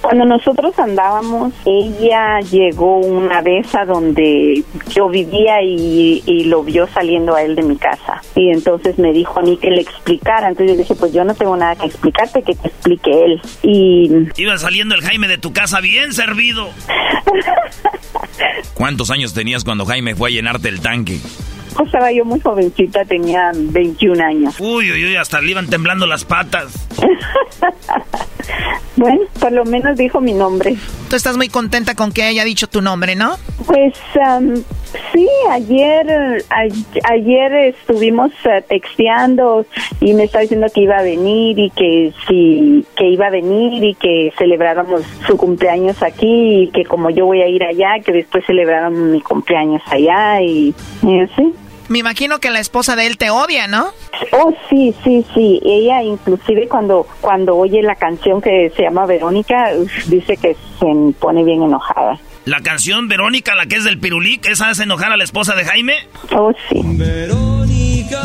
cuando 0.00 0.24
nosotros 0.26 0.78
andábamos, 0.78 1.52
ella 1.64 2.38
llegó 2.40 2.98
una 2.98 3.40
vez 3.40 3.74
a 3.74 3.84
donde 3.84 4.62
yo 4.90 5.08
vivía 5.08 5.62
y, 5.62 6.03
y 6.26 6.44
lo 6.44 6.62
vio 6.62 6.86
saliendo 6.88 7.34
a 7.34 7.42
él 7.42 7.54
de 7.54 7.62
mi 7.62 7.76
casa. 7.76 8.20
Y 8.34 8.50
entonces 8.50 8.98
me 8.98 9.12
dijo 9.12 9.38
a 9.38 9.42
mí 9.42 9.56
que 9.56 9.70
le 9.70 9.80
explicara. 9.80 10.48
Entonces 10.48 10.76
yo 10.76 10.82
dije, 10.82 10.94
pues 10.94 11.12
yo 11.12 11.24
no 11.24 11.34
tengo 11.34 11.56
nada 11.56 11.76
que 11.76 11.86
explicarte, 11.86 12.42
que 12.42 12.54
te 12.54 12.68
explique 12.68 13.10
él. 13.10 13.40
Y... 13.62 14.10
Iba 14.36 14.58
saliendo 14.58 14.94
el 14.94 15.02
Jaime 15.02 15.28
de 15.28 15.38
tu 15.38 15.52
casa 15.52 15.80
bien 15.80 16.12
servido. 16.12 16.68
¿Cuántos 18.74 19.10
años 19.10 19.34
tenías 19.34 19.64
cuando 19.64 19.86
Jaime 19.86 20.14
fue 20.14 20.30
a 20.30 20.32
llenarte 20.32 20.68
el 20.68 20.80
tanque? 20.80 21.18
Pues 21.74 21.86
estaba 21.86 22.12
yo 22.12 22.24
muy 22.24 22.40
jovencita, 22.40 23.04
tenía 23.04 23.50
21 23.52 24.24
años. 24.24 24.54
Uy, 24.60 24.92
uy, 24.92 25.06
uy, 25.06 25.16
hasta 25.16 25.40
le 25.40 25.50
iban 25.50 25.68
temblando 25.68 26.06
las 26.06 26.24
patas. 26.24 26.86
bueno, 28.96 29.22
por 29.40 29.50
lo 29.50 29.64
menos 29.64 29.96
dijo 29.96 30.20
mi 30.20 30.32
nombre. 30.32 30.76
Tú 31.10 31.16
estás 31.16 31.36
muy 31.36 31.48
contenta 31.48 31.96
con 31.96 32.12
que 32.12 32.22
haya 32.22 32.44
dicho 32.44 32.68
tu 32.68 32.80
nombre, 32.80 33.16
¿no? 33.16 33.36
Pues 33.66 33.92
sí, 35.12 35.28
ayer 35.50 36.44
ayer 37.04 37.54
estuvimos 37.54 38.32
uh, 38.44 38.62
texteando 38.68 39.66
y 40.00 40.14
me 40.14 40.24
estaba 40.24 40.42
diciendo 40.42 40.66
que 40.72 40.82
iba 40.82 40.98
a 40.98 41.02
venir 41.02 41.58
y 41.58 41.70
que 41.70 42.12
sí, 42.26 42.84
que 42.96 43.08
iba 43.08 43.26
a 43.26 43.30
venir 43.30 43.82
y 43.82 43.94
que 43.94 44.32
celebráramos 44.38 45.02
su 45.26 45.36
cumpleaños 45.36 46.02
aquí 46.02 46.64
y 46.64 46.70
que 46.70 46.84
como 46.84 47.10
yo 47.10 47.26
voy 47.26 47.42
a 47.42 47.48
ir 47.48 47.62
allá, 47.64 48.00
que 48.04 48.12
después 48.12 48.44
celebráramos 48.46 48.98
mi 48.98 49.20
cumpleaños 49.20 49.82
allá 49.90 50.40
y, 50.42 50.74
y 51.02 51.20
así. 51.20 51.54
Me 51.88 51.98
imagino 51.98 52.38
que 52.38 52.50
la 52.50 52.60
esposa 52.60 52.96
de 52.96 53.06
él 53.06 53.18
te 53.18 53.30
odia, 53.30 53.66
¿no? 53.66 53.88
Oh, 54.32 54.52
sí, 54.70 54.94
sí, 55.04 55.24
sí. 55.34 55.60
Ella 55.64 56.02
inclusive 56.02 56.66
cuando 56.66 57.06
cuando 57.20 57.56
oye 57.56 57.82
la 57.82 57.94
canción 57.94 58.40
que 58.40 58.70
se 58.74 58.82
llama 58.82 59.06
Verónica, 59.06 59.72
dice 60.06 60.36
que 60.36 60.54
se 60.54 61.14
pone 61.18 61.44
bien 61.44 61.62
enojada. 61.62 62.18
La 62.44 62.60
canción 62.60 63.08
Verónica, 63.08 63.54
la 63.54 63.64
que 63.64 63.76
es 63.76 63.84
del 63.84 63.98
Pirulí, 63.98 64.36
que 64.36 64.52
esa 64.52 64.68
hace 64.68 64.82
enojar 64.82 65.10
a 65.12 65.16
la 65.16 65.24
esposa 65.24 65.54
de 65.54 65.64
Jaime. 65.64 65.94
Oh, 66.30 66.52
sí. 66.68 66.82
Verónica. 66.84 68.20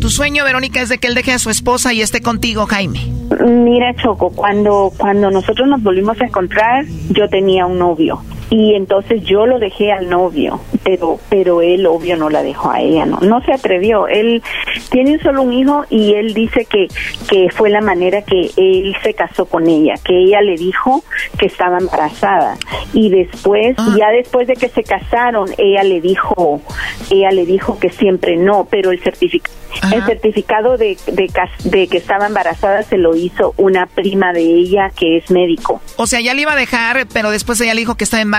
Tu 0.00 0.10
sueño, 0.10 0.44
Verónica, 0.44 0.82
es 0.82 0.90
de 0.90 0.98
que 0.98 1.08
él 1.08 1.14
deje 1.14 1.32
a 1.32 1.38
su 1.38 1.50
esposa 1.50 1.94
y 1.94 2.02
esté 2.02 2.20
contigo, 2.20 2.66
Jaime. 2.66 3.10
Mira, 3.44 3.94
Choco, 3.96 4.30
cuando, 4.30 4.92
cuando 4.96 5.30
nosotros 5.30 5.66
nos 5.66 5.82
volvimos 5.82 6.20
a 6.20 6.26
encontrar, 6.26 6.84
yo 7.08 7.28
tenía 7.28 7.66
un 7.66 7.78
novio 7.78 8.22
y 8.50 8.74
entonces 8.74 9.22
yo 9.24 9.46
lo 9.46 9.58
dejé 9.58 9.92
al 9.92 10.08
novio, 10.08 10.60
pero 10.84 11.18
pero 11.28 11.62
él 11.62 11.86
obvio 11.86 12.16
no 12.16 12.30
la 12.30 12.42
dejó 12.42 12.70
a 12.70 12.80
ella, 12.80 13.04
no 13.04 13.18
no 13.20 13.42
se 13.42 13.52
atrevió. 13.52 14.06
Él 14.06 14.42
tiene 14.90 15.18
solo 15.18 15.42
un 15.42 15.52
hijo 15.52 15.84
y 15.90 16.14
él 16.14 16.32
dice 16.32 16.64
que 16.64 16.86
que 17.28 17.50
fue 17.50 17.70
la 17.70 17.80
manera 17.80 18.22
que 18.22 18.50
él 18.56 18.94
se 19.02 19.14
casó 19.14 19.46
con 19.46 19.66
ella, 19.68 19.94
que 20.04 20.16
ella 20.16 20.40
le 20.42 20.56
dijo 20.56 21.02
que 21.38 21.46
estaba 21.46 21.78
embarazada 21.78 22.56
y 22.92 23.10
después 23.10 23.74
ah. 23.78 23.94
ya 23.98 24.10
después 24.10 24.46
de 24.46 24.54
que 24.54 24.68
se 24.68 24.84
casaron, 24.84 25.48
ella 25.58 25.82
le 25.82 26.00
dijo 26.00 26.60
ella 27.10 27.30
le 27.30 27.46
dijo 27.46 27.78
que 27.78 27.90
siempre 27.90 28.36
no, 28.36 28.68
pero 28.70 28.92
el 28.92 29.02
certificado 29.02 29.56
el 29.92 30.04
certificado 30.06 30.78
de, 30.78 30.96
de, 31.06 31.30
de, 31.64 31.86
que 31.86 31.98
estaba 31.98 32.26
embarazada 32.26 32.82
se 32.82 32.96
lo 32.96 33.14
hizo 33.14 33.52
una 33.58 33.86
prima 33.86 34.32
de 34.32 34.40
ella 34.40 34.90
que 34.96 35.18
es 35.18 35.30
médico. 35.30 35.82
O 35.96 36.06
sea, 36.06 36.20
ya 36.20 36.32
le 36.32 36.42
iba 36.42 36.52
a 36.52 36.56
dejar, 36.56 37.06
pero 37.12 37.30
después 37.30 37.60
ella 37.60 37.74
le 37.74 37.80
dijo 37.80 37.94
que 37.94 38.04
estaba 38.04 38.22
embarazada 38.22 38.35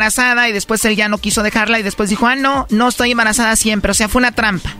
y 0.47 0.51
después 0.51 0.83
él 0.85 0.95
ya 0.95 1.09
no 1.09 1.17
quiso 1.17 1.43
dejarla 1.43 1.79
y 1.79 1.83
después 1.83 2.09
dijo, 2.09 2.27
ah, 2.27 2.35
no, 2.35 2.67
no 2.69 2.87
estoy 2.87 3.11
embarazada 3.11 3.55
siempre. 3.55 3.91
O 3.91 3.93
sea, 3.93 4.07
fue 4.07 4.19
una 4.19 4.31
trampa. 4.31 4.75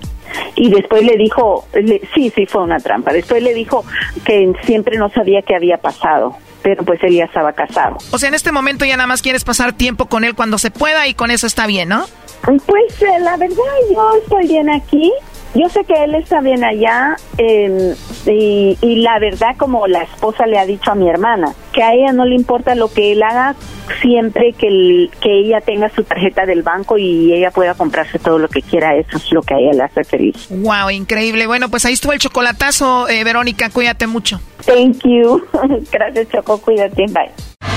Y 0.56 0.70
después 0.70 1.04
le 1.04 1.16
dijo, 1.18 1.68
sí, 2.14 2.32
sí, 2.36 2.46
fue 2.46 2.64
una 2.64 2.80
trampa. 2.80 3.14
Después 3.14 3.42
le 3.44 3.54
dijo 3.54 3.86
que 4.26 4.52
siempre 4.64 4.98
no 4.98 5.10
sabía 5.10 5.42
qué 5.42 5.56
había 5.56 5.78
pasado 5.78 6.38
pero 6.64 6.84
pues 6.84 7.02
él 7.04 7.14
ya 7.14 7.24
estaba 7.24 7.54
casado. 7.54 7.98
O 8.12 8.18
sea, 8.18 8.28
en 8.28 8.36
este 8.36 8.52
momento 8.52 8.84
ya 8.84 8.98
nada 8.98 9.08
más 9.08 9.22
quieres 9.22 9.46
pasar 9.46 9.72
tiempo 9.72 10.08
con 10.08 10.26
él 10.26 10.36
cuando 10.36 10.58
se 10.58 10.70
pueda 10.70 11.08
y 11.08 11.14
con 11.14 11.32
eso 11.32 11.48
está 11.48 11.66
bien, 11.66 11.88
¿no? 11.88 12.06
Pues 12.42 13.02
eh, 13.02 13.20
la 13.22 13.38
verdad 13.38 13.56
yo 13.90 14.12
estoy 14.22 14.48
bien 14.48 14.70
aquí. 14.70 15.14
Yo 15.58 15.70
sé 15.70 15.84
que 15.86 16.04
él 16.04 16.14
está 16.14 16.40
bien 16.42 16.64
allá 16.64 17.16
em, 17.40 17.96
y, 18.28 18.78
y, 18.80 18.96
la 18.98 19.18
verdad 19.18 19.56
como 19.58 19.88
la 19.88 20.04
esposa 20.04 20.46
le 20.46 20.60
ha 20.60 20.68
dicho 20.68 20.92
a 20.92 20.96
mi 20.96 21.10
hermana, 21.10 21.52
que 21.74 21.82
a 21.82 21.94
ella 21.94 22.12
no 22.14 22.26
le 22.26 22.36
importa 22.36 22.76
lo 22.76 22.94
que 22.94 23.14
él 23.14 23.24
haga 23.24 23.56
siempre 24.00 24.54
que, 24.54 25.10
que 25.20 25.40
ella 25.40 25.62
tenga 25.62 25.90
su 25.90 26.04
tarjeta 26.04 26.46
del 26.46 26.62
banco 26.62 27.00
y 27.00 27.34
ella 27.34 27.50
pueda 27.50 27.74
comprarse 27.74 28.20
todo 28.20 28.38
lo 28.38 28.50
que 28.50 28.62
quiera, 28.62 28.96
eso 28.96 29.18
es 29.18 29.32
lo 29.32 29.42
que 29.42 29.56
a 29.56 29.58
ella 29.58 29.74
le 29.74 29.84
hace 29.84 30.04
feliz. 30.04 30.48
Wow, 30.52 30.92
increíble. 30.92 31.48
Bueno, 31.48 31.70
pues 31.70 31.86
ahí 31.86 31.94
estuvo 31.94 32.14
el 32.14 32.20
chocolatazo, 32.20 33.10
eh, 33.10 33.24
Verónica, 33.24 33.72
cuídate 33.72 34.06
mucho. 34.06 34.40
Thank 34.64 35.00
you. 35.06 35.44
Gracias, 35.92 36.30
Choco, 36.30 36.62
cuídate, 36.62 37.06
bye. 37.08 37.77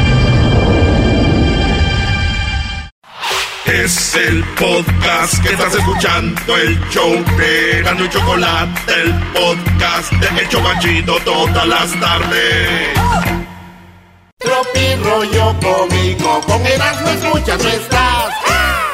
Es 3.65 4.15
el 4.15 4.43
podcast 4.59 5.41
que 5.43 5.53
estás 5.53 5.75
escuchando, 5.75 6.57
el 6.57 6.79
show 6.89 7.13
de 7.37 7.81
Gano 7.83 8.05
y 8.05 8.09
Chocolate, 8.09 8.93
el 9.01 9.13
podcast 9.33 10.11
de 10.13 10.41
Hecho 10.43 10.61
Banchito 10.61 11.17
todas 11.23 11.67
las 11.67 11.99
tardes. 11.99 12.89
Tropi 14.39 14.95
rollo 15.03 15.55
cómico, 15.61 16.41
con 16.41 16.65
Erasmo 16.65 17.09
escuchas 17.09 17.63
no 17.63 17.69
estás. 17.69 18.33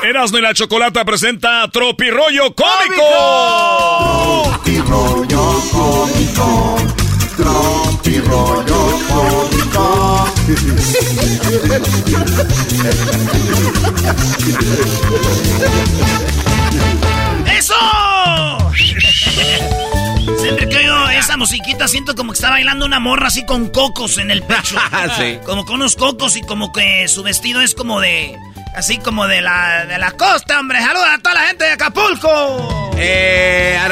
Erasmo 0.03 0.37
y 0.37 0.41
la 0.41 0.53
Chocolata 0.53 1.03
presenta 1.05 1.67
Tropi 1.71 2.09
rollo 2.11 2.53
cómico. 2.53 3.03
Tropi 4.43 4.77
rollo 4.79 5.61
cómico, 5.71 6.77
Tropi 7.37 8.19
rollo 8.21 8.99
cómico. 9.07 10.25
¡Eso! 17.55 17.75
Siempre 20.39 20.67
que 20.67 20.77
oigo 20.77 21.09
esa 21.09 21.37
musiquita 21.37 21.87
siento 21.87 22.15
como 22.15 22.31
que 22.31 22.37
está 22.37 22.49
bailando 22.49 22.87
una 22.87 22.99
morra 22.99 23.27
así 23.27 23.45
con 23.45 23.69
cocos 23.69 24.17
en 24.17 24.31
el 24.31 24.41
pecho. 24.41 24.75
sí. 25.17 25.37
Como 25.45 25.63
con 25.65 25.75
unos 25.75 25.95
cocos 25.95 26.35
y 26.37 26.41
como 26.41 26.73
que 26.73 27.07
su 27.07 27.21
vestido 27.21 27.61
es 27.61 27.75
como 27.75 28.01
de... 28.01 28.35
Así 28.75 28.97
como 28.97 29.27
de 29.27 29.41
la, 29.41 29.85
de 29.85 29.99
la 29.99 30.11
costa, 30.11 30.59
hombre. 30.59 30.79
Saluda 30.79 31.13
a 31.13 31.17
toda 31.19 31.35
la 31.35 31.41
gente 31.41 31.65
de 31.65 31.71
Acapulco. 31.71 32.91
Eh, 32.97 33.77
a 33.79 33.89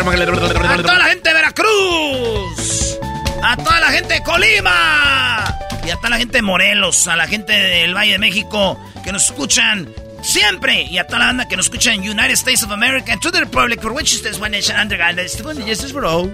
toda 0.82 0.98
la 0.98 1.06
gente 1.06 1.30
de 1.30 1.36
Veracruz. 1.36 3.00
A 3.44 3.56
toda 3.58 3.80
la 3.80 3.92
gente 3.92 4.16
de 4.16 4.24
Colima. 4.24 5.46
Y 5.86 5.92
a 5.92 5.96
toda 5.98 6.10
la 6.10 6.18
gente 6.18 6.38
de 6.38 6.42
Morelos, 6.42 7.08
a 7.08 7.16
la 7.16 7.28
gente 7.28 7.54
del 7.54 7.94
Valle 7.96 8.14
de 8.14 8.18
México 8.20 8.80
que 9.04 9.12
nos 9.12 9.26
escuchan 9.26 9.94
siempre. 10.24 10.82
Y 10.84 10.98
a 10.98 11.06
toda 11.06 11.20
la 11.20 11.26
banda 11.28 11.48
que 11.48 11.56
nos 11.56 11.68
escucha 11.68 11.94
en 11.94 12.02
United 12.02 12.34
States 12.34 12.64
of 12.64 12.72
America 12.72 13.14
and 13.14 13.22
to 13.22 13.32
the 13.32 13.40
Republic 13.40 13.80
for 13.82 13.92
which 13.92 14.14
is 14.14 14.40
one 14.40 14.50
nation 14.50 14.76
under 14.80 14.98
God. 14.98 15.16
This 15.16 15.84
is 15.84 15.94
bro. 15.94 16.32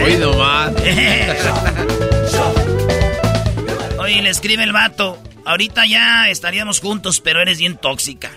Hoy 0.00 0.16
nomás. 0.18 0.72
Oye, 3.98 4.22
le 4.22 4.30
escribe 4.30 4.62
el 4.62 4.72
vato. 4.72 5.18
Ahorita 5.44 5.84
ya 5.86 6.30
estaríamos 6.30 6.80
juntos, 6.80 7.20
pero 7.20 7.42
eres 7.42 7.58
bien 7.58 7.76
tóxica. 7.76 8.30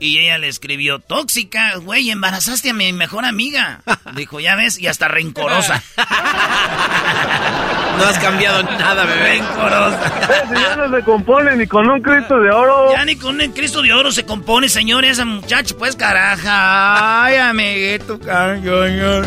Y 0.00 0.18
ella 0.18 0.38
le 0.38 0.48
escribió, 0.48 0.98
tóxica, 0.98 1.76
güey, 1.76 2.10
embarazaste 2.10 2.70
a 2.70 2.74
mi 2.74 2.92
mejor 2.92 3.24
amiga. 3.24 3.82
Dijo, 4.16 4.40
ya 4.40 4.56
ves, 4.56 4.78
y 4.78 4.86
hasta 4.86 5.08
rencorosa. 5.08 5.82
No 7.94 8.04
has 8.04 8.18
cambiado 8.18 8.64
nada, 8.64 9.04
bebé. 9.04 9.38
Rencorosa. 9.38 10.50
ya 10.52 10.76
no 10.76 10.96
se 10.96 11.04
compone 11.04 11.54
ni 11.54 11.66
con 11.68 11.88
un 11.88 12.02
Cristo 12.02 12.40
de 12.40 12.50
oro. 12.50 12.92
Ya 12.92 13.04
ni 13.04 13.14
con 13.14 13.40
un 13.40 13.52
Cristo 13.52 13.82
de 13.82 13.92
oro 13.92 14.10
se 14.10 14.24
compone, 14.24 14.68
señor, 14.68 15.04
esa 15.04 15.24
muchacha, 15.24 15.76
pues 15.78 15.94
caraja. 15.94 17.24
Ay, 17.24 17.36
amiguito, 17.36 18.18
carajo. 18.18 19.24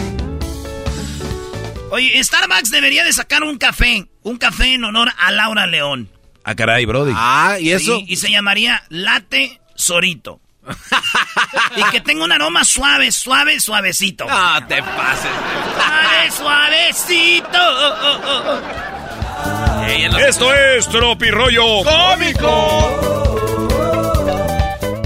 Oye, 1.91 2.22
Starbucks 2.22 2.69
debería 2.69 3.06
de 3.06 3.14
sacar 3.14 3.44
un 3.44 3.57
café. 3.57 4.06
Un 4.23 4.38
café 4.38 4.73
en 4.73 4.84
honor 4.84 5.14
a 5.18 5.31
Laura 5.31 5.65
León. 5.65 6.10
Ah, 6.44 6.56
caray, 6.56 6.85
Brody. 6.85 7.14
Ah, 7.15 7.57
¿y 7.60 7.72
eso? 7.72 8.02
y 8.06 8.18
se 8.18 8.30
llamaría 8.30 8.84
Latte 8.89 9.61
Sorito. 9.76 10.41
y 11.76 11.84
que 11.91 12.02
tenga 12.02 12.23
un 12.23 12.31
aroma 12.31 12.64
suave, 12.64 13.11
suave, 13.11 13.60
suavecito. 13.60 14.26
No 14.26 14.68
te 14.68 14.81
pases. 14.81 15.31
Suave, 15.76 16.31
suavecito. 16.31 17.60
Esto 20.19 20.53
es 20.53 20.88
Tropirollo 20.89 21.84
Cómico. 21.84 23.18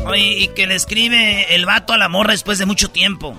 Oye, 0.05 0.39
y 0.39 0.47
que 0.49 0.67
le 0.67 0.75
escribe 0.75 1.55
el 1.55 1.65
vato 1.65 1.93
a 1.93 1.97
la 1.97 2.09
morra 2.09 2.31
después 2.31 2.57
de 2.57 2.65
mucho 2.65 2.89
tiempo. 2.89 3.37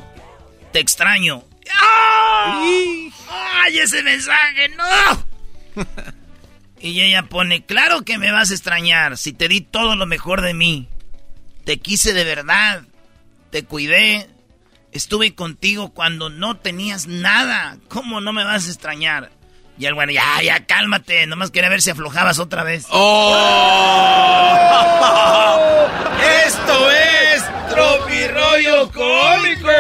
Te 0.73 0.81
extraño. 0.81 1.45
¡Ay! 1.81 3.13
¡Ay, 3.29 3.79
ese 3.79 4.03
mensaje! 4.03 4.71
¡No! 4.71 5.85
y 6.81 7.01
ella 7.03 7.25
pone, 7.25 7.65
claro 7.65 8.03
que 8.03 8.19
me 8.19 8.33
vas 8.33 8.51
a 8.51 8.55
extrañar 8.55 9.17
si 9.17 9.33
te 9.33 9.49
di 9.49 9.61
todo 9.61 9.97
lo 9.97 10.07
mejor 10.07 10.41
de 10.41 10.55
mí. 10.55 10.89
Te 11.65 11.79
quise 11.79 12.13
de 12.13 12.25
verdad. 12.25 12.83
Te 13.51 13.65
cuidé. 13.65 14.29
Estuve 14.93 15.35
contigo 15.35 15.91
cuando 15.93 16.29
no 16.29 16.59
tenías 16.59 17.07
nada. 17.07 17.79
¿Cómo 17.89 18.21
no 18.21 18.33
me 18.33 18.45
vas 18.45 18.67
a 18.67 18.71
extrañar? 18.71 19.31
Y 19.79 19.87
el 19.87 19.95
bueno, 19.95 20.13
ya, 20.13 20.43
ya, 20.43 20.67
cálmate. 20.67 21.27
Nomás 21.27 21.51
quería 21.51 21.71
ver 21.71 21.81
si 21.81 21.91
aflojabas 21.91 22.39
otra 22.39 22.63
vez. 22.63 22.85
¡Oh! 22.91 23.33
¡Esto 26.47 26.91
es 26.91 27.43
Tropirollo 27.71 28.91
Cómico! 28.93 29.71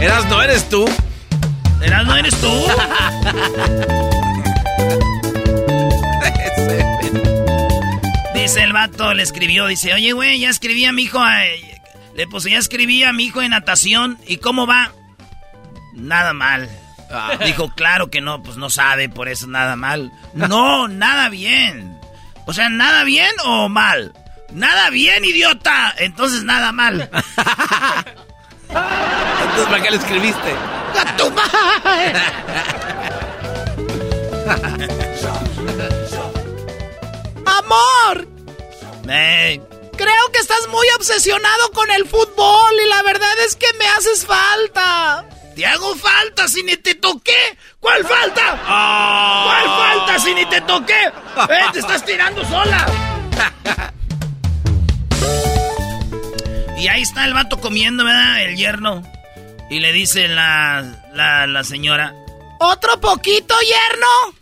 ¿Eras 0.00 0.26
no 0.26 0.42
eres 0.42 0.68
tú? 0.68 0.84
¿Eras 1.82 2.06
no 2.06 2.16
eres 2.16 2.34
tú? 2.40 2.48
dice 8.48 8.62
el 8.62 8.72
vato, 8.72 9.12
le 9.12 9.22
escribió, 9.22 9.66
dice, 9.66 9.92
oye, 9.92 10.12
güey, 10.12 10.40
ya 10.40 10.48
escribí 10.48 10.86
a 10.86 10.92
mi 10.92 11.02
hijo, 11.02 11.20
le 12.14 12.26
puse, 12.28 12.50
ya 12.50 12.56
escribí 12.56 13.04
a 13.04 13.12
mi 13.12 13.24
hijo 13.24 13.42
en 13.42 13.50
natación, 13.50 14.18
¿y 14.26 14.38
cómo 14.38 14.66
va? 14.66 14.90
Nada 15.92 16.32
mal. 16.32 16.66
Ah. 17.10 17.36
Dijo, 17.44 17.68
claro 17.74 18.08
que 18.08 18.22
no, 18.22 18.42
pues 18.42 18.56
no 18.56 18.70
sabe, 18.70 19.10
por 19.10 19.28
eso 19.28 19.48
nada 19.48 19.76
mal. 19.76 20.10
No, 20.32 20.88
nada 20.88 21.28
bien. 21.28 22.00
O 22.46 22.54
sea, 22.54 22.70
nada 22.70 23.04
bien 23.04 23.30
o 23.44 23.68
mal. 23.68 24.14
Nada 24.50 24.88
bien, 24.88 25.26
idiota. 25.26 25.94
Entonces 25.98 26.42
nada 26.42 26.72
mal. 26.72 27.02
Entonces, 28.70 29.66
¿para 29.68 29.82
qué 29.82 29.90
le 29.90 29.96
escribiste? 29.98 30.54
¡A 30.98 31.16
tu 31.18 31.30
madre! 31.32 32.14
¡Amor! 37.44 38.37
Creo 39.96 40.32
que 40.32 40.38
estás 40.38 40.68
muy 40.68 40.86
obsesionado 40.96 41.72
con 41.72 41.90
el 41.90 42.06
fútbol 42.06 42.74
y 42.84 42.88
la 42.88 43.02
verdad 43.02 43.38
es 43.46 43.56
que 43.56 43.66
me 43.78 43.86
haces 43.88 44.26
falta. 44.26 45.24
Te 45.56 45.66
hago 45.66 45.96
falta 45.96 46.46
si 46.46 46.62
ni 46.62 46.76
te 46.76 46.94
toqué. 46.94 47.58
¿Cuál 47.80 48.04
falta? 48.04 48.42
Ah. 48.64 49.44
¿Cuál 49.46 49.98
falta 50.06 50.18
si 50.20 50.34
ni 50.34 50.46
te 50.46 50.60
toqué? 50.60 51.06
¡Eh, 51.06 51.66
te 51.72 51.80
estás 51.80 52.04
tirando 52.04 52.44
sola! 52.44 52.86
y 56.76 56.86
ahí 56.86 57.02
está 57.02 57.24
el 57.24 57.34
vato 57.34 57.58
comiendo, 57.60 58.04
¿verdad? 58.04 58.42
El 58.42 58.56
yerno. 58.56 59.02
Y 59.70 59.80
le 59.80 59.92
dice 59.92 60.28
la, 60.28 61.08
la, 61.12 61.46
la 61.46 61.64
señora, 61.64 62.14
¿otro 62.60 63.00
poquito, 63.00 63.54
yerno? 63.60 64.37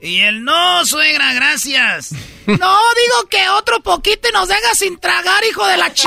Y 0.00 0.20
él, 0.20 0.44
no, 0.44 0.84
suegra, 0.84 1.32
gracias. 1.32 2.12
no, 2.46 2.54
digo 2.56 3.28
que 3.30 3.48
otro 3.50 3.80
poquito 3.80 4.28
y 4.28 4.32
nos 4.32 4.48
deja 4.48 4.74
sin 4.74 4.98
tragar, 4.98 5.42
hijo 5.44 5.66
de 5.66 5.76
la 5.76 5.92
ch... 5.92 6.04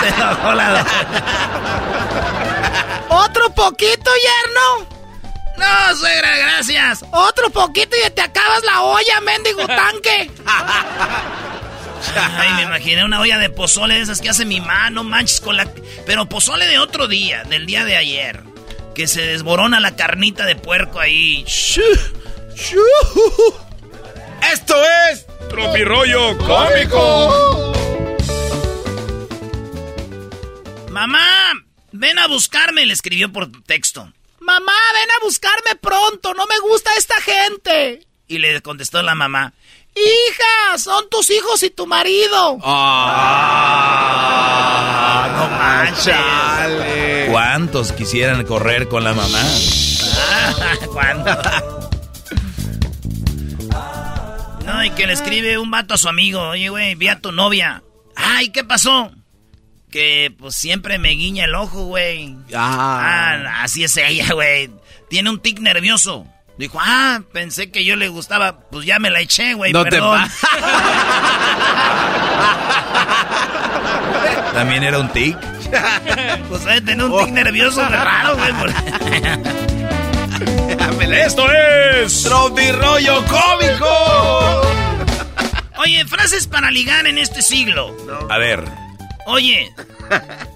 Se 0.00 0.08
¿Otro 3.08 3.54
poquito, 3.54 4.10
yerno? 4.10 4.88
No, 5.56 5.96
suegra, 5.96 6.36
gracias. 6.36 7.04
Otro 7.12 7.50
poquito 7.50 7.96
y 7.96 8.10
te 8.10 8.22
acabas 8.22 8.62
la 8.64 8.82
olla, 8.82 9.20
mendigo 9.20 9.66
tanque. 9.66 10.30
Ay, 12.38 12.54
me 12.54 12.62
imaginé 12.62 13.04
una 13.04 13.20
olla 13.20 13.38
de 13.38 13.50
pozole 13.50 13.94
de 13.94 14.00
esas 14.00 14.20
que 14.20 14.30
hace 14.30 14.44
mi 14.44 14.60
mano, 14.60 15.04
manches 15.04 15.40
con 15.40 15.56
la... 15.56 15.66
Pero 16.06 16.28
pozole 16.28 16.66
de 16.66 16.78
otro 16.78 17.06
día, 17.06 17.44
del 17.44 17.66
día 17.66 17.84
de 17.84 17.96
ayer 17.96 18.49
que 19.00 19.08
se 19.08 19.22
desborona 19.22 19.80
la 19.80 19.96
carnita 19.96 20.44
de 20.44 20.56
puerco 20.56 21.00
ahí. 21.00 21.42
Esto 24.52 24.74
es 25.10 25.26
Tropirollo 25.48 26.36
Cómico. 26.36 27.72
Mamá, 30.90 31.54
ven 31.92 32.18
a 32.18 32.26
buscarme, 32.26 32.84
le 32.84 32.92
escribió 32.92 33.32
por 33.32 33.50
texto. 33.62 34.12
Mamá, 34.40 34.76
ven 34.92 35.10
a 35.18 35.24
buscarme 35.24 35.76
pronto, 35.80 36.34
no 36.34 36.46
me 36.46 36.58
gusta 36.58 36.90
esta 36.98 37.18
gente. 37.22 38.06
Y 38.28 38.36
le 38.36 38.60
contestó 38.60 39.02
la 39.02 39.14
mamá, 39.14 39.54
Hija, 39.94 40.76
son 40.76 41.08
tus 41.08 41.30
hijos 41.30 41.62
y 41.62 41.70
tu 41.70 41.86
marido. 41.86 42.58
Ah, 42.62 42.90
no 45.36 45.48
manches. 45.56 46.89
¿Cuántos 47.30 47.92
quisieran 47.92 48.44
correr 48.44 48.88
con 48.88 49.04
la 49.04 49.14
mamá? 49.14 49.40
¿Cuántos? 50.92 51.36
No, 54.66 54.84
y 54.84 54.90
que 54.90 55.06
le 55.06 55.12
escribe 55.12 55.56
un 55.58 55.70
vato 55.70 55.94
a 55.94 55.98
su 55.98 56.08
amigo. 56.08 56.40
Oye, 56.40 56.68
güey, 56.68 56.96
vi 56.96 57.06
a 57.06 57.20
tu 57.20 57.30
novia. 57.30 57.84
Ay, 58.16 58.50
¿qué 58.50 58.64
pasó? 58.64 59.12
Que 59.90 60.34
pues 60.36 60.56
siempre 60.56 60.98
me 60.98 61.10
guiña 61.10 61.44
el 61.44 61.54
ojo, 61.54 61.84
güey. 61.84 62.36
Ah. 62.52 63.36
ah 63.44 63.62
así 63.62 63.84
es 63.84 63.96
ella, 63.96 64.32
güey. 64.32 64.70
Tiene 65.08 65.30
un 65.30 65.40
tic 65.40 65.60
nervioso. 65.60 66.26
Dijo, 66.60 66.78
ah, 66.78 67.22
pensé 67.32 67.70
que 67.70 67.86
yo 67.86 67.96
le 67.96 68.08
gustaba. 68.08 68.68
Pues 68.70 68.84
ya 68.84 68.98
me 68.98 69.08
la 69.08 69.20
eché, 69.20 69.54
güey, 69.54 69.72
no 69.72 69.82
perdón. 69.82 70.20
¿También 74.52 74.82
era 74.82 74.98
un 74.98 75.08
tic? 75.08 75.38
pues 76.50 76.64
debe 76.66 76.82
tener 76.82 77.06
un 77.06 77.24
tic 77.24 77.32
nervioso 77.32 77.82
raro, 77.88 78.36
güey. 78.36 78.52
Esto 81.24 81.50
es... 81.50 82.30
Rollo 82.30 83.24
Cómico! 83.24 84.62
Oye, 85.78 86.04
frases 86.04 86.46
para 86.46 86.70
ligar 86.70 87.06
en 87.06 87.16
este 87.16 87.40
siglo. 87.40 87.96
A 88.28 88.36
ver. 88.36 88.62
Oye, 89.24 89.72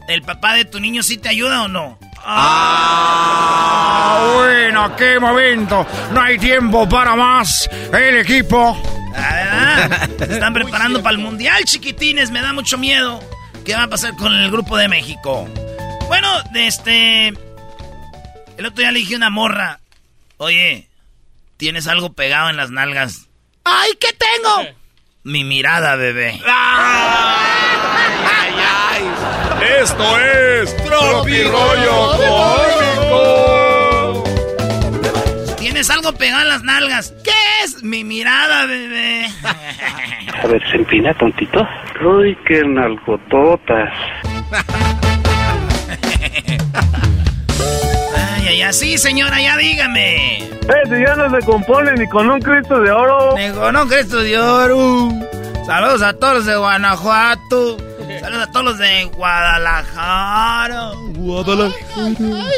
¿el 0.08 0.20
papá 0.20 0.52
de 0.52 0.66
tu 0.66 0.80
niño 0.80 1.02
sí 1.02 1.16
te 1.16 1.30
ayuda 1.30 1.62
o 1.62 1.68
no? 1.68 1.98
Ah, 2.26 4.20
bueno, 4.34 4.96
qué 4.96 5.20
momento. 5.20 5.86
No 6.12 6.20
hay 6.20 6.38
tiempo 6.38 6.88
para 6.88 7.14
más. 7.14 7.68
El 7.92 8.16
equipo. 8.18 8.80
Ah, 9.16 9.88
se 10.18 10.32
están 10.34 10.52
preparando 10.54 11.02
para 11.02 11.16
el 11.16 11.22
mundial, 11.22 11.64
chiquitines. 11.64 12.30
Me 12.30 12.40
da 12.40 12.52
mucho 12.52 12.78
miedo. 12.78 13.20
¿Qué 13.64 13.74
va 13.74 13.84
a 13.84 13.88
pasar 13.88 14.14
con 14.16 14.32
el 14.32 14.50
grupo 14.50 14.76
de 14.76 14.88
México? 14.88 15.48
Bueno, 16.08 16.28
de 16.52 16.66
este. 16.66 17.28
El 18.56 18.66
otro 18.66 18.76
día 18.76 18.92
le 18.92 19.00
dije 19.00 19.16
una 19.16 19.30
morra. 19.30 19.80
Oye, 20.36 20.88
¿tienes 21.56 21.86
algo 21.86 22.12
pegado 22.12 22.50
en 22.50 22.56
las 22.56 22.70
nalgas? 22.70 23.28
¡Ay, 23.64 23.92
qué 24.00 24.08
tengo! 24.12 24.64
Mi 25.22 25.44
mirada, 25.44 25.96
bebé. 25.96 26.40
¡Ay, 26.44 26.44
ay, 26.46 27.63
Esto 29.64 30.18
es 30.18 30.76
Tropirollo 30.76 32.10
Cómico. 33.06 34.24
¿Tienes 35.58 35.88
algo 35.90 36.12
pegado 36.12 36.42
en 36.42 36.48
las 36.48 36.62
nalgas? 36.62 37.14
¿Qué 37.24 37.30
es? 37.64 37.82
Mi 37.82 38.04
mirada, 38.04 38.66
bebé. 38.66 39.26
A 40.42 40.46
ver, 40.46 40.62
se 40.70 40.76
empina 40.76 41.14
tontito. 41.14 41.66
Uy, 42.04 42.36
qué 42.46 42.62
nalgototas. 42.64 43.90
ay, 48.36 48.48
ay, 48.48 48.62
así, 48.62 48.98
señora, 48.98 49.40
ya 49.40 49.56
dígame. 49.56 50.38
Eh, 50.38 50.82
si 50.84 51.00
ya 51.00 51.14
no 51.16 51.30
se 51.30 51.44
compone 51.46 51.94
ni 51.94 52.06
con 52.08 52.28
un 52.30 52.40
Cristo 52.40 52.80
de 52.80 52.90
oro. 52.90 53.34
Ni 53.36 53.50
con 53.50 53.76
un 53.76 53.88
Cristo 53.88 54.18
de 54.18 54.38
oro. 54.38 55.08
Saludos 55.66 56.02
a 56.02 56.12
todos 56.12 56.44
de 56.44 56.56
Guanajuato. 56.56 57.78
A 58.34 58.50
todos 58.50 58.64
los 58.64 58.78
de 58.78 59.04
Guadalajara. 59.04 60.90
Guadalajara. 61.14 62.50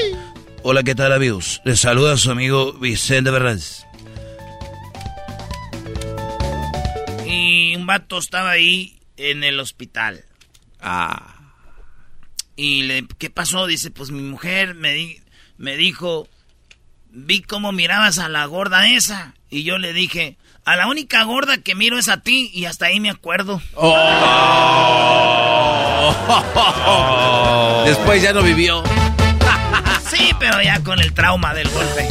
Hola, 0.62 0.82
¿qué 0.82 0.94
tal, 0.94 1.12
amigos? 1.12 1.60
Les 1.64 1.80
saluda 1.80 2.16
su 2.16 2.30
amigo 2.30 2.72
Vicente 2.72 3.30
Fernández. 3.30 3.84
Y 7.26 7.76
un 7.76 7.86
vato 7.86 8.18
estaba 8.18 8.50
ahí 8.50 8.98
en 9.18 9.44
el 9.44 9.60
hospital. 9.60 10.24
Ah. 10.80 11.34
Y 12.56 12.82
le, 12.84 13.06
¿qué 13.18 13.28
pasó? 13.28 13.66
Dice, 13.66 13.90
pues 13.90 14.10
mi 14.10 14.22
mujer 14.22 14.74
me, 14.74 15.18
me 15.58 15.76
dijo, 15.76 16.26
vi 17.10 17.42
cómo 17.42 17.72
mirabas 17.72 18.18
a 18.18 18.30
la 18.30 18.46
gorda 18.46 18.88
esa. 18.88 19.34
Y 19.50 19.62
yo 19.62 19.76
le 19.76 19.92
dije, 19.92 20.38
a 20.64 20.74
la 20.76 20.88
única 20.88 21.22
gorda 21.24 21.58
que 21.58 21.74
miro 21.74 21.98
es 21.98 22.08
a 22.08 22.22
ti 22.22 22.50
y 22.54 22.64
hasta 22.64 22.86
ahí 22.86 22.98
me 22.98 23.10
acuerdo. 23.10 23.60
Oh. 23.74 25.65
Después 27.86 28.22
ya 28.22 28.32
no 28.32 28.42
vivió. 28.42 28.82
sí, 30.10 30.30
pero 30.38 30.62
ya 30.62 30.80
con 30.82 31.00
el 31.00 31.12
trauma 31.12 31.54
del 31.54 31.68
golpe. 31.70 32.08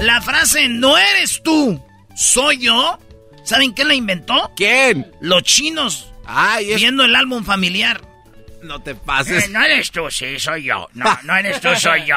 la 0.02 0.20
frase 0.22 0.68
no 0.68 0.96
eres 0.96 1.42
tú, 1.42 1.82
soy 2.14 2.58
yo. 2.58 2.98
¿Saben 3.44 3.72
quién 3.72 3.88
la 3.88 3.94
inventó? 3.94 4.52
¿Quién? 4.54 5.10
Los 5.20 5.42
chinos. 5.42 6.12
Ay, 6.26 6.74
Viendo 6.76 7.04
el 7.04 7.16
álbum 7.16 7.44
familiar. 7.44 8.00
No 8.62 8.80
te 8.80 8.94
pases. 8.94 9.46
Eh, 9.46 9.48
no 9.48 9.62
eres 9.62 9.90
tú, 9.90 10.10
sí, 10.10 10.38
soy 10.38 10.64
yo. 10.64 10.86
No, 10.92 11.18
no 11.24 11.36
eres 11.36 11.60
tú, 11.60 11.68
soy 11.76 12.04
yo. 12.04 12.16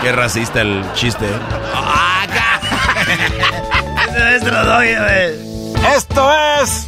Qué 0.00 0.12
racista 0.12 0.60
el 0.60 0.84
chiste. 0.94 1.26
Esto 5.94 6.30
es 6.60 6.86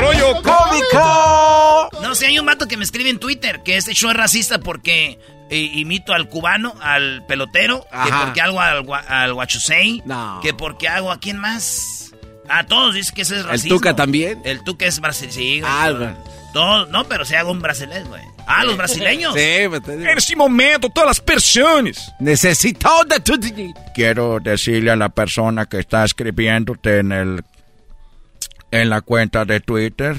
Rollo 0.00 0.42
Cómico. 0.42 1.90
No 2.02 2.14
sé, 2.14 2.26
hay 2.26 2.38
un 2.38 2.46
vato 2.46 2.68
que 2.68 2.76
me 2.76 2.84
escribe 2.84 3.10
en 3.10 3.18
Twitter 3.18 3.62
que 3.62 3.76
este 3.76 3.94
show 3.94 4.10
es 4.10 4.16
racista 4.16 4.58
porque 4.58 5.18
eh, 5.50 5.70
imito 5.74 6.12
al 6.12 6.28
cubano, 6.28 6.74
al 6.80 7.24
pelotero, 7.26 7.86
que 8.04 8.12
porque 8.12 8.40
hago 8.40 8.60
al, 8.60 8.84
al 9.08 9.34
guachusei, 9.34 10.02
que 10.42 10.52
porque 10.54 10.88
hago 10.88 11.10
a 11.10 11.20
quién 11.20 11.38
más. 11.38 12.12
A 12.48 12.66
todos 12.66 12.94
dice 12.94 13.12
que 13.14 13.22
ese 13.22 13.36
es 13.36 13.46
racismo. 13.46 13.74
¿El 13.74 13.80
Tuca 13.80 13.96
también? 13.96 14.42
El 14.44 14.62
Tuca 14.62 14.84
es 14.84 15.00
brasileño. 15.00 15.64
Ah, 15.66 16.14
no, 16.54 16.86
no, 16.86 17.04
pero 17.04 17.24
se 17.24 17.36
hago 17.36 17.50
un 17.50 17.60
brasileño, 17.60 18.06
güey. 18.08 18.22
Ah, 18.46 18.64
los 18.64 18.76
brasileños. 18.76 19.34
Sí, 19.34 19.40
En 19.40 20.18
este 20.18 20.36
momento, 20.36 20.90
todas 20.90 21.08
las 21.08 21.20
personas. 21.20 22.12
Necesito 22.20 22.90
de 23.08 23.20
tu 23.20 23.34
Quiero 23.94 24.38
decirle 24.40 24.90
a 24.90 24.96
la 24.96 25.08
persona 25.08 25.66
que 25.66 25.78
está 25.78 26.04
escribiéndote 26.04 26.98
en 26.98 27.12
el 27.12 27.44
en 28.74 28.90
la 28.90 29.02
cuenta 29.02 29.44
de 29.44 29.60
Twitter. 29.60 30.16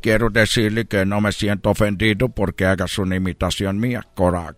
Quiero 0.00 0.30
decirle 0.30 0.86
que 0.86 1.04
no 1.04 1.20
me 1.20 1.32
siento 1.32 1.68
ofendido 1.68 2.30
porque 2.30 2.64
hagas 2.64 2.98
una 2.98 3.16
imitación 3.16 3.78
mía. 3.78 4.06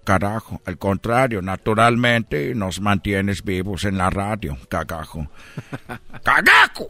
Carajo. 0.05 0.61
Al 0.65 0.79
contrario, 0.79 1.43
naturalmente 1.43 2.55
nos 2.55 2.81
mantienes 2.81 3.43
vivos 3.43 3.85
en 3.85 3.99
la 3.99 4.11
radio. 4.11 4.57
Cagajo. 4.69 5.29
¡Cagajo! 6.23 6.89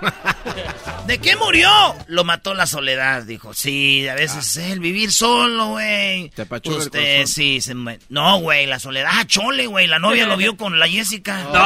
¿De 1.06 1.18
qué 1.18 1.36
murió? 1.36 1.70
Lo 2.06 2.24
mató 2.24 2.54
la 2.54 2.66
soledad, 2.66 3.22
dijo. 3.22 3.54
Sí, 3.54 4.08
a 4.08 4.14
veces 4.14 4.56
el 4.56 4.80
vivir 4.80 5.12
solo, 5.12 5.70
güey. 5.70 6.30
Te 6.30 6.46
Usted, 6.64 7.26
sí, 7.26 7.60
se 7.60 7.74
No, 8.08 8.40
güey, 8.40 8.66
la 8.66 8.78
soledad. 8.78 9.10
Ah, 9.12 9.26
chole, 9.26 9.66
güey. 9.66 9.86
La 9.86 9.98
novia 9.98 10.26
lo 10.26 10.36
vio 10.36 10.56
con 10.56 10.78
la 10.78 10.88
Jessica. 10.88 11.42
¡No! 11.52 11.60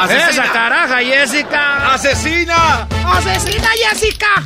¡Asesina! 0.00 0.30
¡Esa 0.30 0.52
caraja, 0.52 0.98
Jessica! 1.00 1.92
¡Asesina! 1.94 2.88
¡Asesina, 3.04 3.68
Jessica! 3.88 4.44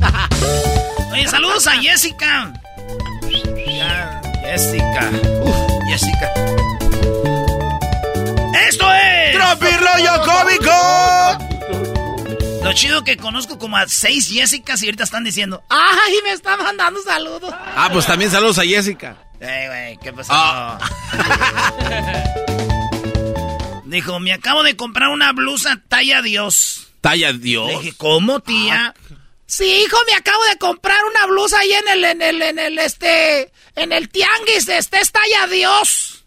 Oye, 1.12 1.26
saludos 1.26 1.66
a 1.66 1.72
Jessica. 1.72 2.52
Jessica. 4.44 5.10
Uf, 5.42 5.56
Jessica. 5.88 6.63
¡Esto 8.74 8.92
es! 8.92 9.36
Rollo 9.78 10.20
Cómico! 10.24 10.72
Lo 12.64 12.72
chido 12.72 13.04
que 13.04 13.16
conozco 13.16 13.56
como 13.56 13.76
a 13.76 13.86
seis 13.86 14.28
Jessicas 14.28 14.82
y 14.82 14.86
ahorita 14.86 15.04
están 15.04 15.22
diciendo, 15.22 15.62
¡ay, 15.68 16.14
me 16.24 16.32
están 16.32 16.60
mandando 16.60 17.00
saludos! 17.02 17.54
Ah, 17.54 17.88
pues 17.92 18.04
también 18.04 18.32
saludos 18.32 18.58
a 18.58 18.62
Jessica. 18.62 19.16
Ey, 19.38 19.68
güey, 19.68 19.96
¿qué 19.98 20.12
pasó? 20.12 20.32
Ah. 20.34 20.80
Dijo, 23.84 24.18
me 24.18 24.32
acabo 24.32 24.64
de 24.64 24.74
comprar 24.74 25.10
una 25.10 25.30
blusa 25.30 25.80
talla 25.86 26.20
Dios. 26.20 26.88
¿Talla 27.00 27.32
Dios? 27.32 27.68
Le 27.68 27.78
dije, 27.78 27.94
¿cómo, 27.96 28.40
tía? 28.40 28.92
Ah. 28.98 29.00
Sí, 29.46 29.84
hijo, 29.86 29.98
me 30.08 30.14
acabo 30.14 30.42
de 30.50 30.58
comprar 30.58 30.98
una 31.04 31.26
blusa 31.26 31.60
ahí 31.60 31.72
en 31.74 31.88
el, 31.92 32.04
en 32.04 32.22
el, 32.22 32.42
en 32.42 32.58
el, 32.58 32.76
este, 32.80 33.52
en 33.76 33.92
el 33.92 34.08
tianguis, 34.08 34.66
este 34.66 34.98
es 34.98 35.12
talla 35.12 35.46
Dios. 35.46 36.23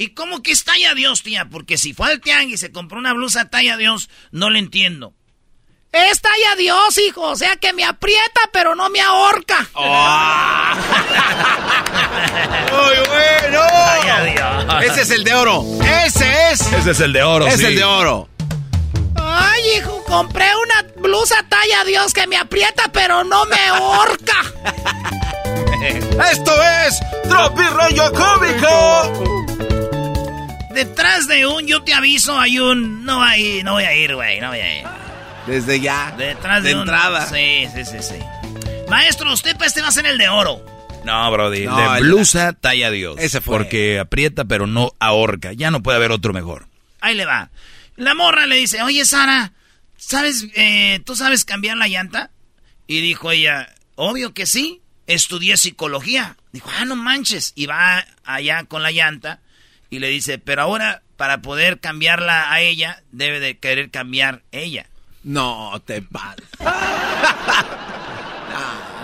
¿Y 0.00 0.14
cómo 0.14 0.42
que 0.42 0.52
es 0.52 0.62
talla 0.62 0.94
Dios, 0.94 1.24
tía? 1.24 1.48
Porque 1.50 1.76
si 1.76 1.92
fue 1.92 2.12
al 2.12 2.20
tianguis 2.20 2.54
y 2.54 2.58
se 2.58 2.70
compró 2.70 2.98
una 2.98 3.12
blusa 3.14 3.50
talla 3.50 3.76
Dios, 3.76 4.08
no 4.30 4.48
le 4.48 4.60
entiendo. 4.60 5.12
Es 5.90 6.20
talla 6.20 6.54
Dios, 6.56 6.96
hijo. 6.98 7.22
O 7.22 7.34
sea 7.34 7.56
que 7.56 7.72
me 7.72 7.84
aprieta, 7.84 8.40
pero 8.52 8.76
no 8.76 8.90
me 8.90 9.00
ahorca. 9.00 9.66
Oh. 9.72 10.70
¡Muy 12.70 13.08
bueno! 13.08 13.60
Talla 13.60 14.22
Dios. 14.22 14.84
Ese 14.84 15.02
es 15.02 15.10
el 15.10 15.24
de 15.24 15.34
oro. 15.34 15.64
Ese 15.82 16.52
es. 16.52 16.60
Ese 16.72 16.92
es 16.92 17.00
el 17.00 17.12
de 17.12 17.22
oro, 17.24 17.48
Es 17.48 17.60
el 17.60 17.74
de 17.74 17.82
oro. 17.84 18.28
Ay, 19.16 19.78
hijo, 19.78 20.04
compré 20.06 20.46
una 20.62 20.92
blusa 20.96 21.44
talla 21.48 21.82
Dios 21.84 22.14
que 22.14 22.28
me 22.28 22.36
aprieta, 22.36 22.92
pero 22.92 23.24
no 23.24 23.44
me 23.46 23.58
ahorca. 23.66 24.44
Esto 26.30 26.62
es 26.86 27.00
Tropi 27.28 27.64
Rollo 27.64 28.12
Cómico. 28.12 29.44
Detrás 30.78 31.26
de 31.26 31.44
un 31.44 31.66
yo 31.66 31.82
te 31.82 31.92
aviso 31.92 32.38
hay 32.38 32.60
un 32.60 33.04
no 33.04 33.18
va 33.18 33.30
a 33.30 33.36
ir, 33.36 33.64
no 33.64 33.72
voy 33.72 33.82
a 33.82 33.96
ir, 33.96 34.14
güey, 34.14 34.40
no 34.40 34.50
voy 34.50 34.60
a 34.60 34.78
ir. 34.78 34.86
Desde 35.44 35.80
ya. 35.80 36.14
Detrás 36.16 36.62
de, 36.62 36.72
de 36.72 36.80
entrada. 36.80 37.26
Sí, 37.26 37.66
sí, 37.74 37.84
sí, 37.84 37.96
sí. 38.00 38.14
Maestro, 38.88 39.32
usted 39.32 39.56
pues 39.56 39.70
este 39.70 39.82
va 39.82 39.88
a 39.88 39.90
ser 39.90 40.06
el 40.06 40.18
de 40.18 40.28
oro. 40.28 40.64
No, 41.04 41.32
Brody. 41.32 41.62
de 41.62 42.00
blusa 42.00 42.52
talla 42.52 42.92
Dios. 42.92 43.16
Ese 43.18 43.40
fue. 43.40 43.56
Porque 43.56 43.98
aprieta, 43.98 44.44
pero 44.44 44.68
no 44.68 44.92
ahorca. 45.00 45.52
Ya 45.52 45.72
no 45.72 45.82
puede 45.82 45.96
haber 45.96 46.12
otro 46.12 46.32
mejor. 46.32 46.68
Ahí 47.00 47.16
le 47.16 47.26
va. 47.26 47.50
La 47.96 48.14
morra 48.14 48.46
le 48.46 48.54
dice, 48.54 48.80
oye, 48.80 49.04
Sara, 49.04 49.54
¿sabes, 49.96 50.46
eh, 50.54 51.00
tú 51.04 51.16
sabes 51.16 51.44
cambiar 51.44 51.76
la 51.76 51.88
llanta? 51.88 52.30
Y 52.86 53.00
dijo 53.00 53.32
ella, 53.32 53.74
obvio 53.96 54.32
que 54.32 54.46
sí. 54.46 54.80
Estudié 55.08 55.56
psicología. 55.56 56.36
Dijo, 56.52 56.70
ah, 56.78 56.84
no 56.84 56.94
manches. 56.94 57.52
Y 57.56 57.66
va 57.66 58.06
allá 58.24 58.62
con 58.62 58.84
la 58.84 58.92
llanta 58.92 59.40
y 59.90 59.98
le 59.98 60.08
dice, 60.08 60.38
pero 60.38 60.62
ahora 60.62 61.02
para 61.16 61.42
poder 61.42 61.80
cambiarla 61.80 62.52
a 62.52 62.60
ella, 62.60 63.02
debe 63.10 63.40
de 63.40 63.58
querer 63.58 63.90
cambiar 63.90 64.42
ella. 64.52 64.86
No 65.24 65.82
te 65.84 66.00
pases. 66.02 66.46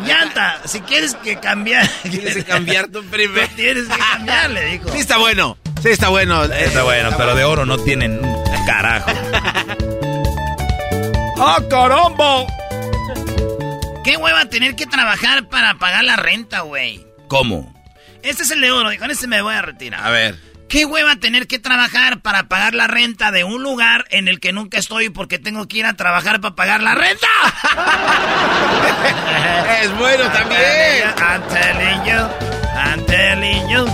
Llanta, 0.06 0.60
si 0.64 0.80
quieres 0.80 1.14
que 1.16 1.38
cambiar. 1.38 1.88
Tienes 2.02 2.34
que 2.36 2.44
cambiar 2.44 2.88
tu 2.88 3.04
primero. 3.04 3.48
Tienes 3.56 3.88
que 3.88 3.98
cambiarle, 3.98 4.64
dijo. 4.66 4.90
Sí, 4.90 4.98
está 4.98 5.18
bueno. 5.18 5.56
Sí, 5.82 5.90
está 5.90 6.08
bueno. 6.08 6.44
Está 6.44 6.82
bueno, 6.82 7.10
pero 7.16 7.34
de 7.34 7.44
oro 7.44 7.66
no 7.66 7.78
tienen 7.78 8.24
un 8.24 8.44
carajo. 8.66 9.10
¡Ah, 11.36 11.60
caramba! 11.68 12.46
¿Qué 14.04 14.16
hueva 14.16 14.46
tener 14.46 14.76
que 14.76 14.86
trabajar 14.86 15.48
para 15.48 15.74
pagar 15.74 16.04
la 16.04 16.16
renta, 16.16 16.60
güey? 16.60 17.04
¿Cómo? 17.28 17.74
Este 18.22 18.44
es 18.44 18.50
el 18.50 18.60
de 18.60 18.70
oro, 18.70 18.92
y 18.92 18.98
con 18.98 19.10
este 19.10 19.26
me 19.26 19.42
voy 19.42 19.54
a 19.54 19.62
retirar. 19.62 20.00
A 20.04 20.10
ver. 20.10 20.53
¿Qué 20.68 20.84
hueva 20.84 21.16
tener 21.16 21.46
que 21.46 21.58
trabajar 21.58 22.20
para 22.20 22.48
pagar 22.48 22.74
la 22.74 22.86
renta 22.86 23.30
de 23.30 23.44
un 23.44 23.62
lugar 23.62 24.06
en 24.10 24.28
el 24.28 24.40
que 24.40 24.52
nunca 24.52 24.78
estoy 24.78 25.10
porque 25.10 25.38
tengo 25.38 25.68
que 25.68 25.78
ir 25.78 25.86
a 25.86 25.94
trabajar 25.94 26.40
para 26.40 26.54
pagar 26.54 26.82
la 26.82 26.94
renta? 26.94 27.28
es 29.82 29.96
bueno 29.96 30.24
también. 30.32 31.14
I'm 31.18 31.42
telling 31.48 32.04
you, 32.04 32.28
I'm 32.76 33.06
telling 33.06 33.68
you. 33.68 33.86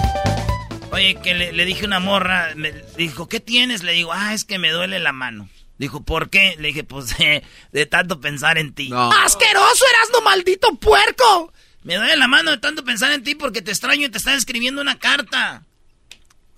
Oye, 0.92 1.16
que 1.22 1.34
le, 1.34 1.64
dije 1.64 1.84
una 1.84 2.00
morra, 2.00 2.52
me 2.56 2.72
dijo, 2.96 3.28
¿qué 3.28 3.40
tienes? 3.40 3.82
Le 3.82 3.92
digo, 3.92 4.12
ah, 4.12 4.34
es 4.34 4.44
que 4.44 4.58
me 4.58 4.70
duele 4.70 4.98
la 4.98 5.12
mano. 5.12 5.48
Dijo, 5.78 6.02
¿por 6.02 6.28
qué? 6.28 6.56
Le 6.58 6.68
dije, 6.68 6.84
pues 6.84 7.16
de, 7.72 7.86
tanto 7.86 8.20
pensar 8.20 8.58
en 8.58 8.74
ti. 8.74 8.90
¡Asqueroso 8.92 9.84
eras, 9.88 10.10
no 10.12 10.20
maldito 10.20 10.74
puerco! 10.76 11.52
Me 11.82 11.96
duele 11.96 12.16
la 12.16 12.28
mano 12.28 12.50
de 12.50 12.58
tanto 12.58 12.84
pensar 12.84 13.12
en 13.12 13.24
ti 13.24 13.34
porque 13.34 13.62
te 13.62 13.70
extraño 13.70 14.06
y 14.06 14.10
te 14.10 14.18
estaba 14.18 14.36
escribiendo 14.36 14.82
una 14.82 14.98
carta. 14.98 15.64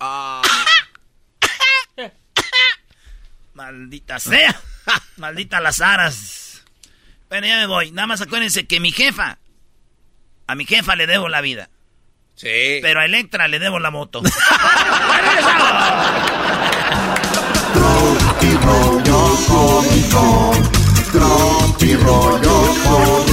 Ah. 0.05 0.41
Maldita 3.53 4.19
sea. 4.19 4.59
Maldita 5.15 5.61
las 5.61 5.79
aras. 5.79 6.65
Bueno, 7.29 7.47
ya 7.47 7.55
me 7.55 7.67
voy. 7.67 7.91
Nada 7.91 8.07
más 8.07 8.19
acuérdense 8.19 8.67
que 8.67 8.81
mi 8.81 8.91
jefa, 8.91 9.37
a 10.45 10.55
mi 10.55 10.65
jefa 10.65 10.97
le 10.97 11.07
debo 11.07 11.29
la 11.29 11.39
vida. 11.39 11.69
Sí. 12.35 12.79
Pero 12.81 12.99
a 12.99 13.05
Electra 13.05 13.47
le 13.47 13.59
debo 13.59 13.79
la 13.79 13.91
moto. 13.91 14.21
Tropi 21.13 21.95
rollo 21.95 22.75
cómico. 22.83 23.32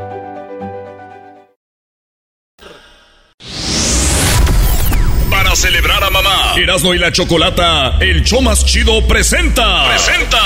Mamá, 6.21 6.53
Erasmo 6.55 6.93
y 6.93 6.97
la 6.97 7.11
Chocolata, 7.11 7.97
el 7.99 8.23
show 8.23 8.41
más 8.41 8.65
chido 8.65 9.05
presenta. 9.07 9.85
Presenta. 9.87 10.39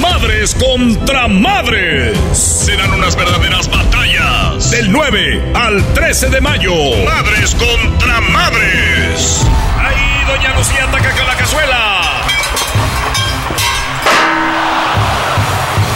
Madres 0.00 0.54
contra 0.54 1.28
madres. 1.28 2.16
Serán 2.32 2.92
unas 2.92 3.16
verdaderas 3.16 3.70
batallas. 3.70 4.70
Del 4.70 4.90
9 4.90 5.52
al 5.54 5.84
13 5.94 6.30
de 6.30 6.40
mayo. 6.40 6.72
Madres 7.04 7.54
contra 7.54 8.20
madres. 8.20 9.46
Ahí 9.78 10.24
Doña 10.26 10.54
Lucía 10.56 10.84
ataca 10.84 11.14
con 11.16 11.26
la 11.26 11.36
cazuela. 11.36 12.00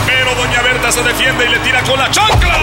Pero 0.07 0.35
Doña 0.35 0.63
Berta 0.63 0.93
se 0.93 1.03
defiende 1.03 1.47
y 1.47 1.49
le 1.49 1.59
tira 1.61 1.83
con 1.83 1.99
la 1.99 2.11
chancla. 2.11 2.61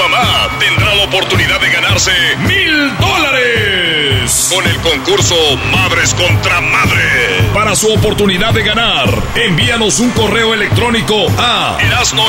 Mamá 0.00 0.48
tendrá 0.58 0.94
la 0.94 1.02
oportunidad 1.02 1.60
de 1.60 1.68
ganarse 1.68 2.10
mil 2.38 2.96
dólares 2.96 4.50
con 4.50 4.66
el 4.66 4.76
concurso 4.78 5.34
Madres 5.70 6.14
contra 6.14 6.58
Madres. 6.62 7.44
Para 7.52 7.76
su 7.76 7.92
oportunidad 7.92 8.54
de 8.54 8.62
ganar, 8.62 9.10
envíanos 9.34 10.00
un 10.00 10.10
correo 10.12 10.54
electrónico 10.54 11.26
a 11.36 11.76
erasno. 11.80 12.20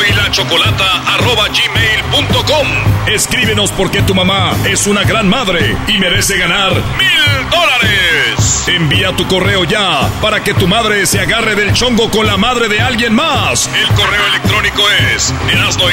Escríbenos 3.07 3.71
porque 3.71 4.01
tu 4.01 4.13
mamá 4.13 4.53
es 4.65 4.85
una 4.87 5.03
gran 5.03 5.29
madre 5.29 5.77
y 5.87 5.97
merece 5.97 6.37
ganar 6.37 6.73
mil 6.73 7.49
dólares. 7.49 8.65
Envía 8.67 9.15
tu 9.15 9.27
correo 9.27 9.63
ya 9.63 10.09
para 10.21 10.43
que 10.43 10.53
tu 10.53 10.67
madre 10.67 11.05
se 11.05 11.19
agarre 11.19 11.55
del 11.55 11.73
chongo 11.73 12.09
con 12.11 12.27
la 12.27 12.37
madre 12.37 12.67
de 12.67 12.81
alguien 12.81 13.13
más. 13.13 13.69
El 13.75 13.87
correo 13.95 14.27
electrónico 14.27 14.83
es 15.13 15.33
erasno 15.51 15.89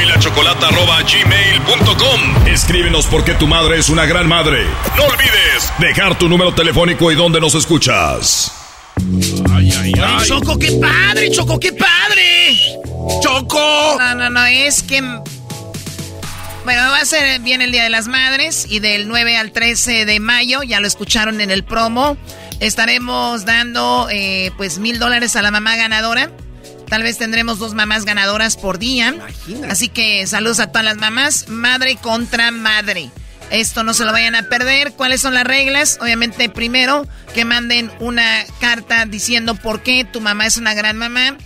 Escríbenos 2.47 3.07
porque 3.07 3.35
tu 3.35 3.47
madre 3.47 3.79
es 3.79 3.89
una 3.89 4.05
gran 4.05 4.27
madre. 4.29 4.65
No 4.97 5.05
olvides 5.05 5.73
dejar 5.79 6.19
tu 6.19 6.29
número 6.29 6.55
telefónico 6.55 7.11
y 7.13 7.15
dónde 7.15 7.41
nos 7.41 7.55
escuchas. 7.55 8.53
Ay, 9.55 9.73
ay, 9.73 9.93
ay. 10.03 10.27
Choco, 10.27 10.59
qué 10.59 10.73
padre, 10.73 11.31
Choco, 11.31 11.59
qué 11.61 11.73
padre. 11.73 12.59
Choco. 13.23 13.97
No, 13.99 14.15
no, 14.15 14.31
no, 14.31 14.45
es 14.47 14.83
que... 14.83 15.01
Bueno, 15.01 16.83
va 16.91 16.99
a 17.01 17.05
ser 17.05 17.41
bien 17.41 17.63
el 17.63 17.73
Día 17.73 17.85
de 17.85 17.91
las 17.91 18.09
Madres 18.09 18.67
y 18.69 18.81
del 18.81 19.09
9 19.09 19.37
al 19.37 19.53
13 19.53 20.05
de 20.05 20.21
mayo, 20.21 20.63
ya 20.63 20.81
lo 20.81 20.87
escucharon 20.87 21.41
en 21.41 21.51
el 21.51 21.65
promo, 21.65 22.19
estaremos 22.61 23.47
dando 23.47 24.09
eh, 24.11 24.51
pues 24.59 24.79
mil 24.79 24.99
dólares 24.99 25.37
a 25.37 25.43
la 25.43 25.51
mamá 25.51 25.77
ganadora. 25.77 26.31
Tal 26.89 27.03
vez 27.03 27.19
tendremos 27.19 27.59
dos 27.59 27.75
mamás 27.75 28.05
ganadoras 28.05 28.57
por 28.57 28.79
día. 28.79 29.15
Así 29.69 29.89
que 29.89 30.27
saludos 30.27 30.61
a 30.61 30.69
todas 30.69 30.85
las 30.85 30.97
mamás. 30.97 31.49
Madre 31.49 31.97
contra 31.97 32.51
madre. 32.51 33.11
Esto 33.51 33.83
no 33.83 33.95
se 33.95 34.05
lo 34.05 34.13
vayan 34.13 34.35
a 34.35 34.49
perder. 34.49 34.93
¿Cuáles 34.93 35.21
son 35.21 35.35
las 35.35 35.45
reglas? 35.45 35.99
Obviamente, 36.01 36.49
primero, 36.49 37.07
que 37.35 37.45
manden 37.45 37.91
una 37.99 38.45
carta 38.61 39.07
diciendo 39.07 39.55
por 39.55 39.83
qué 39.83 40.05
tu 40.05 40.21
mamá 40.21 40.47
es 40.47 40.57
una 40.57 40.75
gran 40.75 40.97
mamá. 40.97 41.37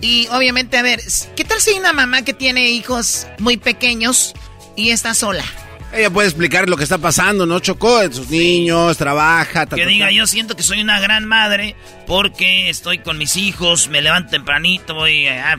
Y 0.00 0.26
obviamente, 0.28 0.78
a 0.78 0.82
ver, 0.82 1.02
¿qué 1.36 1.44
tal 1.44 1.60
si 1.60 1.70
hay 1.70 1.78
una 1.78 1.92
mamá 1.92 2.22
que 2.22 2.32
tiene 2.32 2.70
hijos 2.70 3.26
muy 3.38 3.58
pequeños 3.58 4.34
y 4.76 4.90
está 4.90 5.12
sola? 5.14 5.44
Ella 5.92 6.10
puede 6.10 6.28
explicar 6.28 6.68
lo 6.68 6.76
que 6.76 6.84
está 6.84 6.98
pasando, 6.98 7.46
¿no? 7.46 7.58
Chocó 7.58 8.02
en 8.02 8.12
sus 8.12 8.30
niños, 8.30 8.96
trabaja. 8.96 9.66
que 9.66 9.86
diga, 9.86 10.10
yo 10.10 10.26
siento 10.26 10.54
que 10.54 10.62
soy 10.62 10.80
una 10.80 11.00
gran 11.00 11.26
madre 11.26 11.74
porque 12.06 12.70
estoy 12.70 12.98
con 12.98 13.18
mis 13.18 13.36
hijos, 13.36 13.88
me 13.88 14.00
levanto 14.00 14.30
tempranito, 14.30 14.94
voy 14.94 15.26
a... 15.26 15.56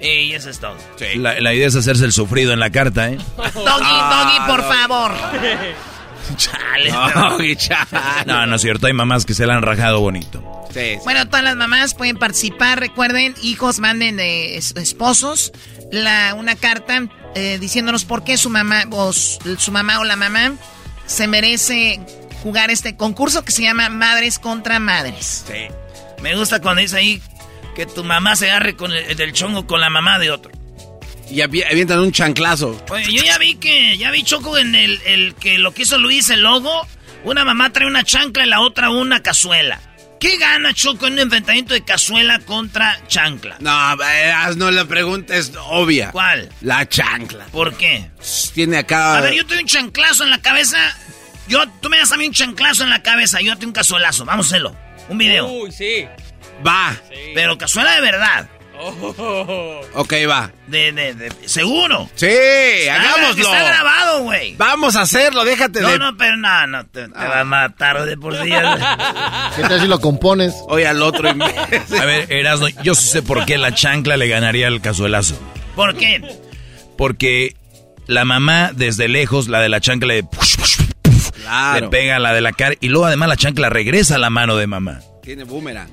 Y 0.00 0.32
eso 0.32 0.50
es 0.50 0.58
todo. 0.58 0.76
La, 1.14 1.40
la, 1.40 1.54
idea 1.54 1.68
es 1.68 1.76
hacerse 1.76 2.04
el 2.04 2.12
sufrido 2.12 2.52
en 2.52 2.58
la 2.58 2.70
carta, 2.70 3.08
¿eh? 3.08 3.18
Doggy, 3.36 3.54
doggy, 3.54 4.38
por 4.48 4.62
favor. 4.64 5.12
Chale. 6.36 6.90
Doggy, 6.90 7.56
chale. 7.56 7.86
No, 8.26 8.46
no 8.46 8.56
es 8.56 8.62
cierto. 8.62 8.86
Hay 8.86 8.92
mamás 8.92 9.24
que 9.24 9.34
se 9.34 9.46
la 9.46 9.54
han 9.54 9.62
rajado 9.62 10.00
bonito. 10.00 10.42
Sí, 10.72 10.94
sí. 10.94 11.00
Bueno, 11.04 11.26
todas 11.26 11.44
las 11.44 11.56
mamás 11.56 11.94
pueden 11.94 12.16
participar. 12.16 12.80
Recuerden, 12.80 13.34
hijos, 13.42 13.78
manden 13.78 14.16
de 14.16 14.56
esposos 14.56 15.52
la, 15.92 16.34
una 16.34 16.56
carta 16.56 17.08
eh, 17.34 17.58
diciéndonos 17.58 18.04
por 18.04 18.24
qué 18.24 18.36
su 18.36 18.50
mamá 18.50 18.84
o 18.90 19.12
su 19.12 19.72
mamá 19.72 20.00
o 20.00 20.04
la 20.04 20.16
mamá 20.16 20.52
se 21.06 21.26
merece 21.26 22.00
jugar 22.42 22.70
este 22.70 22.96
concurso 22.96 23.44
que 23.44 23.52
se 23.52 23.62
llama 23.62 23.88
Madres 23.88 24.38
contra 24.38 24.78
Madres. 24.78 25.44
Sí. 25.46 25.68
Me 26.22 26.36
gusta 26.36 26.60
cuando 26.60 26.82
dice 26.82 26.96
ahí 26.96 27.22
que 27.74 27.86
tu 27.86 28.04
mamá 28.04 28.36
se 28.36 28.50
agarre 28.50 28.76
con 28.76 28.92
el, 28.92 29.16
del 29.16 29.32
chongo 29.32 29.66
con 29.66 29.80
la 29.80 29.90
mamá 29.90 30.18
de 30.18 30.30
otro. 30.30 30.52
Y 31.30 31.40
avientan 31.40 32.00
un 32.00 32.12
chanclazo. 32.12 32.84
Oye, 32.90 33.10
yo 33.10 33.22
ya 33.22 33.38
vi 33.38 33.54
que, 33.54 33.96
ya 33.96 34.10
vi 34.10 34.22
Choco 34.22 34.58
en 34.58 34.74
el, 34.74 35.00
el 35.06 35.34
que 35.34 35.56
lo 35.58 35.72
que 35.72 35.82
hizo 35.82 35.96
Luis, 35.98 36.28
el 36.28 36.42
logo. 36.42 36.86
Una 37.24 37.44
mamá 37.44 37.72
trae 37.72 37.86
una 37.86 38.04
chancla 38.04 38.44
y 38.44 38.48
la 38.48 38.60
otra 38.60 38.90
una 38.90 39.22
cazuela. 39.22 39.80
¿Qué 40.22 40.36
gana 40.36 40.72
Choco 40.72 41.08
en 41.08 41.14
un 41.14 41.18
enfrentamiento 41.18 41.74
de 41.74 41.82
cazuela 41.82 42.38
contra 42.38 42.96
chancla? 43.08 43.56
No, 43.58 43.96
no, 44.54 44.70
la 44.70 44.84
pregunta 44.84 45.34
es 45.34 45.50
obvia. 45.66 46.12
¿Cuál? 46.12 46.48
La 46.60 46.88
chancla. 46.88 47.46
¿Por 47.46 47.76
qué? 47.76 48.08
Tiene 48.54 48.78
acá. 48.78 49.16
A 49.16 49.20
ver, 49.20 49.34
yo 49.34 49.44
te 49.44 49.54
doy 49.54 49.64
un 49.64 49.68
chanclazo 49.68 50.22
en 50.22 50.30
la 50.30 50.40
cabeza. 50.40 50.78
Yo, 51.48 51.68
tú 51.80 51.88
me 51.88 51.98
das 51.98 52.12
a 52.12 52.16
mí 52.16 52.28
un 52.28 52.32
chanclazo 52.32 52.84
en 52.84 52.90
la 52.90 53.02
cabeza. 53.02 53.40
Yo 53.40 53.54
te 53.54 53.62
doy 53.62 53.66
un 53.66 53.72
cazuelazo. 53.72 54.24
Vamos 54.24 54.46
a 54.46 54.48
hacerlo. 54.50 54.76
Un 55.08 55.18
video. 55.18 55.48
Uy, 55.48 55.72
sí. 55.72 56.06
Va. 56.64 56.94
Pero 57.34 57.58
cazuela 57.58 57.90
de 57.90 58.00
verdad. 58.00 58.48
Oh. 58.78 59.80
Ok, 59.94 60.12
va. 60.28 60.50
De, 60.66 60.92
de, 60.92 61.14
de, 61.14 61.30
seguro. 61.46 62.08
Sí, 62.14 62.26
hagámoslo. 62.90 63.42
Está 63.44 63.62
grabado, 63.62 64.22
güey. 64.24 64.56
Vamos 64.56 64.96
a 64.96 65.02
hacerlo, 65.02 65.44
déjate 65.44 65.80
no, 65.80 65.88
de. 65.90 65.98
No, 65.98 66.16
pero 66.16 66.36
no, 66.36 66.66
no, 66.66 66.86
te, 66.86 67.08
te 67.08 67.14
va 67.14 67.40
a 67.40 67.44
matar 67.44 68.04
de 68.04 68.16
por 68.16 68.40
día. 68.42 69.52
¿Qué 69.56 69.62
tal 69.62 69.80
si 69.80 69.86
lo 69.86 70.00
compones? 70.00 70.54
Oye, 70.68 70.86
al 70.86 71.02
otro. 71.02 71.28
En 71.28 71.38
vez 71.38 71.88
de- 71.90 71.98
A 72.00 72.04
ver, 72.04 72.32
Erasmo, 72.32 72.68
yo 72.82 72.94
sé 72.94 73.22
por 73.22 73.44
qué 73.44 73.58
la 73.58 73.72
chancla 73.74 74.16
le 74.16 74.28
ganaría 74.28 74.68
el 74.68 74.80
cazuelazo. 74.80 75.38
¿Por 75.76 75.94
qué? 75.96 76.20
Porque 76.96 77.54
la 78.06 78.24
mamá, 78.24 78.70
desde 78.74 79.08
lejos, 79.08 79.48
la 79.48 79.60
de 79.60 79.68
la 79.68 79.80
chancla 79.80 80.08
le, 80.14 80.24
Claro. 81.42 81.80
le 81.80 81.88
pega 81.88 82.18
la 82.18 82.32
de 82.32 82.40
la 82.40 82.52
cara. 82.52 82.74
Y 82.80 82.88
luego, 82.88 83.06
además, 83.06 83.28
la 83.28 83.36
chancla 83.36 83.68
regresa 83.70 84.16
a 84.16 84.18
la 84.18 84.30
mano 84.30 84.56
de 84.56 84.66
mamá. 84.66 85.00
Tiene 85.22 85.44
boomerang. 85.44 85.88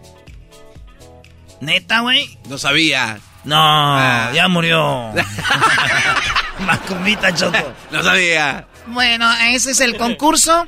¿Neta, 1.61 1.99
güey? 2.02 2.38
No 2.48 2.57
sabía. 2.57 3.19
No, 3.44 3.57
Ah. 3.57 4.31
ya 4.34 4.48
murió. 4.48 5.11
Macumbita, 6.60 7.34
Choco. 7.34 7.73
No 7.91 8.03
sabía. 8.03 8.68
Bueno, 8.88 9.31
ese 9.52 9.72
es 9.72 9.80
el 9.81 9.98
concurso. 9.98 10.68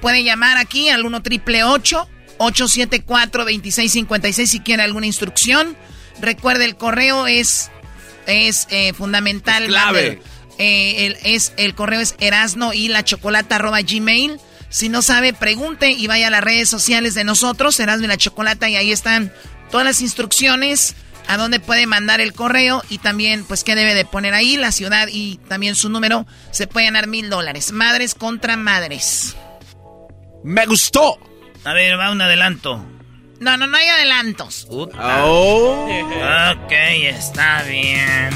Pueden 0.00 0.24
llamar 0.24 0.56
aquí 0.58 0.88
al 0.88 1.04
1 1.04 1.22
triple 1.22 1.64
874 1.64 3.44
2656 3.44 4.50
si 4.50 4.60
quieren 4.60 4.84
alguna 4.84 5.06
instrucción. 5.06 5.76
Recuerde, 6.20 6.64
el 6.64 6.76
correo 6.76 7.26
es, 7.26 7.70
es 8.26 8.66
eh, 8.70 8.92
fundamental. 8.94 9.64
Es 9.64 9.68
clave. 9.68 10.22
Eh, 10.58 11.06
el, 11.06 11.18
es, 11.24 11.52
el 11.56 11.74
correo 11.74 12.00
es 12.00 12.14
erasno 12.20 12.72
y 12.72 12.88
la 12.88 13.04
chocolata 13.04 13.56
arroba 13.56 13.80
gmail. 13.82 14.40
Si 14.70 14.88
no 14.88 15.02
sabe, 15.02 15.32
pregunte 15.32 15.90
y 15.92 16.06
vaya 16.08 16.26
a 16.26 16.30
las 16.30 16.44
redes 16.44 16.68
sociales 16.68 17.14
de 17.14 17.24
nosotros, 17.24 17.80
Erasmo 17.80 18.04
y 18.04 18.08
la 18.08 18.18
Chocolata, 18.18 18.68
y 18.68 18.76
ahí 18.76 18.92
están 18.92 19.32
todas 19.70 19.86
las 19.86 20.00
instrucciones 20.00 20.94
a 21.28 21.36
dónde 21.36 21.60
puede 21.60 21.86
mandar 21.86 22.20
el 22.20 22.32
correo 22.32 22.82
y 22.88 22.98
también, 22.98 23.44
pues, 23.44 23.62
qué 23.62 23.74
debe 23.74 23.94
de 23.94 24.04
poner 24.04 24.34
ahí, 24.34 24.56
la 24.56 24.72
ciudad 24.72 25.08
y 25.12 25.36
también 25.48 25.74
su 25.74 25.90
número. 25.90 26.26
Se 26.50 26.66
puede 26.66 26.86
ganar 26.86 27.06
mil 27.06 27.28
dólares. 27.30 27.70
Madres 27.72 28.14
contra 28.14 28.56
madres. 28.56 29.36
Me 30.42 30.64
gustó. 30.66 31.18
A 31.64 31.72
ver, 31.74 31.98
va 31.98 32.10
un 32.10 32.22
adelanto. 32.22 32.84
No, 33.40 33.56
no, 33.56 33.66
no 33.66 33.76
hay 33.76 33.86
adelantos. 33.88 34.66
Oh. 34.70 34.88
Ok, 35.84 36.72
está 36.72 37.62
bien. 37.62 38.30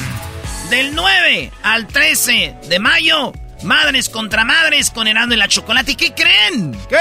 Del 0.71 0.95
9 0.95 1.51
al 1.63 1.87
13 1.87 2.57
de 2.69 2.79
mayo, 2.79 3.33
Madres 3.63 4.09
contra 4.09 4.45
Madres 4.45 4.91
con 4.91 5.07
Herando 5.07 5.35
y 5.35 5.39
la 5.39 5.49
Chocolate. 5.49 5.93
¿Y 5.93 5.97
qué 5.97 6.15
creen? 6.15 6.79
¿Qué? 6.89 6.97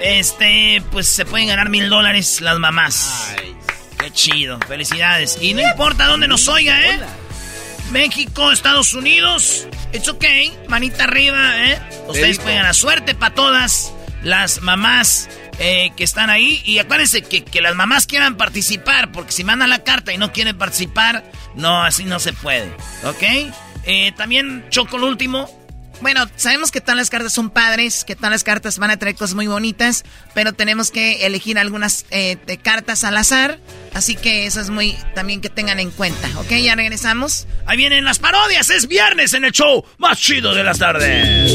Este, 0.00 0.82
pues 0.90 1.06
se 1.06 1.24
pueden 1.26 1.48
ganar 1.48 1.68
mil 1.68 1.88
dólares 1.88 2.40
las 2.40 2.58
mamás. 2.58 3.34
Qué 3.98 4.10
chido, 4.10 4.58
felicidades. 4.66 5.38
Y 5.40 5.52
no 5.54 5.60
importa 5.62 6.06
dónde 6.06 6.26
nos 6.26 6.48
oiga, 6.48 6.80
¿eh? 6.86 7.00
México, 7.90 8.50
Estados 8.52 8.94
Unidos, 8.94 9.66
it's 9.92 10.08
okay, 10.08 10.56
manita 10.68 11.04
arriba, 11.04 11.70
¿eh? 11.70 11.78
Ustedes 12.08 12.38
pueden 12.38 12.58
ganar 12.58 12.74
suerte 12.74 13.14
para 13.14 13.34
todas 13.34 13.92
las 14.22 14.62
mamás 14.62 15.28
eh, 15.58 15.90
que 15.96 16.04
están 16.04 16.30
ahí. 16.30 16.62
Y 16.64 16.78
acuérdense 16.78 17.22
que, 17.22 17.44
que 17.44 17.60
las 17.60 17.74
mamás 17.74 18.06
quieran 18.06 18.36
participar, 18.36 19.12
porque 19.12 19.32
si 19.32 19.44
mandan 19.44 19.70
la 19.70 19.84
carta 19.84 20.12
y 20.12 20.18
no 20.18 20.32
quieren 20.32 20.56
participar, 20.56 21.24
no, 21.56 21.84
así 21.84 22.04
no 22.04 22.20
se 22.20 22.32
puede, 22.32 22.72
¿ok? 23.04 23.52
Eh, 23.84 24.12
también 24.16 24.64
Choco 24.70 24.96
el 24.96 25.04
último. 25.04 25.59
Bueno, 26.00 26.26
sabemos 26.36 26.70
que 26.70 26.80
todas 26.80 26.96
las 26.96 27.10
cartas 27.10 27.32
son 27.32 27.50
padres, 27.50 28.04
que 28.04 28.16
todas 28.16 28.30
las 28.30 28.44
cartas 28.44 28.78
van 28.78 28.90
a 28.90 28.96
traer 28.96 29.16
cosas 29.16 29.34
muy 29.34 29.46
bonitas, 29.46 30.04
pero 30.34 30.52
tenemos 30.52 30.90
que 30.90 31.26
elegir 31.26 31.58
algunas 31.58 32.06
eh, 32.10 32.38
cartas 32.62 33.04
al 33.04 33.16
azar. 33.16 33.58
Así 33.92 34.16
que 34.16 34.46
eso 34.46 34.60
es 34.60 34.70
muy 34.70 34.96
también 35.14 35.40
que 35.40 35.50
tengan 35.50 35.78
en 35.80 35.90
cuenta, 35.90 36.28
¿ok? 36.38 36.50
Ya 36.62 36.74
regresamos. 36.74 37.46
Ahí 37.66 37.76
vienen 37.76 38.04
las 38.04 38.18
parodias, 38.18 38.70
es 38.70 38.86
viernes 38.86 39.34
en 39.34 39.44
el 39.44 39.52
show 39.52 39.84
más 39.98 40.18
chido 40.18 40.54
de 40.54 40.64
las 40.64 40.78
tardes. 40.78 41.52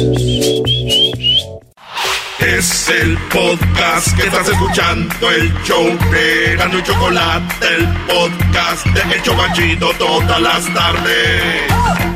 Es 2.39 2.89
el 2.89 3.17
podcast 3.30 4.15
que 4.15 4.27
estás 4.27 4.47
escuchando, 4.49 5.31
el 5.31 5.51
show 5.63 5.97
de 6.11 6.55
Gano 6.57 6.77
y 6.77 6.84
Chocolate, 6.84 7.67
el 7.76 7.88
podcast 8.05 8.85
de 8.88 9.15
El 9.15 9.23
Chocachito 9.23 9.91
todas 9.97 10.41
las 10.41 10.73
tardes. 10.73 12.15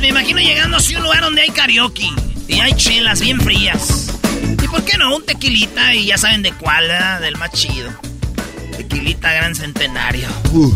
Me 0.00 0.08
imagino 0.08 0.40
llegando 0.40 0.76
a 0.76 0.80
un 0.80 1.02
lugar 1.02 1.20
donde 1.20 1.42
hay 1.42 1.50
karaoke 1.50 2.10
y 2.48 2.60
hay 2.60 2.72
chelas 2.74 3.20
bien 3.20 3.40
frías. 3.40 4.08
¿Y 4.62 4.66
por 4.66 4.84
qué 4.84 4.98
no? 4.98 5.14
Un 5.14 5.24
tequilita 5.24 5.94
y 5.94 6.06
ya 6.06 6.18
saben 6.18 6.42
de 6.42 6.52
cuál, 6.52 6.88
¿verdad? 6.88 7.20
Del 7.20 7.36
más 7.36 7.52
chido. 7.52 7.88
Tequilita 8.76 9.32
Gran 9.32 9.54
Centenario. 9.54 10.26
Uh. 10.52 10.74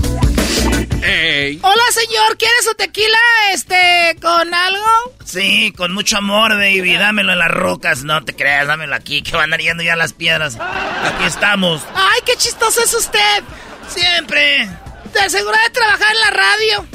Hola, 1.63 1.83
señor, 1.91 2.39
¿quiere 2.39 2.55
su 2.63 2.75
tequila, 2.75 3.19
este, 3.53 4.17
con 4.21 4.55
algo? 4.55 4.87
Sí, 5.25 5.73
con 5.77 5.93
mucho 5.93 6.19
amor, 6.19 6.53
baby. 6.53 6.95
Dámelo 6.95 7.33
en 7.33 7.41
las 7.41 7.51
rocas. 7.51 8.05
No 8.05 8.25
te 8.25 8.37
creas, 8.37 8.69
dámelo 8.69 8.95
aquí, 8.95 9.23
que 9.23 9.35
van 9.35 9.51
yendo 9.51 9.83
ya 9.83 9.97
las 9.97 10.13
piedras. 10.13 10.57
Aquí 10.61 11.25
estamos. 11.25 11.83
Ay, 11.95 12.21
qué 12.25 12.37
chistoso 12.37 12.83
es 12.85 12.95
usted. 12.95 13.43
Siempre. 13.89 14.71
¿Te 15.13 15.21
asegura 15.21 15.59
de 15.63 15.71
trabajar 15.71 16.15
en 16.15 16.21
la 16.21 16.31
radio? 16.31 16.87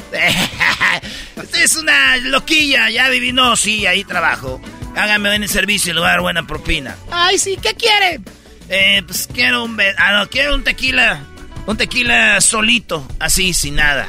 Usted 1.36 1.62
es 1.62 1.76
una 1.76 2.16
loquilla, 2.18 2.90
ya 2.90 3.06
adivinó. 3.06 3.56
Sí, 3.56 3.86
ahí 3.86 4.04
trabajo. 4.04 4.60
Hágame 4.96 5.34
en 5.34 5.44
el 5.44 5.48
servicio 5.48 5.92
y 5.92 5.94
le 5.94 6.00
voy 6.00 6.08
a 6.08 6.12
dar 6.12 6.20
buena 6.20 6.46
propina. 6.46 6.96
Ay, 7.10 7.38
sí, 7.38 7.58
¿qué 7.62 7.74
quiere? 7.74 8.20
Eh, 8.68 9.02
pues 9.06 9.28
quiero 9.32 9.64
un... 9.64 9.78
Ah, 9.98 10.12
no, 10.12 10.28
quiero 10.28 10.54
un 10.54 10.64
tequila. 10.64 11.20
Un 11.66 11.76
tequila 11.76 12.40
solito, 12.40 13.06
así, 13.20 13.54
sin 13.54 13.76
nada. 13.76 14.08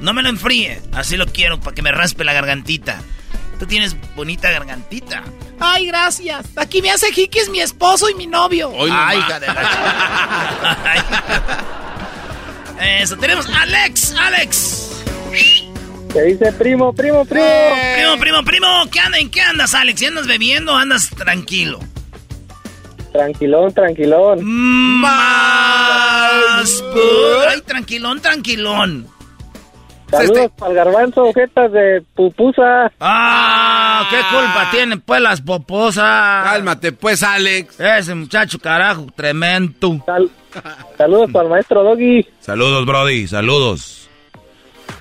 No 0.00 0.12
me 0.14 0.22
lo 0.22 0.30
enfríe, 0.30 0.80
así 0.92 1.16
lo 1.16 1.26
quiero, 1.26 1.60
para 1.60 1.74
que 1.74 1.82
me 1.82 1.92
raspe 1.92 2.24
la 2.24 2.32
gargantita. 2.32 3.02
Tú 3.58 3.66
tienes 3.66 3.94
bonita 4.16 4.50
gargantita. 4.50 5.22
Ay, 5.58 5.86
gracias. 5.86 6.46
Aquí 6.56 6.80
me 6.80 6.90
hace 6.90 7.12
jiquis 7.12 7.50
mi 7.50 7.60
esposo 7.60 8.08
y 8.08 8.14
mi 8.14 8.26
novio. 8.26 8.72
Ay, 8.90 9.18
hija 9.18 9.38
de 9.38 9.46
la 9.48 9.54
Eso, 12.80 13.16
tenemos 13.16 13.46
Alex, 13.48 14.14
Alex. 14.18 15.04
¿Qué 16.12 16.22
dice 16.22 16.52
primo, 16.52 16.92
primo, 16.92 17.24
primo? 17.24 17.46
Primo, 17.94 18.18
primo, 18.18 18.44
primo. 18.44 18.66
¿Qué 18.90 19.00
andas? 19.00 19.20
¿En 19.20 19.30
qué 19.30 19.42
andas, 19.42 19.74
Alex? 19.74 20.02
¿Andas 20.02 20.26
bebiendo 20.26 20.72
o 20.72 20.76
andas 20.76 21.10
tranquilo? 21.10 21.78
Tranquilón, 23.12 23.72
tranquilón. 23.72 24.40
Más. 24.42 25.12
Ay, 27.48 27.60
tranquilón, 27.62 28.20
tranquilón. 28.20 29.06
Saludos 30.10 30.38
este... 30.38 30.58
para 30.58 30.70
el 30.70 30.76
garbanzo, 30.76 31.24
ojetas 31.24 31.72
de 31.72 32.02
pupusa. 32.14 32.92
Ah, 33.00 34.06
¿qué 34.10 34.16
culpa 34.16 34.68
tienen 34.70 35.00
pues 35.00 35.20
las 35.20 35.40
poposas? 35.40 36.44
Cálmate 36.44 36.92
pues, 36.92 37.22
Alex. 37.22 37.78
Ese 37.78 38.14
muchacho, 38.14 38.58
carajo, 38.58 39.06
tremendo. 39.14 40.04
Saludos 40.96 41.30
para 41.32 41.44
el 41.44 41.50
maestro 41.50 41.82
Doggy. 41.84 42.26
Saludos, 42.40 42.84
Brody, 42.86 43.28
saludos. 43.28 44.08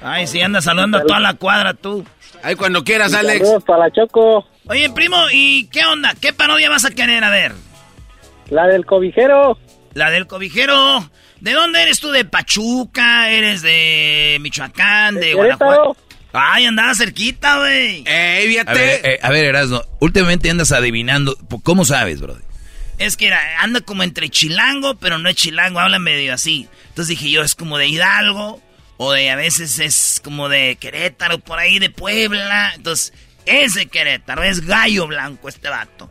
Ay, 0.01 0.27
si 0.27 0.41
andas 0.41 0.63
saludando 0.63 0.99
a 0.99 1.01
toda 1.01 1.19
la 1.19 1.33
cuadra 1.33 1.73
tú. 1.73 2.05
Ay, 2.43 2.55
cuando 2.55 2.83
quieras, 2.83 3.13
Alex. 3.13 3.39
Saludos 3.39 3.63
para 3.63 3.79
la 3.85 3.91
Choco. 3.91 4.45
Oye, 4.67 4.89
primo, 4.91 5.17
¿y 5.31 5.67
qué 5.69 5.83
onda? 5.85 6.13
¿Qué 6.21 6.31
parodia 6.31 6.69
vas 6.69 6.85
a 6.85 6.91
querer 6.91 7.23
a 7.23 7.29
ver? 7.29 7.53
La 8.49 8.67
del 8.67 8.85
cobijero. 8.85 9.57
La 9.93 10.11
del 10.11 10.27
cobijero. 10.27 11.09
¿De 11.41 11.53
dónde 11.53 11.81
eres 11.81 11.99
tú? 11.99 12.11
¿De 12.11 12.25
Pachuca? 12.25 13.29
¿Eres 13.29 13.61
de 13.61 14.37
Michoacán? 14.41 15.15
¿De, 15.15 15.33
Guanajuato? 15.33 15.97
Ay, 16.31 16.65
andaba 16.65 16.93
cerquita, 16.93 17.57
güey. 17.57 18.03
¡Ey, 18.05 18.47
fíjate! 18.47 18.71
A 18.71 18.73
ver, 18.73 19.01
eh, 19.03 19.19
a 19.21 19.29
ver, 19.31 19.45
Erasno, 19.45 19.83
últimamente 19.99 20.49
andas 20.49 20.71
adivinando. 20.71 21.35
¿Cómo 21.63 21.85
sabes, 21.85 22.21
brother? 22.21 22.43
Es 22.99 23.15
que 23.15 23.27
era, 23.27 23.61
anda 23.61 23.81
como 23.81 24.03
entre 24.03 24.29
chilango, 24.29 24.95
pero 24.95 25.17
no 25.17 25.29
es 25.29 25.35
chilango, 25.35 25.79
habla 25.79 25.99
medio 25.99 26.33
así. 26.33 26.67
Entonces 26.89 27.17
dije 27.17 27.31
yo, 27.31 27.41
es 27.41 27.55
como 27.55 27.77
de 27.77 27.87
Hidalgo, 27.87 28.61
o 28.97 29.13
de 29.13 29.29
a 29.29 29.37
veces 29.37 29.79
es 29.79 30.21
como 30.21 30.49
de 30.49 30.75
Querétaro, 30.75 31.39
por 31.39 31.57
ahí 31.57 31.79
de 31.79 31.89
Puebla. 31.89 32.73
Entonces, 32.75 33.13
es 33.45 33.73
de 33.73 33.87
Querétaro, 33.87 34.43
es 34.43 34.65
gallo 34.65 35.07
blanco 35.07 35.47
este 35.47 35.69
vato. 35.69 36.09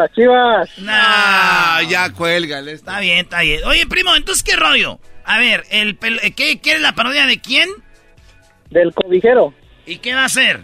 ¡Arriba 0.00 0.02
las 0.02 0.12
chivas! 0.12 0.70
Ah, 0.88 1.80
ya 1.88 2.12
cuélgale. 2.12 2.72
Está 2.72 3.00
bien, 3.00 3.18
está 3.18 3.40
bien. 3.42 3.64
Oye, 3.64 3.86
primo, 3.86 4.14
entonces, 4.14 4.42
¿qué 4.42 4.56
rollo? 4.56 4.98
A 5.24 5.38
ver, 5.38 5.64
el 5.70 5.98
¿qué, 5.98 6.60
¿qué 6.60 6.72
es 6.72 6.80
la 6.80 6.92
parodia 6.92 7.26
de 7.26 7.40
quién? 7.40 7.68
Del 8.70 8.92
cobijero. 8.94 9.54
¿Y 9.86 9.98
qué 9.98 10.14
va 10.14 10.22
a 10.22 10.26
hacer? 10.26 10.60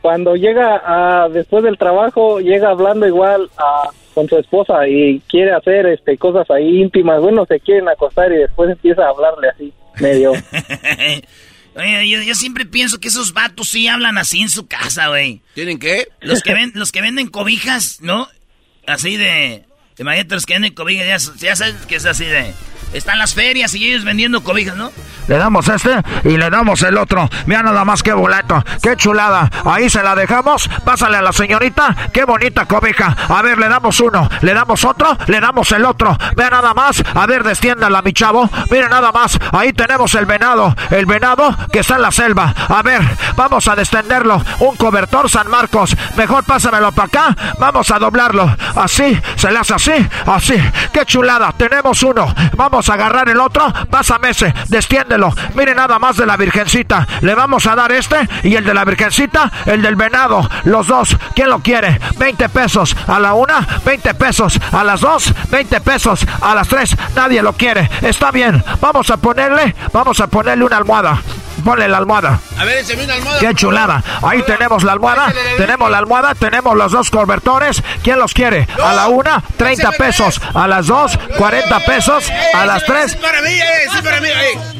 Cuando 0.00 0.36
llega 0.36 0.80
a, 0.84 1.28
después 1.28 1.64
del 1.64 1.76
trabajo, 1.76 2.40
llega 2.40 2.70
hablando 2.70 3.06
igual 3.06 3.50
a, 3.56 3.90
con 4.14 4.28
su 4.28 4.38
esposa 4.38 4.86
y 4.86 5.20
quiere 5.28 5.52
hacer 5.52 5.86
este 5.86 6.16
cosas 6.18 6.48
ahí 6.50 6.80
íntimas. 6.80 7.20
Bueno, 7.20 7.46
se 7.46 7.58
quieren 7.60 7.88
acostar 7.88 8.32
y 8.32 8.36
después 8.36 8.70
empieza 8.70 9.04
a 9.04 9.10
hablarle 9.10 9.48
así, 9.48 9.72
medio. 10.00 10.32
Oye, 11.78 12.08
yo, 12.08 12.20
yo, 12.22 12.34
siempre 12.34 12.66
pienso 12.66 12.98
que 12.98 13.06
esos 13.06 13.32
vatos 13.32 13.68
sí 13.68 13.86
hablan 13.86 14.18
así 14.18 14.40
en 14.40 14.50
su 14.50 14.66
casa, 14.66 15.08
güey. 15.08 15.42
¿Tienen 15.54 15.78
qué? 15.78 16.08
Los 16.20 16.42
que, 16.42 16.52
ven, 16.54 16.72
los 16.74 16.90
que 16.90 17.00
venden 17.00 17.28
cobijas, 17.28 18.00
¿no? 18.00 18.28
Así 18.86 19.16
de... 19.16 19.64
Imagínate 19.96 20.34
los 20.34 20.46
que 20.46 20.54
venden 20.54 20.74
cobijas, 20.74 21.32
ya, 21.36 21.48
ya 21.48 21.56
sabes 21.56 21.74
que 21.86 21.96
es 21.96 22.04
así 22.04 22.24
de... 22.24 22.52
Están 22.92 23.18
las 23.18 23.34
ferias 23.34 23.74
y 23.74 23.88
ellos 23.88 24.04
vendiendo 24.04 24.42
cobijas, 24.42 24.76
¿no? 24.76 24.90
Le 25.28 25.36
damos 25.36 25.68
este 25.68 26.02
y 26.24 26.38
le 26.38 26.48
damos 26.48 26.82
el 26.82 26.96
otro. 26.96 27.28
Mira 27.44 27.62
nada 27.62 27.84
más 27.84 28.02
qué 28.02 28.14
boleto, 28.14 28.64
qué 28.82 28.96
chulada. 28.96 29.50
Ahí 29.66 29.90
se 29.90 30.02
la 30.02 30.14
dejamos. 30.14 30.70
Pásale 30.84 31.18
a 31.18 31.22
la 31.22 31.32
señorita, 31.32 31.94
qué 32.14 32.24
bonita 32.24 32.64
cobija. 32.64 33.14
A 33.28 33.42
ver, 33.42 33.58
le 33.58 33.68
damos 33.68 34.00
uno, 34.00 34.28
le 34.40 34.54
damos 34.54 34.84
otro, 34.84 35.18
le 35.26 35.38
damos 35.38 35.70
el 35.72 35.84
otro. 35.84 36.16
Vea 36.34 36.48
nada 36.48 36.72
más. 36.72 37.02
A 37.14 37.26
ver, 37.26 37.44
destiéndala, 37.44 38.00
mi 38.00 38.14
chavo. 38.14 38.48
Mira 38.70 38.88
nada 38.88 39.12
más. 39.12 39.38
Ahí 39.52 39.74
tenemos 39.74 40.14
el 40.14 40.24
venado. 40.24 40.74
El 40.90 41.04
venado 41.04 41.54
que 41.70 41.80
está 41.80 41.96
en 41.96 42.02
la 42.02 42.10
selva. 42.10 42.54
A 42.68 42.82
ver, 42.82 43.02
vamos 43.36 43.68
a 43.68 43.76
descenderlo. 43.76 44.42
Un 44.60 44.76
cobertor 44.76 45.28
San 45.28 45.50
Marcos. 45.50 45.94
Mejor 46.16 46.44
pásamelo 46.44 46.90
para 46.92 47.08
acá. 47.08 47.54
Vamos 47.58 47.90
a 47.90 47.98
doblarlo. 47.98 48.50
Así, 48.76 49.20
se 49.36 49.50
le 49.50 49.58
hace 49.58 49.74
así, 49.74 50.08
así. 50.26 50.54
Qué 50.90 51.04
chulada. 51.04 51.52
Tenemos 51.52 52.02
uno. 52.02 52.34
Vamos 52.56 52.77
a 52.86 52.94
agarrar 52.94 53.28
el 53.28 53.40
otro. 53.40 53.72
Pásame 53.90 54.30
ese. 54.30 54.54
Destiéndelo. 54.68 55.32
Mire 55.54 55.74
nada 55.74 55.98
más 55.98 56.16
de 56.16 56.26
la 56.26 56.36
Virgencita. 56.36 57.06
Le 57.20 57.34
vamos 57.34 57.66
a 57.66 57.74
dar 57.74 57.90
este 57.92 58.16
y 58.42 58.54
el 58.54 58.64
de 58.64 58.74
la 58.74 58.84
Virgencita, 58.84 59.50
el 59.66 59.82
del 59.82 59.96
venado. 59.96 60.48
Los 60.64 60.86
dos. 60.86 61.16
¿Quién 61.34 61.50
lo 61.50 61.60
quiere? 61.60 61.98
20 62.18 62.48
pesos 62.50 62.96
a 63.06 63.18
la 63.18 63.34
una, 63.34 63.66
20 63.84 64.14
pesos 64.14 64.60
a 64.72 64.84
las 64.84 65.00
dos, 65.00 65.32
20 65.50 65.80
pesos 65.80 66.26
a 66.40 66.54
las 66.54 66.68
tres. 66.68 66.96
Nadie 67.14 67.42
lo 67.42 67.54
quiere. 67.54 67.90
Está 68.02 68.30
bien. 68.30 68.62
Vamos 68.80 69.10
a 69.10 69.16
ponerle, 69.16 69.74
vamos 69.92 70.20
a 70.20 70.26
ponerle 70.26 70.64
una 70.64 70.76
almohada. 70.76 71.20
Ponle 71.64 71.88
la 71.88 71.98
almohada. 71.98 72.40
A 72.58 72.64
ver, 72.64 72.84
una 73.02 73.14
almohada. 73.14 73.40
Qué 73.40 73.54
chulada. 73.54 74.02
Ahí 74.22 74.42
tenemos 74.42 74.82
la 74.84 74.92
almohada. 74.92 75.32
Tenemos 75.56 75.90
la 75.90 75.98
almohada. 75.98 76.34
Tenemos 76.34 76.76
los 76.76 76.92
dos 76.92 77.10
cobertores. 77.10 77.82
¿Quién 78.02 78.18
los 78.18 78.32
quiere? 78.32 78.66
A 78.82 78.94
la 78.94 79.08
una, 79.08 79.42
30 79.56 79.92
pesos. 79.92 80.40
A 80.54 80.66
las 80.66 80.86
dos, 80.86 81.18
40 81.36 81.80
pesos. 81.80 82.30
A 82.54 82.66
las 82.66 82.84
tres. 82.84 83.16
para 83.16 83.42
mí, 83.42 83.50
ese 83.86 84.02
para 84.02 84.20
mí. 84.20 84.28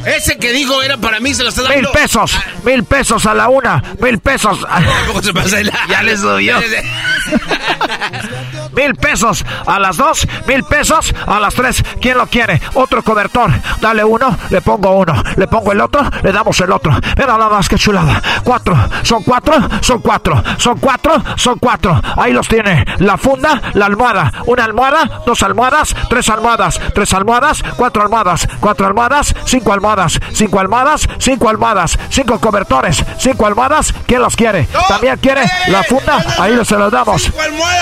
Ese 0.04 0.38
que 0.38 0.52
dijo 0.52 0.82
era 0.82 0.96
para 0.96 1.20
mí, 1.20 1.34
se 1.34 1.42
lo 1.42 1.48
está 1.50 1.62
dando. 1.62 1.76
Mil 1.76 1.88
pesos. 1.88 2.38
Mil 2.64 2.84
pesos 2.84 3.26
a 3.26 3.34
la 3.34 3.48
una. 3.48 3.82
Mil 4.00 4.18
pesos. 4.18 4.58
se 5.22 5.32
pasa 5.32 5.56
Ya 5.88 6.02
le 6.02 6.16
subió. 6.16 6.58
mil 8.72 8.94
pesos 8.94 9.44
a 9.66 9.78
las 9.78 9.96
dos, 9.96 10.26
mil 10.46 10.62
pesos 10.64 11.14
a 11.26 11.40
las 11.40 11.54
tres. 11.54 11.82
¿Quién 12.00 12.16
lo 12.16 12.26
quiere? 12.26 12.60
Otro 12.74 13.02
cobertor. 13.02 13.50
Dale 13.80 14.04
uno, 14.04 14.36
le 14.50 14.60
pongo 14.60 14.92
uno. 14.92 15.22
Le 15.36 15.46
pongo 15.48 15.72
el 15.72 15.80
otro, 15.80 16.08
le 16.22 16.32
damos 16.32 16.58
el 16.60 16.67
otro. 16.72 16.92
Mira 17.16 17.38
nada 17.38 17.48
más 17.48 17.68
que 17.68 17.76
chulada. 17.76 18.22
Cuatro, 18.44 18.76
son 19.02 19.22
cuatro, 19.22 19.54
son 19.80 20.00
cuatro, 20.00 20.42
son 20.58 20.78
cuatro, 20.78 21.22
son 21.36 21.58
cuatro. 21.58 22.00
Ahí 22.16 22.32
los 22.32 22.48
tiene. 22.48 22.84
La 22.98 23.16
funda, 23.16 23.60
la 23.74 23.86
almohada. 23.86 24.32
Una 24.46 24.64
almohada, 24.64 25.22
dos 25.26 25.42
almohadas, 25.42 25.94
tres 26.08 26.28
almohadas, 26.28 26.80
tres 26.94 27.12
almohadas, 27.12 27.62
cuatro 27.76 28.02
almohadas, 28.02 28.48
cuatro 28.60 28.86
almohadas, 28.86 29.34
cinco 29.44 29.72
almohadas, 29.72 30.18
cinco 30.32 30.60
almohadas, 30.60 31.08
cinco 31.18 31.48
almohadas, 31.48 31.98
cinco 32.10 32.38
cobertores, 32.40 33.04
cinco 33.18 33.46
almohadas. 33.46 33.94
¿Quién 34.06 34.22
los 34.22 34.36
quiere? 34.36 34.68
También 34.88 35.16
quiere 35.18 35.42
la 35.68 35.82
funda. 35.82 36.24
Ahí 36.38 36.58
se 36.64 36.76
los 36.76 36.90
damos. 36.90 37.30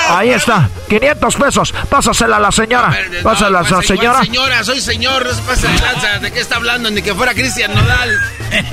Ahí 0.09 0.31
está. 0.31 0.69
500 0.89 1.37
pesos. 1.37 1.75
Pásasela 1.89 2.37
a 2.37 2.41
la 2.41 2.53
señora. 2.53 2.97
Pásasela 3.23 3.61
a 3.61 3.63
la 3.63 3.83
señora. 3.83 4.23
Señora, 4.23 4.65
soy 4.65 4.81
señor. 4.81 5.27
No 5.27 5.35
se 5.35 5.43
pasa 5.43 5.69
de 5.69 5.79
lanza. 5.81 6.19
¿De 6.21 6.33
qué 6.33 6.41
está 6.41 6.57
hablando? 6.57 6.91
Ni 6.91 7.03
que 7.03 7.15
fuera 7.15 7.35
Cristian 7.35 7.75
Nodal. 7.75 8.11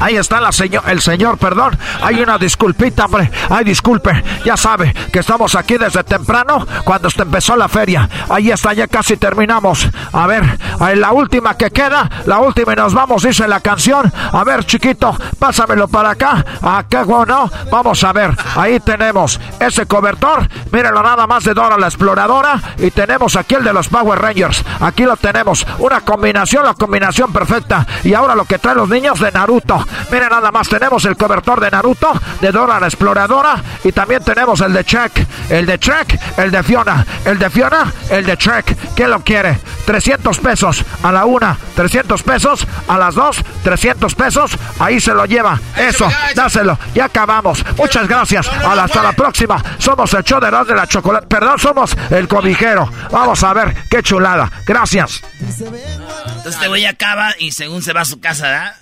Ahí 0.00 0.16
está 0.16 0.40
la 0.40 0.50
señor, 0.50 0.82
el 0.86 1.00
señor, 1.00 1.38
perdón. 1.38 1.78
Hay 2.02 2.20
una 2.20 2.38
disculpita, 2.38 3.04
hombre. 3.04 3.30
Ay, 3.48 3.64
disculpe. 3.64 4.24
Ya 4.44 4.56
sabe 4.56 4.94
que 5.12 5.18
estamos 5.18 5.54
aquí 5.54 5.76
desde 5.76 6.02
temprano 6.04 6.66
cuando 6.84 7.08
empezó 7.16 7.54
la 7.56 7.68
feria. 7.68 8.08
Ahí 8.28 8.50
está, 8.50 8.72
ya 8.72 8.86
casi 8.86 9.16
terminamos. 9.16 9.88
A 10.12 10.26
ver, 10.26 10.58
la 10.96 11.12
última 11.12 11.56
que 11.56 11.70
queda, 11.70 12.08
la 12.26 12.38
última 12.38 12.72
y 12.72 12.76
nos 12.76 12.94
vamos, 12.94 13.22
dice 13.22 13.46
la 13.46 13.60
canción. 13.60 14.10
A 14.32 14.42
ver, 14.44 14.64
chiquito, 14.64 15.16
pásamelo 15.38 15.88
para 15.88 16.10
acá. 16.10 16.44
Acá, 16.62 17.04
bueno, 17.04 17.50
vamos 17.70 18.02
a 18.04 18.12
ver. 18.12 18.34
Ahí 18.56 18.80
tenemos 18.80 19.38
ese 19.58 19.86
cobertor. 19.86 20.48
Mírenlo 20.72 21.02
nada 21.02 21.26
más 21.26 21.44
de 21.44 21.54
Dora 21.54 21.76
la 21.76 21.86
exploradora. 21.86 22.60
Y 22.78 22.90
tenemos 22.90 23.36
aquí 23.36 23.56
el 23.56 23.64
de 23.64 23.72
los 23.72 23.88
Power 23.88 24.18
Rangers. 24.18 24.64
Aquí 24.80 25.04
lo 25.04 25.16
tenemos. 25.16 25.66
Una 25.78 26.00
combinación, 26.00 26.64
la 26.64 26.74
combinación 26.74 27.32
perfecta. 27.32 27.86
Y 28.04 28.14
ahora 28.14 28.34
lo 28.34 28.44
que 28.44 28.58
traen 28.58 28.78
los 28.78 28.88
niños 28.88 29.20
de 29.20 29.30
Naruto. 29.30 29.86
Mira 30.10 30.28
nada 30.28 30.50
más, 30.50 30.68
tenemos 30.68 31.04
el 31.04 31.16
cobertor 31.16 31.60
de 31.60 31.70
Naruto, 31.70 32.12
de 32.40 32.52
Dora 32.52 32.80
la 32.80 32.86
Exploradora 32.86 33.62
y 33.84 33.92
también 33.92 34.22
tenemos 34.22 34.60
el 34.60 34.72
de 34.72 34.84
Trek, 34.84 35.26
el 35.48 35.66
de 35.66 35.78
Trek, 35.78 36.20
el 36.36 36.50
de 36.50 36.62
Fiona, 36.62 37.06
el 37.24 37.38
de 37.38 37.50
Fiona, 37.50 37.92
el 38.10 38.26
de 38.26 38.36
Trek. 38.36 38.76
¿Quién 38.94 39.10
lo 39.10 39.20
quiere? 39.20 39.58
300 39.86 40.38
pesos 40.38 40.84
a 41.02 41.12
la 41.12 41.24
una, 41.24 41.56
300 41.74 42.22
pesos 42.22 42.66
a 42.88 42.98
las 42.98 43.14
dos, 43.14 43.42
300 43.64 44.14
pesos. 44.14 44.52
Ahí 44.78 45.00
se 45.00 45.12
lo 45.14 45.24
lleva. 45.24 45.58
Eso, 45.76 46.08
dáselo. 46.34 46.78
Ya 46.94 47.06
acabamos. 47.06 47.64
Muchas 47.76 48.06
gracias. 48.08 48.48
Hasta 48.48 49.02
la 49.02 49.12
próxima. 49.12 49.62
Somos 49.78 50.12
el 50.14 50.24
show 50.24 50.40
de 50.40 50.50
de 50.50 50.74
la 50.74 50.86
chocolate. 50.86 51.26
Perdón, 51.26 51.58
somos 51.58 51.96
el 52.10 52.26
cobijero. 52.26 52.90
Vamos 53.10 53.42
a 53.44 53.52
ver 53.52 53.74
qué 53.88 54.02
chulada. 54.02 54.50
Gracias. 54.66 55.22
Entonces 55.40 56.54
este 56.54 56.68
güey 56.68 56.86
acaba 56.86 57.34
y 57.38 57.52
según 57.52 57.82
se 57.82 57.92
va 57.92 58.00
a 58.00 58.04
su 58.04 58.20
casa, 58.20 58.46
¿verdad? 58.46 58.74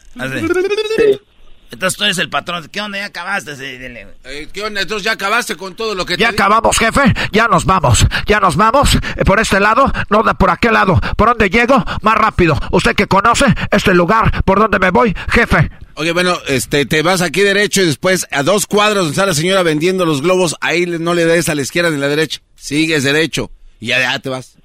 Entonces 1.70 1.98
tú 1.98 2.04
eres 2.04 2.18
el 2.18 2.30
patrón. 2.30 2.68
¿Qué 2.72 2.80
onda? 2.80 2.98
¿Ya 2.98 3.06
acabaste? 3.06 3.52
Eh, 3.60 4.48
¿Qué 4.52 4.62
onda? 4.62 4.80
Entonces 4.80 5.04
ya 5.04 5.12
acabaste 5.12 5.56
con 5.56 5.74
todo 5.74 5.94
lo 5.94 6.06
que 6.06 6.16
te 6.16 6.22
Ya 6.22 6.30
acabamos, 6.30 6.78
jefe. 6.78 7.12
Ya 7.32 7.46
nos 7.46 7.66
vamos. 7.66 8.06
Ya 8.26 8.40
nos 8.40 8.56
vamos. 8.56 8.94
Eh, 8.94 9.24
por 9.24 9.38
este 9.38 9.60
lado, 9.60 9.92
no 10.08 10.24
por 10.38 10.50
aquel 10.50 10.72
lado. 10.72 10.98
¿Por 11.16 11.28
dónde 11.28 11.50
llego? 11.50 11.84
Más 12.02 12.14
rápido. 12.14 12.58
Usted 12.72 12.94
que 12.94 13.06
conoce 13.06 13.46
este 13.70 13.94
lugar, 13.94 14.42
¿por 14.44 14.58
dónde 14.58 14.78
me 14.78 14.90
voy, 14.90 15.14
jefe? 15.30 15.70
Oye, 15.94 16.12
bueno, 16.12 16.38
este, 16.46 16.86
te 16.86 17.02
vas 17.02 17.20
aquí 17.22 17.40
derecho 17.40 17.82
y 17.82 17.86
después 17.86 18.26
a 18.30 18.42
dos 18.42 18.66
cuadros 18.66 18.98
donde 18.98 19.10
está 19.10 19.26
la 19.26 19.34
señora 19.34 19.62
vendiendo 19.62 20.06
los 20.06 20.22
globos. 20.22 20.56
Ahí 20.60 20.86
no 20.86 21.12
le 21.12 21.26
des 21.26 21.48
a 21.48 21.54
la 21.54 21.62
izquierda 21.62 21.90
ni 21.90 21.96
a 21.96 22.00
la 22.00 22.08
derecha. 22.08 22.40
Sigues 22.54 23.02
derecho 23.02 23.50
y 23.80 23.88
ya 23.88 24.18
te 24.18 24.28
vas. 24.28 24.57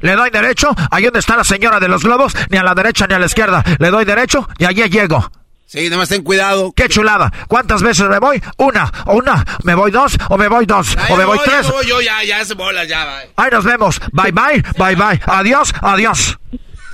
Le 0.00 0.16
doy 0.16 0.30
derecho, 0.30 0.74
ahí 0.90 1.04
donde 1.04 1.20
está 1.20 1.36
la 1.36 1.44
señora 1.44 1.80
de 1.80 1.88
los 1.88 2.02
globos, 2.02 2.34
ni 2.50 2.58
a 2.58 2.62
la 2.62 2.74
derecha 2.74 3.06
ni 3.06 3.14
a 3.14 3.18
la 3.18 3.26
izquierda. 3.26 3.62
Le 3.78 3.90
doy 3.90 4.04
derecho 4.04 4.48
y 4.58 4.64
allí 4.64 4.88
llego. 4.88 5.30
Sí, 5.66 5.90
más 5.90 6.08
ten 6.08 6.22
cuidado. 6.22 6.72
¡Qué 6.72 6.88
chulada! 6.88 7.32
¿Cuántas 7.48 7.82
veces 7.82 8.08
me 8.08 8.20
voy? 8.20 8.40
Una, 8.58 8.92
o 9.06 9.16
una. 9.16 9.44
¿Me 9.64 9.74
voy 9.74 9.90
dos? 9.90 10.16
¿O 10.28 10.36
me 10.36 10.46
voy 10.46 10.66
dos? 10.66 10.96
¿O 11.08 11.16
me 11.16 11.24
voy, 11.24 11.38
tres? 11.44 11.66
Ya 11.66 11.88
yo, 11.88 12.00
ya, 12.00 12.22
ya 12.22 12.44
se 12.44 12.54
bola, 12.54 12.84
ya, 12.84 13.04
bye. 13.04 13.32
Ahí 13.36 13.50
nos 13.50 13.64
vemos. 13.64 14.00
Bye, 14.12 14.30
bye, 14.30 14.62
bye, 14.78 14.94
bye. 14.94 15.20
Adiós, 15.26 15.72
adiós. 15.80 16.38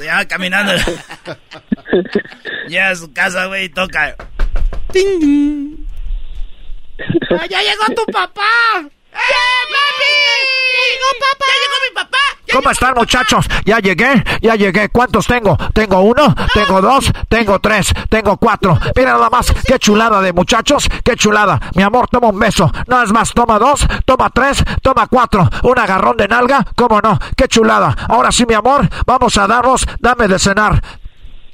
Ya 0.03 0.27
caminando. 0.27 0.73
ya 2.69 2.89
a 2.89 2.97
su 2.97 3.13
casa, 3.13 3.47
güey, 3.47 3.69
toca. 3.69 4.17
¡Ting! 4.93 5.77
¡Ya 7.51 7.61
llegó 7.61 7.87
tu 7.95 8.11
papá! 8.13 8.43
¡Eh, 8.79 8.81
papi! 8.81 8.81
¡Ya 8.81 8.81
llegó 8.81 8.87
mi 8.87 8.87
papá! 8.87 9.00
¿Cómo 12.53 12.71
están 12.71 12.95
muchachos? 12.95 13.47
Ya 13.65 13.79
llegué, 13.79 14.23
ya 14.43 14.55
llegué. 14.55 14.89
¿Cuántos 14.89 15.27
tengo? 15.27 15.57
Tengo 15.73 16.01
uno, 16.01 16.35
tengo 16.53 16.81
dos, 16.81 17.11
tengo 17.29 17.59
tres, 17.61 17.93
tengo 18.09 18.37
cuatro. 18.37 18.79
Mira 18.97 19.13
nada 19.13 19.31
más, 19.31 19.53
qué 19.67 19.79
chulada 19.79 20.21
de 20.21 20.33
muchachos, 20.33 20.89
qué 21.05 21.17
chulada. 21.17 21.61
Mi 21.75 21.83
amor, 21.83 22.09
toma 22.09 22.29
un 22.29 22.39
beso. 22.39 22.71
No 22.87 23.03
es 23.03 23.13
más, 23.13 23.33
toma 23.33 23.59
dos, 23.59 23.87
toma 24.05 24.31
tres, 24.31 24.63
toma 24.83 25.07
cuatro. 25.07 25.49
Un 25.63 25.79
agarrón 25.79 26.17
de 26.17 26.29
nalga, 26.29 26.67
¿cómo 26.75 27.01
no? 27.01 27.19
Qué 27.37 27.47
chulada. 27.47 27.97
Ahora 28.09 28.33
sí, 28.33 28.45
mi 28.47 28.55
amor, 28.55 28.89
vamos 29.07 29.39
a 29.39 29.47
darnos, 29.47 29.87
dame 30.01 30.27
de 30.27 30.39
cenar. 30.39 30.83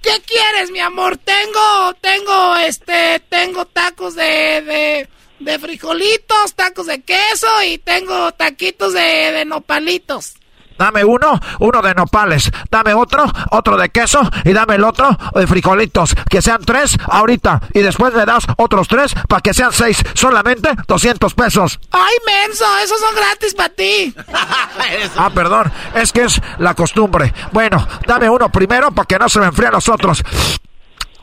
¿Qué 0.02 0.22
quieres, 0.26 0.70
mi 0.70 0.80
amor? 0.80 1.18
Tengo, 1.18 1.94
tengo, 2.00 2.56
este, 2.56 3.20
tengo 3.28 3.66
tacos 3.66 4.14
de, 4.14 4.62
de, 4.62 5.08
de 5.38 5.58
frijolitos, 5.58 6.54
tacos 6.54 6.86
de 6.86 7.02
queso 7.02 7.46
y 7.64 7.78
tengo 7.78 8.32
taquitos 8.32 8.92
de, 8.92 9.00
de 9.00 9.44
nopalitos. 9.44 10.34
Dame 10.78 11.04
uno, 11.04 11.40
uno 11.60 11.82
de 11.82 11.94
nopales. 11.94 12.50
Dame 12.70 12.94
otro, 12.94 13.24
otro 13.50 13.76
de 13.76 13.88
queso. 13.88 14.20
Y 14.44 14.52
dame 14.52 14.74
el 14.74 14.84
otro 14.84 15.16
de 15.34 15.46
frijolitos. 15.46 16.14
Que 16.28 16.42
sean 16.42 16.64
tres 16.64 16.96
ahorita. 17.06 17.60
Y 17.72 17.80
después 17.80 18.12
me 18.12 18.26
das 18.26 18.44
otros 18.56 18.88
tres 18.88 19.14
para 19.28 19.40
que 19.40 19.54
sean 19.54 19.72
seis. 19.72 19.98
Solamente 20.14 20.70
200 20.86 21.34
pesos. 21.34 21.80
¡Ay, 21.90 22.14
menso! 22.26 22.64
Esos 22.82 23.00
son 23.00 23.14
gratis 23.14 23.54
para 23.54 23.68
ti. 23.70 24.14
ah, 25.16 25.30
perdón. 25.34 25.72
Es 25.94 26.12
que 26.12 26.24
es 26.24 26.40
la 26.58 26.74
costumbre. 26.74 27.32
Bueno, 27.52 27.86
dame 28.06 28.28
uno 28.28 28.50
primero 28.50 28.90
para 28.92 29.06
que 29.06 29.18
no 29.18 29.28
se 29.28 29.40
me 29.40 29.46
enfríen 29.46 29.72
los 29.72 29.88
otros. 29.88 30.22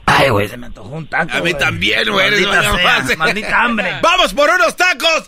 Ay, 0.06 0.30
güey, 0.30 0.48
se 0.48 0.58
me 0.58 0.68
antojó 0.68 0.90
un 0.90 1.08
taco. 1.08 1.38
A 1.38 1.42
mí 1.42 1.54
también, 1.54 2.10
güey. 2.10 2.46
Maldita, 2.46 3.16
maldita 3.18 3.64
hambre. 3.64 4.00
¡Vamos 4.02 4.34
por 4.34 4.50
unos 4.50 4.76
tacos! 4.76 5.28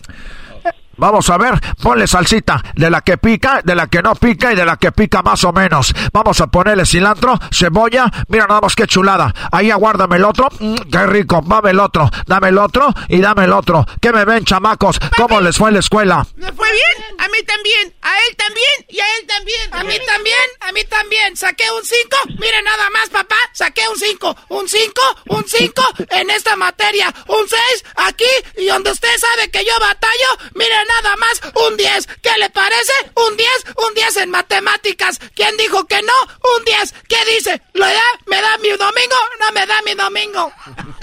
Vamos 0.96 1.28
a 1.30 1.36
ver, 1.36 1.54
ponle 1.82 2.06
salsita 2.06 2.62
de 2.74 2.90
la 2.90 3.02
que 3.02 3.18
pica, 3.18 3.60
de 3.62 3.74
la 3.74 3.86
que 3.86 4.02
no 4.02 4.14
pica 4.14 4.52
y 4.52 4.56
de 4.56 4.64
la 4.64 4.76
que 4.76 4.92
pica 4.92 5.22
más 5.22 5.44
o 5.44 5.52
menos. 5.52 5.94
Vamos 6.12 6.40
a 6.40 6.46
ponerle 6.46 6.86
cilantro, 6.86 7.38
cebolla. 7.52 8.10
Mira 8.28 8.46
nada 8.46 8.60
más 8.62 8.74
qué 8.74 8.86
chulada. 8.86 9.32
Ahí 9.52 9.70
aguárdame 9.70 10.16
el 10.16 10.24
otro. 10.24 10.48
Mm, 10.58 10.76
qué 10.90 11.06
rico. 11.06 11.42
Dame 11.46 11.70
el 11.70 11.80
otro. 11.80 12.10
Dame 12.26 12.48
el 12.48 12.58
otro 12.58 12.92
y 13.08 13.20
dame 13.20 13.44
el 13.44 13.52
otro. 13.52 13.84
¿Qué 14.00 14.12
me 14.12 14.24
ven, 14.24 14.44
chamacos? 14.44 14.98
¿Cómo 15.16 15.40
les 15.40 15.56
fue 15.56 15.68
en 15.68 15.74
la 15.74 15.80
escuela? 15.80 16.26
¿Me 16.36 16.50
fue 16.52 16.68
bien? 16.72 17.16
A 17.18 17.28
mí 17.28 17.42
también. 17.46 17.94
A 18.02 18.12
él 18.28 18.36
también 18.36 18.86
y 18.88 19.00
a 19.00 19.04
él 19.18 19.26
también. 19.26 19.74
A 19.74 19.84
mí 19.84 19.96
también. 20.06 20.48
A 20.60 20.72
mí 20.72 20.84
también. 20.84 21.36
Saqué 21.36 21.64
un 21.70 21.84
5. 21.84 22.16
Mire 22.38 22.62
nada 22.62 22.88
más, 22.90 23.10
papá. 23.10 23.36
Saqué 23.52 23.82
un 23.88 23.96
5. 23.98 24.36
Un 24.48 24.68
5. 24.68 25.02
Un 25.28 25.44
5 25.46 25.82
en 26.10 26.30
esta 26.30 26.56
materia. 26.56 27.12
Un 27.28 27.48
6 27.48 27.84
aquí 27.96 28.24
y 28.56 28.66
donde 28.66 28.90
usted 28.90 29.08
sabe 29.18 29.50
que 29.50 29.64
yo 29.64 29.72
batallo. 29.80 30.50
Mire 30.54 30.85
nada 30.86 31.16
más 31.16 31.40
un 31.68 31.76
10. 31.76 32.06
¿Qué 32.22 32.30
le 32.38 32.50
parece? 32.50 32.92
Un 33.14 33.36
10, 33.36 33.50
un 33.86 33.94
10 33.94 34.16
en 34.18 34.30
matemáticas. 34.30 35.18
¿Quién 35.34 35.56
dijo 35.56 35.86
que 35.86 36.00
no? 36.02 36.12
Un 36.56 36.64
10. 36.64 36.94
¿Qué 37.08 37.16
dice? 37.36 37.62
¿Lo 37.74 37.86
da? 37.86 38.02
¿Me 38.26 38.40
da 38.40 38.58
mi 38.58 38.68
domingo? 38.70 39.16
No 39.40 39.52
me 39.52 39.66
da 39.66 39.82
mi 39.82 39.94
domingo. 39.94 40.52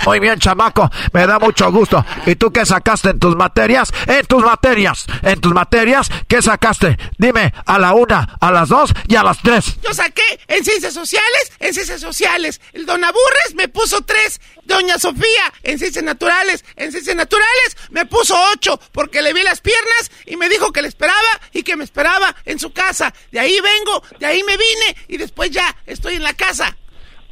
Muy 0.05 0.19
bien, 0.19 0.39
chamaco. 0.39 0.89
Me 1.13 1.25
da 1.25 1.39
mucho 1.39 1.71
gusto. 1.71 2.05
¿Y 2.25 2.35
tú 2.35 2.51
qué 2.51 2.65
sacaste 2.65 3.09
en 3.09 3.19
tus 3.19 3.35
materias? 3.35 3.91
En 4.07 4.25
tus 4.25 4.43
materias. 4.43 5.05
En 5.21 5.39
tus 5.39 5.53
materias, 5.53 6.09
¿qué 6.27 6.41
sacaste? 6.41 6.97
Dime, 7.17 7.53
a 7.65 7.79
la 7.79 7.93
una, 7.93 8.37
a 8.39 8.51
las 8.51 8.69
dos 8.69 8.91
y 9.07 9.15
a 9.15 9.23
las 9.23 9.41
tres. 9.41 9.77
Yo 9.81 9.93
saqué 9.93 10.23
en 10.47 10.63
ciencias 10.63 10.93
sociales, 10.93 11.51
en 11.59 11.73
ciencias 11.73 12.01
sociales. 12.01 12.61
El 12.73 12.85
don 12.85 13.03
Aburres 13.03 13.55
me 13.55 13.67
puso 13.67 14.01
tres. 14.01 14.41
Doña 14.65 14.97
Sofía, 14.97 15.53
en 15.63 15.77
ciencias 15.77 16.05
naturales, 16.05 16.63
en 16.77 16.91
ciencias 16.91 17.17
naturales 17.17 17.77
me 17.89 18.05
puso 18.05 18.33
ocho 18.53 18.79
porque 18.93 19.21
le 19.21 19.33
vi 19.33 19.43
las 19.43 19.59
piernas 19.59 19.72
y 20.25 20.37
me 20.37 20.49
dijo 20.49 20.71
que 20.71 20.81
le 20.81 20.87
esperaba 20.87 21.39
y 21.51 21.63
que 21.63 21.75
me 21.75 21.83
esperaba 21.83 22.35
en 22.45 22.59
su 22.59 22.71
casa. 22.71 23.13
De 23.31 23.39
ahí 23.39 23.59
vengo, 23.61 24.03
de 24.19 24.25
ahí 24.25 24.43
me 24.43 24.57
vine 24.57 24.95
y 25.07 25.17
después 25.17 25.51
ya 25.51 25.75
estoy 25.85 26.15
en 26.15 26.23
la 26.23 26.33
casa. 26.33 26.75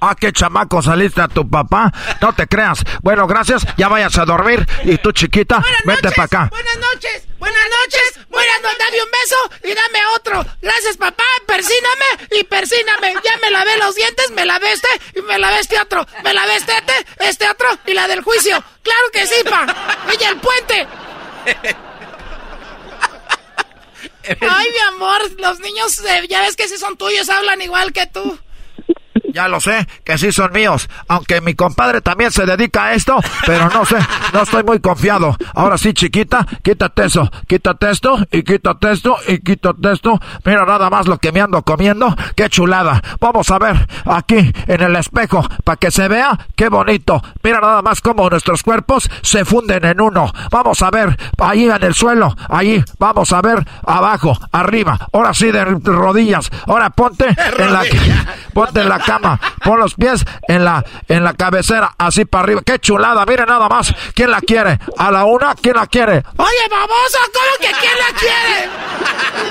Ah, 0.03 0.15
qué 0.19 0.33
chamaco 0.33 0.81
saliste 0.81 1.21
a 1.21 1.27
tu 1.27 1.47
papá. 1.47 1.91
No 2.21 2.33
te 2.33 2.47
creas. 2.47 2.83
Bueno, 3.03 3.27
gracias. 3.27 3.63
Ya 3.77 3.87
vayas 3.87 4.17
a 4.17 4.25
dormir. 4.25 4.67
Y 4.83 4.97
tú, 4.97 5.11
chiquita, 5.11 5.63
vete 5.85 6.09
para 6.09 6.23
acá. 6.23 6.47
Buenas 6.49 6.77
noches. 6.77 7.27
Buenas 7.37 7.63
noches, 7.81 8.27
buenas 8.29 8.61
noches, 8.61 8.77
dame 8.77 9.01
un 9.01 9.09
beso 9.11 9.35
y 9.63 9.73
dame 9.73 10.05
otro. 10.15 10.45
Gracias, 10.61 10.95
papá, 10.95 11.23
persíname 11.47 12.27
y 12.39 12.43
persíname. 12.43 13.15
Ya 13.23 13.37
me 13.41 13.49
lavé 13.49 13.77
los 13.79 13.95
dientes, 13.95 14.29
me 14.29 14.45
lavé 14.45 14.71
este 14.73 14.87
y 15.15 15.21
me 15.23 15.39
lavé 15.39 15.59
este 15.59 15.81
otro. 15.81 16.05
Me 16.23 16.35
lavé 16.35 16.57
este, 16.57 16.77
este, 16.77 16.93
este 17.19 17.49
otro 17.49 17.67
y 17.87 17.95
la 17.95 18.07
del 18.07 18.21
juicio. 18.21 18.63
Claro 18.83 19.01
que 19.11 19.25
sí, 19.25 19.43
pa. 19.43 19.65
Oye, 20.07 20.27
el 20.27 20.37
puente. 20.37 20.87
Ay, 24.23 24.67
mi 24.71 24.79
amor, 24.95 25.21
los 25.39 25.59
niños, 25.59 25.99
eh, 26.05 26.27
ya 26.29 26.41
ves 26.41 26.55
que 26.55 26.67
si 26.67 26.77
son 26.77 26.97
tuyos, 26.97 27.29
hablan 27.29 27.61
igual 27.61 27.91
que 27.93 28.07
tú. 28.07 28.37
Ya 29.33 29.47
lo 29.47 29.59
sé, 29.59 29.87
que 30.03 30.17
sí 30.17 30.31
son 30.31 30.51
míos. 30.51 30.89
Aunque 31.07 31.41
mi 31.41 31.53
compadre 31.55 32.01
también 32.01 32.31
se 32.31 32.45
dedica 32.45 32.85
a 32.85 32.93
esto, 32.93 33.17
pero 33.45 33.69
no 33.69 33.85
sé, 33.85 33.97
no 34.33 34.43
estoy 34.43 34.63
muy 34.63 34.79
confiado. 34.79 35.35
Ahora 35.53 35.77
sí, 35.77 35.93
chiquita, 35.93 36.45
quítate 36.63 37.05
eso, 37.05 37.31
quítate 37.47 37.91
esto, 37.91 38.17
y 38.31 38.43
quítate 38.43 38.91
esto, 38.91 39.17
y 39.27 39.39
quítate 39.39 39.91
esto. 39.91 40.19
Mira 40.45 40.65
nada 40.65 40.89
más 40.89 41.07
lo 41.07 41.17
que 41.17 41.31
me 41.31 41.41
ando 41.41 41.61
comiendo. 41.63 42.15
Qué 42.35 42.49
chulada. 42.49 43.01
Vamos 43.19 43.49
a 43.51 43.59
ver 43.59 43.87
aquí 44.05 44.51
en 44.67 44.81
el 44.81 44.95
espejo, 44.95 45.47
para 45.63 45.77
que 45.77 45.91
se 45.91 46.07
vea 46.07 46.37
qué 46.55 46.69
bonito. 46.69 47.21
Mira 47.43 47.59
nada 47.59 47.81
más 47.81 48.01
cómo 48.01 48.29
nuestros 48.29 48.63
cuerpos 48.63 49.09
se 49.21 49.45
funden 49.45 49.85
en 49.85 50.01
uno. 50.01 50.31
Vamos 50.49 50.81
a 50.81 50.91
ver 50.91 51.17
ahí 51.39 51.69
en 51.69 51.83
el 51.83 51.93
suelo, 51.93 52.35
ahí. 52.49 52.83
Vamos 52.99 53.31
a 53.31 53.41
ver 53.41 53.65
abajo, 53.85 54.37
arriba. 54.51 54.97
Ahora 55.13 55.33
sí 55.33 55.51
de 55.51 55.63
rodillas. 55.65 56.49
Ahora 56.67 56.89
ponte 56.89 57.27
en 57.27 57.73
la, 57.73 57.83
ponte 58.53 58.81
en 58.81 58.89
la 58.89 58.99
cama 58.99 59.20
Pon 59.63 59.79
los 59.79 59.95
pies 59.95 60.25
en 60.47 60.65
la, 60.65 60.83
en 61.07 61.23
la 61.23 61.33
cabecera, 61.33 61.93
así 61.97 62.25
para 62.25 62.43
arriba. 62.43 62.61
¡Qué 62.65 62.79
chulada! 62.79 63.25
Mire 63.25 63.45
nada 63.45 63.67
más. 63.69 63.93
¿Quién 64.13 64.31
la 64.31 64.41
quiere? 64.41 64.79
¿A 64.97 65.11
la 65.11 65.25
una? 65.25 65.55
¿Quién 65.55 65.75
la 65.75 65.87
quiere? 65.87 66.23
Oye, 66.37 66.67
baboso, 66.69 67.19
¿cómo 67.33 67.57
que 67.59 67.71
quién 67.79 67.97
la 67.97 68.19
quiere? 68.19 68.69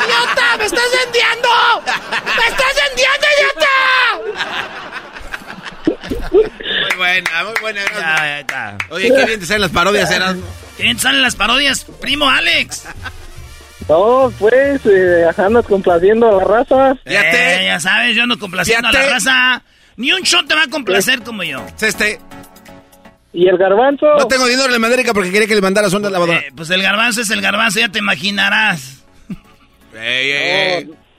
¡Idiota! 0.04 0.56
¡Me 0.58 0.64
estás 0.64 0.90
vendiendo! 1.04 1.48
¡Me 2.36 2.46
estás 2.48 2.74
vendiendo, 2.88 3.26
idiota! 3.38 3.70
Muy 6.30 6.96
buena, 6.96 7.44
muy 7.44 7.54
buena. 7.60 7.80
Ya, 7.92 8.44
ya 8.46 8.78
Oye, 8.90 9.08
qué 9.08 9.24
bien 9.26 9.40
te 9.40 9.46
salen 9.46 9.62
las 9.62 9.70
parodias, 9.70 10.10
Erasmo. 10.10 10.46
¿Qué 10.76 10.82
bien 10.84 10.96
te 10.96 11.02
salen 11.02 11.22
las 11.22 11.36
parodias, 11.36 11.84
primo 12.00 12.28
Alex? 12.28 12.84
No, 13.90 14.32
pues, 14.38 14.86
eh, 14.86 15.26
andas 15.36 15.66
complaciendo 15.66 16.28
a 16.28 16.36
la 16.36 16.44
raza. 16.44 16.96
Ya 17.04 17.22
te. 17.22 17.54
Eh, 17.56 17.64
ya 17.66 17.80
sabes, 17.80 18.14
yo 18.14 18.22
ando 18.22 18.38
complaciendo 18.38 18.86
a 18.86 18.92
la 18.92 19.02
raza. 19.02 19.64
Ni 19.96 20.12
un 20.12 20.22
shot 20.22 20.46
te 20.46 20.54
va 20.54 20.62
a 20.62 20.68
complacer 20.68 21.22
como 21.24 21.42
yo. 21.42 21.60
Este. 21.80 22.20
¿Y 23.32 23.48
el 23.48 23.58
garbanzo? 23.58 24.06
No 24.16 24.28
tengo 24.28 24.46
dinero 24.46 24.72
en 24.72 24.84
América 24.84 25.12
porque 25.12 25.32
quería 25.32 25.48
que 25.48 25.56
le 25.56 25.60
mandara 25.60 25.88
una 25.88 26.08
lavadora. 26.08 26.38
Eh, 26.38 26.52
pues 26.54 26.70
el 26.70 26.80
garbanzo 26.82 27.22
es 27.22 27.30
el 27.30 27.40
garbanzo, 27.40 27.80
ya 27.80 27.88
te 27.88 27.98
imaginarás. 27.98 29.04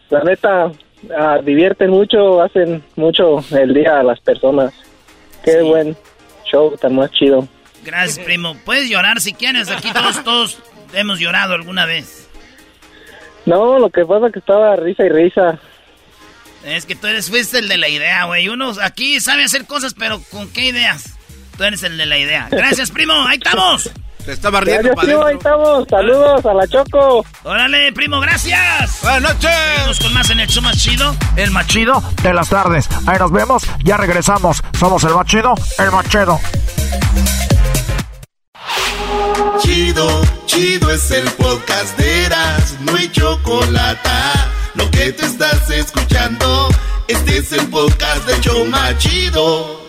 la 0.10 0.24
neta, 0.24 0.72
ah, 1.20 1.40
divierten 1.44 1.90
mucho, 1.90 2.42
hacen 2.42 2.82
mucho 2.96 3.44
el 3.52 3.74
día 3.74 4.00
a 4.00 4.04
las 4.04 4.22
personas. 4.22 4.74
Qué 5.44 5.62
buen 5.62 5.98
show, 6.50 6.78
tan 6.78 6.96
más 6.96 7.12
chido. 7.12 7.46
Gracias, 7.84 8.20
primo. 8.20 8.56
Puedes 8.64 8.90
llorar 8.90 9.20
si 9.20 9.34
quieres. 9.34 9.70
Aquí 9.70 9.92
todos, 9.92 10.24
todos 10.24 10.60
hemos 10.94 11.20
llorado 11.20 11.54
alguna 11.54 11.86
vez. 11.86 12.31
No, 13.46 13.80
lo 13.80 13.90
que 13.90 14.06
pasa 14.06 14.28
es 14.28 14.34
que 14.34 14.40
estaba 14.40 14.76
risa 14.76 15.04
y 15.04 15.10
risa. 15.10 15.60
Es 16.64 16.86
que 16.86 16.96
tú 16.96 17.08
eres, 17.08 17.30
fuiste 17.30 17.60
el 17.60 17.68
de 17.68 17.78
la 17.78 17.88
idea, 17.88 18.26
güey. 18.26 18.48
Uno 18.50 18.72
aquí 18.84 19.20
sabe 19.20 19.44
hacer 19.44 19.66
cosas, 19.66 19.96
pero 19.98 20.22
¿con 20.32 20.48
qué 20.50 20.66
ideas? 20.66 21.18
Tú 21.58 21.64
eres 21.64 21.84
el 21.84 21.98
de 21.98 22.06
la 22.06 22.18
idea. 22.18 22.48
Gracias, 22.52 22.92
primo. 22.92 23.14
Ahí 23.14 23.38
estamos. 23.38 23.90
Te 24.26 24.34
estaba 24.34 24.62
riendo 24.62 24.90
Gracias, 24.90 25.06
primo. 25.06 25.26
Ahí 25.26 25.36
estamos. 25.36 25.88
Saludos 25.90 26.46
a 26.46 26.54
la 26.54 26.68
Choco. 26.68 27.26
Órale, 27.44 27.92
primo. 27.92 28.20
Gracias. 28.20 29.00
Buenas 29.02 29.22
noches. 29.22 29.52
Vamos 29.80 30.00
con 30.00 30.14
más 30.14 30.30
en 30.30 30.40
el 30.40 30.48
show 30.48 30.62
más 30.62 30.78
chido. 30.78 31.16
El 31.36 31.50
más 31.50 31.66
chido 31.66 32.04
de 32.22 32.34
las 32.34 32.50
tardes. 32.50 32.88
Ahí 33.08 33.18
nos 33.18 33.32
vemos. 33.32 33.64
Ya 33.84 33.98
regresamos. 33.98 34.62
Somos 34.80 35.04
el 35.06 35.16
más 35.16 35.26
chido, 35.26 35.56
el 35.80 35.92
más 35.92 36.08
chido. 36.08 36.40
Chido, 39.60 40.22
chido 40.46 40.92
es 40.92 41.12
el 41.12 41.30
podcast 41.32 41.98
de 41.98 42.26
Eras, 42.26 42.78
no 42.82 42.96
hay 42.96 43.10
chocolate. 43.12 44.10
Lo 44.76 44.90
que 44.92 45.12
te 45.12 45.26
estás 45.26 45.70
escuchando, 45.70 46.70
este 47.08 47.38
es 47.38 47.52
el 47.52 47.68
podcast 47.68 48.26
de 48.26 48.40
Choma 48.42 48.98
Chido. 48.98 49.82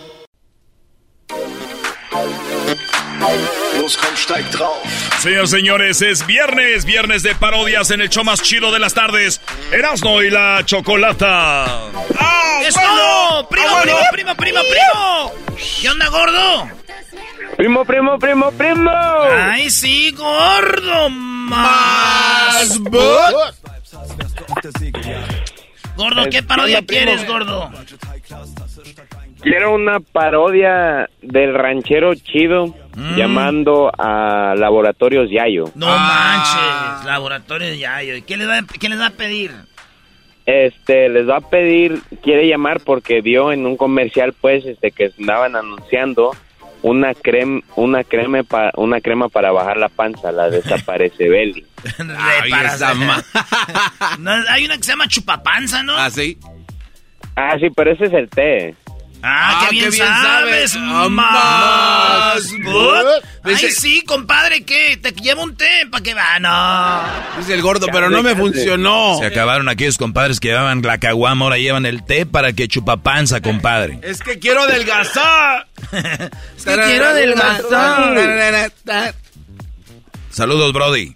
Señores, 5.21 5.51
señores, 5.51 6.03
es 6.03 6.27
viernes, 6.27 6.85
viernes 6.85 7.23
de 7.23 7.35
parodias 7.35 7.91
en 7.91 8.01
el 8.01 8.09
show 8.09 8.25
más 8.25 8.43
chido 8.43 8.73
de 8.73 8.79
las 8.79 8.95
tardes. 8.95 9.41
Erasno 9.73 10.23
y 10.23 10.31
la 10.31 10.63
chocolata. 10.65 11.65
¡Ah, 12.19 12.61
¡Es 12.67 12.75
todo! 12.75 13.49
¡Primo, 13.49 13.69
¡Ah, 13.71 13.83
primo, 13.83 13.99
primo, 14.13 14.35
primo, 14.35 14.61
primo! 14.61 15.33
¿Qué 15.81 15.89
onda, 15.89 16.09
gordo? 16.09 16.82
Primo, 17.63 17.85
primo, 17.85 18.19
primo, 18.19 18.51
primo. 18.51 18.91
Ay, 18.91 19.71
sí, 19.71 20.11
gordo. 20.11 21.09
Más. 21.11 22.81
Gordo, 25.97 26.25
¿qué 26.29 26.43
parodia 26.43 26.85
quieres, 26.85 27.25
gordo? 27.25 27.71
Quiero 29.43 29.77
una 29.77 30.01
parodia 30.01 31.09
del 31.21 31.55
ranchero 31.55 32.17
chido 32.17 32.75
mm. 32.97 33.15
llamando 33.15 33.93
a 33.97 34.57
Laboratorios 34.57 35.31
Yayo. 35.31 35.67
No 35.77 35.87
ah. 35.89 36.99
manches, 36.99 37.07
Laboratorios 37.07 37.79
Yayo. 37.79 38.17
¿Y 38.17 38.23
qué 38.23 38.39
les, 38.39 38.49
va, 38.49 38.63
qué 38.81 38.89
les 38.89 38.99
va 38.99 39.07
a 39.07 39.11
pedir? 39.11 39.53
Este, 40.47 41.09
les 41.09 41.29
va 41.29 41.37
a 41.37 41.49
pedir, 41.49 42.03
quiere 42.25 42.49
llamar 42.49 42.81
porque 42.81 43.21
vio 43.21 43.53
en 43.53 43.67
un 43.67 43.77
comercial, 43.77 44.33
pues, 44.33 44.67
este, 44.67 44.91
que 44.91 45.13
andaban 45.17 45.55
anunciando 45.55 46.33
una 46.83 47.15
crema, 47.15 47.61
una 47.77 48.05
crema 48.05 48.43
para 48.43 48.73
una 48.77 49.01
crema 49.01 49.29
para 49.29 49.53
bajar 49.53 49.77
la 49.77 49.89
panza, 49.89 50.33
la 50.33 50.51
desaparece 50.51 51.29
Belly. 51.29 51.65
hay 54.49 54.65
una 54.65 54.77
que 54.77 54.83
se 54.83 54.93
llama 54.93 55.09
chupapanza, 55.09 55.83
¿no? 55.83 55.97
Ah, 55.97 56.11
sí. 56.11 56.39
Ah, 57.37 57.57
sí, 57.59 57.69
pero 57.75 57.93
ese 57.93 58.07
es 58.07 58.13
el 58.13 58.29
té. 58.29 58.75
Ah, 59.25 59.59
qué, 59.61 59.67
ah, 59.67 59.71
bien, 59.71 59.93
sabes, 59.93 60.77
ah, 60.77 61.07
más. 61.09 62.53
Ay, 63.45 63.71
sí, 63.71 64.03
compadre, 64.05 64.65
¿qué? 64.65 64.97
Te 64.97 65.13
llevo 65.13 65.45
un 65.45 65.57
té 65.57 65.87
para 65.91 66.03
que 66.03 66.13
va. 66.13 66.41
No. 66.41 67.39
Dice 67.39 67.55
el 67.55 67.63
gordo, 67.63 67.87
pero 67.93 68.11
no 68.11 68.25
me 68.25 68.35
funcionó. 68.35 69.19
Se 69.21 69.27
acabaron 69.27 69.69
aquellos 69.69 69.97
compadres 69.97 70.41
que 70.41 70.49
llevaban 70.49 70.83
la 70.83 70.99
caguama, 70.99 71.45
ahora 71.45 71.59
llevan 71.59 71.87
el 71.87 72.05
té 72.05 72.27
para 72.27 72.53
que 72.53 72.67
chupa 72.67 72.97
panza, 72.97 73.41
compadre. 73.41 74.01
Es 74.03 74.21
que 74.23 74.41
quiero 74.41 74.63
adelgazar. 74.63 75.69
es 75.93 76.65
que 76.65 76.75
quiero 76.75 77.07
adelgazar. 77.07 78.75
Saludos, 80.31 80.73
Brody. 80.73 81.15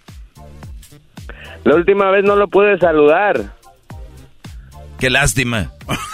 La 1.65 1.75
última 1.75 2.09
vez 2.11 2.23
no 2.23 2.37
lo 2.37 2.47
pude 2.47 2.79
saludar. 2.79 3.53
Qué 4.97 5.09
lástima. 5.09 5.73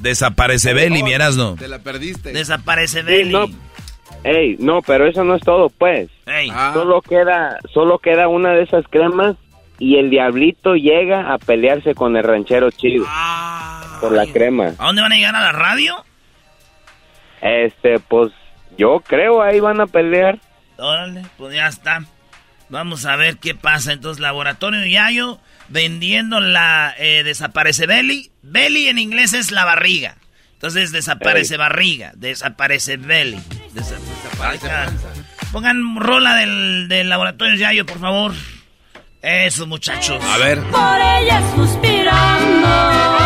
Desaparece 0.00 0.74
Belly, 0.74 1.02
mi 1.02 1.12
no. 1.36 1.54
Te 1.56 1.68
la 1.68 1.80
perdiste. 1.80 2.32
Desaparece 2.32 3.02
Belly. 3.02 3.32
no. 3.32 3.46
Ey, 4.24 4.56
no, 4.58 4.82
pero 4.82 5.06
eso 5.06 5.22
no 5.22 5.36
es 5.36 5.42
todo, 5.42 5.68
pues. 5.70 6.10
Ah. 6.26 6.72
Solo 6.74 7.00
queda, 7.02 7.58
solo 7.72 7.98
queda 7.98 8.28
una 8.28 8.52
de 8.52 8.62
esas 8.62 8.84
cremas 8.88 9.36
y 9.78 9.96
el 9.96 10.10
diablito 10.10 10.74
llega 10.74 11.32
a 11.32 11.38
pelearse 11.38 11.94
con 11.94 12.16
el 12.16 12.24
ranchero 12.24 12.70
chido 12.70 13.04
ah. 13.06 13.98
por 14.00 14.12
la 14.12 14.26
crema. 14.26 14.72
¿A 14.78 14.86
dónde 14.86 15.02
van 15.02 15.12
a 15.12 15.16
llegar 15.16 15.36
a 15.36 15.40
la 15.40 15.52
radio? 15.52 16.04
Este, 17.40 18.00
pues 18.00 18.32
yo 18.76 19.00
creo 19.06 19.42
ahí 19.42 19.60
van 19.60 19.80
a 19.80 19.86
pelear. 19.86 20.38
Órale, 20.78 21.22
pues 21.36 21.54
ya 21.54 21.68
está. 21.68 22.04
Vamos 22.68 23.06
a 23.06 23.16
ver 23.16 23.38
qué 23.38 23.54
pasa. 23.54 23.92
Entonces, 23.92 24.20
Laboratorio 24.20 24.84
Yayo 24.84 25.38
vendiendo 25.68 26.40
la 26.40 26.94
eh, 26.98 27.22
desaparece 27.24 27.86
belly. 27.86 28.30
Belly 28.42 28.88
en 28.88 28.98
inglés 28.98 29.32
es 29.32 29.50
la 29.50 29.64
barriga. 29.64 30.16
Entonces 30.54 30.90
desaparece 30.90 31.56
barriga, 31.56 32.12
desaparece 32.16 32.96
belly. 32.96 33.38
desaparece 33.74 34.68
Pongan 35.52 35.96
rola 35.96 36.34
del, 36.34 36.88
del 36.88 37.08
laboratorio 37.08 37.54
Yayo, 37.54 37.86
por 37.86 38.00
favor. 38.00 38.32
Eso, 39.22 39.66
muchachos. 39.66 40.22
A 40.24 40.38
ver. 40.38 40.60
Por 40.62 40.98
ella 41.00 41.42
suspirando. 41.54 43.17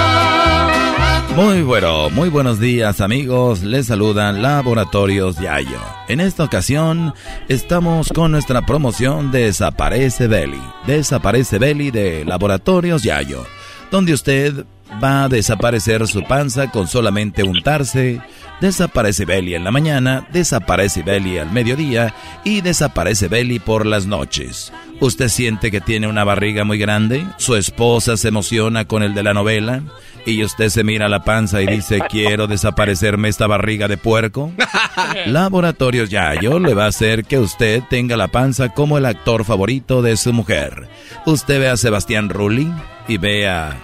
Muy 1.36 1.62
bueno, 1.62 2.10
muy 2.10 2.28
buenos 2.28 2.60
días 2.60 3.00
amigos, 3.00 3.62
les 3.62 3.86
saludan 3.86 4.42
Laboratorios 4.42 5.38
Yayo. 5.38 5.80
En 6.08 6.20
esta 6.20 6.44
ocasión 6.44 7.14
estamos 7.48 8.12
con 8.12 8.32
nuestra 8.32 8.66
promoción 8.66 9.32
de 9.32 9.46
Desaparece 9.46 10.26
Belly, 10.28 10.60
Desaparece 10.86 11.58
Belly 11.58 11.90
de 11.90 12.26
Laboratorios 12.26 13.02
Yayo, 13.02 13.46
donde 13.90 14.12
usted 14.12 14.66
va 15.02 15.24
a 15.24 15.28
desaparecer 15.28 16.06
su 16.06 16.22
panza 16.24 16.70
con 16.70 16.86
solamente 16.86 17.42
untarse. 17.42 18.20
Desaparece 18.60 19.24
Belly 19.24 19.54
en 19.54 19.64
la 19.64 19.72
mañana, 19.72 20.28
desaparece 20.32 21.02
Belly 21.02 21.38
al 21.38 21.50
mediodía 21.50 22.14
y 22.44 22.60
desaparece 22.60 23.28
Belly 23.28 23.58
por 23.58 23.86
las 23.86 24.06
noches. 24.06 24.72
¿Usted 25.00 25.28
siente 25.28 25.70
que 25.70 25.80
tiene 25.80 26.06
una 26.06 26.24
barriga 26.24 26.64
muy 26.64 26.78
grande? 26.78 27.26
¿Su 27.38 27.56
esposa 27.56 28.16
se 28.16 28.28
emociona 28.28 28.84
con 28.84 29.02
el 29.02 29.14
de 29.14 29.22
la 29.24 29.34
novela? 29.34 29.82
Y 30.24 30.44
usted 30.44 30.68
se 30.68 30.84
mira 30.84 31.08
la 31.08 31.24
panza 31.24 31.62
y 31.62 31.66
dice, 31.66 32.00
quiero 32.08 32.46
desaparecerme 32.46 33.28
esta 33.28 33.46
barriga 33.46 33.88
de 33.88 33.96
puerco. 33.96 34.52
Laboratorios 35.26 36.10
Yayo 36.10 36.58
le 36.58 36.74
va 36.74 36.84
a 36.84 36.88
hacer 36.88 37.24
que 37.24 37.38
usted 37.38 37.82
tenga 37.90 38.16
la 38.16 38.28
panza 38.28 38.70
como 38.70 38.98
el 38.98 39.06
actor 39.06 39.44
favorito 39.44 40.02
de 40.02 40.16
su 40.16 40.32
mujer. 40.32 40.88
Usted 41.26 41.60
ve 41.60 41.68
a 41.68 41.76
Sebastián 41.76 42.28
Rulli 42.28 42.70
y 43.08 43.16
ve 43.18 43.48
a 43.48 43.76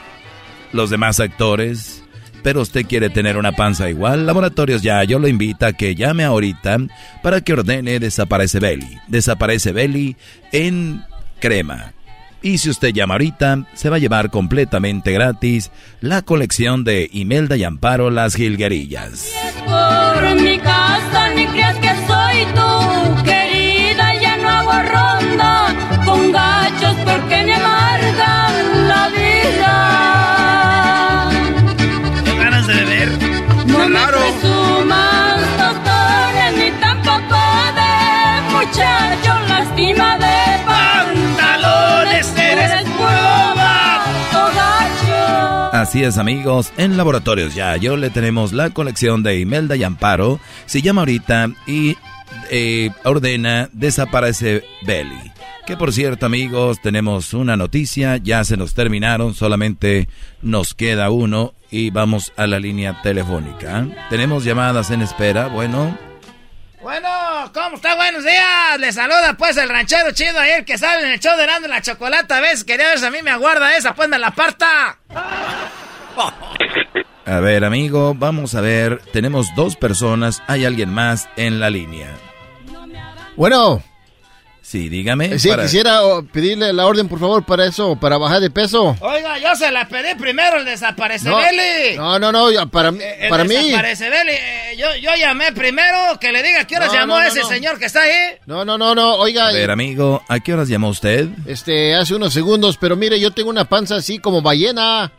los 0.73 0.91
demás 0.91 1.19
actores, 1.19 2.05
pero 2.43 2.63
usted 2.63 2.87
quiere 2.87 3.11
tener 3.11 3.37
una 3.37 3.53
panza 3.53 3.91
igual. 3.91 4.27
Laboratorios 4.27 4.83
Yayo 4.83 5.19
lo 5.19 5.29
invita 5.29 5.69
a 5.69 5.73
que 5.73 5.95
llame 5.95 6.25
ahorita 6.25 6.79
para 7.23 7.41
que 7.41 7.55
ordene 7.55 7.99
Desaparece 7.99 8.61
Belly. 8.61 8.99
Desaparece 9.09 9.73
Belly 9.73 10.17
en 10.53 11.05
crema 11.41 11.95
y 12.43 12.59
si 12.59 12.71
usted 12.71 12.93
llama 12.93 13.15
ahorita, 13.15 13.65
se 13.75 13.91
va 13.91 13.97
a 13.97 14.01
llevar 14.01 14.31
completamente 14.31 15.13
gratis 15.13 15.71
la 16.01 16.23
colección 16.23 16.85
de 16.85 17.09
Imelda 17.13 17.57
y 17.57 17.65
Amparo 17.65 18.11
Las 18.11 18.35
Gilguerillas. 18.35 19.33
Así 45.89 46.05
es 46.05 46.19
amigos, 46.19 46.71
en 46.77 46.99
Laboratorios 46.99 47.55
Ya 47.55 47.75
yo 47.79 47.97
le 47.97 48.11
tenemos 48.11 48.53
la 48.53 48.69
colección 48.69 49.23
de 49.23 49.41
Imelda 49.41 49.75
y 49.75 49.85
Amparo. 49.85 50.39
Si 50.67 50.83
llama 50.83 51.01
ahorita 51.01 51.51
y 51.67 51.97
eh, 52.51 52.91
ordena 53.05 53.71
Desaparece 53.73 54.65
Belly. 54.83 55.33
Que 55.67 55.79
por 55.79 55.95
cierto 55.95 56.27
amigos, 56.27 56.83
tenemos 56.83 57.33
una 57.33 57.57
noticia, 57.57 58.19
ya 58.19 58.45
se 58.45 58.59
nos 58.59 58.75
terminaron, 58.75 59.33
solamente 59.33 60.11
nos 60.43 60.75
queda 60.75 61.09
uno 61.09 61.55
y 61.71 61.89
vamos 61.89 62.35
a 62.37 62.47
la 62.47 62.61
línea 62.61 63.01
telefónica. 63.01 63.89
Tenemos 64.11 64.45
llamadas 64.45 64.91
en 64.91 65.01
espera, 65.01 65.47
bueno. 65.47 65.97
Bueno, 66.81 67.09
¿cómo 67.53 67.77
está? 67.77 67.97
Buenos 67.97 68.23
días. 68.23 68.79
Le 68.79 68.93
saluda 68.93 69.35
pues 69.37 69.57
el 69.57 69.69
ranchero 69.69 70.13
chido 70.13 70.39
ayer 70.39 70.65
que 70.65 70.79
sale 70.79 71.03
en 71.07 71.13
el 71.13 71.19
show 71.19 71.37
de 71.37 71.47
Nando 71.47 71.67
la 71.67 71.83
Chocolata. 71.83 72.37
A 72.37 72.41
veces 72.41 72.65
quería 72.65 72.89
ver 72.89 72.99
si 72.99 73.07
a 73.07 73.11
mí 73.11 73.19
me 73.23 73.31
aguarda 73.31 73.77
esa, 73.77 73.95
pues 73.95 74.09
me 74.09 74.19
la 74.19 74.31
parta. 74.31 74.99
A 77.27 77.41
ver, 77.41 77.65
amigo, 77.65 78.15
vamos 78.15 78.55
a 78.55 78.61
ver. 78.61 79.03
Tenemos 79.13 79.55
dos 79.57 79.77
personas. 79.77 80.43
Hay 80.47 80.65
alguien 80.65 80.91
más 80.91 81.29
en 81.37 81.59
la 81.59 81.69
línea. 81.69 82.15
Bueno. 83.37 83.83
Sí, 84.69 84.91
dígame. 84.91 85.39
Sí, 85.39 85.49
quisiera 85.63 86.05
oh, 86.05 86.23
pedirle 86.23 86.75
la 86.75 86.85
orden, 86.85 87.09
por 87.09 87.19
favor, 87.19 87.43
para 87.43 87.65
eso, 87.65 87.97
para 87.97 88.19
bajar 88.19 88.43
de 88.43 88.51
peso. 88.51 88.95
Oiga, 89.01 89.39
yo 89.39 89.57
se 89.57 89.71
la 89.71 89.89
pedí 89.89 90.15
primero, 90.19 90.59
el 90.59 90.67
desaparece 90.67 91.31
Belly. 91.31 91.97
No, 91.97 92.19
no, 92.19 92.31
no, 92.31 92.51
para, 92.69 92.91
el 92.91 93.31
para 93.31 93.45
mí. 93.45 93.55
Desaparece 93.55 94.11
Belly. 94.11 94.33
Eh, 94.33 94.77
yo, 94.77 94.95
yo 95.01 95.11
llamé 95.17 95.53
primero, 95.53 95.97
que 96.21 96.33
le 96.33 96.43
diga 96.43 96.61
a 96.61 96.67
qué 96.67 96.77
horas 96.77 96.93
llamó 96.93 97.19
ese 97.19 97.45
señor 97.45 97.79
que 97.79 97.87
está 97.87 98.03
ahí. 98.03 98.37
No, 98.45 98.67
no, 98.67 98.77
no, 98.77 98.95
no, 98.95 99.15
oiga. 99.15 99.49
A 99.49 99.53
ver, 99.53 99.71
amigo, 99.71 100.23
¿a 100.29 100.39
qué 100.39 100.53
horas 100.53 100.69
llamó 100.69 100.91
usted? 100.91 101.31
Este, 101.47 101.95
hace 101.95 102.15
unos 102.15 102.35
segundos, 102.35 102.77
pero 102.77 102.95
mire, 102.95 103.19
yo 103.19 103.31
tengo 103.31 103.49
una 103.49 103.65
panza 103.65 103.97
así 103.97 104.19
como 104.19 104.43
ballena. 104.43 105.11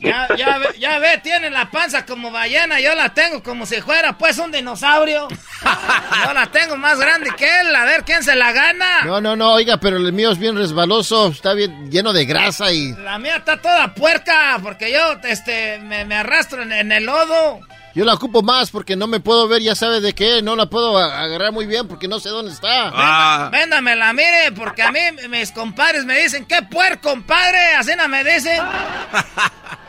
Ya, 0.00 0.28
ya, 0.34 0.58
ve, 0.58 0.68
ya 0.78 0.98
ve, 0.98 1.18
tiene 1.22 1.50
la 1.50 1.70
panza 1.70 2.06
como 2.06 2.30
ballena, 2.30 2.80
yo 2.80 2.94
la 2.94 3.12
tengo 3.12 3.42
como 3.42 3.66
si 3.66 3.82
fuera 3.82 4.16
pues 4.16 4.38
un 4.38 4.50
dinosaurio. 4.50 5.28
Yo 6.26 6.32
la 6.32 6.46
tengo 6.46 6.76
más 6.76 6.98
grande 6.98 7.30
que 7.36 7.44
él, 7.60 7.74
a 7.74 7.84
ver 7.84 8.04
quién 8.04 8.22
se 8.22 8.34
la 8.34 8.52
gana. 8.52 9.04
No, 9.04 9.20
no, 9.20 9.36
no, 9.36 9.52
oiga, 9.52 9.76
pero 9.76 9.98
el 9.98 10.12
mío 10.12 10.30
es 10.30 10.38
bien 10.38 10.56
resbaloso, 10.56 11.28
está 11.28 11.52
bien 11.52 11.90
lleno 11.90 12.12
de 12.12 12.24
grasa 12.24 12.72
y... 12.72 12.92
La 12.94 13.18
mía 13.18 13.36
está 13.36 13.60
toda 13.60 13.94
puerca, 13.94 14.58
porque 14.62 14.90
yo 14.90 15.18
este, 15.24 15.78
me, 15.78 16.14
arrastro 16.14 16.62
en, 16.62 16.92
el 16.92 17.04
lodo. 17.04 17.60
Yo 17.94 18.04
la 18.04 18.14
ocupo 18.14 18.42
más 18.42 18.70
porque 18.70 18.96
no 18.96 19.06
me 19.06 19.20
puedo 19.20 19.48
ver, 19.48 19.60
ya 19.62 19.74
sabe 19.74 20.00
de 20.00 20.14
qué, 20.14 20.40
no 20.42 20.56
la 20.56 20.66
puedo 20.66 20.96
agarrar 20.96 21.52
muy 21.52 21.66
bien 21.66 21.88
porque 21.88 22.08
no 22.08 22.20
sé 22.20 22.30
dónde 22.30 22.52
está. 22.52 22.90
Ah. 22.92 23.48
Véndamela, 23.52 24.12
mire, 24.12 24.52
porque 24.56 24.82
a 24.82 24.92
mí 24.92 25.00
mis 25.28 25.52
compadres 25.52 26.04
me 26.04 26.18
dicen, 26.18 26.46
¿qué 26.46 26.62
puerco, 26.62 27.10
compadre? 27.10 27.74
Así 27.76 27.92
no 27.96 28.08
me 28.08 28.24
dicen. 28.24 28.60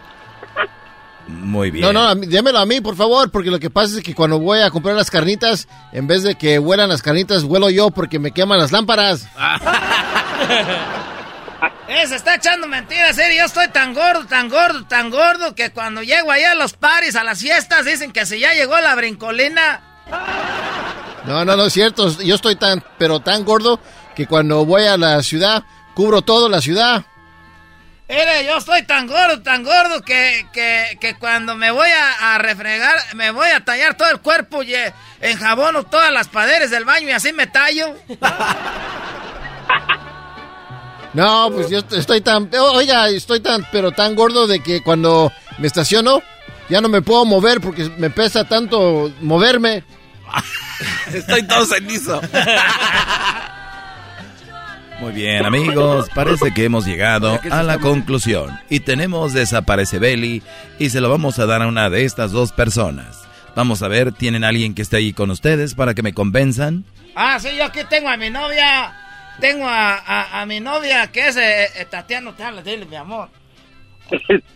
Muy 1.41 1.71
bien. 1.71 1.81
No, 1.81 1.93
no, 1.93 2.13
démelo 2.15 2.59
a 2.59 2.65
mí, 2.65 2.81
por 2.81 2.95
favor, 2.95 3.31
porque 3.31 3.49
lo 3.49 3.59
que 3.59 3.71
pasa 3.71 3.97
es 3.97 4.03
que 4.03 4.13
cuando 4.13 4.39
voy 4.39 4.61
a 4.61 4.69
comprar 4.69 4.95
las 4.95 5.09
carnitas, 5.09 5.67
en 5.91 6.05
vez 6.05 6.21
de 6.23 6.35
que 6.35 6.59
huelan 6.59 6.89
las 6.89 7.01
carnitas, 7.01 7.43
huelo 7.43 7.69
yo 7.69 7.89
porque 7.89 8.19
me 8.19 8.31
queman 8.31 8.59
las 8.59 8.71
lámparas. 8.71 9.23
eh, 11.87 12.07
se 12.07 12.15
está 12.15 12.35
echando 12.35 12.67
mentiras, 12.67 13.17
¿eh? 13.17 13.35
Yo 13.35 13.45
estoy 13.45 13.69
tan 13.69 13.95
gordo, 13.95 14.27
tan 14.27 14.49
gordo, 14.49 14.85
tan 14.85 15.09
gordo 15.09 15.55
que 15.55 15.71
cuando 15.71 16.03
llego 16.03 16.31
allá 16.31 16.51
a 16.51 16.55
los 16.55 16.73
paris, 16.73 17.15
a 17.15 17.23
las 17.23 17.39
fiestas, 17.39 17.85
dicen 17.85 18.11
que 18.11 18.27
si 18.27 18.39
ya 18.39 18.53
llegó 18.53 18.79
la 18.79 18.93
brincolina. 18.93 19.81
No, 21.25 21.43
no, 21.43 21.55
no 21.55 21.65
es 21.65 21.73
cierto. 21.73 22.15
Yo 22.21 22.35
estoy 22.35 22.55
tan, 22.55 22.83
pero 22.99 23.19
tan 23.19 23.45
gordo 23.45 23.79
que 24.15 24.27
cuando 24.27 24.63
voy 24.65 24.83
a 24.83 24.97
la 24.97 25.23
ciudad, 25.23 25.63
cubro 25.95 26.21
todo 26.21 26.49
la 26.49 26.61
ciudad. 26.61 27.03
Mire, 28.11 28.45
yo 28.45 28.57
estoy 28.57 28.83
tan 28.83 29.07
gordo, 29.07 29.41
tan 29.41 29.63
gordo 29.63 30.01
que, 30.01 30.45
que, 30.51 31.15
cuando 31.17 31.55
me 31.55 31.71
voy 31.71 31.87
a, 32.19 32.37
refregar, 32.39 32.97
me 33.15 33.31
voy 33.31 33.47
a 33.47 33.63
tallar 33.63 33.95
todo 33.95 34.09
el 34.09 34.19
cuerpo 34.19 34.63
y 34.63 34.75
en 34.75 35.37
jabón 35.37 35.85
todas 35.89 36.11
las 36.11 36.27
paredes 36.27 36.71
del 36.71 36.83
baño 36.83 37.07
y 37.07 37.11
así 37.11 37.31
me 37.31 37.47
tallo. 37.47 37.95
No, 41.13 41.49
pues 41.53 41.69
yo 41.69 41.79
estoy 41.91 42.21
tan, 42.21 42.49
oiga, 42.57 43.09
estoy 43.09 43.41
tan, 43.41 43.67
pero 43.69 43.91
tan 43.91 44.15
gordo 44.15 44.47
de 44.47 44.63
que 44.63 44.81
cuando 44.81 45.29
me 45.57 45.67
estaciono 45.67 46.23
ya 46.69 46.79
no 46.79 46.87
me 46.87 47.01
puedo 47.01 47.25
mover 47.25 47.59
porque 47.59 47.83
me 47.97 48.09
pesa 48.09 48.45
tanto 48.45 49.11
moverme. 49.19 49.83
estoy 51.13 51.43
todo 51.43 51.65
cenizo. 51.65 52.21
Muy 55.01 55.13
bien, 55.13 55.47
amigos, 55.47 56.09
parece 56.13 56.53
que 56.53 56.65
hemos 56.65 56.85
llegado 56.85 57.39
a 57.49 57.63
la 57.63 57.79
conclusión 57.79 58.59
y 58.69 58.81
tenemos 58.81 59.33
Desaparece 59.33 59.97
Belly 59.97 60.43
y 60.77 60.91
se 60.91 61.01
lo 61.01 61.09
vamos 61.09 61.39
a 61.39 61.47
dar 61.47 61.63
a 61.63 61.67
una 61.67 61.89
de 61.89 62.05
estas 62.05 62.31
dos 62.31 62.51
personas. 62.51 63.27
Vamos 63.55 63.81
a 63.81 63.87
ver, 63.87 64.11
¿tienen 64.11 64.43
alguien 64.43 64.75
que 64.75 64.83
esté 64.83 64.97
ahí 64.97 65.11
con 65.11 65.31
ustedes 65.31 65.73
para 65.73 65.95
que 65.95 66.03
me 66.03 66.13
convenzan? 66.13 66.85
Ah, 67.15 67.39
sí, 67.39 67.49
yo 67.57 67.65
aquí 67.65 67.79
tengo 67.89 68.09
a 68.09 68.15
mi 68.15 68.29
novia. 68.29 68.93
Tengo 69.39 69.65
a, 69.67 70.45
mi 70.47 70.59
novia 70.59 71.11
que 71.11 71.29
es 71.29 71.35
eh, 71.35 71.65
eh, 71.75 71.85
Tatiana, 71.89 72.31
dile, 72.63 72.85
mi 72.85 72.95
amor. 72.95 73.29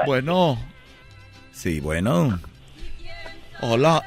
Bueno. 0.06 0.60
Sí, 1.52 1.80
bueno. 1.80 2.40
Hola. 3.62 4.04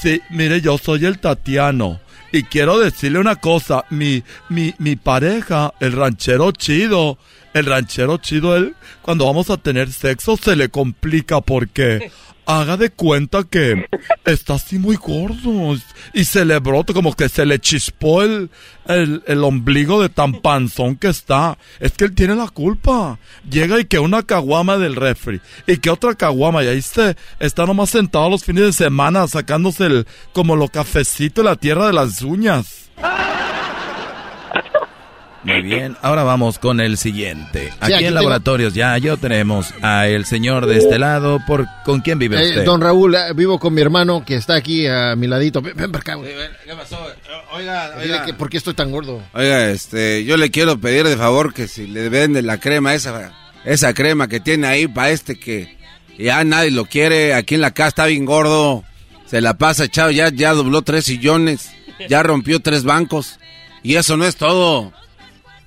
Sí, 0.00 0.22
mire, 0.30 0.60
yo 0.60 0.78
soy 0.78 1.04
el 1.04 1.18
Tatiano. 1.18 1.98
Y 2.32 2.44
quiero 2.44 2.78
decirle 2.78 3.18
una 3.18 3.36
cosa, 3.36 3.84
mi, 3.90 4.22
mi, 4.48 4.74
mi 4.78 4.96
pareja, 4.96 5.74
el 5.80 5.92
ranchero 5.92 6.52
chido, 6.52 7.18
el 7.54 7.66
ranchero 7.66 8.18
chido, 8.18 8.56
él, 8.56 8.74
cuando 9.02 9.26
vamos 9.26 9.50
a 9.50 9.56
tener 9.56 9.92
sexo 9.92 10.36
se 10.36 10.56
le 10.56 10.68
complica 10.68 11.40
porque 11.40 12.10
haga 12.46 12.76
de 12.76 12.90
cuenta 12.90 13.44
que 13.44 13.86
está 14.24 14.54
así 14.54 14.78
muy 14.78 14.96
gordo 14.96 15.76
y 16.12 16.24
se 16.24 16.44
le 16.44 16.58
brota 16.58 16.92
como 16.92 17.14
que 17.14 17.28
se 17.28 17.46
le 17.46 17.60
chispó 17.60 18.22
el, 18.22 18.50
el, 18.86 19.44
ombligo 19.44 20.02
de 20.02 20.08
tan 20.08 20.40
panzón 20.40 20.96
que 20.96 21.08
está. 21.08 21.58
Es 21.78 21.92
que 21.92 22.04
él 22.06 22.14
tiene 22.14 22.34
la 22.34 22.48
culpa. 22.48 23.18
Llega 23.48 23.78
y 23.78 23.84
que 23.84 23.98
una 23.98 24.24
caguama 24.24 24.78
del 24.78 24.96
refri 24.96 25.40
y 25.66 25.76
que 25.76 25.90
otra 25.90 26.14
caguama 26.14 26.64
y 26.64 26.68
ahí 26.68 26.82
se 26.82 27.16
está 27.38 27.66
nomás 27.66 27.90
sentado 27.90 28.28
los 28.28 28.44
fines 28.44 28.64
de 28.64 28.72
semana 28.72 29.28
sacándose 29.28 29.86
el, 29.86 30.06
como 30.32 30.56
lo 30.56 30.68
cafecito 30.68 31.42
de 31.42 31.48
la 31.48 31.56
tierra 31.56 31.86
de 31.86 31.92
las 31.92 32.22
uñas. 32.22 32.90
Muy 35.42 35.62
bien, 35.62 35.96
ahora 36.02 36.22
vamos 36.22 36.58
con 36.58 36.80
el 36.80 36.98
siguiente. 36.98 37.72
Aquí, 37.80 38.04
en 38.04 38.14
Laboratorios 38.14 38.74
ya 38.74 38.98
yo 38.98 39.16
tenemos 39.16 39.72
a 39.80 40.06
el 40.06 40.26
señor 40.26 40.66
de 40.66 40.78
este 40.78 40.98
lado. 40.98 41.38
Por, 41.46 41.66
¿Con 41.84 42.00
quién 42.00 42.18
vive 42.18 42.36
eh, 42.42 42.48
usted? 42.50 42.64
don 42.64 42.80
Raúl, 42.80 43.14
eh, 43.14 43.32
vivo 43.34 43.58
con 43.58 43.72
mi 43.72 43.80
hermano 43.80 44.22
que 44.24 44.34
está 44.34 44.54
aquí 44.54 44.86
a 44.86 45.16
mi 45.16 45.26
ladito. 45.26 45.62
Ven, 45.62 45.74
para 45.90 45.98
acá, 45.98 46.18
¿Qué 46.22 46.74
pasó? 46.74 46.98
Oiga, 47.52 47.94
oiga. 47.98 48.26
¿Por 48.36 48.50
qué 48.50 48.58
estoy 48.58 48.74
tan 48.74 48.90
gordo? 48.90 49.22
Oiga, 49.32 49.70
este, 49.70 50.24
yo 50.24 50.36
le 50.36 50.50
quiero 50.50 50.78
pedir 50.78 51.06
de 51.06 51.16
favor 51.16 51.54
que 51.54 51.68
si 51.68 51.86
le 51.86 52.08
venden 52.10 52.46
la 52.46 52.58
crema 52.58 52.94
esa 52.94 53.32
esa 53.64 53.92
crema 53.94 54.28
que 54.28 54.40
tiene 54.40 54.66
ahí 54.66 54.88
para 54.88 55.10
este 55.10 55.38
que 55.38 55.78
ya 56.18 56.44
nadie 56.44 56.70
lo 56.70 56.84
quiere. 56.84 57.34
Aquí 57.34 57.54
en 57.54 57.62
la 57.62 57.72
casa 57.72 57.88
está 57.88 58.06
bien 58.06 58.26
gordo. 58.26 58.84
Se 59.26 59.40
la 59.40 59.54
pasa 59.54 59.84
echado, 59.84 60.10
ya, 60.10 60.28
ya 60.28 60.52
dobló 60.52 60.82
tres 60.82 61.04
sillones, 61.04 61.70
ya 62.08 62.22
rompió 62.22 62.60
tres 62.60 62.84
bancos. 62.84 63.38
Y 63.82 63.94
eso 63.94 64.16
no 64.16 64.26
es 64.26 64.36
todo. 64.36 64.92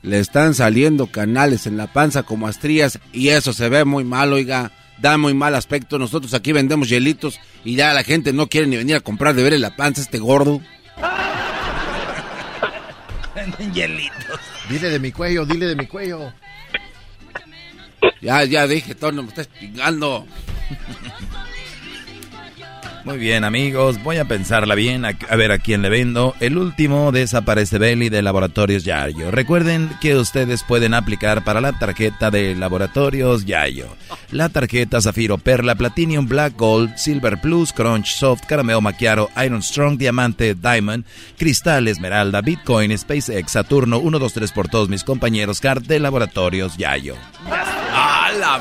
Le 0.03 0.19
están 0.19 0.53
saliendo 0.53 1.07
canales 1.07 1.65
en 1.65 1.77
la 1.77 1.87
panza 1.87 2.23
como 2.23 2.47
astrías 2.47 2.99
y 3.13 3.29
eso 3.29 3.53
se 3.53 3.69
ve 3.69 3.85
muy 3.85 4.03
mal, 4.03 4.33
oiga. 4.33 4.71
Da 4.99 5.17
muy 5.17 5.33
mal 5.33 5.55
aspecto. 5.55 5.97
Nosotros 5.97 6.33
aquí 6.33 6.51
vendemos 6.51 6.89
hielitos 6.89 7.39
y 7.63 7.75
ya 7.75 7.93
la 7.93 8.03
gente 8.03 8.31
no 8.31 8.47
quiere 8.47 8.67
ni 8.67 8.75
venir 8.77 8.97
a 8.97 8.99
comprar 8.99 9.33
de 9.33 9.43
ver 9.43 9.53
en 9.53 9.61
la 9.61 9.75
panza 9.75 10.01
este 10.01 10.19
gordo. 10.19 10.61
Venden 13.33 13.73
hielitos. 13.73 14.39
Dile 14.69 14.89
de 14.89 14.99
mi 14.99 15.11
cuello, 15.11 15.45
dile 15.45 15.67
de 15.67 15.75
mi 15.75 15.87
cuello. 15.87 16.33
Ya, 18.21 18.43
ya 18.43 18.67
dije, 18.67 18.95
todo, 18.95 19.11
me 19.13 19.29
estás 19.29 19.49
chingando. 19.59 20.27
Muy 23.05 23.17
bien, 23.17 23.43
amigos, 23.43 24.01
voy 24.01 24.15
a 24.15 24.25
pensarla 24.25 24.75
bien, 24.75 25.03
a, 25.03 25.11
ver 25.35 25.51
a 25.51 25.59
quién 25.59 25.81
le 25.81 25.89
vendo. 25.89 26.35
El 26.39 26.57
último 26.57 27.11
desaparece 27.11 27.77
Belly 27.77 28.07
de 28.07 28.21
Laboratorios 28.21 28.85
Yayo. 28.85 29.29
Recuerden 29.29 29.89
que 29.99 30.15
ustedes 30.15 30.63
pueden 30.63 30.93
aplicar 30.93 31.43
para 31.43 31.59
la 31.59 31.73
tarjeta 31.73 32.31
de 32.31 32.55
Laboratorios 32.55 33.43
Yayo. 33.43 33.87
La 34.31 34.47
tarjeta 34.47 35.01
Zafiro 35.01 35.37
Perla, 35.37 35.75
Platinum, 35.75 36.29
Black 36.29 36.57
Gold, 36.57 36.95
Silver 36.95 37.41
Plus, 37.41 37.73
Crunch, 37.73 38.15
Soft, 38.15 38.45
Carameo 38.47 38.79
Maquiaro, 38.79 39.29
Iron 39.45 39.61
Strong, 39.61 39.97
Diamante, 39.97 40.55
Diamond, 40.55 41.03
Cristal, 41.37 41.89
Esmeralda, 41.89 42.39
Bitcoin, 42.39 42.97
SpaceX, 42.97 43.51
Saturno, 43.51 43.99
1, 43.99 44.17
2, 44.17 44.33
3 44.33 44.51
por 44.53 44.69
todos 44.69 44.87
mis 44.87 45.03
compañeros 45.03 45.59
card 45.59 45.83
de 45.83 45.99
Laboratorios 45.99 46.77
Yayo. 46.77 47.15
¡A 47.51 48.22
la... 48.33 48.59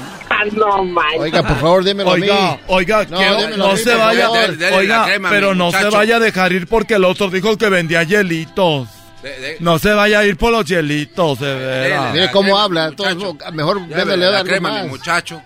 No, 0.55 0.83
Oiga, 1.19 1.43
por 1.43 1.57
favor, 1.59 1.85
démelo 1.85 2.11
oiga, 2.11 2.35
a 2.37 2.57
mí. 2.57 2.61
Oiga, 2.67 3.07
No, 3.09 3.19
que 3.19 3.57
no, 3.57 3.77
se 3.77 3.95
vaya, 3.95 4.23
favor. 4.23 4.39
Dele- 4.41 4.57
dele 4.57 4.77
oiga, 4.77 5.05
crema, 5.05 5.31
pero 5.31 5.55
no 5.55 5.71
se 5.71 5.89
vaya 5.89 6.17
a 6.17 6.21
dejar 6.21 6.53
ir 6.53 6.67
porque 6.67 6.95
el 6.95 7.05
otro 7.05 7.31
dijo 7.31 7.57
que 7.57 7.69
vendía 7.69 8.03
hielitos. 8.03 8.89
No 9.61 9.79
se 9.79 9.93
vaya 9.93 10.19
a 10.21 10.25
ir 10.25 10.37
por 10.37 10.51
los 10.51 10.65
hielitos, 10.65 11.39
de 11.39 11.55
veras. 11.55 12.13
Mire 12.13 12.31
cómo 12.33 12.59
habla. 12.59 12.91
todo- 12.91 13.37
mejor 13.53 13.87
démele 13.87 14.31
la 14.31 14.43
crema, 14.43 14.71
más. 14.73 14.83
mi 14.85 14.89
muchacho. 14.91 15.43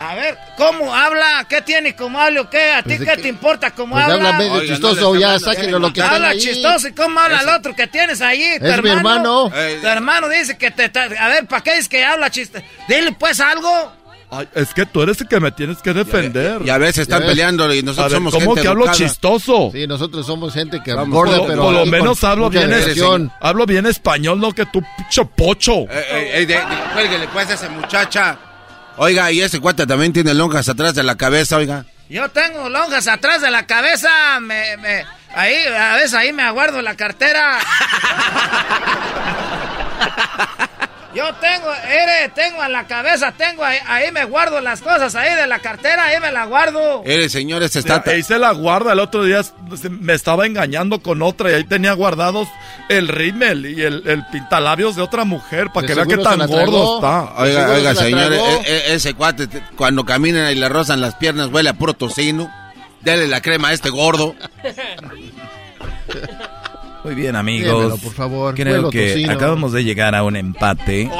A 0.00 0.14
ver, 0.16 0.36
¿cómo 0.58 0.94
habla? 0.94 1.46
¿Qué 1.48 1.62
tiene? 1.62 1.94
¿Cómo 1.96 2.20
habla 2.20 2.42
o 2.42 2.50
qué? 2.50 2.72
¿A 2.72 2.82
ti 2.82 2.96
Pues 2.96 3.08
qué 3.08 3.16
que- 3.16 3.22
te 3.22 3.28
importa 3.28 3.70
cómo 3.70 3.94
Pues 3.94 4.04
habla? 4.04 4.14
habla 4.16 4.32
medio 4.38 4.52
Oiga, 4.54 4.66
chistoso, 4.74 5.14
no 5.14 5.20
ya 5.20 5.36
está 5.36 5.54
sáquenlo 5.54 5.78
lo 5.78 5.92
que 5.92 6.02
habla 6.02 6.16
están 6.16 6.30
ahí. 6.32 6.38
chistoso 6.40 6.88
y 6.88 6.92
cómo 6.92 7.20
habla 7.20 7.40
el 7.40 7.48
otro 7.48 7.74
que 7.74 7.86
tienes 7.86 8.20
ahí, 8.20 8.58
tu 8.58 8.66
Es 8.66 8.82
mi 8.82 8.90
hermano. 8.90 9.50
Tu 9.50 9.86
hermano 9.86 10.28
dice 10.28 10.58
que 10.58 10.70
te... 10.72 10.88
te- 10.88 10.98
a 11.18 11.28
ver, 11.28 11.46
¿para 11.46 11.62
qué 11.62 11.70
dices 11.70 11.88
que 11.88 12.04
habla 12.04 12.28
chistoso? 12.28 12.64
Dile 12.88 13.12
pues 13.18 13.40
algo. 13.40 13.92
Ay, 14.30 14.48
es 14.54 14.74
que 14.74 14.84
tú 14.84 15.00
eres 15.02 15.20
el 15.20 15.28
que 15.28 15.38
me 15.38 15.52
tienes 15.52 15.78
que 15.80 15.92
defender. 15.94 16.60
Y 16.64 16.70
a 16.70 16.76
veces 16.78 17.02
están 17.02 17.20
ves. 17.20 17.28
peleando 17.30 17.72
y 17.72 17.82
nosotros 17.84 18.10
ver, 18.12 18.16
somos 18.18 18.34
¿cómo 18.34 18.46
gente 18.46 18.62
que 18.62 18.68
hablo 18.68 18.84
educada. 18.86 18.98
chistoso? 18.98 19.70
Sí, 19.72 19.86
nosotros 19.86 20.26
somos 20.26 20.52
gente 20.52 20.82
que 20.84 20.92
Vamos, 20.92 21.14
por, 21.16 21.30
pero 21.30 21.62
por 21.62 21.72
lo 21.72 21.86
menos 21.86 22.22
hablo 22.24 22.50
bien, 22.50 22.66
diversión. 22.66 23.32
hablo 23.40 23.64
bien 23.64 23.86
español, 23.86 24.40
no 24.40 24.50
que 24.50 24.66
tú, 24.66 24.82
pinche 24.96 25.24
pocho. 25.24 25.82
Eh, 25.82 25.86
eh, 25.90 26.30
eh, 26.34 26.46
de- 26.46 26.54
de- 26.54 26.60
cuélguele, 26.94 27.28
pues 27.32 27.48
a 27.48 27.54
esa 27.54 27.68
muchacha. 27.68 28.36
Oiga, 28.96 29.30
y 29.32 29.40
ese 29.40 29.60
cuate 29.60 29.86
también 29.86 30.12
tiene 30.12 30.34
lonjas 30.34 30.68
atrás 30.68 30.94
de 30.94 31.02
la 31.02 31.16
cabeza, 31.16 31.56
oiga. 31.56 31.84
Yo 32.08 32.28
tengo 32.28 32.68
lonjas 32.68 33.08
atrás 33.08 33.40
de 33.40 33.50
la 33.50 33.66
cabeza, 33.66 34.38
me, 34.40 34.76
me, 34.76 35.04
ahí, 35.34 35.56
a 35.66 35.94
veces 35.94 36.14
ahí 36.14 36.32
me 36.32 36.42
aguardo 36.42 36.82
la 36.82 36.96
cartera. 36.96 37.58
Yo 41.14 41.32
tengo, 41.36 41.72
ere, 41.72 42.28
tengo 42.34 42.64
en 42.64 42.72
la 42.72 42.86
cabeza, 42.86 43.32
tengo 43.32 43.64
ahí, 43.64 43.78
ahí 43.86 44.10
me 44.10 44.24
guardo 44.24 44.60
las 44.60 44.80
cosas 44.82 45.14
ahí 45.14 45.32
de 45.34 45.46
la 45.46 45.60
cartera, 45.60 46.04
ahí 46.06 46.20
me 46.20 46.32
la 46.32 46.44
guardo. 46.46 47.02
Eres, 47.04 47.30
señor, 47.30 47.62
ese 47.62 47.78
está... 47.78 48.02
Ahí 48.06 48.22
se 48.22 48.38
la 48.38 48.50
guarda. 48.52 48.92
El 48.94 48.98
otro 49.00 49.22
día 49.22 49.42
se- 49.42 49.88
me 49.90 50.12
estaba 50.14 50.44
engañando 50.46 51.00
con 51.00 51.22
otra 51.22 51.50
y 51.50 51.54
ahí 51.54 51.64
tenía 51.64 51.92
guardados 51.92 52.48
el 52.88 53.06
rímel 53.08 53.64
y 53.66 53.82
el, 53.82 54.02
el 54.08 54.26
pintalabios 54.26 54.96
de 54.96 55.02
otra 55.02 55.24
mujer 55.24 55.68
para 55.72 55.86
que 55.86 55.94
vea 55.94 56.04
qué 56.06 56.16
tan 56.18 56.38
gordo 56.46 56.96
está. 56.96 57.34
Oiga, 57.40 57.70
oiga, 57.70 57.94
se 57.94 57.94
la 57.94 58.02
señor, 58.02 58.26
tragó. 58.32 58.48
e- 58.48 58.62
e- 58.66 58.94
ese 58.94 59.14
cuate, 59.14 59.46
te- 59.46 59.62
cuando 59.76 60.04
caminan 60.04 60.50
y 60.50 60.56
le 60.56 60.68
rozan 60.68 61.00
las 61.00 61.14
piernas, 61.14 61.48
huele 61.52 61.70
a 61.70 61.74
puro 61.74 61.94
tocino. 61.94 62.52
Dele 63.02 63.28
la 63.28 63.40
crema 63.40 63.68
a 63.68 63.72
este 63.72 63.90
gordo. 63.90 64.34
Muy 67.04 67.14
bien, 67.14 67.36
amigos. 67.36 67.82
Démelo, 67.82 67.98
por 67.98 68.14
favor. 68.14 68.54
Creo 68.54 68.88
que 68.88 69.08
tocino. 69.10 69.32
acabamos 69.32 69.72
de 69.72 69.84
llegar 69.84 70.14
a 70.14 70.24
un 70.24 70.36
empate. 70.36 71.10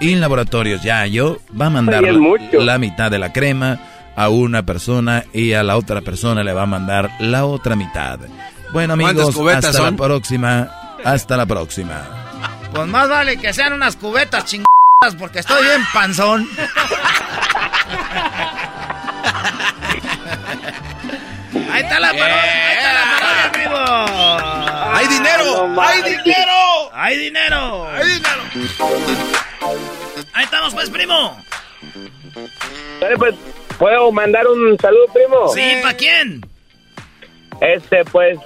Y 0.00 0.12
en 0.12 0.20
Laboratorios 0.20 0.82
Yayo 0.82 1.38
va 1.60 1.66
a 1.66 1.70
mandar 1.70 2.02
la, 2.02 2.78
mitad 2.78 3.10
de 3.10 3.18
la 3.18 3.30
crema 3.32 3.78
a 4.16 4.30
una 4.30 4.64
persona 4.64 5.24
y 5.34 5.52
a 5.52 5.62
la 5.62 5.76
otra 5.76 6.00
persona 6.00 6.42
le 6.42 6.54
va 6.54 6.62
a 6.62 6.66
mandar 6.66 7.10
la 7.20 7.44
otra 7.44 7.76
mitad. 7.76 8.18
Bueno, 8.72 8.96
¿Cuántas 8.96 9.26
amigos, 9.26 9.34
cubetas 9.36 9.64
hasta 9.66 9.78
son? 9.78 9.90
la 9.90 9.96
próxima. 10.04 10.70
Hasta 11.04 11.36
la 11.36 11.44
próxima. 11.44 12.02
Pues 12.72 12.86
más 12.88 13.08
vale 13.08 13.36
que 13.36 13.52
sean 13.52 13.74
unas 13.74 13.96
cubetas 13.96 14.46
chingadas 14.46 15.14
porque 15.18 15.40
estoy 15.40 15.62
bien 15.62 15.82
panzón. 15.92 16.48
Ahí 21.70 21.82
está 21.82 21.98
la 21.98 22.08
parodia, 22.12 22.68
ahí 22.68 22.76
está 22.76 22.92
la 22.92 23.04
parodia, 23.18 23.52
primo. 23.52 24.53
¡Hay 24.94 25.08
dinero! 25.08 25.80
¡Hay 25.80 26.02
dinero! 26.02 26.90
¡Hay 26.92 27.16
dinero! 27.18 27.88
¡Hay 27.90 28.06
dinero! 28.06 28.42
Ahí 30.32 30.44
estamos, 30.44 30.72
pues, 30.72 30.88
primo. 30.88 31.42
Dale, 33.00 33.16
pues, 33.16 33.34
¿puedo 33.76 34.12
mandar 34.12 34.46
un 34.46 34.78
saludo, 34.78 35.06
primo? 35.12 35.48
Sí, 35.52 35.78
¿para 35.82 35.96
quién? 35.96 36.40
Este, 37.60 38.04
pues, 38.04 38.38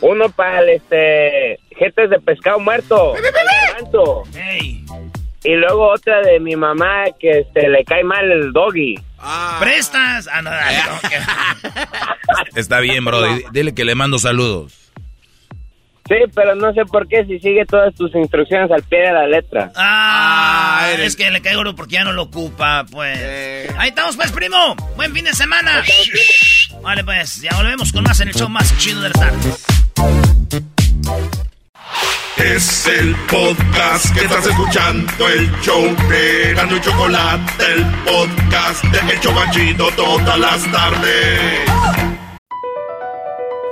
uno 0.00 0.28
para 0.30 0.60
el, 0.60 0.70
este, 0.70 1.60
jetes 1.76 2.10
de 2.10 2.18
pescado 2.18 2.58
muerto. 2.58 3.14
Ey, 4.34 4.84
Y 5.44 5.54
luego 5.54 5.88
otra 5.88 6.20
de 6.22 6.40
mi 6.40 6.56
mamá 6.56 7.04
que, 7.20 7.30
este, 7.40 7.68
le 7.68 7.84
cae 7.84 8.02
mal 8.02 8.28
el 8.30 8.52
doggy. 8.52 8.96
prestas. 9.60 10.28
Ah, 10.32 10.42
no, 10.42 10.50
no, 10.50 10.56
no, 10.56 11.00
Está 12.56 12.80
bien, 12.80 13.04
bro. 13.04 13.22
Dile 13.52 13.72
que 13.72 13.84
le 13.84 13.94
mando 13.94 14.18
saludos. 14.18 14.81
Sí, 16.08 16.16
pero 16.34 16.54
no 16.56 16.72
sé 16.72 16.84
por 16.84 17.06
qué 17.06 17.24
si 17.26 17.38
sigue 17.38 17.64
todas 17.64 17.94
tus 17.94 18.14
instrucciones 18.14 18.70
al 18.70 18.82
pie 18.82 19.00
de 19.00 19.12
la 19.12 19.26
letra. 19.26 19.70
Ah, 19.76 20.88
es 20.98 21.16
que 21.16 21.30
le 21.30 21.40
cae 21.40 21.56
oro 21.56 21.74
porque 21.74 21.94
ya 21.94 22.04
no 22.04 22.12
lo 22.12 22.22
ocupa, 22.22 22.84
pues. 22.90 23.70
Ahí 23.78 23.90
estamos, 23.90 24.16
pues, 24.16 24.32
primo. 24.32 24.76
Buen 24.96 25.12
fin 25.14 25.24
de 25.24 25.32
semana. 25.32 25.82
Vale, 26.82 27.04
pues, 27.04 27.40
ya 27.40 27.54
volvemos 27.56 27.92
con 27.92 28.02
más 28.02 28.20
en 28.20 28.28
el 28.28 28.34
show 28.34 28.48
más 28.48 28.76
chido 28.78 29.00
de 29.00 29.10
las 29.10 29.20
tardes. 29.20 29.64
Es 32.36 32.86
el 32.88 33.14
podcast 33.30 34.12
que 34.14 34.24
estás 34.24 34.46
escuchando, 34.46 35.28
el 35.28 35.50
show 35.60 35.84
de 36.08 36.54
Gano 36.54 36.76
y 36.76 36.80
Chocolate, 36.80 37.64
el 37.72 37.84
podcast 38.04 38.84
de 38.84 39.12
El 39.12 39.20
Chocachito 39.20 39.88
todas 39.94 40.38
las 40.38 40.72
tardes. 40.72 42.21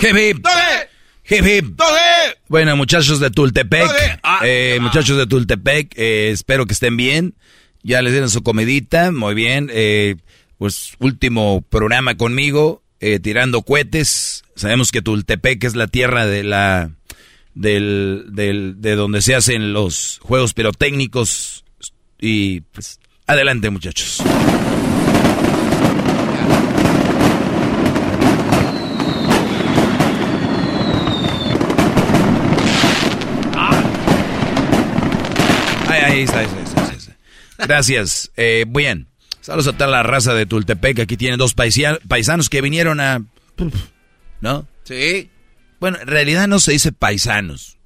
Hip. 0.00 1.64
doggy. 1.76 2.34
Bueno, 2.48 2.76
muchachos 2.76 3.18
de 3.18 3.30
Tultepec, 3.30 4.20
ah, 4.22 4.40
eh, 4.44 4.78
muchachos 4.80 5.16
de 5.16 5.26
Tultepec, 5.26 5.94
eh, 5.96 6.30
espero 6.30 6.66
que 6.66 6.74
estén 6.74 6.96
bien. 6.96 7.34
Ya 7.82 8.02
les 8.02 8.12
dieron 8.12 8.30
su 8.30 8.42
comidita, 8.42 9.10
muy 9.12 9.34
bien. 9.34 9.70
Eh, 9.72 10.16
pues 10.58 10.94
último 10.98 11.62
programa 11.68 12.16
conmigo, 12.16 12.82
tirando 13.22 13.62
cohetes. 13.62 14.42
Sabemos 14.54 14.90
que 14.90 15.02
Tultepec 15.02 15.62
es 15.64 15.76
la 15.76 15.86
tierra 15.86 16.26
de 16.26 16.42
la 16.42 16.90
del, 17.54 18.26
del, 18.28 18.80
de 18.80 18.96
donde 18.96 19.22
se 19.22 19.34
hacen 19.34 19.72
los 19.72 20.18
juegos 20.22 20.54
pirotécnicos. 20.54 21.64
Y 22.20 22.60
pues 22.60 22.98
adelante, 23.26 23.70
muchachos. 23.70 24.22
Ahí 36.16 36.22
está, 36.22 36.38
ahí 36.38 36.48
Gracias. 37.58 38.32
Eh, 38.38 38.64
bien. 38.66 39.06
Saludos 39.42 39.66
a 39.68 39.72
toda 39.74 39.90
la 39.90 40.02
raza 40.02 40.32
de 40.32 40.46
Tultepec. 40.46 41.00
Aquí 41.00 41.18
tienen 41.18 41.38
dos 41.38 41.52
paisanos 41.52 42.48
que 42.48 42.62
vinieron 42.62 43.00
a... 43.00 43.22
¿No? 44.40 44.66
Sí. 44.84 45.28
Bueno, 45.78 45.98
en 46.00 46.06
realidad 46.06 46.48
no 46.48 46.58
se 46.58 46.72
dice 46.72 46.90
paisanos. 46.90 47.76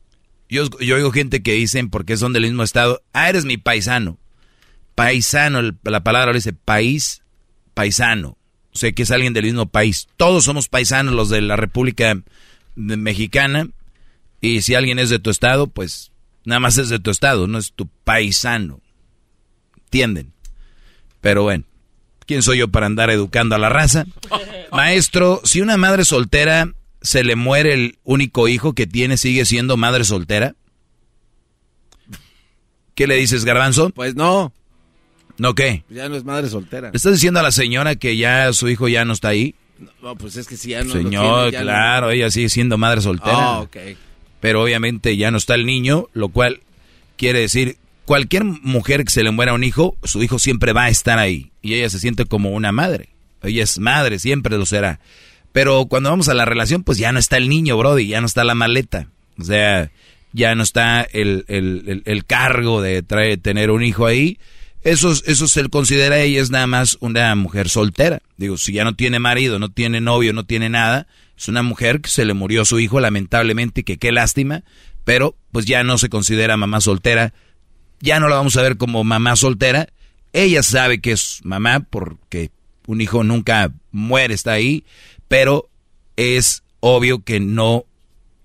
Yo, 0.49 0.71
yo 0.79 0.95
oigo 0.95 1.11
gente 1.11 1.43
que 1.43 1.55
dicen, 1.55 1.91
porque 1.91 2.17
son 2.17 2.33
del 2.33 2.45
mismo 2.45 2.63
estado, 2.63 3.03
ah, 3.13 3.29
eres 3.29 3.47
mi 3.47 3.57
paisano. 3.57 4.17
Paisano, 4.95 5.61
la 5.83 6.05
palabra 6.05 6.33
dice 6.33 6.53
país, 6.53 7.23
paisano. 7.75 8.39
O 8.73 8.79
sea, 8.79 8.93
que 8.93 9.03
es 9.03 9.11
alguien 9.11 9.33
del 9.33 9.47
mismo 9.47 9.67
país. 9.67 10.07
Todos 10.17 10.45
somos 10.45 10.69
paisanos 10.69 11.15
los 11.15 11.31
de 11.31 11.41
la 11.41 11.57
República 11.57 12.17
Mexicana. 12.77 13.71
Y 14.41 14.63
si 14.63 14.77
alguien 14.77 15.01
es 15.01 15.11
de 15.11 15.19
tu 15.19 15.31
estado, 15.31 15.67
pues 15.67 16.10
Nada 16.45 16.61
más 16.61 16.79
es 16.79 16.89
de 16.89 16.99
tu 16.99 17.11
estado, 17.11 17.47
no 17.47 17.59
es 17.59 17.73
tu 17.73 17.89
paisano. 18.05 18.81
¿Entienden? 19.77 20.33
Pero 21.21 21.43
bueno, 21.43 21.65
¿quién 22.27 22.43
soy 22.43 22.59
yo 22.59 22.69
para 22.69 22.87
andar 22.87 23.11
educando 23.11 23.55
a 23.55 23.59
la 23.59 23.69
raza? 23.69 24.07
Maestro, 24.73 25.41
si 25.45 25.61
una 25.61 25.77
madre 25.77 26.05
soltera 26.05 26.73
se 27.03 27.25
le 27.25 27.37
muere 27.37 27.75
el 27.75 27.99
único 28.05 28.49
hijo 28.49 28.73
que 28.73 28.87
tiene, 28.87 29.17
¿sigue 29.17 29.45
siendo 29.45 29.77
madre 29.77 30.05
soltera? 30.05 30.55
¿Qué 32.95 33.07
le 33.07 33.17
dices, 33.17 33.45
Garbanzo? 33.45 33.91
Pues 33.91 34.15
no. 34.15 34.53
¿No 35.39 35.55
qué? 35.55 35.85
Ya 35.89 36.09
no 36.09 36.17
es 36.17 36.25
madre 36.25 36.49
soltera. 36.49 36.91
¿Le 36.91 36.97
estás 36.97 37.15
diciendo 37.15 37.41
a 37.41 37.43
la 37.43 37.51
señora 37.51 37.97
que 37.97 38.17
ya 38.17 38.53
su 38.53 38.69
hijo 38.69 38.89
ya 38.89 39.05
no 39.05 39.15
está 39.15 39.29
ahí? 39.29 39.55
No, 40.03 40.15
pues 40.17 40.37
es 40.37 40.47
que 40.47 40.59
si 40.59 40.71
ya 40.71 40.85
no 40.85 40.93
Señor, 40.93 41.51
claro, 41.51 42.11
ella 42.11 42.31
sigue 42.31 42.51
siendo 42.51 42.77
madre 42.77 43.01
soltera. 43.01 43.33
Ah, 43.35 43.61
ok 43.61 43.77
pero 44.41 44.63
obviamente 44.63 45.17
ya 45.17 45.31
no 45.31 45.39
está 45.39 45.55
el 45.55 45.67
niño, 45.67 46.09
lo 46.13 46.29
cual 46.29 46.61
quiere 47.17 47.41
decir 47.41 47.77
cualquier 48.05 48.45
mujer 48.45 49.05
que 49.05 49.13
se 49.13 49.23
le 49.23 49.31
muera 49.31 49.53
un 49.53 49.63
hijo, 49.63 49.97
su 50.03 50.23
hijo 50.23 50.39
siempre 50.39 50.73
va 50.73 50.85
a 50.85 50.89
estar 50.89 51.19
ahí 51.19 51.53
y 51.63 51.75
ella 51.75 51.89
se 51.91 52.01
siente 52.01 52.25
como 52.25 52.51
una 52.51 52.73
madre. 52.73 53.11
Ella 53.43 53.63
es 53.63 53.79
madre, 53.79 54.19
siempre 54.19 54.59
lo 54.59 54.67
será. 54.67 55.01
Pero 55.53 55.87
cuando 55.87 56.11
vamos 56.11 56.29
a 56.29 56.35
la 56.35 56.45
relación, 56.45 56.83
pues 56.83 56.99
ya 56.99 57.13
no 57.13 57.19
está 57.19 57.37
el 57.37 57.49
niño, 57.49 57.77
Brody, 57.77 58.09
ya 58.09 58.21
no 58.21 58.27
está 58.27 58.45
la 58.45 58.55
maleta. 58.55 59.09
O 59.39 59.45
sea, 59.45 59.91
ya 60.33 60.55
no 60.55 60.63
está 60.63 61.03
el, 61.03 61.45
el, 61.49 62.03
el, 62.05 62.25
cargo 62.25 62.83
de 62.83 63.03
traer, 63.03 63.39
tener 63.39 63.71
un 63.71 63.83
hijo 63.83 64.07
ahí. 64.07 64.39
Eso, 64.83 65.13
eso 65.13 65.49
se 65.49 65.69
considera 65.69 66.19
ella 66.21 66.41
es 66.41 66.51
nada 66.51 66.67
más 66.67 66.97
una 67.01 67.35
mujer 67.35 67.69
soltera. 67.69 68.23
Digo, 68.37 68.57
si 68.57 68.73
ya 68.73 68.85
no 68.85 68.95
tiene 68.95 69.19
marido, 69.19 69.59
no 69.59 69.71
tiene 69.71 70.01
novio, 70.01 70.33
no 70.33 70.45
tiene 70.45 70.69
nada, 70.69 71.07
es 71.41 71.49
una 71.49 71.63
mujer 71.63 72.03
que 72.03 72.11
se 72.11 72.27
le 72.27 72.35
murió 72.35 72.67
su 72.67 72.81
hijo, 72.81 73.01
lamentablemente, 73.01 73.83
que 73.83 73.97
qué 73.97 74.13
lástima, 74.13 74.63
pero 75.05 75.35
pues 75.53 75.65
ya 75.65 75.83
no 75.83 75.97
se 75.97 76.11
considera 76.11 76.59
mamá 76.59 76.83
soltera. 76.83 77.33
Ya 77.99 78.21
no 78.21 78.29
la 78.29 78.37
vamos 78.37 78.59
a 78.59 78.63
ver 78.63 78.77
como 78.77 79.05
mamá 79.05 79.37
soltera. 79.37 79.89
Ella 80.35 80.63
sabe 80.63 81.01
que 81.01 81.13
es 81.13 81.41
mamá 81.43 81.81
porque 81.81 82.51
un 82.87 83.01
hijo 83.01 83.25
nunca 83.25 83.73
muere, 83.91 84.35
está 84.35 84.53
ahí, 84.53 84.85
pero 85.29 85.71
es 86.17 86.63
obvio 86.81 87.25
que 87.25 87.41
no, 87.41 87.87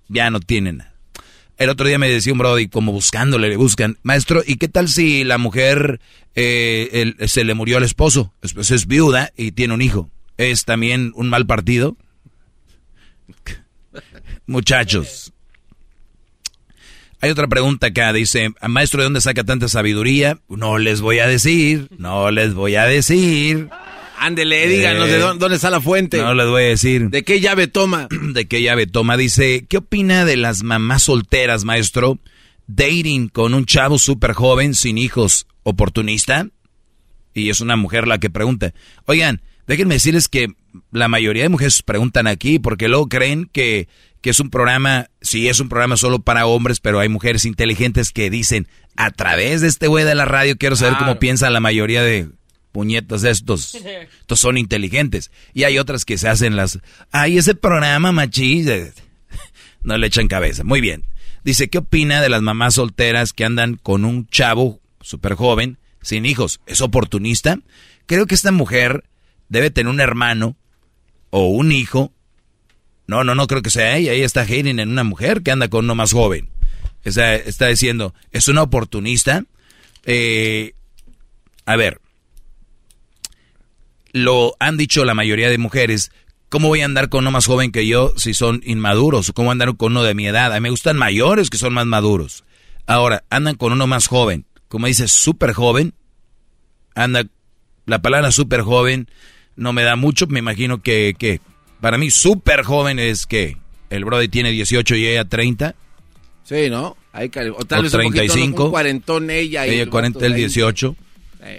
ya 0.08 0.30
no 0.30 0.40
tiene 0.40 0.72
nada. 0.72 0.94
El 1.58 1.72
otro 1.72 1.88
día 1.88 2.00
me 2.00 2.10
decía 2.10 2.32
un 2.32 2.40
brody, 2.40 2.70
como 2.70 2.94
buscándole, 2.94 3.50
le 3.50 3.58
buscan, 3.58 3.98
maestro, 4.04 4.42
¿y 4.48 4.56
qué 4.56 4.70
tal 4.70 4.88
si 4.88 5.26
la 5.26 5.38
mujer 5.38 6.00
eh, 6.34 7.14
se 7.28 7.44
le 7.44 7.56
murió 7.56 7.76
al 7.76 7.84
esposo? 7.84 8.34
Después 8.42 8.72
es 8.72 8.88
viuda 8.88 9.34
y 9.36 9.52
tiene 9.52 9.74
un 9.74 9.82
hijo. 9.82 10.10
¿Es 10.38 10.64
también 10.64 11.12
un 11.16 11.28
mal 11.28 11.46
partido? 11.46 11.98
Muchachos. 14.48 15.34
Hay 17.22 17.32
otra 17.32 17.48
pregunta 17.48 17.88
acá, 17.88 18.14
dice, 18.14 18.50
maestro, 18.68 19.00
¿de 19.00 19.06
dónde 19.06 19.22
saca 19.22 19.44
tanta 19.44 19.68
sabiduría? 19.68 20.40
No 20.48 20.78
les 20.78 21.02
voy 21.02 21.20
a 21.20 21.28
decir, 21.28 21.88
no 21.98 22.30
les 22.30 22.54
voy 22.54 22.76
a 22.76 22.86
decir. 22.86 23.70
Ándele, 24.18 24.68
díganos 24.68 25.08
de 25.08 25.18
dónde, 25.18 25.56
está 25.56 25.70
la 25.70 25.82
fuente. 25.82 26.18
No 26.18 26.34
les 26.34 26.48
voy 26.48 26.64
a 26.64 26.68
decir. 26.68 27.10
¿De 27.10 27.24
qué 27.24 27.40
llave 27.40 27.68
toma? 27.68 28.08
¿De 28.34 28.48
qué 28.48 28.62
llave 28.62 28.86
toma? 28.88 29.18
Dice, 29.18 29.66
¿qué 29.68 29.78
opina 29.78 30.26
de 30.26 30.38
las 30.38 30.64
mamás 30.64 31.04
solteras, 31.04 31.64
maestro? 31.64 32.20
Dating 32.68 33.30
con 33.30 33.54
un 33.54 33.66
chavo 33.66 33.98
súper 33.98 34.34
joven, 34.34 34.74
sin 34.74 34.98
hijos, 34.98 35.48
oportunista. 35.64 36.48
Y 37.34 37.50
es 37.50 37.60
una 37.60 37.76
mujer 37.76 38.08
la 38.08 38.20
que 38.20 38.30
pregunta. 38.30 38.74
Oigan, 39.06 39.42
déjenme 39.68 39.96
decirles 39.96 40.28
que 40.28 40.48
la 40.92 41.08
mayoría 41.08 41.44
de 41.44 41.50
mujeres 41.50 41.82
preguntan 41.82 42.28
aquí 42.28 42.60
porque 42.60 42.88
luego 42.88 43.08
creen 43.08 43.50
que, 43.52 43.88
que 44.22 44.30
es 44.30 44.40
un 44.40 44.50
programa, 44.50 45.08
sí 45.22 45.48
es 45.48 45.60
un 45.60 45.70
programa 45.70 45.98
solo 45.98 46.20
para 46.20 46.46
hombres, 46.46 46.80
pero 46.80 47.00
hay 47.00 47.10
mujeres 47.10 47.46
inteligentes 47.46 48.12
que 48.12 48.30
dicen, 48.30 48.68
a 48.96 49.12
través 49.12 49.62
de 49.62 49.68
este 49.68 49.88
güey 49.88 50.06
de 50.06 50.16
la 50.16 50.26
radio 50.26 50.58
quiero 50.58 50.76
saber 50.76 50.98
cómo 50.98 51.20
piensa 51.20 51.50
la 51.50 51.60
mayoría 51.60 52.02
de 52.02 52.30
puñetas 52.76 53.22
de 53.22 53.32
estos. 53.32 53.76
Estos 54.20 54.40
son 54.40 54.58
inteligentes. 54.58 55.32
Y 55.54 55.64
hay 55.64 55.80
otras 55.80 56.04
que 56.04 56.18
se 56.18 56.28
hacen 56.28 56.58
las, 56.58 56.80
ay, 57.12 57.38
ese 57.38 57.56
programa 57.56 58.12
machista. 58.12 58.74
No 59.84 60.00
le 60.00 60.08
echan 60.08 60.28
cabeza. 60.28 60.64
Muy 60.64 60.82
bien. 60.82 61.06
Dice, 61.44 61.70
¿qué 61.70 61.78
opina 61.78 62.20
de 62.20 62.30
las 62.30 62.42
mamás 62.42 62.74
solteras 62.74 63.34
que 63.34 63.46
andan 63.46 63.76
con 63.76 64.04
un 64.04 64.28
chavo 64.30 64.82
súper 65.00 65.36
joven, 65.36 65.78
sin 66.02 66.26
hijos? 66.26 66.60
¿Es 66.66 66.82
oportunista? 66.82 67.60
Creo 68.08 68.26
que 68.26 68.34
esta 68.34 68.52
mujer 68.52 69.04
debe 69.50 69.72
tener 69.72 69.90
un 69.90 70.00
hermano 70.00 70.56
o 71.30 71.48
un 71.48 71.72
hijo. 71.72 72.12
No, 73.08 73.24
no, 73.24 73.36
no 73.36 73.48
creo 73.48 73.62
que 73.62 73.70
sea 73.70 73.98
ella. 73.98 74.14
Ella 74.14 74.26
está 74.26 74.42
hating 74.42 74.80
en 74.80 74.90
una 74.90 75.04
mujer 75.04 75.44
que 75.44 75.52
anda 75.52 75.68
con 75.68 75.86
uno 75.86 75.96
más 75.96 76.14
joven. 76.14 76.50
Está, 77.04 77.36
está 77.36 77.68
diciendo, 77.68 78.14
es 78.32 78.48
una 78.48 78.64
oportunista. 78.64 79.46
Eh, 80.06 80.74
a 81.66 81.76
ver, 81.76 82.00
lo 84.12 84.56
han 84.60 84.78
dicho 84.78 85.06
la 85.06 85.14
mayoría 85.14 85.50
de 85.50 85.58
mujeres. 85.58 86.12
¿Cómo 86.50 86.70
voy 86.70 86.82
a 86.82 86.86
andar 86.86 87.10
con 87.10 87.22
uno 87.22 87.32
más 87.32 87.48
joven 87.48 87.72
que 87.72 87.86
yo 87.86 88.14
si 88.18 88.34
son 88.34 88.62
inmaduros? 88.66 89.32
¿Cómo 89.34 89.52
andar 89.52 89.76
con 89.76 89.92
uno 89.92 90.04
de 90.04 90.16
mi 90.16 90.26
edad? 90.28 90.54
A 90.54 90.56
mí 90.56 90.62
me 90.62 90.70
gustan 90.70 90.98
mayores 90.98 91.50
que 91.50 91.58
son 91.58 91.74
más 91.74 91.86
maduros. 91.86 92.44
Ahora, 92.88 93.24
andan 93.30 93.56
con 93.56 93.74
uno 93.74 93.88
más 93.88 94.08
joven. 94.08 94.46
Como 94.68 94.88
dice, 94.88 95.08
súper 95.08 95.54
joven. 95.54 95.94
Anda, 96.94 97.26
la 97.86 98.02
palabra 98.02 98.32
súper 98.32 98.62
joven 98.62 99.08
no 99.56 99.74
me 99.74 99.84
da 99.84 99.96
mucho. 99.96 100.28
Me 100.28 100.40
imagino 100.40 100.82
que, 100.82 101.16
que 101.18 101.40
para 101.82 101.98
mí 101.98 102.12
súper 102.12 102.64
joven 102.64 103.00
es 103.00 103.26
que 103.26 103.58
el 103.90 104.06
Brody 104.06 104.28
tiene 104.28 104.52
18 104.52 104.96
y 104.96 105.08
ella 105.08 105.26
30. 105.26 105.76
Sí, 106.44 106.70
¿no? 106.70 106.98
Hay, 107.12 107.32
o 107.58 107.66
tal 107.66 107.84
vez 107.84 107.92
35. 107.92 108.66
Un 108.66 108.72
cuarentón 108.72 109.30
ella. 109.30 109.66
Y 109.68 109.76
ella 109.76 109.90
40, 109.90 110.26
el 110.26 110.36
18. 110.36 110.96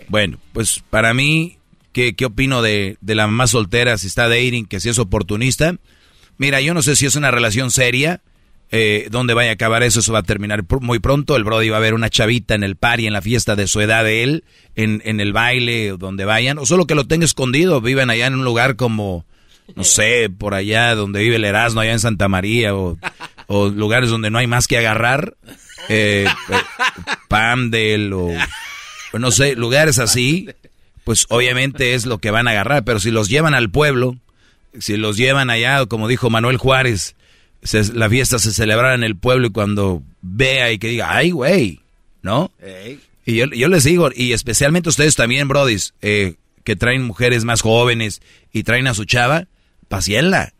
Bueno, 0.08 0.38
pues 0.52 0.82
para 0.90 1.14
mí, 1.14 1.58
¿qué, 1.92 2.14
qué 2.14 2.26
opino 2.26 2.60
de, 2.60 2.96
de 3.00 3.14
la 3.14 3.26
mamá 3.26 3.46
soltera? 3.46 3.96
Si 3.98 4.08
está 4.08 4.28
dating, 4.28 4.66
que 4.66 4.80
si 4.80 4.88
es 4.88 4.98
oportunista. 4.98 5.76
Mira, 6.38 6.60
yo 6.60 6.74
no 6.74 6.82
sé 6.82 6.96
si 6.96 7.06
es 7.06 7.14
una 7.16 7.30
relación 7.30 7.70
seria 7.70 8.20
eh, 8.70 9.08
dónde 9.10 9.34
vaya 9.34 9.50
a 9.50 9.54
acabar 9.54 9.82
eso, 9.82 10.00
eso 10.00 10.12
va 10.12 10.20
a 10.20 10.24
terminar 10.24 10.64
muy 10.80 10.98
pronto. 10.98 11.36
El 11.36 11.44
Brody 11.44 11.68
va 11.68 11.76
a 11.76 11.80
ver 11.80 11.94
una 11.94 12.10
chavita 12.10 12.54
en 12.54 12.64
el 12.64 12.76
party, 12.76 13.06
en 13.06 13.12
la 13.12 13.22
fiesta 13.22 13.56
de 13.56 13.68
su 13.68 13.80
edad 13.80 14.04
de 14.04 14.22
él, 14.22 14.44
en, 14.74 15.02
en 15.04 15.20
el 15.20 15.32
baile, 15.32 15.94
donde 15.98 16.24
vayan, 16.24 16.58
o 16.58 16.66
solo 16.66 16.86
que 16.86 16.94
lo 16.94 17.06
tenga 17.06 17.24
escondido, 17.24 17.80
viven 17.80 18.10
allá 18.10 18.26
en 18.26 18.34
un 18.34 18.44
lugar 18.44 18.76
como, 18.76 19.24
no 19.74 19.84
sé, 19.84 20.30
por 20.30 20.54
allá 20.54 20.94
donde 20.94 21.20
vive 21.20 21.36
el 21.36 21.44
Erasmo, 21.44 21.80
allá 21.80 21.92
en 21.92 22.00
Santa 22.00 22.28
María, 22.28 22.74
o, 22.74 22.98
lugares 23.48 24.10
donde 24.10 24.30
no 24.30 24.38
hay 24.38 24.46
más 24.46 24.66
que 24.66 24.78
agarrar, 24.78 25.36
eh, 25.88 26.26
eh 26.48 26.54
Pamdel, 27.28 28.12
o 28.12 28.32
no 29.12 29.30
sé, 29.30 29.54
lugares 29.54 29.98
así, 29.98 30.48
pues 31.04 31.26
obviamente 31.28 31.94
es 31.94 32.06
lo 32.06 32.18
que 32.18 32.30
van 32.30 32.48
a 32.48 32.50
agarrar, 32.50 32.84
pero 32.84 32.98
si 32.98 33.10
los 33.10 33.28
llevan 33.28 33.54
al 33.54 33.70
pueblo, 33.70 34.16
si 34.78 34.96
los 34.96 35.16
llevan 35.16 35.50
allá, 35.50 35.86
como 35.86 36.08
dijo 36.08 36.30
Manuel 36.30 36.56
Juárez, 36.56 37.14
la 37.94 38.08
fiesta 38.08 38.38
se 38.38 38.52
celebrara 38.52 38.94
en 38.94 39.04
el 39.04 39.16
pueblo 39.16 39.48
y 39.48 39.50
cuando 39.50 40.02
vea 40.22 40.72
y 40.72 40.78
que 40.78 40.88
diga, 40.88 41.16
ay, 41.16 41.30
güey, 41.30 41.80
¿no? 42.22 42.50
Y 43.24 43.34
yo, 43.34 43.68
les 43.68 43.84
digo, 43.84 44.10
y 44.14 44.32
especialmente 44.32 44.88
ustedes 44.88 45.16
también, 45.16 45.48
brodis, 45.48 45.94
eh, 46.00 46.34
que 46.62 46.76
traen 46.76 47.02
mujeres 47.02 47.44
más 47.44 47.60
jóvenes 47.60 48.22
y 48.52 48.62
traen 48.62 48.86
a 48.86 48.94
su 48.94 49.04
chava, 49.04 49.48
pacienla, 49.88 50.52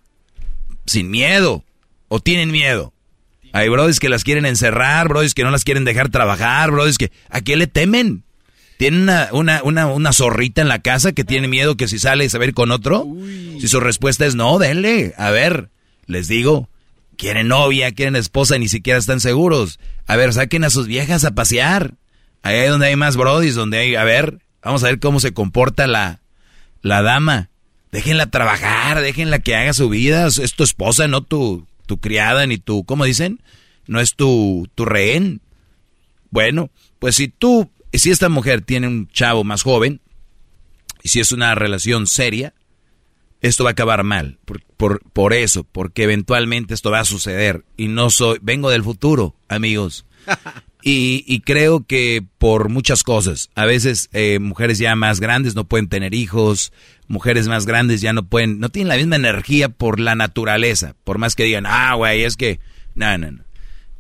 sin 0.85 1.11
miedo, 1.11 1.65
o 2.09 2.21
tienen 2.21 2.51
miedo. 2.51 2.93
Hay 3.53 3.69
brodis 3.69 4.01
que 4.01 4.09
las 4.09 4.25
quieren 4.25 4.47
encerrar, 4.47 5.09
brodis 5.09 5.33
que 5.33 5.45
no 5.45 5.51
las 5.51 5.65
quieren 5.65 5.85
dejar 5.85 6.11
trabajar, 6.11 6.71
brodis 6.71 6.99
que... 6.99 7.11
¿A 7.31 7.41
qué 7.41 7.57
le 7.57 7.67
temen? 7.69 8.25
¿Tienen 8.79 9.03
una, 9.03 9.29
una, 9.33 9.63
una, 9.63 9.87
una 9.87 10.13
zorrita 10.13 10.61
en 10.61 10.69
la 10.69 10.81
casa 10.81 11.13
que 11.13 11.25
tiene 11.25 11.49
miedo 11.49 11.77
que 11.77 11.89
si 11.89 11.99
sale 11.99 12.29
se 12.29 12.37
va 12.37 12.45
a 12.45 12.49
ir 12.49 12.55
con 12.55 12.71
otro? 12.71 13.07
Si 13.61 13.69
su 13.69 13.81
respuesta 13.81 14.27
es 14.27 14.35
no, 14.35 14.59
denle. 14.59 15.15
A 15.17 15.31
ver, 15.31 15.71
les 16.07 16.29
digo, 16.29 16.69
quieren 17.17 17.49
novia, 17.49 17.93
quieren 17.93 18.17
esposa 18.17 18.59
ni 18.59 18.69
siquiera 18.69 18.99
están 18.99 19.21
seguros. 19.21 19.79
A 20.07 20.17
ver, 20.17 20.33
saquen 20.33 20.65
a 20.65 20.71
sus 20.71 20.87
viejas 20.87 21.25
a 21.25 21.35
pasear. 21.35 21.95
Ahí 22.43 22.57
es 22.57 22.71
donde 22.71 22.87
hay 22.87 22.97
más 22.97 23.17
brodis, 23.17 23.55
donde 23.55 23.79
hay... 23.79 23.95
A 23.97 24.05
ver, 24.05 24.39
vamos 24.63 24.85
a 24.85 24.87
ver 24.87 25.01
cómo 25.01 25.21
se 25.21 25.33
comporta 25.33 25.87
la, 25.87 26.21
la 26.83 27.03
dama. 27.03 27.51
Déjenla 27.91 28.31
trabajar, 28.31 29.01
déjenla 29.01 29.39
que 29.39 29.57
haga 29.57 29.73
su 29.73 29.89
vida. 29.89 30.27
Es 30.27 30.55
tu 30.55 30.65
esposa, 30.65 31.09
no 31.09 31.23
tu, 31.23 31.67
tu 31.87 31.99
criada, 31.99 32.47
ni 32.47 32.59
tu... 32.59 32.85
¿Cómo 32.85 33.05
dicen? 33.05 33.41
No 33.87 34.01
es 34.01 34.15
tu, 34.15 34.69
tu 34.75 34.85
rehén. 34.85 35.41
Bueno, 36.31 36.71
pues 36.99 37.17
si 37.17 37.29
tú 37.29 37.71
si 37.99 38.11
esta 38.11 38.29
mujer 38.29 38.63
tiene 38.63 38.89
un 38.89 39.09
chavo 39.09 39.45
más 39.45 39.63
joven, 39.63 40.01
y 41.03 41.09
si 41.09 41.21
es 41.21 41.33
una 41.33 41.55
relación 41.55 42.07
seria, 42.07 42.55
esto 43.41 43.65
va 43.65 43.71
a 43.71 43.73
acabar 43.73 44.03
mal. 44.03 44.39
Por, 44.77 45.01
por, 45.13 45.33
eso, 45.33 45.65
porque 45.65 46.03
eventualmente 46.03 46.75
esto 46.75 46.91
va 46.91 47.01
a 47.01 47.05
suceder. 47.05 47.65
Y 47.77 47.89
no 47.89 48.11
soy, 48.11 48.39
vengo 48.43 48.71
del 48.71 48.83
futuro, 48.83 49.35
amigos. 49.49 50.05
Y, 50.89 51.25
y 51.27 51.41
creo 51.41 51.85
que 51.85 52.25
por 52.39 52.69
muchas 52.69 53.03
cosas, 53.03 53.51
a 53.57 53.65
veces 53.65 54.09
eh, 54.13 54.39
mujeres 54.39 54.79
ya 54.79 54.95
más 54.95 55.19
grandes 55.19 55.57
no 55.57 55.65
pueden 55.65 55.89
tener 55.89 56.15
hijos, 56.15 56.73
mujeres 57.09 57.49
más 57.49 57.67
grandes 57.67 58.01
ya 58.01 58.13
no 58.13 58.29
pueden, 58.29 58.61
no 58.61 58.69
tienen 58.69 58.91
la 58.91 58.97
misma 58.97 59.17
energía 59.17 59.69
por 59.69 59.99
la 59.99 60.15
naturaleza, 60.15 60.95
por 61.03 61.19
más 61.19 61.35
que 61.35 61.43
digan, 61.43 61.67
ah, 61.67 61.95
güey, 61.95 62.23
es 62.23 62.37
que, 62.37 62.61
no, 62.95 63.19
no, 63.19 63.33
no. 63.33 63.43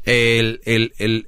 El, 0.05 0.61
el, 0.65 0.93
el, 0.99 1.27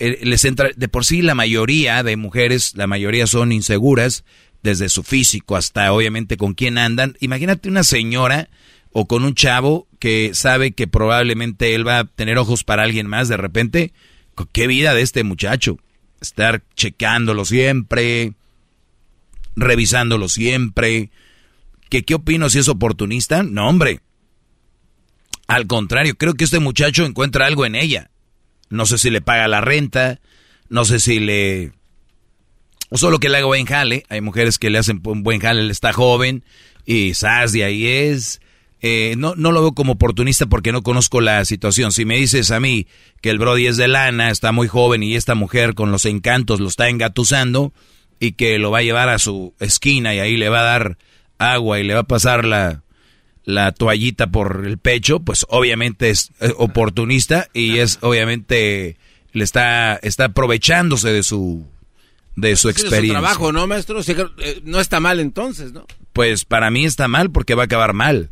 eh, 0.00 0.18
les 0.24 0.44
entra, 0.44 0.70
de 0.74 0.88
por 0.88 1.04
sí 1.04 1.22
la 1.22 1.36
mayoría 1.36 2.02
de 2.02 2.16
mujeres, 2.16 2.72
la 2.74 2.88
mayoría 2.88 3.28
son 3.28 3.52
inseguras, 3.52 4.24
desde 4.62 4.88
su 4.88 5.02
físico 5.02 5.56
hasta 5.56 5.92
obviamente 5.92 6.36
con 6.36 6.54
quién 6.54 6.78
andan. 6.78 7.16
Imagínate 7.20 7.68
una 7.68 7.84
señora 7.84 8.48
o 8.98 9.06
con 9.06 9.24
un 9.24 9.36
chavo 9.36 9.86
que 10.00 10.32
sabe 10.34 10.72
que 10.72 10.88
probablemente 10.88 11.76
él 11.76 11.86
va 11.86 12.00
a 12.00 12.04
tener 12.04 12.36
ojos 12.36 12.64
para 12.64 12.82
alguien 12.82 13.06
más 13.06 13.28
de 13.28 13.36
repente. 13.36 13.92
¿Qué 14.50 14.66
vida 14.66 14.92
de 14.92 15.02
este 15.02 15.22
muchacho? 15.22 15.78
Estar 16.20 16.64
checándolo 16.74 17.44
siempre, 17.44 18.32
revisándolo 19.54 20.28
siempre. 20.28 21.10
¿Qué, 21.90 22.02
¿Qué 22.02 22.16
opino 22.16 22.50
si 22.50 22.58
es 22.58 22.68
oportunista? 22.68 23.44
No, 23.44 23.68
hombre. 23.68 24.00
Al 25.46 25.68
contrario, 25.68 26.16
creo 26.16 26.34
que 26.34 26.44
este 26.44 26.58
muchacho 26.58 27.04
encuentra 27.04 27.46
algo 27.46 27.64
en 27.66 27.76
ella. 27.76 28.10
No 28.68 28.84
sé 28.84 28.98
si 28.98 29.10
le 29.10 29.20
paga 29.20 29.46
la 29.46 29.60
renta, 29.60 30.18
no 30.68 30.84
sé 30.84 30.98
si 30.98 31.20
le... 31.20 31.70
O 32.90 32.98
solo 32.98 33.20
que 33.20 33.28
le 33.28 33.36
haga 33.36 33.46
buen 33.46 33.64
jale. 33.64 34.02
Hay 34.08 34.22
mujeres 34.22 34.58
que 34.58 34.70
le 34.70 34.78
hacen 34.78 35.00
un 35.04 35.22
buen 35.22 35.40
jale, 35.40 35.60
él 35.60 35.70
está 35.70 35.92
joven 35.92 36.42
y 36.84 37.14
sas 37.14 37.52
de 37.52 37.62
ahí 37.62 37.86
es. 37.86 38.40
Eh, 38.80 39.14
no, 39.18 39.34
no 39.34 39.50
lo 39.50 39.60
veo 39.60 39.72
como 39.72 39.94
oportunista 39.94 40.46
porque 40.46 40.72
no 40.72 40.82
conozco 40.82 41.20
la 41.20 41.44
situación. 41.44 41.90
Si 41.90 42.04
me 42.04 42.16
dices 42.16 42.50
a 42.50 42.60
mí 42.60 42.86
que 43.20 43.30
el 43.30 43.38
Brody 43.38 43.66
es 43.66 43.76
de 43.76 43.88
lana, 43.88 44.30
está 44.30 44.52
muy 44.52 44.68
joven 44.68 45.02
y 45.02 45.16
esta 45.16 45.34
mujer 45.34 45.74
con 45.74 45.90
los 45.90 46.04
encantos 46.04 46.60
lo 46.60 46.68
está 46.68 46.88
engatusando 46.88 47.72
y 48.20 48.32
que 48.32 48.58
lo 48.58 48.70
va 48.70 48.78
a 48.78 48.82
llevar 48.82 49.08
a 49.08 49.18
su 49.18 49.54
esquina 49.58 50.14
y 50.14 50.20
ahí 50.20 50.36
le 50.36 50.48
va 50.48 50.60
a 50.60 50.64
dar 50.64 50.98
agua 51.38 51.80
y 51.80 51.84
le 51.84 51.94
va 51.94 52.00
a 52.00 52.04
pasar 52.04 52.44
la, 52.44 52.82
la 53.44 53.72
toallita 53.72 54.28
por 54.28 54.64
el 54.66 54.78
pecho, 54.78 55.20
pues 55.20 55.46
obviamente 55.48 56.10
es 56.10 56.32
eh, 56.40 56.52
oportunista 56.56 57.48
y 57.52 57.78
es 57.78 57.98
obviamente 58.02 58.96
le 59.32 59.44
está, 59.44 59.96
está 59.96 60.26
aprovechándose 60.26 61.08
de 61.08 61.22
su 61.22 61.66
de 62.36 62.56
su 62.56 62.68
experiencia. 62.68 63.18
su 63.18 63.20
trabajo, 63.20 63.52
¿no, 63.52 63.66
maestro? 63.66 64.00
Eh, 64.06 64.60
no 64.64 64.80
está 64.80 65.00
mal 65.00 65.18
entonces, 65.18 65.72
¿no? 65.72 65.86
Pues 66.12 66.44
para 66.44 66.70
mí 66.70 66.84
está 66.84 67.08
mal 67.08 67.30
porque 67.30 67.54
va 67.54 67.62
a 67.62 67.66
acabar 67.66 67.94
mal. 67.94 68.30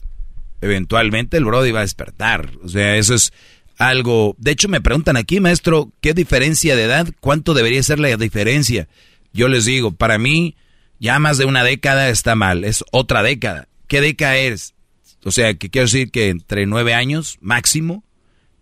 Eventualmente 0.67 1.37
el 1.37 1.45
Brody 1.45 1.71
va 1.71 1.81
a 1.81 1.83
despertar. 1.83 2.51
O 2.63 2.69
sea, 2.69 2.97
eso 2.97 3.15
es 3.15 3.33
algo... 3.79 4.35
De 4.39 4.51
hecho, 4.51 4.69
me 4.69 4.81
preguntan 4.81 5.17
aquí, 5.17 5.41
maestro, 5.41 5.93
¿qué 6.01 6.13
diferencia 6.13 6.77
de 6.77 6.85
edad? 6.85 7.09
¿Cuánto 7.21 7.55
debería 7.55 7.83
ser 7.83 7.99
la 7.99 8.17
diferencia? 8.17 8.89
Yo 9.33 9.49
les 9.49 9.65
digo, 9.65 9.93
para 9.93 10.19
mí, 10.19 10.57
ya 10.99 11.19
más 11.19 11.39
de 11.39 11.45
una 11.45 11.63
década 11.63 12.09
está 12.09 12.35
mal. 12.35 12.65
Es 12.65 12.85
otra 12.91 13.23
década. 13.23 13.69
¿Qué 13.87 14.01
década 14.01 14.37
es? 14.39 14.75
O 15.25 15.31
sea, 15.31 15.55
que 15.55 15.71
quiero 15.71 15.87
decir 15.87 16.11
que 16.11 16.29
entre 16.29 16.67
nueve 16.67 16.95
años 16.95 17.39
máximo 17.41 18.05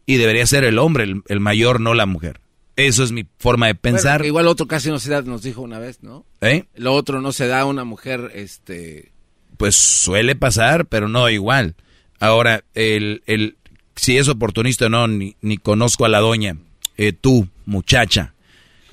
y 0.07 0.17
debería 0.17 0.47
ser 0.47 0.65
el 0.65 0.79
hombre 0.79 1.23
el, 1.27 1.41
mayor, 1.41 1.81
no 1.81 1.95
la 1.95 2.07
mujer. 2.07 2.41
Eso 2.77 3.05
es 3.05 3.13
mi 3.13 3.27
forma 3.39 3.69
de 3.69 3.75
pensar. 3.75 4.25
igual 4.25 4.49
otro 4.49 4.67
casi 4.67 4.91
no 4.91 4.99
se 4.99 5.11
da, 5.11 5.23
nos 5.23 5.43
dijo 5.43 5.63
una 5.63 5.79
vez, 5.79 6.03
¿no? 6.03 6.27
¿Eh? 6.41 6.65
Lo 6.75 6.93
otro 6.95 7.21
no 7.21 7.33
se 7.33 7.47
da 7.47 7.61
a 7.61 7.67
una 7.67 7.85
mujer, 7.85 8.33
este... 8.35 9.13
Pues 9.57 9.77
suele 9.77 10.35
pasar, 10.35 10.87
pero 10.87 11.09
no 11.09 11.31
igual. 11.31 11.77
Ahora, 12.25 12.65
el, 12.75 13.23
el, 13.27 13.57
si 13.97 14.17
es 14.17 14.29
oportunista 14.29 14.87
o 14.87 14.89
no, 14.89 15.09
ni, 15.09 15.37
ni 15.41 15.59
conozco 15.59 16.05
a 16.05 16.09
la 16.09 16.21
doña. 16.21 16.57
Eh, 16.97 17.13
tú, 17.13 17.49
muchacha. 17.67 18.35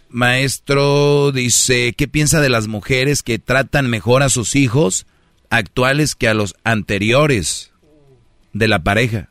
Maestro 0.10 1.32
dice, 1.32 1.94
¿qué 1.94 2.08
piensa 2.08 2.42
de 2.42 2.50
las 2.50 2.68
mujeres 2.68 3.24
que 3.24 3.40
tratan 3.40 3.90
mejor 3.90 4.24
a 4.24 4.30
sus 4.30 4.56
hijos 4.56 5.06
actuales 5.52 6.16
que 6.16 6.28
a 6.30 6.34
los 6.34 6.56
anteriores 6.64 7.72
de 8.54 8.68
la 8.68 8.84
pareja. 8.84 9.30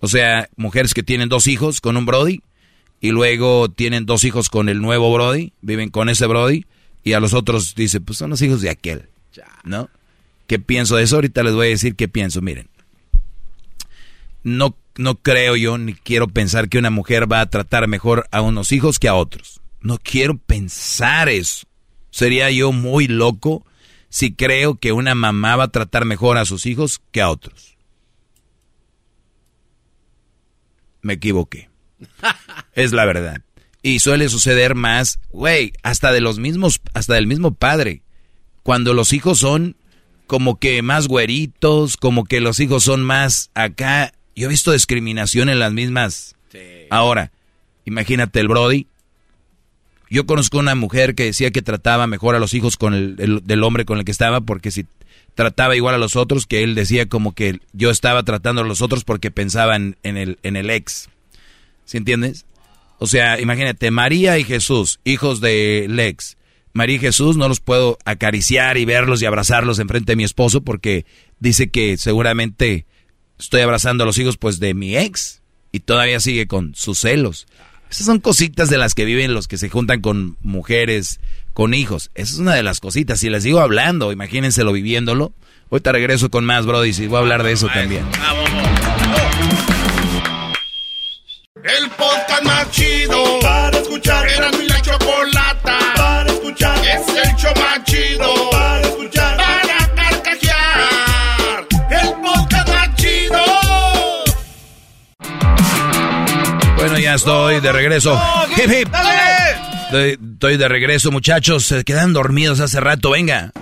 O 0.00 0.08
sea, 0.08 0.48
mujeres 0.56 0.94
que 0.94 1.02
tienen 1.02 1.28
dos 1.28 1.46
hijos 1.46 1.80
con 1.80 1.96
un 1.96 2.04
Brody 2.04 2.42
y 3.00 3.10
luego 3.10 3.70
tienen 3.70 4.04
dos 4.04 4.24
hijos 4.24 4.50
con 4.50 4.68
el 4.68 4.80
nuevo 4.80 5.12
Brody, 5.12 5.52
viven 5.62 5.90
con 5.90 6.08
ese 6.08 6.26
Brody 6.26 6.66
y 7.04 7.14
a 7.14 7.20
los 7.20 7.34
otros 7.34 7.74
dice, 7.74 8.00
pues 8.00 8.18
son 8.18 8.30
los 8.30 8.42
hijos 8.42 8.60
de 8.60 8.70
aquel. 8.70 9.08
¿No? 9.64 9.88
¿Qué 10.48 10.58
pienso 10.58 10.96
de 10.96 11.04
eso? 11.04 11.16
Ahorita 11.16 11.42
les 11.44 11.54
voy 11.54 11.68
a 11.68 11.70
decir 11.70 11.94
qué 11.94 12.08
pienso. 12.08 12.42
Miren, 12.42 12.68
no, 14.42 14.76
no 14.96 15.16
creo 15.16 15.56
yo 15.56 15.78
ni 15.78 15.94
quiero 15.94 16.28
pensar 16.28 16.68
que 16.68 16.78
una 16.78 16.90
mujer 16.90 17.30
va 17.30 17.40
a 17.40 17.50
tratar 17.50 17.88
mejor 17.88 18.26
a 18.30 18.40
unos 18.40 18.72
hijos 18.72 18.98
que 18.98 19.08
a 19.08 19.14
otros. 19.14 19.60
No 19.80 19.98
quiero 19.98 20.38
pensar 20.38 21.28
eso. 21.28 21.66
Sería 22.10 22.50
yo 22.50 22.72
muy 22.72 23.08
loco 23.08 23.64
si 24.08 24.34
creo 24.34 24.76
que 24.76 24.92
una 24.92 25.14
mamá 25.14 25.56
va 25.56 25.64
a 25.64 25.72
tratar 25.72 26.04
mejor 26.04 26.36
a 26.36 26.44
sus 26.44 26.66
hijos 26.66 27.00
que 27.10 27.20
a 27.20 27.30
otros. 27.30 27.76
Me 31.00 31.14
equivoqué. 31.14 31.70
es 32.74 32.92
la 32.92 33.04
verdad. 33.04 33.42
Y 33.82 33.98
suele 33.98 34.28
suceder 34.28 34.74
más, 34.74 35.18
güey, 35.30 35.72
hasta 35.82 36.12
de 36.12 36.20
los 36.20 36.38
mismos, 36.38 36.80
hasta 36.94 37.14
del 37.14 37.26
mismo 37.26 37.54
padre. 37.54 38.02
Cuando 38.62 38.94
los 38.94 39.12
hijos 39.12 39.38
son 39.38 39.76
como 40.26 40.58
que 40.58 40.80
más 40.82 41.08
güeritos, 41.08 41.96
como 41.96 42.24
que 42.24 42.40
los 42.40 42.60
hijos 42.60 42.84
son 42.84 43.02
más 43.02 43.50
acá. 43.54 44.12
Yo 44.34 44.46
he 44.46 44.48
visto 44.48 44.72
discriminación 44.72 45.48
en 45.48 45.58
las 45.58 45.72
mismas. 45.72 46.34
Ahora, 46.90 47.30
imagínate 47.84 48.40
el 48.40 48.48
Brody 48.48 48.86
yo 50.12 50.26
conozco 50.26 50.58
una 50.58 50.74
mujer 50.74 51.14
que 51.14 51.24
decía 51.24 51.50
que 51.52 51.62
trataba 51.62 52.06
mejor 52.06 52.34
a 52.34 52.38
los 52.38 52.52
hijos 52.52 52.76
con 52.76 52.92
el, 52.92 53.40
del 53.44 53.62
hombre 53.62 53.86
con 53.86 53.98
el 53.98 54.04
que 54.04 54.12
estaba, 54.12 54.42
porque 54.42 54.70
si 54.70 54.84
trataba 55.34 55.74
igual 55.74 55.94
a 55.94 55.98
los 55.98 56.16
otros, 56.16 56.44
que 56.44 56.62
él 56.62 56.74
decía 56.74 57.08
como 57.08 57.34
que 57.34 57.60
yo 57.72 57.90
estaba 57.90 58.22
tratando 58.22 58.60
a 58.60 58.66
los 58.66 58.82
otros 58.82 59.04
porque 59.04 59.30
pensaban 59.30 59.96
en 60.02 60.18
el, 60.18 60.38
en 60.42 60.56
el 60.56 60.68
ex. 60.68 61.08
¿Sí 61.86 61.96
entiendes? 61.96 62.44
O 62.98 63.06
sea, 63.06 63.40
imagínate, 63.40 63.90
María 63.90 64.38
y 64.38 64.44
Jesús, 64.44 65.00
hijos 65.04 65.40
del 65.40 65.98
ex. 65.98 66.36
María 66.74 66.96
y 66.96 67.00
Jesús 67.00 67.38
no 67.38 67.48
los 67.48 67.60
puedo 67.60 67.96
acariciar 68.04 68.76
y 68.76 68.84
verlos 68.84 69.22
y 69.22 69.24
abrazarlos 69.24 69.78
enfrente 69.78 70.12
de 70.12 70.16
mi 70.16 70.24
esposo 70.24 70.60
porque 70.60 71.06
dice 71.40 71.70
que 71.70 71.96
seguramente 71.96 72.84
estoy 73.42 73.60
abrazando 73.60 74.04
a 74.04 74.06
los 74.06 74.18
hijos 74.18 74.36
pues 74.36 74.60
de 74.60 74.72
mi 74.72 74.96
ex 74.96 75.42
y 75.72 75.80
todavía 75.80 76.20
sigue 76.20 76.46
con 76.46 76.74
sus 76.74 77.00
celos. 77.00 77.46
Esas 77.90 78.06
son 78.06 78.20
cositas 78.20 78.70
de 78.70 78.78
las 78.78 78.94
que 78.94 79.04
viven 79.04 79.34
los 79.34 79.48
que 79.48 79.58
se 79.58 79.68
juntan 79.68 80.00
con 80.00 80.38
mujeres, 80.40 81.20
con 81.52 81.74
hijos. 81.74 82.10
Esa 82.14 82.32
es 82.32 82.38
una 82.38 82.54
de 82.54 82.62
las 82.62 82.80
cositas. 82.80 83.20
Si 83.20 83.28
les 83.28 83.42
digo 83.42 83.60
hablando, 83.60 84.12
imagínenselo 84.12 84.72
viviéndolo. 84.72 85.32
Ahorita 85.70 85.92
regreso 85.92 86.30
con 86.30 86.44
más, 86.44 86.64
Brody, 86.64 86.90
y 86.96 87.06
voy 87.06 87.16
a 87.16 87.20
hablar 87.20 87.42
de 87.42 87.52
eso 87.52 87.66
también. 87.66 88.06
El 91.64 91.90
podcast 91.90 92.44
más 92.44 92.70
chido 92.70 93.40
para 93.40 93.78
escuchar. 93.78 94.26
Era 94.28 94.50
mi 94.52 94.66
la 94.66 94.80
chocolata 94.80 95.78
para 95.96 96.32
escuchar. 96.32 96.78
Es 96.78 97.08
el 97.08 97.36
show 97.36 97.52
más 97.56 97.84
chido 97.84 98.50
para 98.50 98.71
ya 107.12 107.16
estoy 107.16 107.60
de 107.60 107.72
regreso. 107.72 108.18
Hip, 108.56 108.70
hip. 108.70 108.88
Estoy, 109.92 110.56
de 110.56 110.66
regreso, 110.66 111.10
muchachos. 111.10 111.66
Se 111.66 111.84
quedan 111.84 112.14
dormidos 112.14 112.58
hace 112.60 112.80
rato. 112.80 113.10
Venga. 113.10 113.52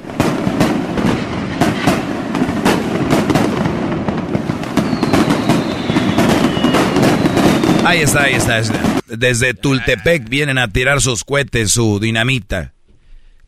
Ahí 7.84 8.02
está, 8.02 8.22
ahí 8.22 8.34
está. 8.34 8.62
Desde 9.08 9.52
Tultepec 9.52 10.28
vienen 10.28 10.58
a 10.58 10.68
tirar 10.68 11.00
sus 11.00 11.24
cohetes, 11.24 11.72
su 11.72 11.98
dinamita. 11.98 12.72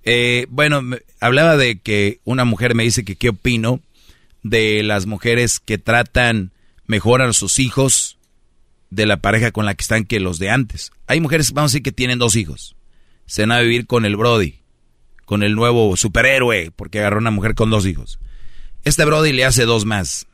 Eh, 0.03 0.47
bueno, 0.49 0.83
hablaba 1.21 1.57
de 1.57 1.79
que 1.79 2.19
una 2.25 2.45
mujer 2.45 2.75
me 2.75 2.83
dice 2.83 3.05
que 3.05 3.15
qué 3.15 3.29
opino 3.29 3.79
de 4.43 4.83
las 4.83 5.07
mujeres 5.07 5.61
que 5.61 5.79
tratan 5.79 6.51
mejor 6.87 7.23
a 7.23 7.33
sus 7.33 7.61
hijos 7.61 8.19
de 8.93 9.07
la 9.07 9.17
pareja 9.17 9.53
con 9.53 9.65
la 9.65 9.75
que 9.75 9.83
están 9.83 10.05
que 10.05 10.21
los 10.21 10.39
de 10.39 10.51
antes. 10.51 10.93
Hay 11.07 11.19
mujeres, 11.19 11.53
vamos 11.53 11.71
a 11.71 11.73
decir, 11.73 11.83
que 11.83 11.93
tienen 11.93 12.19
dos 12.19 12.37
hijos. 12.37 12.77
Se 13.25 13.43
van 13.43 13.53
a 13.53 13.61
vivir 13.61 13.87
con 13.87 14.05
el 14.05 14.17
Brody, 14.17 14.61
con 15.25 15.43
el 15.43 15.55
nuevo 15.55 15.97
superhéroe, 15.97 16.71
porque 16.77 16.99
agarró 16.99 17.19
una 17.19 17.31
mujer 17.31 17.55
con 17.55 17.71
dos 17.71 17.87
hijos. 17.87 18.19
Este 18.85 19.07
Brody 19.07 19.33
le 19.33 19.47
hace 19.47 19.65
dos 19.65 19.87
más. 19.87 20.27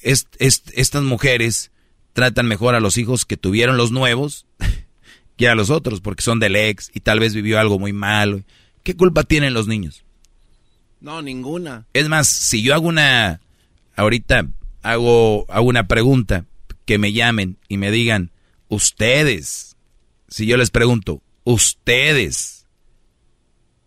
estas 0.00 1.02
mujeres 1.02 1.72
tratan 2.12 2.46
mejor 2.46 2.76
a 2.76 2.80
los 2.80 2.98
hijos 2.98 3.24
que 3.24 3.36
tuvieron 3.36 3.76
los 3.76 3.90
nuevos 3.90 4.46
que 5.36 5.48
a 5.48 5.56
los 5.56 5.70
otros, 5.70 6.00
porque 6.00 6.22
son 6.22 6.38
del 6.38 6.54
ex 6.54 6.88
y 6.94 7.00
tal 7.00 7.18
vez 7.18 7.34
vivió 7.34 7.58
algo 7.58 7.80
muy 7.80 7.92
malo. 7.92 8.42
¿Qué 8.84 8.94
culpa 8.94 9.24
tienen 9.24 9.54
los 9.54 9.66
niños? 9.66 10.04
No, 11.00 11.20
ninguna. 11.20 11.86
Es 11.94 12.08
más, 12.08 12.28
si 12.28 12.62
yo 12.62 12.74
hago 12.74 12.86
una, 12.86 13.40
ahorita 13.96 14.46
hago, 14.82 15.46
hago 15.50 15.66
una 15.66 15.88
pregunta, 15.88 16.46
que 16.84 16.98
me 16.98 17.12
llamen 17.12 17.58
y 17.68 17.76
me 17.76 17.90
digan, 17.90 18.30
ustedes, 18.68 19.76
si 20.28 20.46
yo 20.46 20.56
les 20.56 20.70
pregunto, 20.70 21.22
ustedes, 21.44 22.66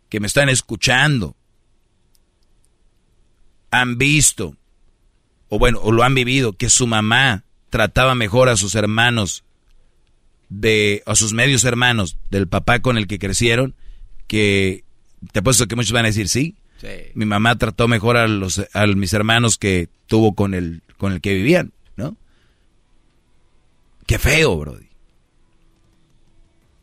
que 0.10 0.20
me 0.20 0.28
están 0.28 0.50
escuchando, 0.50 1.36
han 3.72 3.98
visto, 3.98 4.56
o 5.50 5.60
bueno, 5.60 5.80
o 5.82 5.92
lo 5.92 6.04
han 6.04 6.16
vivido, 6.16 6.54
que 6.54 6.70
su 6.70 6.88
mamá 6.88 7.44
trataba 7.70 8.16
mejor 8.16 8.50
a 8.50 8.58
sus 8.58 8.76
hermanos, 8.76 9.44
de, 10.50 11.04
a 11.06 11.16
sus 11.16 11.34
medios 11.34 11.66
hermanos, 11.66 12.18
del 12.30 12.48
papá 12.48 12.80
con 12.80 12.98
el 12.98 13.08
que 13.08 13.20
crecieron, 13.20 13.76
que 14.28 14.84
te 15.32 15.40
apuesto 15.40 15.68
que 15.68 15.76
muchos 15.76 15.92
van 15.92 16.06
a 16.06 16.10
decir 16.10 16.30
sí. 16.30 16.56
Mi 17.16 17.26
mamá 17.26 17.58
trató 17.58 17.88
mejor 17.88 18.16
a 18.18 18.28
los 18.28 18.62
a 18.74 18.86
mis 18.88 19.14
hermanos 19.14 19.58
que 19.58 19.90
tuvo 20.08 20.36
con 20.36 20.54
el 20.54 20.84
con 20.98 21.14
el 21.14 21.22
que 21.22 21.34
vivían. 21.34 21.74
Qué 24.06 24.20
feo, 24.20 24.58
brody. 24.58 24.88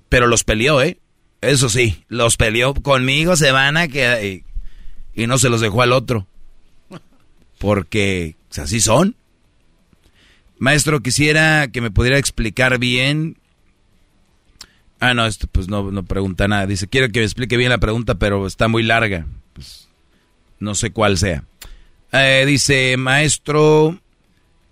Pero 0.09 0.27
los 0.27 0.45
peleó, 0.45 0.83
¿eh? 0.83 0.99
Eso 1.41 1.69
sí, 1.69 2.05
los 2.09 2.37
peleó 2.37 2.75
conmigo, 2.75 3.35
se 3.37 3.51
van 3.51 3.77
a 3.77 3.89
quedar 3.89 4.25
y, 4.25 4.45
no 5.15 5.39
se 5.39 5.49
los 5.49 5.61
dejó 5.61 5.83
al 5.83 5.93
otro. 5.93 6.27
Porque 7.59 8.37
pues, 8.49 8.59
así 8.59 8.81
son. 8.81 9.17
Maestro, 10.59 11.01
quisiera 11.01 11.69
que 11.69 11.81
me 11.81 11.91
pudiera 11.91 12.19
explicar 12.19 12.79
bien. 12.79 13.37
Ah, 15.01 15.15
no, 15.15 15.27
esto 15.27 15.49
pues 15.51 15.69
no, 15.69 15.91
no 15.91 16.05
pregunta 16.05 16.47
nada. 16.47 16.67
Dice, 16.67 16.87
quiero 16.87 17.09
que 17.11 17.21
me 17.21 17.25
explique 17.25 17.57
bien 17.57 17.71
la 17.71 17.79
pregunta, 17.79 18.17
pero 18.17 18.47
está 18.47 18.69
muy 18.69 18.83
larga. 18.83 19.27
Pues 19.55 19.89
no 20.61 20.75
sé 20.75 20.93
cuál 20.93 21.19
sea. 21.19 21.45
Eh, 22.13 22.45
dice, 22.47 22.97
maestro 22.99 23.99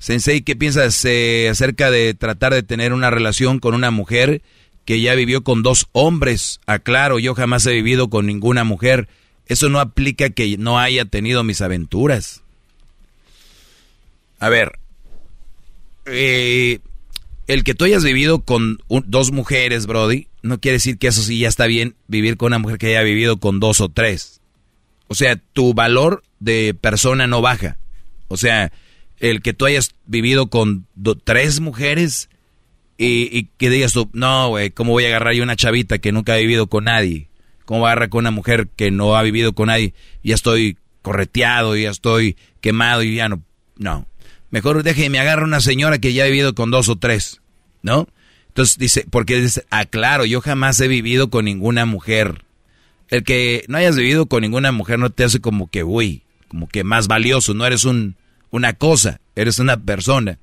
Sensei, 0.00 0.40
¿qué 0.40 0.56
piensas 0.56 1.04
eh, 1.04 1.50
acerca 1.50 1.90
de 1.90 2.14
tratar 2.14 2.54
de 2.54 2.62
tener 2.62 2.94
una 2.94 3.10
relación 3.10 3.58
con 3.58 3.74
una 3.74 3.90
mujer 3.90 4.40
que 4.86 4.98
ya 5.02 5.14
vivió 5.14 5.44
con 5.44 5.62
dos 5.62 5.88
hombres? 5.92 6.58
Aclaro, 6.64 7.18
yo 7.18 7.34
jamás 7.34 7.66
he 7.66 7.72
vivido 7.72 8.08
con 8.08 8.26
ninguna 8.26 8.64
mujer. 8.64 9.08
Eso 9.44 9.68
no 9.68 9.78
aplica 9.78 10.30
que 10.30 10.56
no 10.56 10.78
haya 10.78 11.04
tenido 11.04 11.44
mis 11.44 11.60
aventuras. 11.60 12.42
A 14.38 14.48
ver, 14.48 14.78
eh, 16.06 16.78
el 17.46 17.62
que 17.62 17.74
tú 17.74 17.84
hayas 17.84 18.02
vivido 18.02 18.40
con 18.40 18.78
dos 18.88 19.32
mujeres, 19.32 19.86
Brody, 19.86 20.28
no 20.40 20.60
quiere 20.60 20.76
decir 20.76 20.96
que 20.96 21.08
eso 21.08 21.20
sí 21.20 21.40
ya 21.40 21.48
está 21.48 21.66
bien 21.66 21.94
vivir 22.08 22.38
con 22.38 22.46
una 22.46 22.58
mujer 22.58 22.78
que 22.78 22.86
haya 22.86 23.02
vivido 23.02 23.36
con 23.36 23.60
dos 23.60 23.82
o 23.82 23.90
tres. 23.90 24.40
O 25.08 25.14
sea, 25.14 25.36
tu 25.36 25.74
valor 25.74 26.22
de 26.38 26.72
persona 26.72 27.26
no 27.26 27.42
baja. 27.42 27.76
O 28.28 28.38
sea, 28.38 28.72
el 29.20 29.42
que 29.42 29.52
tú 29.52 29.66
hayas 29.66 29.94
vivido 30.06 30.48
con 30.48 30.86
tres 31.24 31.60
mujeres 31.60 32.28
y, 32.98 33.44
que 33.56 33.70
digas 33.70 33.92
tú, 33.92 34.10
no, 34.12 34.48
güey, 34.48 34.70
¿cómo 34.70 34.92
voy 34.92 35.04
a 35.04 35.08
agarrar 35.08 35.34
yo 35.34 35.42
una 35.42 35.56
chavita 35.56 35.98
que 35.98 36.12
nunca 36.12 36.34
ha 36.34 36.36
vivido 36.36 36.66
con 36.66 36.84
nadie? 36.84 37.28
¿Cómo 37.64 37.80
voy 37.80 37.88
a 37.88 37.92
agarrar 37.92 38.08
con 38.10 38.20
una 38.20 38.30
mujer 38.30 38.68
que 38.76 38.90
no 38.90 39.16
ha 39.16 39.22
vivido 39.22 39.54
con 39.54 39.68
nadie? 39.68 39.94
Ya 40.22 40.34
estoy 40.34 40.76
correteado, 41.00 41.76
ya 41.76 41.90
estoy 41.90 42.36
quemado 42.60 43.02
y 43.02 43.14
ya 43.14 43.28
no. 43.28 43.42
No. 43.76 44.06
Mejor 44.50 44.82
déjeme 44.82 45.18
agarrar 45.18 45.44
una 45.44 45.60
señora 45.60 45.98
que 45.98 46.12
ya 46.12 46.24
ha 46.24 46.26
vivido 46.26 46.54
con 46.54 46.70
dos 46.70 46.88
o 46.88 46.96
tres, 46.96 47.40
¿no? 47.82 48.08
Entonces 48.48 48.76
dice, 48.78 49.06
porque 49.08 49.40
dice, 49.40 49.64
aclaro, 49.70 50.24
yo 50.24 50.40
jamás 50.40 50.80
he 50.80 50.88
vivido 50.88 51.30
con 51.30 51.44
ninguna 51.44 51.86
mujer. 51.86 52.44
El 53.08 53.22
que 53.22 53.64
no 53.68 53.78
hayas 53.78 53.96
vivido 53.96 54.26
con 54.26 54.42
ninguna 54.42 54.72
mujer 54.72 54.98
no 54.98 55.10
te 55.10 55.24
hace 55.24 55.40
como 55.40 55.70
que, 55.70 55.84
uy, 55.84 56.24
como 56.48 56.68
que 56.68 56.84
más 56.84 57.06
valioso, 57.06 57.54
no 57.54 57.64
eres 57.64 57.84
un, 57.84 58.16
una 58.50 58.74
cosa, 58.74 59.20
eres 59.34 59.58
una 59.58 59.78
persona. 59.78 60.38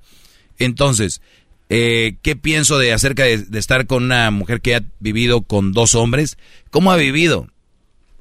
Entonces, 0.58 1.22
eh, 1.70 2.18
¿qué 2.22 2.36
pienso 2.36 2.78
de 2.78 2.94
acerca 2.94 3.24
de, 3.24 3.38
de, 3.40 3.60
estar 3.60 3.88
con 3.88 4.06
una 4.06 4.32
mujer 4.32 4.62
que 4.62 4.76
ha 4.76 4.84
vivido 5.00 5.42
con 5.42 5.74
dos 5.74 5.96
hombres? 5.96 6.38
¿Cómo 6.72 6.92
ha 6.92 6.98
vivido? 6.98 7.48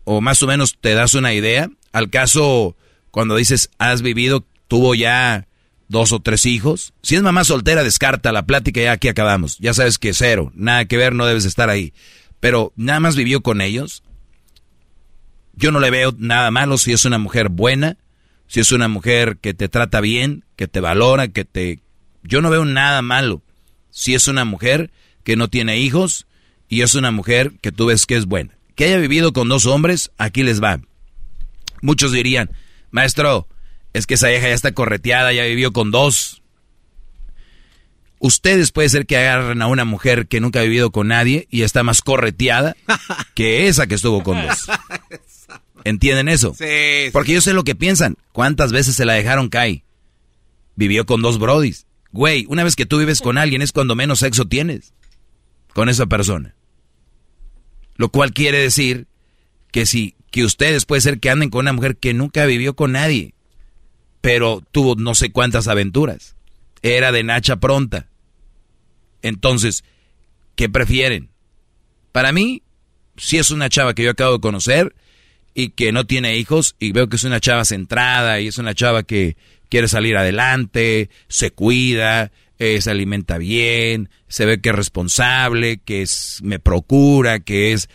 O 0.05 0.21
más 0.21 0.43
o 0.43 0.47
menos 0.47 0.77
te 0.81 0.95
das 0.95 1.15
una 1.15 1.33
idea. 1.33 1.71
Al 1.93 2.11
caso, 2.11 2.77
cuando 3.11 3.37
dices 3.37 3.71
has 3.79 4.03
vivido, 4.03 4.45
tuvo 4.69 4.95
ya 4.95 5.47
dos 5.89 6.13
o 6.13 6.21
tres 6.21 6.47
hijos. 6.47 6.93
Si 7.03 7.17
es 7.17 7.23
mamá 7.23 7.45
soltera, 7.45 7.83
descarta 7.83 8.33
la 8.33 8.47
plática 8.47 8.81
ya 8.81 8.93
aquí 8.93 9.09
acabamos. 9.09 9.59
Ya 9.59 9.75
sabes 9.75 9.99
que 9.99 10.15
cero, 10.15 10.53
nada 10.55 10.85
que 10.85 10.97
ver, 10.97 11.15
no 11.15 11.27
debes 11.27 11.45
estar 11.45 11.71
ahí. 11.71 11.93
Pero 12.41 12.73
nada 12.77 13.01
más 13.01 13.17
vivió 13.17 13.43
con 13.43 13.61
ellos. 13.61 14.03
Yo 15.55 15.73
no 15.73 15.81
le 15.81 15.91
veo 15.91 16.15
nada 16.19 16.51
malo 16.51 16.77
si 16.77 16.93
es 16.93 17.05
una 17.05 17.19
mujer 17.19 17.49
buena, 17.49 17.97
si 18.47 18.61
es 18.61 18.73
una 18.73 18.89
mujer 18.89 19.39
que 19.41 19.55
te 19.55 19.69
trata 19.69 20.01
bien, 20.01 20.45
que 20.57 20.69
te 20.69 20.81
valora, 20.81 21.29
que 21.29 21.45
te... 21.45 21.81
Yo 22.23 22.41
no 22.41 22.51
veo 22.51 22.65
nada 22.65 23.03
malo. 23.03 23.43
Si 23.91 24.15
es 24.15 24.29
una 24.29 24.45
mujer 24.45 24.91
que 25.25 25.37
no 25.37 25.49
tiene 25.49 25.79
hijos 25.79 26.27
y 26.69 26.83
es 26.83 26.95
una 26.95 27.11
mujer 27.11 27.53
que 27.61 27.73
tú 27.73 27.87
ves 27.87 28.07
que 28.07 28.17
es 28.17 28.27
buena. 28.27 28.57
Que 28.75 28.85
haya 28.85 28.99
vivido 28.99 29.33
con 29.33 29.49
dos 29.49 29.67
hombres, 29.67 30.13
aquí 30.19 30.43
les 30.43 30.63
va. 30.63 30.81
Muchos 31.81 32.13
dirían, 32.13 32.51
maestro, 32.91 33.49
es 33.93 34.07
que 34.07 34.15
esa 34.15 34.33
hija 34.33 34.49
ya 34.49 34.55
está 34.55 34.73
correteada, 34.73 35.33
ya 35.33 35.45
vivió 35.45 35.73
con 35.73 35.91
dos. 35.91 36.43
Ustedes 38.19 38.73
puede 38.73 38.89
ser 38.89 39.07
que 39.07 39.17
agarren 39.17 39.63
a 39.63 39.67
una 39.67 39.85
mujer 39.85 40.27
que 40.27 40.41
nunca 40.41 40.61
ha 40.61 40.65
vivido 40.65 40.91
con 40.91 41.09
nadie 41.09 41.47
y 41.51 41.63
está 41.63 41.83
más 41.83 42.03
correteada 42.03 42.77
que 43.35 43.69
esa 43.69 43.87
que 43.87 43.95
estuvo 43.95 44.23
con 44.23 44.41
dos. 44.47 44.67
¿Entienden 45.87 46.29
eso? 46.29 46.53
Sí, 46.59 47.11
Porque 47.13 47.33
yo 47.33 47.41
sé 47.41 47.53
lo 47.53 47.63
que 47.63 47.77
piensan. 47.77 48.17
¿Cuántas 48.33 48.73
veces 48.73 48.97
se 48.97 49.05
la 49.05 49.13
dejaron 49.13 49.49
caer? 49.49 49.83
Vivió 50.75 51.07
con 51.07 51.23
dos 51.23 51.39
brodis. 51.39 51.87
Güey, 52.11 52.45
una 52.49 52.65
vez 52.65 52.75
que 52.75 52.87
tú 52.87 52.99
vives 52.99 53.21
con 53.21 53.39
alguien 53.39 53.63
es 53.63 53.71
cuando 53.71 53.95
menos 53.95 54.19
sexo 54.19 54.47
tienes 54.47 54.95
con 55.75 55.89
esa 55.89 56.07
persona. 56.07 56.57
Lo 57.95 58.09
cual 58.09 58.33
quiere 58.33 58.59
decir 58.59 59.07
que 59.71 59.87
si 59.87 60.17
que 60.33 60.45
ustedes 60.45 60.87
puede 60.87 61.03
ser 61.03 61.21
que 61.21 61.31
anden 61.31 61.51
con 61.51 61.61
una 61.61 61.73
mujer 61.73 61.97
que 61.97 62.15
nunca 62.15 62.45
vivió 62.47 62.75
con 62.75 62.93
nadie 62.93 63.37
pero 64.27 64.61
tuvo 64.73 64.97
no 64.97 65.15
sé 65.15 65.31
cuántas 65.31 65.69
aventuras. 65.69 66.35
Era 66.83 67.13
de 67.13 67.23
Nacha 67.23 67.59
pronta. 67.59 68.09
Entonces, 69.23 69.85
¿qué 70.57 70.69
prefieren? 70.69 71.31
Para 72.11 72.33
mí, 72.33 72.65
si 73.17 73.39
es 73.39 73.53
una 73.53 73.69
chava 73.69 73.95
que 73.95 74.03
yo 74.03 74.11
acabo 74.11 74.33
de 74.33 74.41
conocer 74.41 74.97
y 75.59 75.71
que 75.71 75.91
no 75.91 76.07
tiene 76.07 76.37
hijos 76.37 76.77
y 76.79 76.93
veo 76.93 77.09
que 77.09 77.17
es 77.17 77.25
una 77.25 77.41
chava 77.41 77.65
centrada 77.65 78.41
y 78.41 78.49
es 78.49 78.59
una 78.59 78.75
chava 78.75 79.05
que 79.05 79.39
quiere 79.71 79.89
salir 79.89 80.19
adelante, 80.19 81.09
se 81.29 81.51
cuida, 81.51 82.31
eh, 82.59 82.79
se 82.83 82.91
alimenta 82.91 83.39
bien, 83.39 84.11
se 84.29 84.45
ve 84.45 84.61
que 84.61 84.69
es 84.69 84.75
responsable, 84.75 85.79
que 85.79 86.03
es, 86.03 86.41
me 86.43 86.59
procura, 86.59 87.41
que 87.41 87.73
es... 87.73 87.89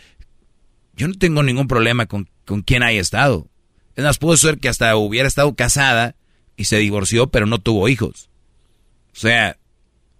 Yo 0.96 1.06
no 1.06 1.14
tengo 1.14 1.44
ningún 1.44 1.68
problema 1.68 2.06
con, 2.06 2.28
con 2.44 2.62
quien 2.62 2.82
haya 2.82 3.00
estado. 3.00 3.48
Es 3.94 4.02
más, 4.02 4.18
puede 4.18 4.38
ser 4.38 4.58
que 4.58 4.68
hasta 4.68 4.96
hubiera 4.96 5.28
estado 5.28 5.54
casada 5.54 6.16
y 6.56 6.64
se 6.64 6.78
divorció, 6.78 7.28
pero 7.28 7.46
no 7.46 7.60
tuvo 7.60 7.88
hijos. 7.88 8.28
O 9.12 9.20
sea, 9.20 9.56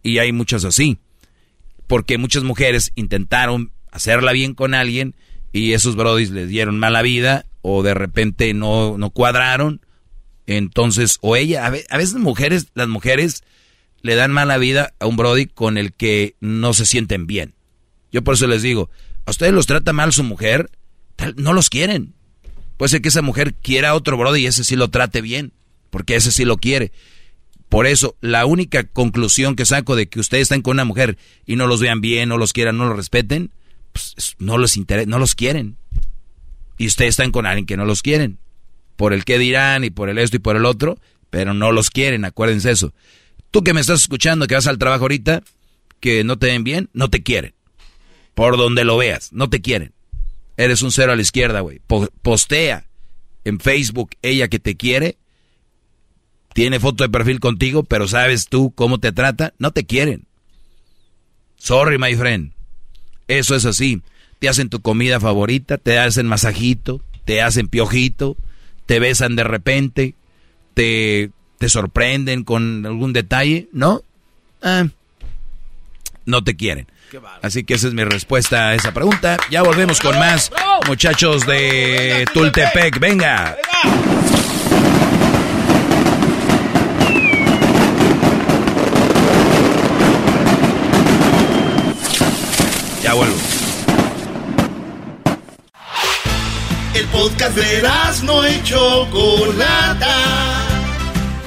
y 0.05 0.19
hay 0.19 0.31
muchas 0.31 0.65
así. 0.65 0.99
Porque 1.89 2.19
muchas 2.19 2.45
mujeres 2.45 2.93
intentaron 2.95 3.73
hacerla 3.91 4.31
bien 4.31 4.55
con 4.55 4.75
alguien 4.75 5.17
y 5.53 5.73
esos 5.73 5.97
brodis 5.97 6.31
les 6.31 6.49
dieron 6.49 6.79
mala 6.79 7.03
vida 7.03 7.47
o 7.61 7.83
de 7.83 7.95
repente 7.95 8.53
no, 8.55 8.97
no 8.99 9.11
cuadraron. 9.11 9.81
Entonces, 10.47 11.19
o 11.21 11.37
ella, 11.37 11.67
a 11.67 11.97
veces 11.97 12.15
mujeres, 12.15 12.69
las 12.75 12.89
mujeres 12.89 13.45
le 14.01 14.15
dan 14.17 14.33
mala 14.33 14.59
vida 14.59 14.95
a 14.99 15.07
un 15.07 15.17
brody 15.17 15.47
con 15.47 15.79
el 15.79 15.93
que 15.93 16.35
no 16.41 16.75
se 16.75 16.87
sienten 16.87 17.27
bien. 17.27 17.55
Yo 18.11 18.23
por 18.23 18.35
eso 18.35 18.47
les 18.47 18.63
digo, 18.63 18.91
a 19.25 19.31
ustedes 19.31 19.53
los 19.53 19.67
trata 19.67 19.93
mal 19.93 20.13
su 20.13 20.25
mujer, 20.25 20.71
no 21.37 21.53
los 21.53 21.71
quieren. 21.71 22.15
Puede 22.77 22.91
ser 22.91 23.03
que 23.03 23.11
esa 23.11 23.23
mujer 23.23 23.55
quiera 23.55 23.91
a 23.91 23.95
otro 23.95 24.17
brody 24.17 24.41
y 24.43 24.47
ese 24.47 24.65
sí 24.65 24.75
lo 24.75 24.91
trate 24.91 25.21
bien 25.21 25.53
porque 25.93 26.17
ese 26.17 26.33
sí 26.33 26.45
lo 26.45 26.57
quiere. 26.57 26.91
Por 27.69 27.87
eso, 27.87 28.17
la 28.21 28.47
única 28.47 28.85
conclusión 28.85 29.55
que 29.55 29.67
saco 29.67 29.95
de 29.95 30.09
que 30.09 30.21
ustedes 30.21 30.45
están 30.45 30.63
con 30.63 30.73
una 30.73 30.85
mujer 30.85 31.19
y 31.47 31.57
no 31.57 31.67
los 31.67 31.81
vean 31.81 32.01
bien, 32.01 32.31
no 32.31 32.39
los 32.39 32.53
quieran, 32.53 32.79
no 32.79 32.87
los 32.87 32.97
respeten, 32.97 33.51
pues 33.93 34.37
no 34.39 34.59
los 34.59 34.77
interesa, 34.77 35.09
no 35.09 35.19
los 35.19 35.35
quieren. 35.35 35.77
Y 36.79 36.87
ustedes 36.87 37.11
están 37.11 37.31
con 37.31 37.47
alguien 37.47 37.67
que 37.67 37.77
no 37.77 37.85
los 37.85 38.03
quieren. 38.03 38.39
Por 38.97 39.13
el 39.13 39.25
que 39.25 39.39
dirán 39.39 39.85
y 39.85 39.91
por 39.91 40.09
el 40.09 40.19
esto 40.19 40.37
y 40.37 40.41
por 40.41 40.57
el 40.57 40.65
otro, 40.65 40.99
pero 41.31 41.55
no 41.55 41.73
los 41.73 41.91
quieren, 41.91 42.25
acuérdense 42.25 42.71
eso. 42.71 42.93
Tú 43.51 43.63
que 43.63 43.75
me 43.75 43.81
estás 43.81 44.01
escuchando, 44.01 44.47
que 44.47 44.55
vas 44.55 44.67
al 44.67 44.79
trabajo 44.79 45.05
ahorita, 45.05 45.43
que 46.01 46.25
no 46.25 46.39
te 46.39 46.47
ven 46.47 46.65
bien, 46.65 46.91
no 46.93 47.11
te 47.11 47.23
quieren. 47.23 47.55
Por 48.35 48.57
donde 48.57 48.85
lo 48.85 48.97
veas, 48.97 49.33
no 49.33 49.51
te 49.51 49.61
quieren. 49.61 49.93
Eres 50.57 50.83
un 50.83 50.93
cero 50.93 51.13
a 51.13 51.17
la 51.17 51.23
izquierda, 51.23 51.61
güey. 51.61 51.81
postea 52.23 52.87
en 53.45 53.61
Facebook 53.61 54.11
ella 54.23 54.49
que 54.49 54.59
te 54.59 54.77
quiere, 54.77 55.19
tiene 56.55 56.81
foto 56.81 57.05
de 57.05 57.11
perfil 57.11 57.41
contigo, 57.41 57.83
pero 57.83 58.09
sabes 58.09 58.49
tú 58.49 58.73
cómo 58.75 58.99
te 58.99 59.13
trata, 59.13 59.55
no 59.59 59.71
te 59.71 59.85
quieren. 59.85 60.27
Sorry, 61.57 61.99
my 61.99 62.15
friend. 62.15 62.53
Eso 63.39 63.55
es 63.55 63.65
así. 63.65 64.03
Te 64.39 64.49
hacen 64.49 64.69
tu 64.69 64.81
comida 64.81 65.21
favorita, 65.21 65.79
te 65.79 65.99
hacen 65.99 66.27
masajito, 66.27 67.01
te 67.25 67.41
hacen 67.41 67.69
piojito, 67.69 68.37
te 68.87 68.99
besan 68.99 69.37
de 69.37 69.45
repente, 69.45 70.15
te, 70.75 71.31
te 71.59 71.69
sorprenden 71.69 72.45
con 72.45 72.85
algún 72.85 73.13
detalle, 73.13 73.69
¿no? 73.73 74.03
Ah, 74.63 74.87
no 76.27 76.45
te 76.45 76.57
quieren. 76.57 76.87
Así 77.43 77.65
que 77.65 77.75
esa 77.75 77.89
es 77.89 77.95
mi 77.95 78.05
respuesta 78.05 78.69
a 78.69 78.75
esa 78.75 78.93
pregunta. 78.93 79.39
Ya 79.51 79.63
volvemos 79.63 80.01
con 80.01 80.19
más 80.19 80.51
muchachos 80.87 81.47
de 81.47 82.27
Tultepec. 82.33 82.99
Venga. 82.99 83.57
Vuelvo. 93.15 93.37
El 96.95 97.07
podcast 97.09 97.57
de 97.57 97.83
no 98.25 98.45
hecho 98.45 99.07
Chocolata. 99.11 100.17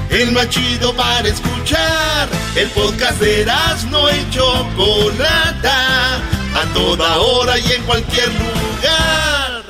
El 0.10 0.32
más 0.32 0.50
chido 0.50 0.96
para 0.96 1.28
escuchar. 1.28 2.30
El 2.56 2.70
podcast 2.70 3.20
de 3.20 3.46
no 3.90 4.10
y 4.10 4.30
Chocolata, 4.30 6.18
a 6.18 6.74
toda 6.74 7.18
hora 7.18 7.58
y 7.58 7.72
en 7.72 7.84
cualquier 7.84 8.30
lugar. 8.30 9.64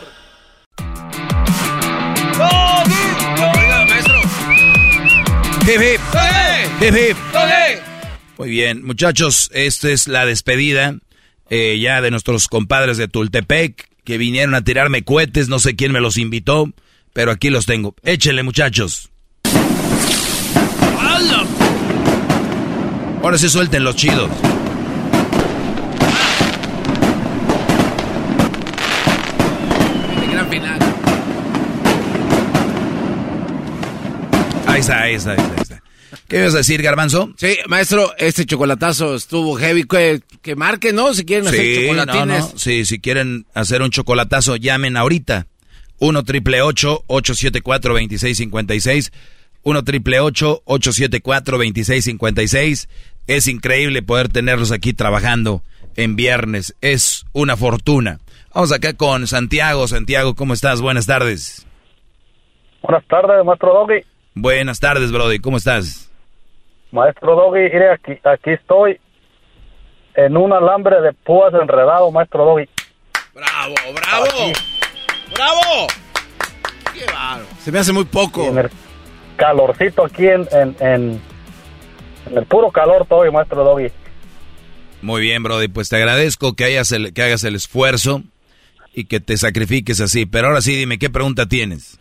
Muy 8.38 8.50
bien, 8.50 8.86
muchachos, 8.86 9.50
esta 9.54 9.90
es 9.90 10.08
la 10.08 10.26
despedida 10.26 10.96
eh, 11.50 11.80
ya 11.80 12.02
de 12.02 12.12
nuestros 12.12 12.48
compadres 12.48 12.98
de 12.98 13.08
Tultepec 13.08 13.90
que 14.04 14.18
vinieron 14.18 14.56
a 14.56 14.64
tirarme 14.64 15.04
cohetes, 15.04 15.48
no 15.48 15.60
sé 15.60 15.76
quién 15.76 15.92
me 15.92 16.00
los 16.00 16.18
invitó, 16.18 16.72
pero 17.14 17.32
aquí 17.32 17.50
los 17.50 17.66
tengo. 17.66 17.96
Échenle, 18.04 18.44
muchachos. 18.44 19.10
Ahora 23.26 23.40
sí 23.40 23.50
suelten 23.50 23.84
los 23.84 23.96
chidos. 23.96 24.30
gran 30.32 30.48
final. 30.48 30.80
Ahí 34.68 34.80
está, 34.80 35.02
ahí 35.02 35.16
está, 35.16 35.32
ahí 35.32 35.38
está. 35.60 35.82
¿Qué 36.28 36.40
ibas 36.40 36.56
a 36.56 36.58
decir, 36.58 36.82
Garbanzo? 36.82 37.32
Sí, 37.38 37.58
maestro, 37.68 38.12
este 38.18 38.46
chocolatazo 38.46 39.16
estuvo 39.16 39.56
heavy. 39.56 39.84
Que, 39.84 40.22
que 40.42 40.56
marque, 40.56 40.92
¿no? 40.92 41.14
Si 41.14 41.24
quieren 41.24 41.48
hacer 41.48 41.88
chocolatines. 41.88 42.54
Sí, 42.56 42.86
si 42.86 43.00
quieren 43.00 43.46
hacer 43.54 43.82
un 43.82 43.92
chocolatazo, 43.92 44.56
llamen 44.56 44.98
ahorita. 44.98 45.48
1 46.00 46.24
triple 46.24 46.62
874 46.62 47.94
2656 47.94 49.12
1 49.64 49.84
triple 49.84 50.20
874 50.20 51.58
2656 51.58 52.90
Es 53.28 53.48
increíble 53.48 54.02
poder 54.02 54.28
tenerlos 54.30 54.72
aquí 54.72 54.94
trabajando 54.94 55.64
en 55.96 56.16
viernes. 56.16 56.76
Es 56.82 57.26
una 57.34 57.56
fortuna. 57.56 58.20
Vamos 58.54 58.72
acá 58.72 58.94
con 58.94 59.28
Santiago. 59.28 59.88
Santiago, 59.88 60.36
¿cómo 60.36 60.54
estás? 60.54 60.82
Buenas 60.82 61.06
tardes. 61.06 61.66
Buenas 62.82 63.08
tardes, 63.08 63.46
maestro 63.46 63.74
Doggy. 63.74 64.02
Buenas 64.36 64.80
tardes, 64.80 65.12
Brody. 65.12 65.40
¿Cómo 65.40 65.58
estás? 65.58 66.05
Maestro 66.96 67.36
Doggy, 67.36 67.60
mire, 67.60 67.92
aquí, 67.92 68.14
aquí 68.24 68.52
estoy 68.52 69.02
en 70.14 70.38
un 70.38 70.54
alambre 70.54 71.02
de 71.02 71.12
púas 71.12 71.54
enredado, 71.54 72.10
maestro 72.10 72.46
Doggy. 72.46 72.70
¡Bravo, 73.34 73.76
bravo! 73.94 74.54
¡Bravo! 75.36 75.88
¡Qué 76.94 77.06
Se 77.60 77.74
me 77.74 77.80
hace 77.80 77.92
muy 77.92 78.06
poco 78.06 78.50
calorcito 79.36 80.06
aquí 80.06 80.26
en, 80.26 80.48
en, 80.80 81.22
el 82.34 82.46
puro 82.46 82.72
calor 82.72 83.06
todo, 83.06 83.30
maestro 83.30 83.66
Doggy. 83.66 83.92
Muy 85.02 85.20
bien, 85.20 85.44
Brody, 85.44 85.68
pues 85.68 85.90
te 85.90 85.98
agradezco 85.98 86.56
que, 86.56 86.64
hayas 86.64 86.96
que 87.14 87.22
hagas 87.22 87.44
el 87.44 87.56
esfuerzo 87.56 88.22
y 88.94 89.04
que 89.04 89.20
te 89.20 89.36
sacrifiques 89.36 90.00
así. 90.00 90.26
Pero 90.26 90.48
ahora 90.48 90.62
sí, 90.62 90.74
dime, 90.78 90.98
¿qué 90.98 91.10
pregunta 91.10 91.46
tienes? 91.46 92.00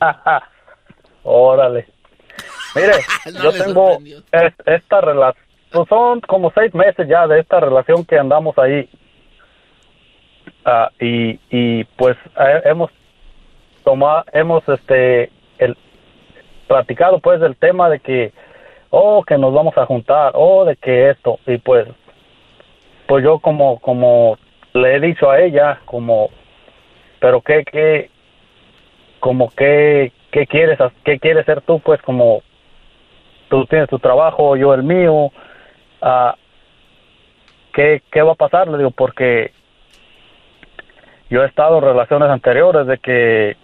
Órale. 1.24 1.93
Mire, 2.74 2.92
yo 3.42 3.52
tengo 3.52 3.98
esta 4.66 5.01
relación, 5.01 5.44
pues 5.72 5.88
son 5.88 6.20
como 6.20 6.52
seis 6.52 6.74
meses 6.74 7.09
ya 7.09 7.26
de 7.26 7.40
esta 7.40 7.60
relación 7.60 8.05
que 8.05 8.18
andamos 8.18 8.56
ahí. 8.59 8.88
Ah, 10.64 10.90
y, 10.98 11.38
y 11.51 11.84
pues 11.96 12.16
eh, 12.38 12.62
hemos 12.64 12.90
tomado, 13.84 14.24
hemos 14.32 14.66
este, 14.68 15.30
el, 15.59 15.76
platicado 16.66 17.18
pues 17.18 17.40
del 17.40 17.56
tema 17.56 17.88
de 17.90 18.01
que, 18.01 18.32
oh, 18.90 19.22
que 19.24 19.36
nos 19.36 19.52
vamos 19.52 19.76
a 19.76 19.86
juntar, 19.86 20.32
oh, 20.34 20.64
de 20.64 20.76
que 20.76 21.10
esto, 21.10 21.38
y 21.46 21.59
pues, 21.59 21.86
pues 23.06 23.22
yo 23.24 23.38
como, 23.38 23.78
como 23.80 24.38
le 24.72 24.96
he 24.96 25.01
dicho 25.01 25.30
a 25.30 25.40
ella, 25.40 25.80
como, 25.84 26.30
pero 27.20 27.42
qué, 27.42 27.64
qué, 27.70 28.10
como 29.20 29.51
qué, 29.51 30.12
qué 30.30 30.46
quieres, 30.46 30.78
qué 31.05 31.18
quieres 31.18 31.44
ser 31.46 31.60
tú, 31.60 31.78
pues 31.80 32.01
como 32.02 32.42
tú 33.55 33.66
tienes 33.66 33.89
tu 33.89 34.01
trabajo, 34.01 34.56
yo 34.56 34.74
el 34.74 34.82
mío, 34.82 35.31
ah, 36.02 36.35
¿qué, 37.72 38.02
¿qué 38.10 38.20
va 38.20 38.32
a 38.32 38.36
pasar? 38.36 38.66
Le 38.66 38.78
digo, 38.78 38.90
porque 38.90 39.52
yo 41.31 41.43
he 41.43 41.47
estado 41.47 41.78
en 41.78 41.85
relaciones 41.85 42.28
anteriores 42.31 42.86
de 42.86 42.98
que 42.98 43.56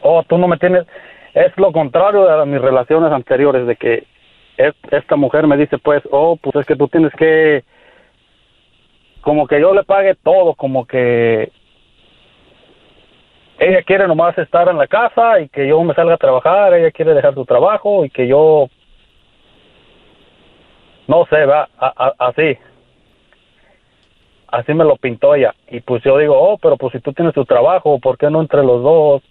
oh, 0.00 0.22
tú 0.22 0.38
no 0.38 0.48
me 0.48 0.56
tienes, 0.56 0.86
es 1.34 1.52
lo 1.58 1.72
contrario 1.72 2.24
de 2.24 2.46
mis 2.46 2.60
relaciones 2.60 3.12
anteriores, 3.12 3.66
de 3.66 3.76
que 3.76 4.06
esta 4.90 5.16
mujer 5.16 5.46
me 5.46 5.58
dice, 5.58 5.76
pues, 5.76 6.02
oh, 6.10 6.36
pues 6.36 6.56
es 6.56 6.66
que 6.66 6.76
tú 6.76 6.88
tienes 6.88 7.12
que, 7.18 7.64
como 9.20 9.46
que 9.46 9.60
yo 9.60 9.74
le 9.74 9.84
pague 9.84 10.14
todo, 10.14 10.54
como 10.54 10.86
que 10.86 11.52
ella 13.58 13.82
quiere 13.82 14.06
nomás 14.06 14.36
estar 14.38 14.68
en 14.68 14.78
la 14.78 14.86
casa 14.86 15.40
y 15.40 15.48
que 15.48 15.66
yo 15.66 15.82
me 15.82 15.94
salga 15.94 16.14
a 16.14 16.18
trabajar, 16.18 16.74
ella 16.74 16.90
quiere 16.90 17.14
dejar 17.14 17.34
su 17.34 17.44
trabajo 17.44 18.04
y 18.04 18.10
que 18.10 18.26
yo, 18.26 18.68
no 21.06 21.26
sé, 21.26 21.44
va, 21.46 21.68
así. 22.18 22.58
Así 24.48 24.74
me 24.74 24.84
lo 24.84 24.96
pintó 24.96 25.34
ella. 25.34 25.54
Y 25.68 25.80
pues 25.80 26.02
yo 26.04 26.18
digo, 26.18 26.38
oh, 26.38 26.56
pero 26.58 26.76
pues 26.76 26.92
si 26.92 27.00
tú 27.00 27.12
tienes 27.12 27.34
tu 27.34 27.44
trabajo, 27.44 27.98
¿por 27.98 28.16
qué 28.16 28.30
no 28.30 28.40
entre 28.40 28.62
los 28.62 28.82
dos? 28.82 29.22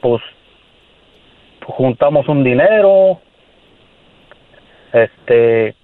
pues 0.00 0.22
juntamos 1.66 2.28
un 2.28 2.44
dinero, 2.44 3.20
este, 4.92 5.74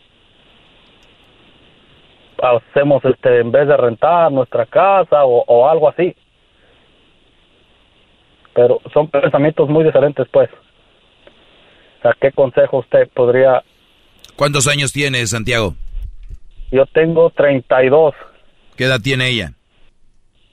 hacemos 2.43 3.05
este, 3.05 3.41
en 3.41 3.53
vez 3.53 3.69
de 3.69 3.77
rentar 3.77 4.33
nuestra 4.33 4.67
casa 4.67 5.25
o, 5.25 5.69
algo 5.69 5.89
así. 5.89 6.15
Pero 8.55 8.81
son 8.93 9.09
pensamientos 9.09 9.69
muy 9.69 9.85
diferentes, 9.85 10.27
pues. 10.33 10.49
¿A 12.03 12.13
qué 12.21 12.31
consejo 12.33 12.79
usted 12.79 13.09
podría? 13.15 13.63
¿Cuántos 14.37 14.69
años 14.69 14.93
tiene 14.93 15.27
Santiago? 15.27 15.75
Yo 16.71 16.87
tengo 16.87 17.31
32. 17.31 18.15
¿Qué 18.77 18.85
edad 18.85 19.01
tiene 19.01 19.29
ella? 19.29 19.53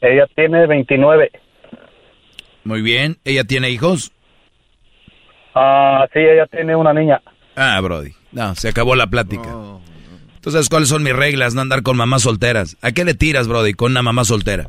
Ella 0.02 0.28
tiene 0.36 0.66
29. 0.68 1.32
Muy 2.64 2.82
bien. 2.82 3.18
¿Ella 3.26 3.44
tiene 3.44 3.70
hijos? 3.70 4.12
Ah, 5.54 6.08
sí, 6.14 6.20
ella 6.20 6.46
tiene 6.48 6.76
una 6.76 6.94
niña. 6.94 7.22
Ah, 7.56 7.80
Brody. 7.82 8.12
No, 8.32 8.56
se 8.56 8.70
acabó 8.70 8.96
la 8.96 9.08
plática. 9.08 9.50
Entonces, 10.36 10.70
¿cuáles 10.70 10.90
son 10.90 11.04
mis 11.04 11.16
reglas? 11.16 11.54
No 11.54 11.62
andar 11.62 11.84
con 11.84 11.98
mamás 11.98 12.24
solteras. 12.24 12.78
¿A 12.82 12.92
qué 12.94 13.04
le 13.04 13.14
tiras, 13.14 13.48
Brody, 13.48 13.74
con 13.74 13.92
una 13.92 14.02
mamá 14.02 14.24
soltera? 14.24 14.68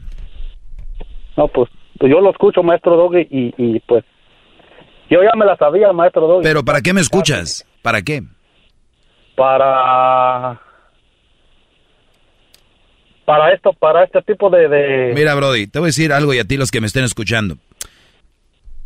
No, 1.36 1.48
pues 1.48 1.70
yo 2.08 2.20
lo 2.20 2.30
escucho, 2.30 2.62
maestro 2.62 2.96
Doggy, 2.96 3.26
y, 3.30 3.54
y 3.56 3.80
pues 3.80 4.04
Yo 5.10 5.22
ya 5.22 5.30
me 5.36 5.44
la 5.44 5.56
sabía, 5.56 5.92
maestro 5.92 6.26
Doggy. 6.26 6.42
Pero 6.42 6.64
¿para 6.64 6.80
qué 6.80 6.92
me 6.92 7.00
escuchas? 7.00 7.66
¿Para 7.82 8.02
qué? 8.02 8.22
Para... 9.36 10.60
Para 13.24 13.52
esto, 13.54 13.72
para 13.72 14.04
este 14.04 14.20
tipo 14.22 14.50
de, 14.50 14.68
de... 14.68 15.12
Mira, 15.14 15.34
Brody, 15.34 15.66
te 15.68 15.78
voy 15.78 15.86
a 15.86 15.88
decir 15.88 16.12
algo 16.12 16.34
y 16.34 16.38
a 16.40 16.44
ti 16.44 16.56
los 16.56 16.70
que 16.70 16.80
me 16.80 16.88
estén 16.88 17.04
escuchando. 17.04 17.56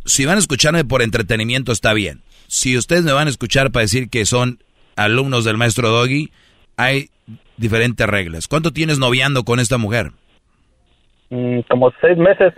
Si 0.05 0.25
van 0.25 0.35
a 0.35 0.39
escucharme 0.39 0.85
por 0.85 1.01
entretenimiento 1.01 1.71
está 1.71 1.93
bien. 1.93 2.21
Si 2.47 2.77
ustedes 2.77 3.03
me 3.03 3.11
van 3.11 3.27
a 3.27 3.31
escuchar 3.31 3.71
para 3.71 3.81
decir 3.81 4.09
que 4.09 4.25
son 4.25 4.59
alumnos 4.95 5.43
del 5.43 5.57
maestro 5.57 5.89
Doggy, 5.89 6.31
hay 6.77 7.09
diferentes 7.57 8.05
reglas. 8.07 8.47
¿Cuánto 8.47 8.71
tienes 8.71 8.99
noviando 8.99 9.43
con 9.43 9.59
esta 9.59 9.77
mujer? 9.77 10.11
Mm, 11.29 11.61
como 11.69 11.91
seis 11.99 12.17
meses. 12.17 12.53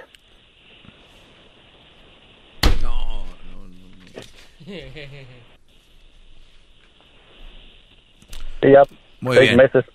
No, 2.84 3.24
no, 3.52 3.68
no. 3.68 4.59
Sí, 8.62 8.72
ya 8.72 8.84
Muy 9.22 9.38
seis 9.38 9.50
bien. 9.50 9.58
meses. 9.58 9.86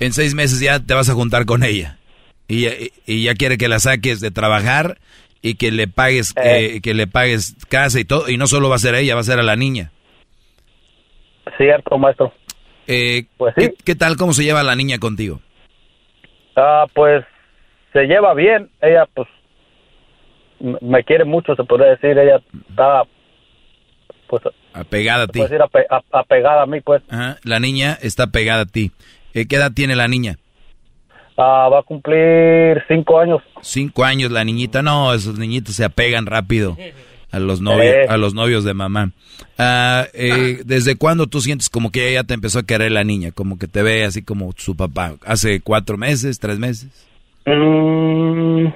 En 0.00 0.12
seis 0.12 0.34
meses 0.34 0.60
ya 0.60 0.80
te 0.80 0.94
vas 0.94 1.08
a 1.10 1.14
juntar 1.14 1.44
con 1.44 1.62
ella. 1.64 1.98
Y, 2.46 2.62
ya- 2.62 2.72
y 3.06 3.24
ya 3.24 3.34
quiere 3.34 3.58
que 3.58 3.68
la 3.68 3.78
saques 3.78 4.20
de 4.20 4.30
trabajar 4.30 4.98
y 5.42 5.54
que 5.56 5.70
le 5.70 5.86
pagues 5.88 6.32
eh, 6.42 6.80
que 6.82 6.94
le 6.94 7.06
pagues 7.06 7.56
casa 7.68 8.00
y 8.00 8.04
todo. 8.04 8.28
Y 8.28 8.36
no 8.36 8.46
solo 8.46 8.68
va 8.68 8.76
a 8.76 8.80
ser 8.80 8.94
ella, 8.94 9.14
va 9.14 9.20
a 9.20 9.24
ser 9.24 9.38
a 9.38 9.42
la 9.42 9.56
niña. 9.56 9.90
Cierto, 11.56 11.98
maestro. 11.98 12.32
Eh, 12.86 13.24
Pues 13.36 13.54
¿qué, 13.56 13.74
qué 13.84 13.94
tal? 13.94 14.16
¿Cómo 14.16 14.32
se 14.32 14.44
lleva 14.44 14.62
la 14.62 14.76
niña 14.76 14.98
contigo? 14.98 15.40
Ah, 16.56 16.86
pues 16.94 17.24
se 17.92 18.04
lleva 18.06 18.34
bien. 18.34 18.70
Ella, 18.80 19.06
pues, 19.14 19.28
me 20.80 21.04
quiere 21.04 21.24
mucho, 21.24 21.54
se 21.54 21.64
podría 21.64 21.90
decir. 21.90 22.16
Ella 22.18 22.40
está, 22.70 23.02
pues, 24.28 24.42
Apegada 24.72 25.24
a 25.24 25.26
ti. 25.28 25.40
ape- 25.40 25.86
a- 25.90 26.18
apegada 26.18 26.62
a 26.62 26.66
mí, 26.66 26.80
pues. 26.80 27.02
Ajá, 27.08 27.38
La 27.42 27.58
niña 27.60 27.98
está 28.00 28.28
pegada 28.28 28.62
a 28.62 28.66
ti. 28.66 28.92
Eh, 29.34 29.46
¿Qué 29.46 29.56
edad 29.56 29.72
tiene 29.72 29.96
la 29.96 30.08
niña? 30.08 30.38
Ah, 31.36 31.68
va 31.72 31.80
a 31.80 31.82
cumplir 31.82 32.82
cinco 32.88 33.18
años. 33.20 33.42
Cinco 33.62 34.04
años 34.04 34.30
la 34.32 34.44
niñita. 34.44 34.82
No, 34.82 35.14
esos 35.14 35.38
niñitos 35.38 35.76
se 35.76 35.84
apegan 35.84 36.26
rápido 36.26 36.76
a 37.30 37.38
los 37.38 37.60
novios, 37.60 37.94
Eh. 37.94 38.06
a 38.08 38.16
los 38.16 38.34
novios 38.34 38.64
de 38.64 38.74
mamá. 38.74 39.12
Ah, 39.56 40.06
eh, 40.14 40.62
¿Desde 40.64 40.96
cuándo 40.96 41.26
tú 41.28 41.40
sientes 41.40 41.68
como 41.68 41.92
que 41.92 42.10
ella 42.10 42.24
te 42.24 42.34
empezó 42.34 42.58
a 42.58 42.62
querer 42.64 42.90
la 42.90 43.04
niña? 43.04 43.30
Como 43.30 43.56
que 43.58 43.68
te 43.68 43.82
ve 43.82 44.04
así 44.04 44.22
como 44.22 44.52
su 44.56 44.74
papá. 44.76 45.14
¿Hace 45.24 45.60
cuatro 45.60 45.96
meses, 45.96 46.40
tres 46.40 46.58
meses? 46.58 46.88
Mm, 47.46 48.66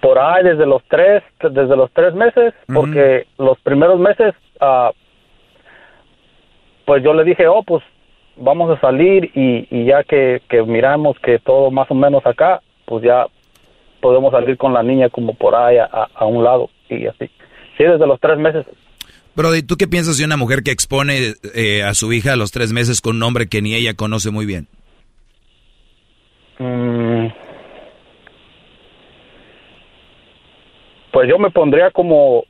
por 0.00 0.18
ahí 0.18 0.44
desde 0.44 0.66
los 0.66 0.82
tres, 0.88 1.22
desde 1.40 1.76
los 1.76 1.90
tres 1.92 2.14
meses, 2.14 2.54
porque 2.72 3.26
los 3.38 3.58
primeros 3.60 3.98
meses, 3.98 4.34
ah, 4.60 4.92
pues 6.84 7.02
yo 7.02 7.14
le 7.14 7.24
dije, 7.24 7.48
oh, 7.48 7.62
pues 7.62 7.82
vamos 8.36 8.70
a 8.76 8.80
salir 8.80 9.30
y, 9.34 9.66
y 9.70 9.86
ya 9.86 10.04
que, 10.04 10.42
que 10.48 10.62
miramos 10.62 11.18
que 11.20 11.38
todo 11.38 11.70
más 11.70 11.90
o 11.90 11.94
menos 11.94 12.24
acá, 12.26 12.60
pues 12.84 13.04
ya 13.04 13.26
podemos 14.00 14.32
salir 14.32 14.56
con 14.56 14.72
la 14.72 14.82
niña 14.82 15.08
como 15.08 15.34
por 15.34 15.54
ahí 15.54 15.78
a 15.78 16.24
un 16.24 16.44
lado 16.44 16.70
y 16.88 17.06
así. 17.06 17.30
Sí, 17.76 17.84
desde 17.84 18.06
los 18.06 18.20
tres 18.20 18.38
meses. 18.38 18.66
Brody, 19.34 19.62
¿tú 19.62 19.76
qué 19.76 19.86
piensas 19.86 20.16
de 20.16 20.24
una 20.24 20.38
mujer 20.38 20.62
que 20.62 20.70
expone 20.70 21.34
eh, 21.54 21.82
a 21.82 21.92
su 21.92 22.10
hija 22.12 22.32
a 22.32 22.36
los 22.36 22.52
tres 22.52 22.72
meses 22.72 23.02
con 23.02 23.16
un 23.16 23.22
hombre 23.22 23.48
que 23.48 23.60
ni 23.60 23.74
ella 23.74 23.92
conoce 23.92 24.30
muy 24.30 24.46
bien? 24.46 24.66
Mm. 26.58 27.26
Pues 31.16 31.30
yo 31.30 31.38
me 31.38 31.48
pondría 31.48 31.90
como 31.92 32.44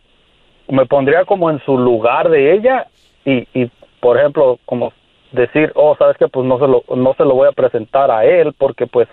me 0.69 0.86
pondría 0.86 1.25
como 1.25 1.49
en 1.53 1.61
su 1.65 1.78
lugar 1.78 2.28
de 2.28 2.53
ella 2.53 2.89
y, 3.25 3.47
y 3.55 3.70
por 4.01 4.19
ejemplo 4.19 4.59
como 4.67 4.93
decir 5.31 5.70
oh 5.77 5.95
sabes 5.97 6.17
que 6.17 6.27
pues 6.27 6.45
no 6.45 6.59
se 6.59 6.67
lo 6.67 6.83
no 6.97 7.15
se 7.15 7.23
lo 7.23 7.36
voy 7.36 7.47
a 7.47 7.53
presentar 7.53 8.11
a 8.11 8.25
él 8.25 8.53
porque 8.59 8.89
pues 8.89 9.07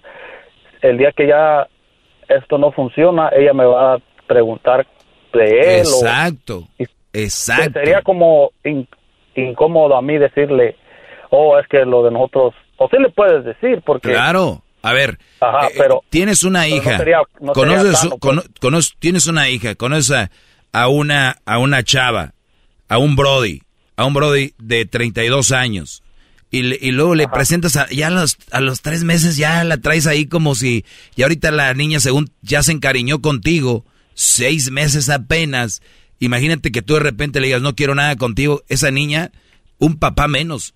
el 0.82 0.98
día 0.98 1.12
que 1.12 1.28
ya 1.28 1.68
esto 2.30 2.58
no 2.58 2.72
funciona 2.72 3.30
ella 3.32 3.54
me 3.54 3.66
va 3.66 3.94
a 3.94 3.98
preguntar 4.26 4.88
de 5.34 5.44
él 5.46 5.86
o- 5.86 6.04
Exacto. 6.04 6.64
Exacto. 7.14 7.74
sería 7.80 8.02
como 8.02 8.50
in- 8.64 8.88
incómodo 9.36 9.96
a 9.96 10.02
mí 10.02 10.18
decirle 10.18 10.78
oh 11.30 11.60
es 11.60 11.68
que 11.68 11.86
lo 11.86 12.02
de 12.02 12.10
nosotros 12.10 12.56
o 12.78 12.90
sí 12.90 12.98
le 13.00 13.10
puedes 13.10 13.46
decir 13.46 13.84
porque 13.86 14.14
Claro. 14.14 14.63
A 14.84 14.94
ver, 14.94 15.18
Ajá, 15.40 15.68
eh, 15.68 15.74
pero- 15.78 16.04
tienes 16.10 16.44
una 16.44 16.68
no 16.68 16.76
hija, 16.76 16.98
sería- 16.98 17.22
no 17.42 17.54
sería 17.56 17.76
conoces, 17.78 18.00
sano, 18.00 18.18
cono- 18.20 18.44
conoces- 18.60 18.94
tienes 19.00 19.26
una 19.28 19.50
hija, 19.50 19.74
conoces 19.76 20.12
a, 20.12 20.32
a 20.74 20.88
una 20.90 21.38
a 21.46 21.58
una 21.58 21.84
chava, 21.84 22.34
a 22.90 22.98
un 23.00 23.16
Brody, 23.16 23.62
a 23.96 24.06
un 24.06 24.14
Brody 24.14 24.54
de 24.60 24.86
32 24.86 25.52
años. 25.52 26.04
Y 26.56 26.92
luego 26.92 27.16
le 27.16 27.28
presentas 27.28 27.78
a, 27.78 27.90
ya 27.90 28.08
a 28.08 28.10
los, 28.12 28.38
a 28.52 28.60
los 28.62 28.82
tres 28.84 29.04
meses 29.04 29.38
ya 29.38 29.64
la 29.64 29.78
traes 29.78 30.06
ahí 30.06 30.28
como 30.28 30.54
si, 30.54 30.86
y 31.16 31.24
ahorita 31.24 31.50
la 31.50 31.74
niña 31.74 32.00
según 32.00 32.30
ya 32.44 32.62
se 32.62 32.72
encariñó 32.74 33.22
contigo, 33.22 33.86
seis 34.14 34.70
meses 34.70 35.10
apenas. 35.10 35.82
Imagínate 36.20 36.72
que 36.72 36.84
tú 36.84 36.94
de 36.94 37.00
repente 37.00 37.40
le 37.40 37.48
digas 37.48 37.64
no 37.64 37.74
quiero 37.76 37.96
nada 37.96 38.16
contigo, 38.18 38.62
esa 38.70 38.92
niña, 38.92 39.32
un 39.80 39.98
papá 39.98 40.28
menos. 40.28 40.76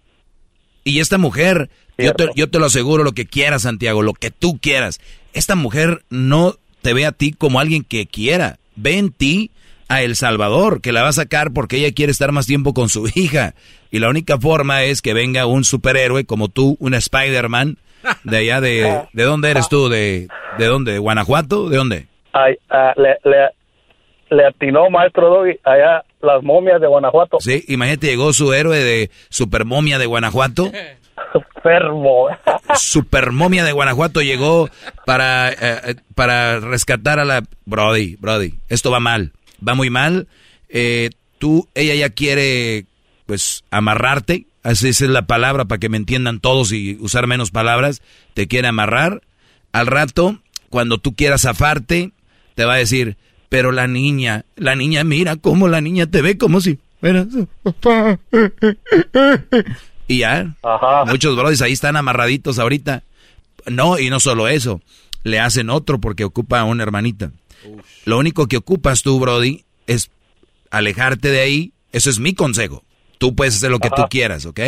Y 0.83 0.99
esta 0.99 1.19
mujer, 1.19 1.69
yo 1.97 2.13
te, 2.13 2.29
yo 2.35 2.49
te 2.49 2.59
lo 2.59 2.65
aseguro, 2.65 3.03
lo 3.03 3.13
que 3.13 3.25
quieras, 3.25 3.63
Santiago, 3.63 4.01
lo 4.01 4.13
que 4.13 4.31
tú 4.31 4.59
quieras. 4.59 4.99
Esta 5.33 5.55
mujer 5.55 6.03
no 6.09 6.55
te 6.81 6.93
ve 6.93 7.05
a 7.05 7.11
ti 7.11 7.33
como 7.33 7.59
alguien 7.59 7.83
que 7.83 8.05
quiera. 8.05 8.57
Ve 8.75 8.97
en 8.97 9.11
ti 9.11 9.51
a 9.89 10.01
El 10.01 10.15
Salvador, 10.15 10.81
que 10.81 10.91
la 10.91 11.01
va 11.01 11.09
a 11.09 11.13
sacar 11.13 11.51
porque 11.53 11.77
ella 11.77 11.93
quiere 11.93 12.11
estar 12.11 12.31
más 12.31 12.45
tiempo 12.45 12.73
con 12.73 12.89
su 12.89 13.07
hija. 13.15 13.53
Y 13.91 13.99
la 13.99 14.09
única 14.09 14.37
forma 14.37 14.83
es 14.83 15.01
que 15.01 15.13
venga 15.13 15.45
un 15.45 15.63
superhéroe 15.63 16.25
como 16.25 16.49
tú, 16.49 16.77
un 16.79 16.93
Spider-Man, 16.93 17.77
de 18.23 18.37
allá 18.37 18.61
de... 18.61 19.03
¿De 19.13 19.23
dónde 19.23 19.49
eres 19.49 19.69
tú? 19.69 19.89
¿De, 19.89 20.27
de 20.57 20.65
dónde? 20.65 20.93
¿De 20.93 20.99
Guanajuato? 20.99 21.69
¿De 21.69 21.77
dónde? 21.77 22.07
Ay, 22.33 22.55
ah, 22.69 22.93
le, 22.95 23.17
le, 23.23 23.49
le 24.29 24.45
atinó 24.45 24.89
maestro 24.89 25.29
Doggy 25.29 25.57
allá 25.63 26.03
las 26.21 26.43
momias 26.43 26.81
de 26.81 26.87
Guanajuato. 26.87 27.37
Sí, 27.39 27.63
imagínate, 27.67 28.07
llegó 28.07 28.33
su 28.33 28.53
héroe 28.53 28.77
de 28.77 29.09
Supermomia 29.29 29.97
de 29.97 30.05
Guanajuato. 30.05 30.71
Fermo. 31.63 32.27
Supermomia 32.75 33.63
de 33.63 33.71
Guanajuato 33.71 34.21
llegó 34.21 34.69
para, 35.05 35.51
eh, 35.51 35.57
eh, 35.61 35.95
para 36.15 36.59
rescatar 36.59 37.19
a 37.19 37.25
la... 37.25 37.43
Brody, 37.65 38.15
Brody, 38.19 38.55
esto 38.69 38.91
va 38.91 38.99
mal, 38.99 39.33
va 39.65 39.75
muy 39.75 39.89
mal. 39.89 40.27
Eh, 40.69 41.09
tú, 41.37 41.67
ella 41.75 41.95
ya 41.95 42.09
quiere, 42.09 42.85
pues, 43.25 43.63
amarrarte, 43.71 44.47
así 44.63 44.89
es 44.89 45.01
la 45.01 45.27
palabra 45.27 45.65
para 45.65 45.79
que 45.79 45.89
me 45.89 45.97
entiendan 45.97 46.39
todos 46.39 46.71
y 46.71 46.97
usar 46.99 47.27
menos 47.27 47.51
palabras, 47.51 48.01
te 48.33 48.47
quiere 48.47 48.67
amarrar. 48.67 49.21
Al 49.71 49.87
rato, 49.87 50.39
cuando 50.69 50.97
tú 50.97 51.15
quieras 51.15 51.41
zafarte, 51.41 52.11
te 52.55 52.65
va 52.65 52.73
a 52.73 52.77
decir, 52.77 53.17
pero 53.49 53.71
la 53.71 53.87
niña, 53.87 54.45
la 54.55 54.75
niña, 54.75 55.03
mira 55.03 55.35
cómo 55.35 55.67
la 55.67 55.81
niña 55.81 56.07
te 56.07 56.21
ve 56.21 56.37
como 56.37 56.61
si 56.61 56.79
fuera 56.99 57.25
papá. 57.63 58.19
Y 60.07 60.19
ya, 60.19 60.55
muchos 61.07 61.35
brodis 61.35 61.61
ahí 61.61 61.73
están 61.73 61.97
amarraditos 61.97 62.59
ahorita. 62.59 63.03
No, 63.65 63.99
y 63.99 64.09
no 64.09 64.19
solo 64.19 64.47
eso, 64.47 64.81
le 65.23 65.39
hacen 65.39 65.69
otro 65.69 65.99
porque 65.99 66.23
ocupa 66.23 66.59
a 66.61 66.63
una 66.63 66.83
hermanita. 66.83 67.31
Lo 68.05 68.17
único 68.17 68.47
que 68.47 68.57
ocupas 68.57 69.01
tú, 69.03 69.19
Brody, 69.19 69.65
es 69.87 70.09
alejarte 70.71 71.29
de 71.31 71.41
ahí. 71.41 71.71
Eso 71.91 72.09
es 72.09 72.19
mi 72.19 72.33
consejo. 72.33 72.83
Tú 73.17 73.35
puedes 73.35 73.55
hacer 73.57 73.71
lo 73.71 73.79
que 73.79 73.89
tú 73.89 73.95
Ajá. 74.03 74.07
quieras, 74.07 74.45
¿ok? 74.45 74.59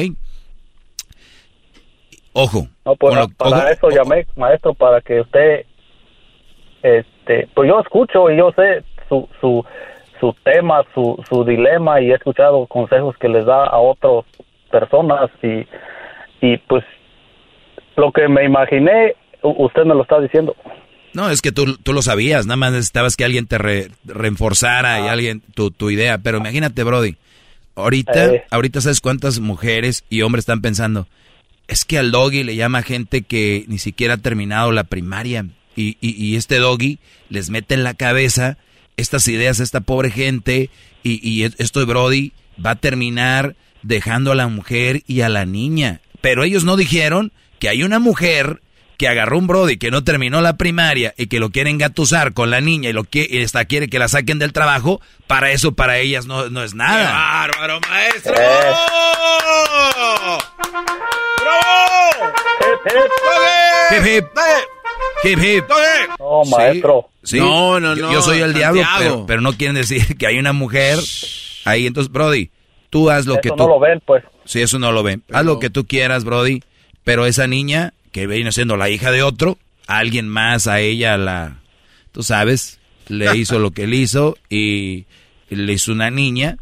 Ojo. 2.34 2.68
No, 2.86 2.96
pues, 2.96 3.16
lo- 3.16 3.30
para 3.30 3.58
ojo, 3.58 3.68
eso 3.68 3.90
llamé, 3.90 4.26
maestro, 4.36 4.74
para 4.74 5.02
que 5.02 5.22
usted, 5.22 5.66
este, 6.84 7.48
pues 7.56 7.68
yo 7.70 7.80
escucho 7.80 8.30
y 8.30 8.38
yo 8.38 8.52
sé 8.56 8.84
su, 9.08 9.28
su, 9.42 9.64
su 10.20 10.36
tema, 10.44 10.84
su, 10.94 11.22
su 11.30 11.44
dilema 11.44 12.02
y 12.02 12.12
he 12.12 12.16
escuchado 12.16 12.66
consejos 12.68 13.16
que 13.18 13.30
les 13.30 13.46
da 13.46 13.66
a 13.66 13.78
otras 13.80 14.26
personas 14.70 15.30
y, 15.44 15.66
y 16.46 16.58
pues 16.68 16.84
lo 17.96 18.12
que 18.12 18.28
me 18.28 18.46
imaginé, 18.46 19.16
usted 19.42 19.84
me 19.84 19.96
lo 19.96 20.04
está 20.04 20.20
diciendo. 20.20 20.56
No, 21.14 21.30
es 21.30 21.42
que 21.42 21.52
tú, 21.52 21.76
tú 21.78 21.92
lo 21.94 22.02
sabías, 22.02 22.46
nada 22.46 22.56
más 22.58 22.72
necesitabas 22.72 23.16
que 23.18 23.26
alguien 23.26 23.48
te 23.48 23.58
re- 23.58 23.90
reforzara 24.06 25.00
y 25.02 25.08
alguien 25.08 25.42
tu, 25.56 25.72
tu 25.72 25.90
idea. 25.90 26.20
Pero 26.20 26.38
imagínate, 26.38 26.84
Brody, 26.84 27.16
ahorita, 27.76 28.26
Eh. 28.36 28.44
ahorita 28.52 28.82
sabes 28.82 29.02
cuántas 29.02 29.40
mujeres 29.40 30.04
y 30.10 30.22
hombres 30.22 30.44
están 30.44 30.62
pensando, 30.62 31.08
es 31.68 31.84
que 31.86 31.98
al 31.98 32.12
doggy 32.12 32.44
le 32.44 32.56
llama 32.56 32.84
gente 32.84 33.24
que 33.24 33.66
ni 33.68 33.78
siquiera 33.80 34.16
ha 34.16 34.18
terminado 34.18 34.72
la 34.72 34.84
primaria 34.84 35.46
y, 35.76 35.98
y, 36.02 36.12
y 36.24 36.36
este 36.36 36.58
doggy 36.58 37.00
les 37.30 37.50
mete 37.50 37.74
en 37.74 37.84
la 37.84 37.94
cabeza 37.96 38.58
estas 38.98 39.28
ideas 39.28 39.60
a 39.60 39.64
esta 39.64 39.82
pobre 39.82 40.10
gente 40.12 40.70
y, 41.04 41.28
y 41.28 41.44
esto 41.44 41.80
de 41.80 41.86
Brody 41.86 42.34
va 42.64 42.72
a 42.72 42.76
terminar 42.76 43.56
dejando 43.82 44.32
a 44.32 44.36
la 44.36 44.48
mujer 44.48 45.02
y 45.08 45.22
a 45.22 45.30
la 45.30 45.46
niña. 45.46 46.02
Pero 46.22 46.44
ellos 46.44 46.64
no 46.64 46.76
dijeron 46.78 47.32
que 47.60 47.70
hay 47.70 47.84
una 47.84 48.00
mujer 48.00 48.62
que 48.98 49.08
agarró 49.08 49.38
un 49.38 49.48
Brody 49.48 49.78
que 49.78 49.92
no 49.92 50.04
terminó 50.04 50.42
la 50.42 50.58
primaria 50.58 51.14
y 51.18 51.28
que 51.28 51.40
lo 51.40 51.52
quieren 51.52 51.78
gatusar 51.78 52.34
con 52.34 52.50
la 52.52 52.60
niña 52.60 52.90
y 52.90 52.94
lo 52.94 53.06
que 53.06 53.26
y 53.30 53.38
esta 53.38 53.64
quiere 53.64 53.88
que 53.88 53.98
la 53.98 54.10
saquen 54.10 54.40
del 54.40 54.52
trabajo, 54.52 55.00
para 55.26 55.52
eso 55.52 55.72
para 55.74 56.00
ellas 56.00 56.26
no, 56.26 56.50
no 56.50 56.64
es 56.64 56.74
nada. 56.74 57.12
¡Bárbaro, 57.14 57.80
maestro! 57.90 58.34
Eh. 58.38 58.74
¡Bravo! 61.42 62.34
Hip 63.92 64.06
hip. 64.06 64.26
Hip 65.24 65.40
hip. 65.44 65.66
No, 66.20 66.44
maestro. 66.46 67.10
Sí. 67.24 67.38
No, 67.40 67.80
no, 67.80 67.96
Yo- 67.96 68.08
no, 68.08 68.14
Yo, 68.14 68.22
soy 68.22 68.40
el 68.42 68.54
diablo, 68.54 68.82
pero, 68.98 69.26
pero 69.26 69.42
no 69.42 69.54
quieren 69.54 69.76
decir 69.76 70.18
que 70.18 70.28
hay 70.28 70.38
una 70.40 70.54
mujer 70.54 71.00
ahí. 71.66 71.88
Entonces, 71.88 72.12
Brody, 72.12 72.52
tú 72.90 73.10
haz 73.10 73.26
lo 73.26 73.34
Eso 73.34 73.42
que 73.42 73.50
tú. 73.50 73.56
no 73.58 73.68
lo 73.68 73.80
ven, 73.80 74.02
pues. 74.06 74.24
Sí, 74.46 74.62
eso 74.62 74.80
no 74.80 74.92
lo 74.92 75.04
ven. 75.04 75.24
Haz 75.32 75.46
lo 75.46 75.60
que 75.60 75.70
tú 75.70 75.86
quieras, 75.86 76.24
Brody. 76.24 76.62
Pero 77.04 77.26
esa 77.26 77.48
niña, 77.48 77.94
que 78.12 78.28
viene 78.28 78.52
siendo 78.52 78.78
la 78.78 78.90
hija 78.90 79.12
de 79.12 79.24
otro, 79.24 79.58
alguien 79.88 80.28
más, 80.28 80.68
a 80.68 80.80
ella 80.80 81.18
la. 81.18 81.58
Tú 82.12 82.24
sabes, 82.24 82.80
le 83.08 83.36
hizo 83.38 83.60
lo 83.60 83.72
que 83.72 83.88
le 83.88 83.98
hizo 83.98 84.38
y 84.50 85.06
le 85.50 85.74
hizo 85.74 85.92
una 85.92 86.12
niña, 86.12 86.58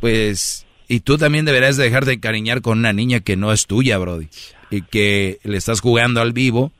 pues. 0.00 0.66
Y 0.88 1.00
tú 1.00 1.18
también 1.18 1.44
deberás 1.44 1.76
de 1.76 1.84
dejar 1.84 2.04
de 2.04 2.14
encariñar 2.14 2.62
con 2.62 2.78
una 2.78 2.92
niña 2.92 3.20
que 3.20 3.36
no 3.36 3.52
es 3.52 3.66
tuya, 3.66 3.96
Brody. 3.98 4.28
Y 4.70 4.82
que 4.82 5.38
le 5.44 5.56
estás 5.56 5.80
jugando 5.80 6.20
al 6.20 6.32
vivo 6.32 6.72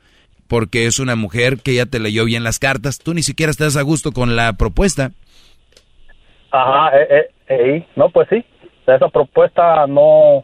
porque 0.51 0.85
es 0.85 0.99
una 0.99 1.15
mujer 1.15 1.59
que 1.59 1.73
ya 1.75 1.85
te 1.85 1.97
leyó 1.97 2.25
bien 2.25 2.43
las 2.43 2.59
cartas. 2.59 2.99
Tú 2.99 3.13
ni 3.13 3.23
siquiera 3.23 3.51
estás 3.51 3.77
a 3.77 3.83
gusto 3.83 4.11
con 4.11 4.35
la 4.35 4.51
propuesta. 4.51 5.11
Ajá, 6.51 6.89
eh, 6.97 7.07
eh, 7.09 7.29
eh, 7.47 7.87
no, 7.95 8.09
pues 8.09 8.27
sí. 8.29 8.43
Esa 8.95 9.07
propuesta 9.09 9.85
no. 9.87 10.43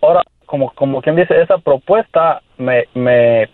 Ahora, 0.00 0.22
como, 0.46 0.70
como 0.74 1.02
quien 1.02 1.16
dice, 1.16 1.40
esa 1.40 1.58
propuesta 1.58 2.40
me, 2.56 2.84
me, 2.94 3.48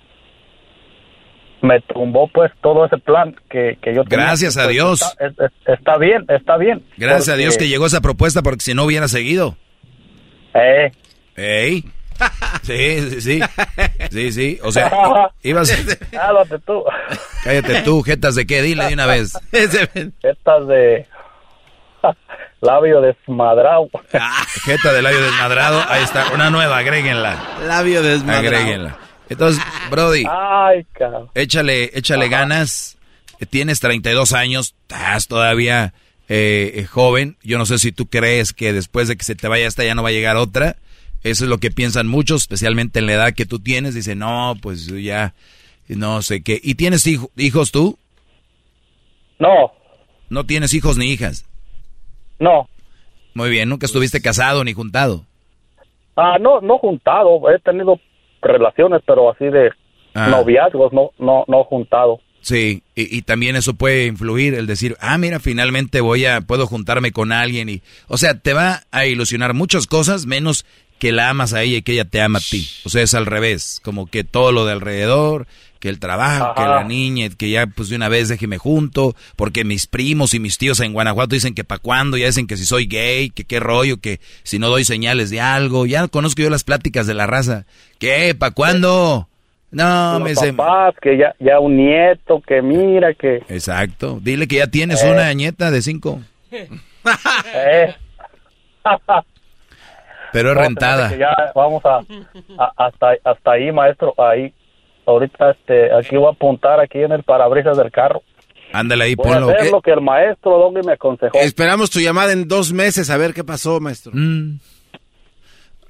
me 1.62 1.80
tumbó 1.82 2.28
pues 2.28 2.50
todo 2.60 2.84
ese 2.86 2.98
plan 2.98 3.34
que, 3.50 3.78
que 3.82 3.94
yo 3.94 4.04
tenía. 4.04 4.26
Gracias 4.26 4.56
a 4.56 4.64
Pues, 4.64 4.74
Dios. 4.74 5.02
Está, 5.02 5.26
es- 5.26 5.38
es- 5.38 5.68
está 5.78 5.96
bien, 5.98 6.24
está 6.28 6.56
bien. 6.56 6.84
Gracias 6.96 7.28
a 7.30 7.36
Dios 7.36 7.56
que 7.56 7.68
llegó 7.68 7.86
esa 7.86 8.00
propuesta 8.00 8.42
porque 8.42 8.60
si 8.60 8.74
no 8.74 8.84
hubiera 8.84 9.08
seguido. 9.08 9.56
Eh, 10.54 10.90
¿Ey? 11.36 11.84
Sí, 12.62 13.00
sí, 13.10 13.20
sí. 13.20 13.40
Sí, 14.10 14.32
sí. 14.32 14.58
O 14.62 14.70
sea, 14.70 14.92
ibas. 15.42 15.72
Cállate 16.12 16.58
tú. 16.60 16.84
Cállate 17.42 17.82
tú, 17.82 18.02
jetas 18.02 18.36
de 18.36 18.46
qué, 18.46 18.62
dile 18.62 18.84
de 18.86 18.94
una 18.94 19.06
vez. 19.06 19.32
Estas 19.52 20.66
de 20.68 21.06
labio 22.62 23.00
desmadrado. 23.02 23.90
Jeta 24.64 24.92
de 24.94 25.02
labio 25.02 25.20
desmadrado, 25.20 25.82
ahí 25.88 26.02
está, 26.02 26.30
una 26.32 26.48
nueva, 26.48 26.78
agréguenla. 26.78 27.58
Labio 27.66 28.02
desmadrado. 28.02 28.46
Agréguenla. 28.56 28.98
Entonces, 29.28 29.62
Brody, 29.90 30.24
Ay, 30.30 30.84
cabrón. 30.92 31.28
échale, 31.34 31.90
échale 31.98 32.28
ganas. 32.28 32.96
Tienes 33.50 33.80
32 33.80 34.32
años, 34.34 34.74
estás 34.82 35.26
todavía 35.26 35.94
eh, 36.28 36.72
eh, 36.76 36.84
joven. 36.84 37.36
Yo 37.42 37.58
no 37.58 37.66
sé 37.66 37.78
si 37.78 37.90
tú 37.92 38.06
crees 38.06 38.52
que 38.52 38.72
después 38.72 39.08
de 39.08 39.16
que 39.16 39.24
se 39.24 39.34
te 39.34 39.48
vaya 39.48 39.66
esta 39.66 39.84
ya 39.84 39.94
no 39.96 40.02
va 40.02 40.10
a 40.10 40.12
llegar 40.12 40.36
otra. 40.36 40.76
Eso 41.24 41.44
es 41.44 41.50
lo 41.50 41.58
que 41.58 41.70
piensan 41.72 42.06
muchos, 42.06 42.42
especialmente 42.42 42.98
en 43.00 43.06
la 43.06 43.14
edad 43.14 43.34
que 43.34 43.46
tú 43.46 43.58
tienes. 43.58 43.94
Dicen, 43.94 44.20
no, 44.20 44.54
pues 44.62 44.86
ya, 44.86 45.34
no 45.88 46.22
sé 46.22 46.42
qué. 46.42 46.60
¿Y 46.62 46.74
tienes 46.76 47.06
hijo- 47.06 47.30
hijos 47.36 47.72
tú? 47.72 47.98
No. 49.38 49.72
No 50.28 50.46
tienes 50.46 50.72
hijos 50.74 50.96
ni 50.96 51.06
hijas. 51.10 51.44
No. 52.38 52.68
Muy 53.34 53.50
bien, 53.50 53.68
nunca 53.68 53.86
estuviste 53.86 54.20
casado 54.20 54.62
ni 54.64 54.72
juntado. 54.72 55.24
Ah, 56.16 56.36
no, 56.40 56.60
no 56.60 56.78
juntado. 56.78 57.40
He 57.50 57.58
tenido 57.60 57.98
relaciones, 58.42 59.02
pero 59.06 59.30
así 59.30 59.44
de 59.46 59.70
Ah. 60.14 60.26
noviazgos, 60.28 60.92
no, 60.92 61.10
no, 61.18 61.44
no 61.48 61.64
juntado. 61.64 62.20
Sí, 62.42 62.82
y, 62.94 63.16
y 63.16 63.22
también 63.22 63.56
eso 63.56 63.72
puede 63.74 64.04
influir, 64.06 64.52
el 64.52 64.66
decir, 64.66 64.94
ah, 65.00 65.16
mira, 65.16 65.40
finalmente 65.40 66.02
voy 66.02 66.26
a, 66.26 66.42
puedo 66.42 66.66
juntarme 66.66 67.12
con 67.12 67.32
alguien 67.32 67.70
y, 67.70 67.80
o 68.08 68.18
sea, 68.18 68.38
te 68.38 68.52
va 68.52 68.82
a 68.90 69.06
ilusionar 69.06 69.54
muchas 69.54 69.86
cosas 69.86 70.26
menos 70.26 70.66
que 70.98 71.12
la 71.12 71.30
amas 71.30 71.54
a 71.54 71.62
ella 71.62 71.78
y 71.78 71.82
que 71.82 71.92
ella 71.92 72.04
te 72.04 72.20
ama 72.20 72.40
a 72.40 72.42
ti. 72.42 72.66
O 72.84 72.90
sea, 72.90 73.02
es 73.02 73.14
al 73.14 73.24
revés, 73.24 73.80
como 73.82 74.06
que 74.06 74.22
todo 74.22 74.52
lo 74.52 74.66
de 74.66 74.72
alrededor, 74.72 75.46
que 75.82 75.88
el 75.88 75.98
trabajo, 75.98 76.54
que 76.54 76.62
la 76.62 76.84
niña, 76.84 77.28
que 77.36 77.50
ya 77.50 77.66
pues 77.66 77.88
de 77.88 77.96
una 77.96 78.08
vez 78.08 78.28
déjeme 78.28 78.56
junto, 78.56 79.16
porque 79.34 79.64
mis 79.64 79.88
primos 79.88 80.32
y 80.32 80.38
mis 80.38 80.56
tíos 80.56 80.78
en 80.78 80.92
Guanajuato 80.92 81.34
dicen 81.34 81.56
que 81.56 81.64
pa' 81.64 81.78
cuándo, 81.78 82.16
ya 82.16 82.26
dicen 82.26 82.46
que 82.46 82.56
si 82.56 82.64
soy 82.64 82.86
gay, 82.86 83.30
que 83.30 83.42
qué 83.42 83.58
rollo, 83.58 83.96
que 84.00 84.20
si 84.44 84.60
no 84.60 84.68
doy 84.68 84.84
señales 84.84 85.28
de 85.30 85.40
algo, 85.40 85.84
ya 85.84 86.06
conozco 86.06 86.40
yo 86.40 86.50
las 86.50 86.62
pláticas 86.62 87.08
de 87.08 87.14
la 87.14 87.26
raza. 87.26 87.64
¿Qué? 87.98 88.36
¿Pa' 88.38 88.52
cuándo? 88.52 89.26
No, 89.72 90.20
me 90.20 90.36
se... 90.36 90.52
papás, 90.52 90.94
que 91.02 91.18
ya, 91.18 91.34
ya 91.40 91.58
un 91.58 91.76
nieto, 91.76 92.40
que 92.46 92.62
mira, 92.62 93.12
que... 93.14 93.38
Exacto. 93.48 94.20
Dile 94.22 94.46
que 94.46 94.56
ya 94.58 94.68
tienes 94.68 95.02
Eh. 95.02 95.10
una 95.10 95.32
nieta 95.32 95.72
de 95.72 95.82
cinco. 95.82 96.20
Eh. 96.52 96.68
Pero 100.32 100.52
es 100.52 100.56
rentada. 100.56 101.14
ya 101.16 101.28
vamos 101.54 101.84
a, 101.84 101.96
a- 102.58 102.72
hasta, 102.86 103.08
hasta 103.24 103.50
ahí, 103.52 103.70
maestro, 103.72 104.14
ahí. 104.18 104.52
Ahorita, 105.12 105.50
este, 105.52 105.92
aquí 105.94 106.16
voy 106.16 106.26
a 106.28 106.30
apuntar 106.32 106.80
aquí 106.80 106.98
en 106.98 107.12
el 107.12 107.22
parabrisas 107.22 107.76
del 107.76 107.90
carro. 107.90 108.22
Ándale 108.72 109.04
ahí, 109.04 109.14
Voy 109.14 109.30
ponlo. 109.30 109.50
a 109.50 109.52
hacer 109.52 109.70
lo 109.70 109.80
que 109.82 109.90
el 109.92 110.00
maestro 110.00 110.58
Doggy 110.58 110.86
me 110.86 110.92
aconsejó. 110.94 111.38
Esperamos 111.38 111.90
tu 111.90 112.00
llamada 112.00 112.32
en 112.32 112.48
dos 112.48 112.72
meses 112.72 113.10
a 113.10 113.16
ver 113.18 113.34
qué 113.34 113.44
pasó, 113.44 113.80
maestro. 113.80 114.12
Mm. 114.14 114.58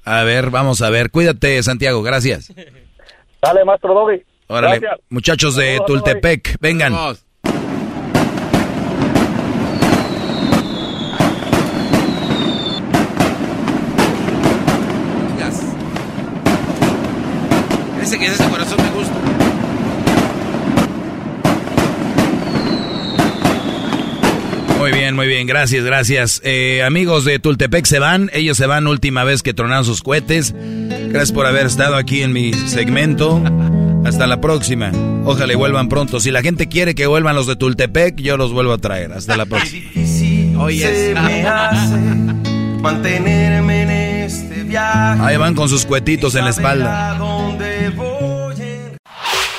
A 0.05 0.23
ver, 0.23 0.49
vamos 0.49 0.81
a 0.81 0.89
ver. 0.89 1.09
Cuídate, 1.09 1.63
Santiago. 1.63 2.03
Gracias. 2.03 2.53
Dale, 3.41 3.63
maestro 3.63 3.93
Doggy. 3.93 4.21
Órale. 4.47 4.79
Gracias. 4.79 4.99
Muchachos 5.09 5.55
de 5.55 5.79
Tultepec, 5.87 6.57
vengan. 6.59 6.93
Ese 18.13 18.19
que 18.19 18.27
es 18.27 18.39
ese 18.39 18.47
corazón 18.47 18.77
me 18.77 18.89
gusta. 18.91 19.13
Muy 24.77 24.91
bien, 24.91 25.15
muy 25.15 25.25
bien. 25.25 25.47
Gracias, 25.47 25.83
gracias. 25.83 26.39
Eh, 26.43 26.83
amigos 26.83 27.25
de 27.25 27.39
Tultepec 27.39 27.87
se 27.87 27.97
van. 27.97 28.29
Ellos 28.31 28.55
se 28.57 28.67
van 28.67 28.85
última 28.85 29.23
vez 29.23 29.41
que 29.41 29.55
tronaron 29.55 29.83
sus 29.83 30.03
cohetes. 30.03 30.53
Gracias 30.53 31.31
por 31.31 31.47
haber 31.47 31.65
estado 31.65 31.95
aquí 31.95 32.21
en 32.21 32.33
mi 32.33 32.53
segmento. 32.53 33.41
Hasta 34.05 34.27
la 34.27 34.39
próxima. 34.39 34.91
Ojalá 35.25 35.53
y 35.53 35.55
vuelvan 35.55 35.89
pronto. 35.89 36.19
Si 36.19 36.29
la 36.29 36.43
gente 36.43 36.69
quiere 36.69 36.93
que 36.93 37.07
vuelvan 37.07 37.35
los 37.35 37.47
de 37.47 37.55
Tultepec, 37.55 38.17
yo 38.17 38.37
los 38.37 38.53
vuelvo 38.53 38.73
a 38.73 38.77
traer. 38.77 39.11
Hasta 39.13 39.35
la 39.35 39.47
próxima. 39.47 39.89
Hace 40.61 41.15
mantenerme 42.79 43.81
en 43.81 43.89
este 43.89 44.61
viaje. 44.61 45.19
Ahí 45.19 45.37
van 45.37 45.55
con 45.55 45.67
sus 45.67 45.83
cuetitos 45.83 46.35
en 46.35 46.43
la 46.43 46.51
espalda. 46.51 47.17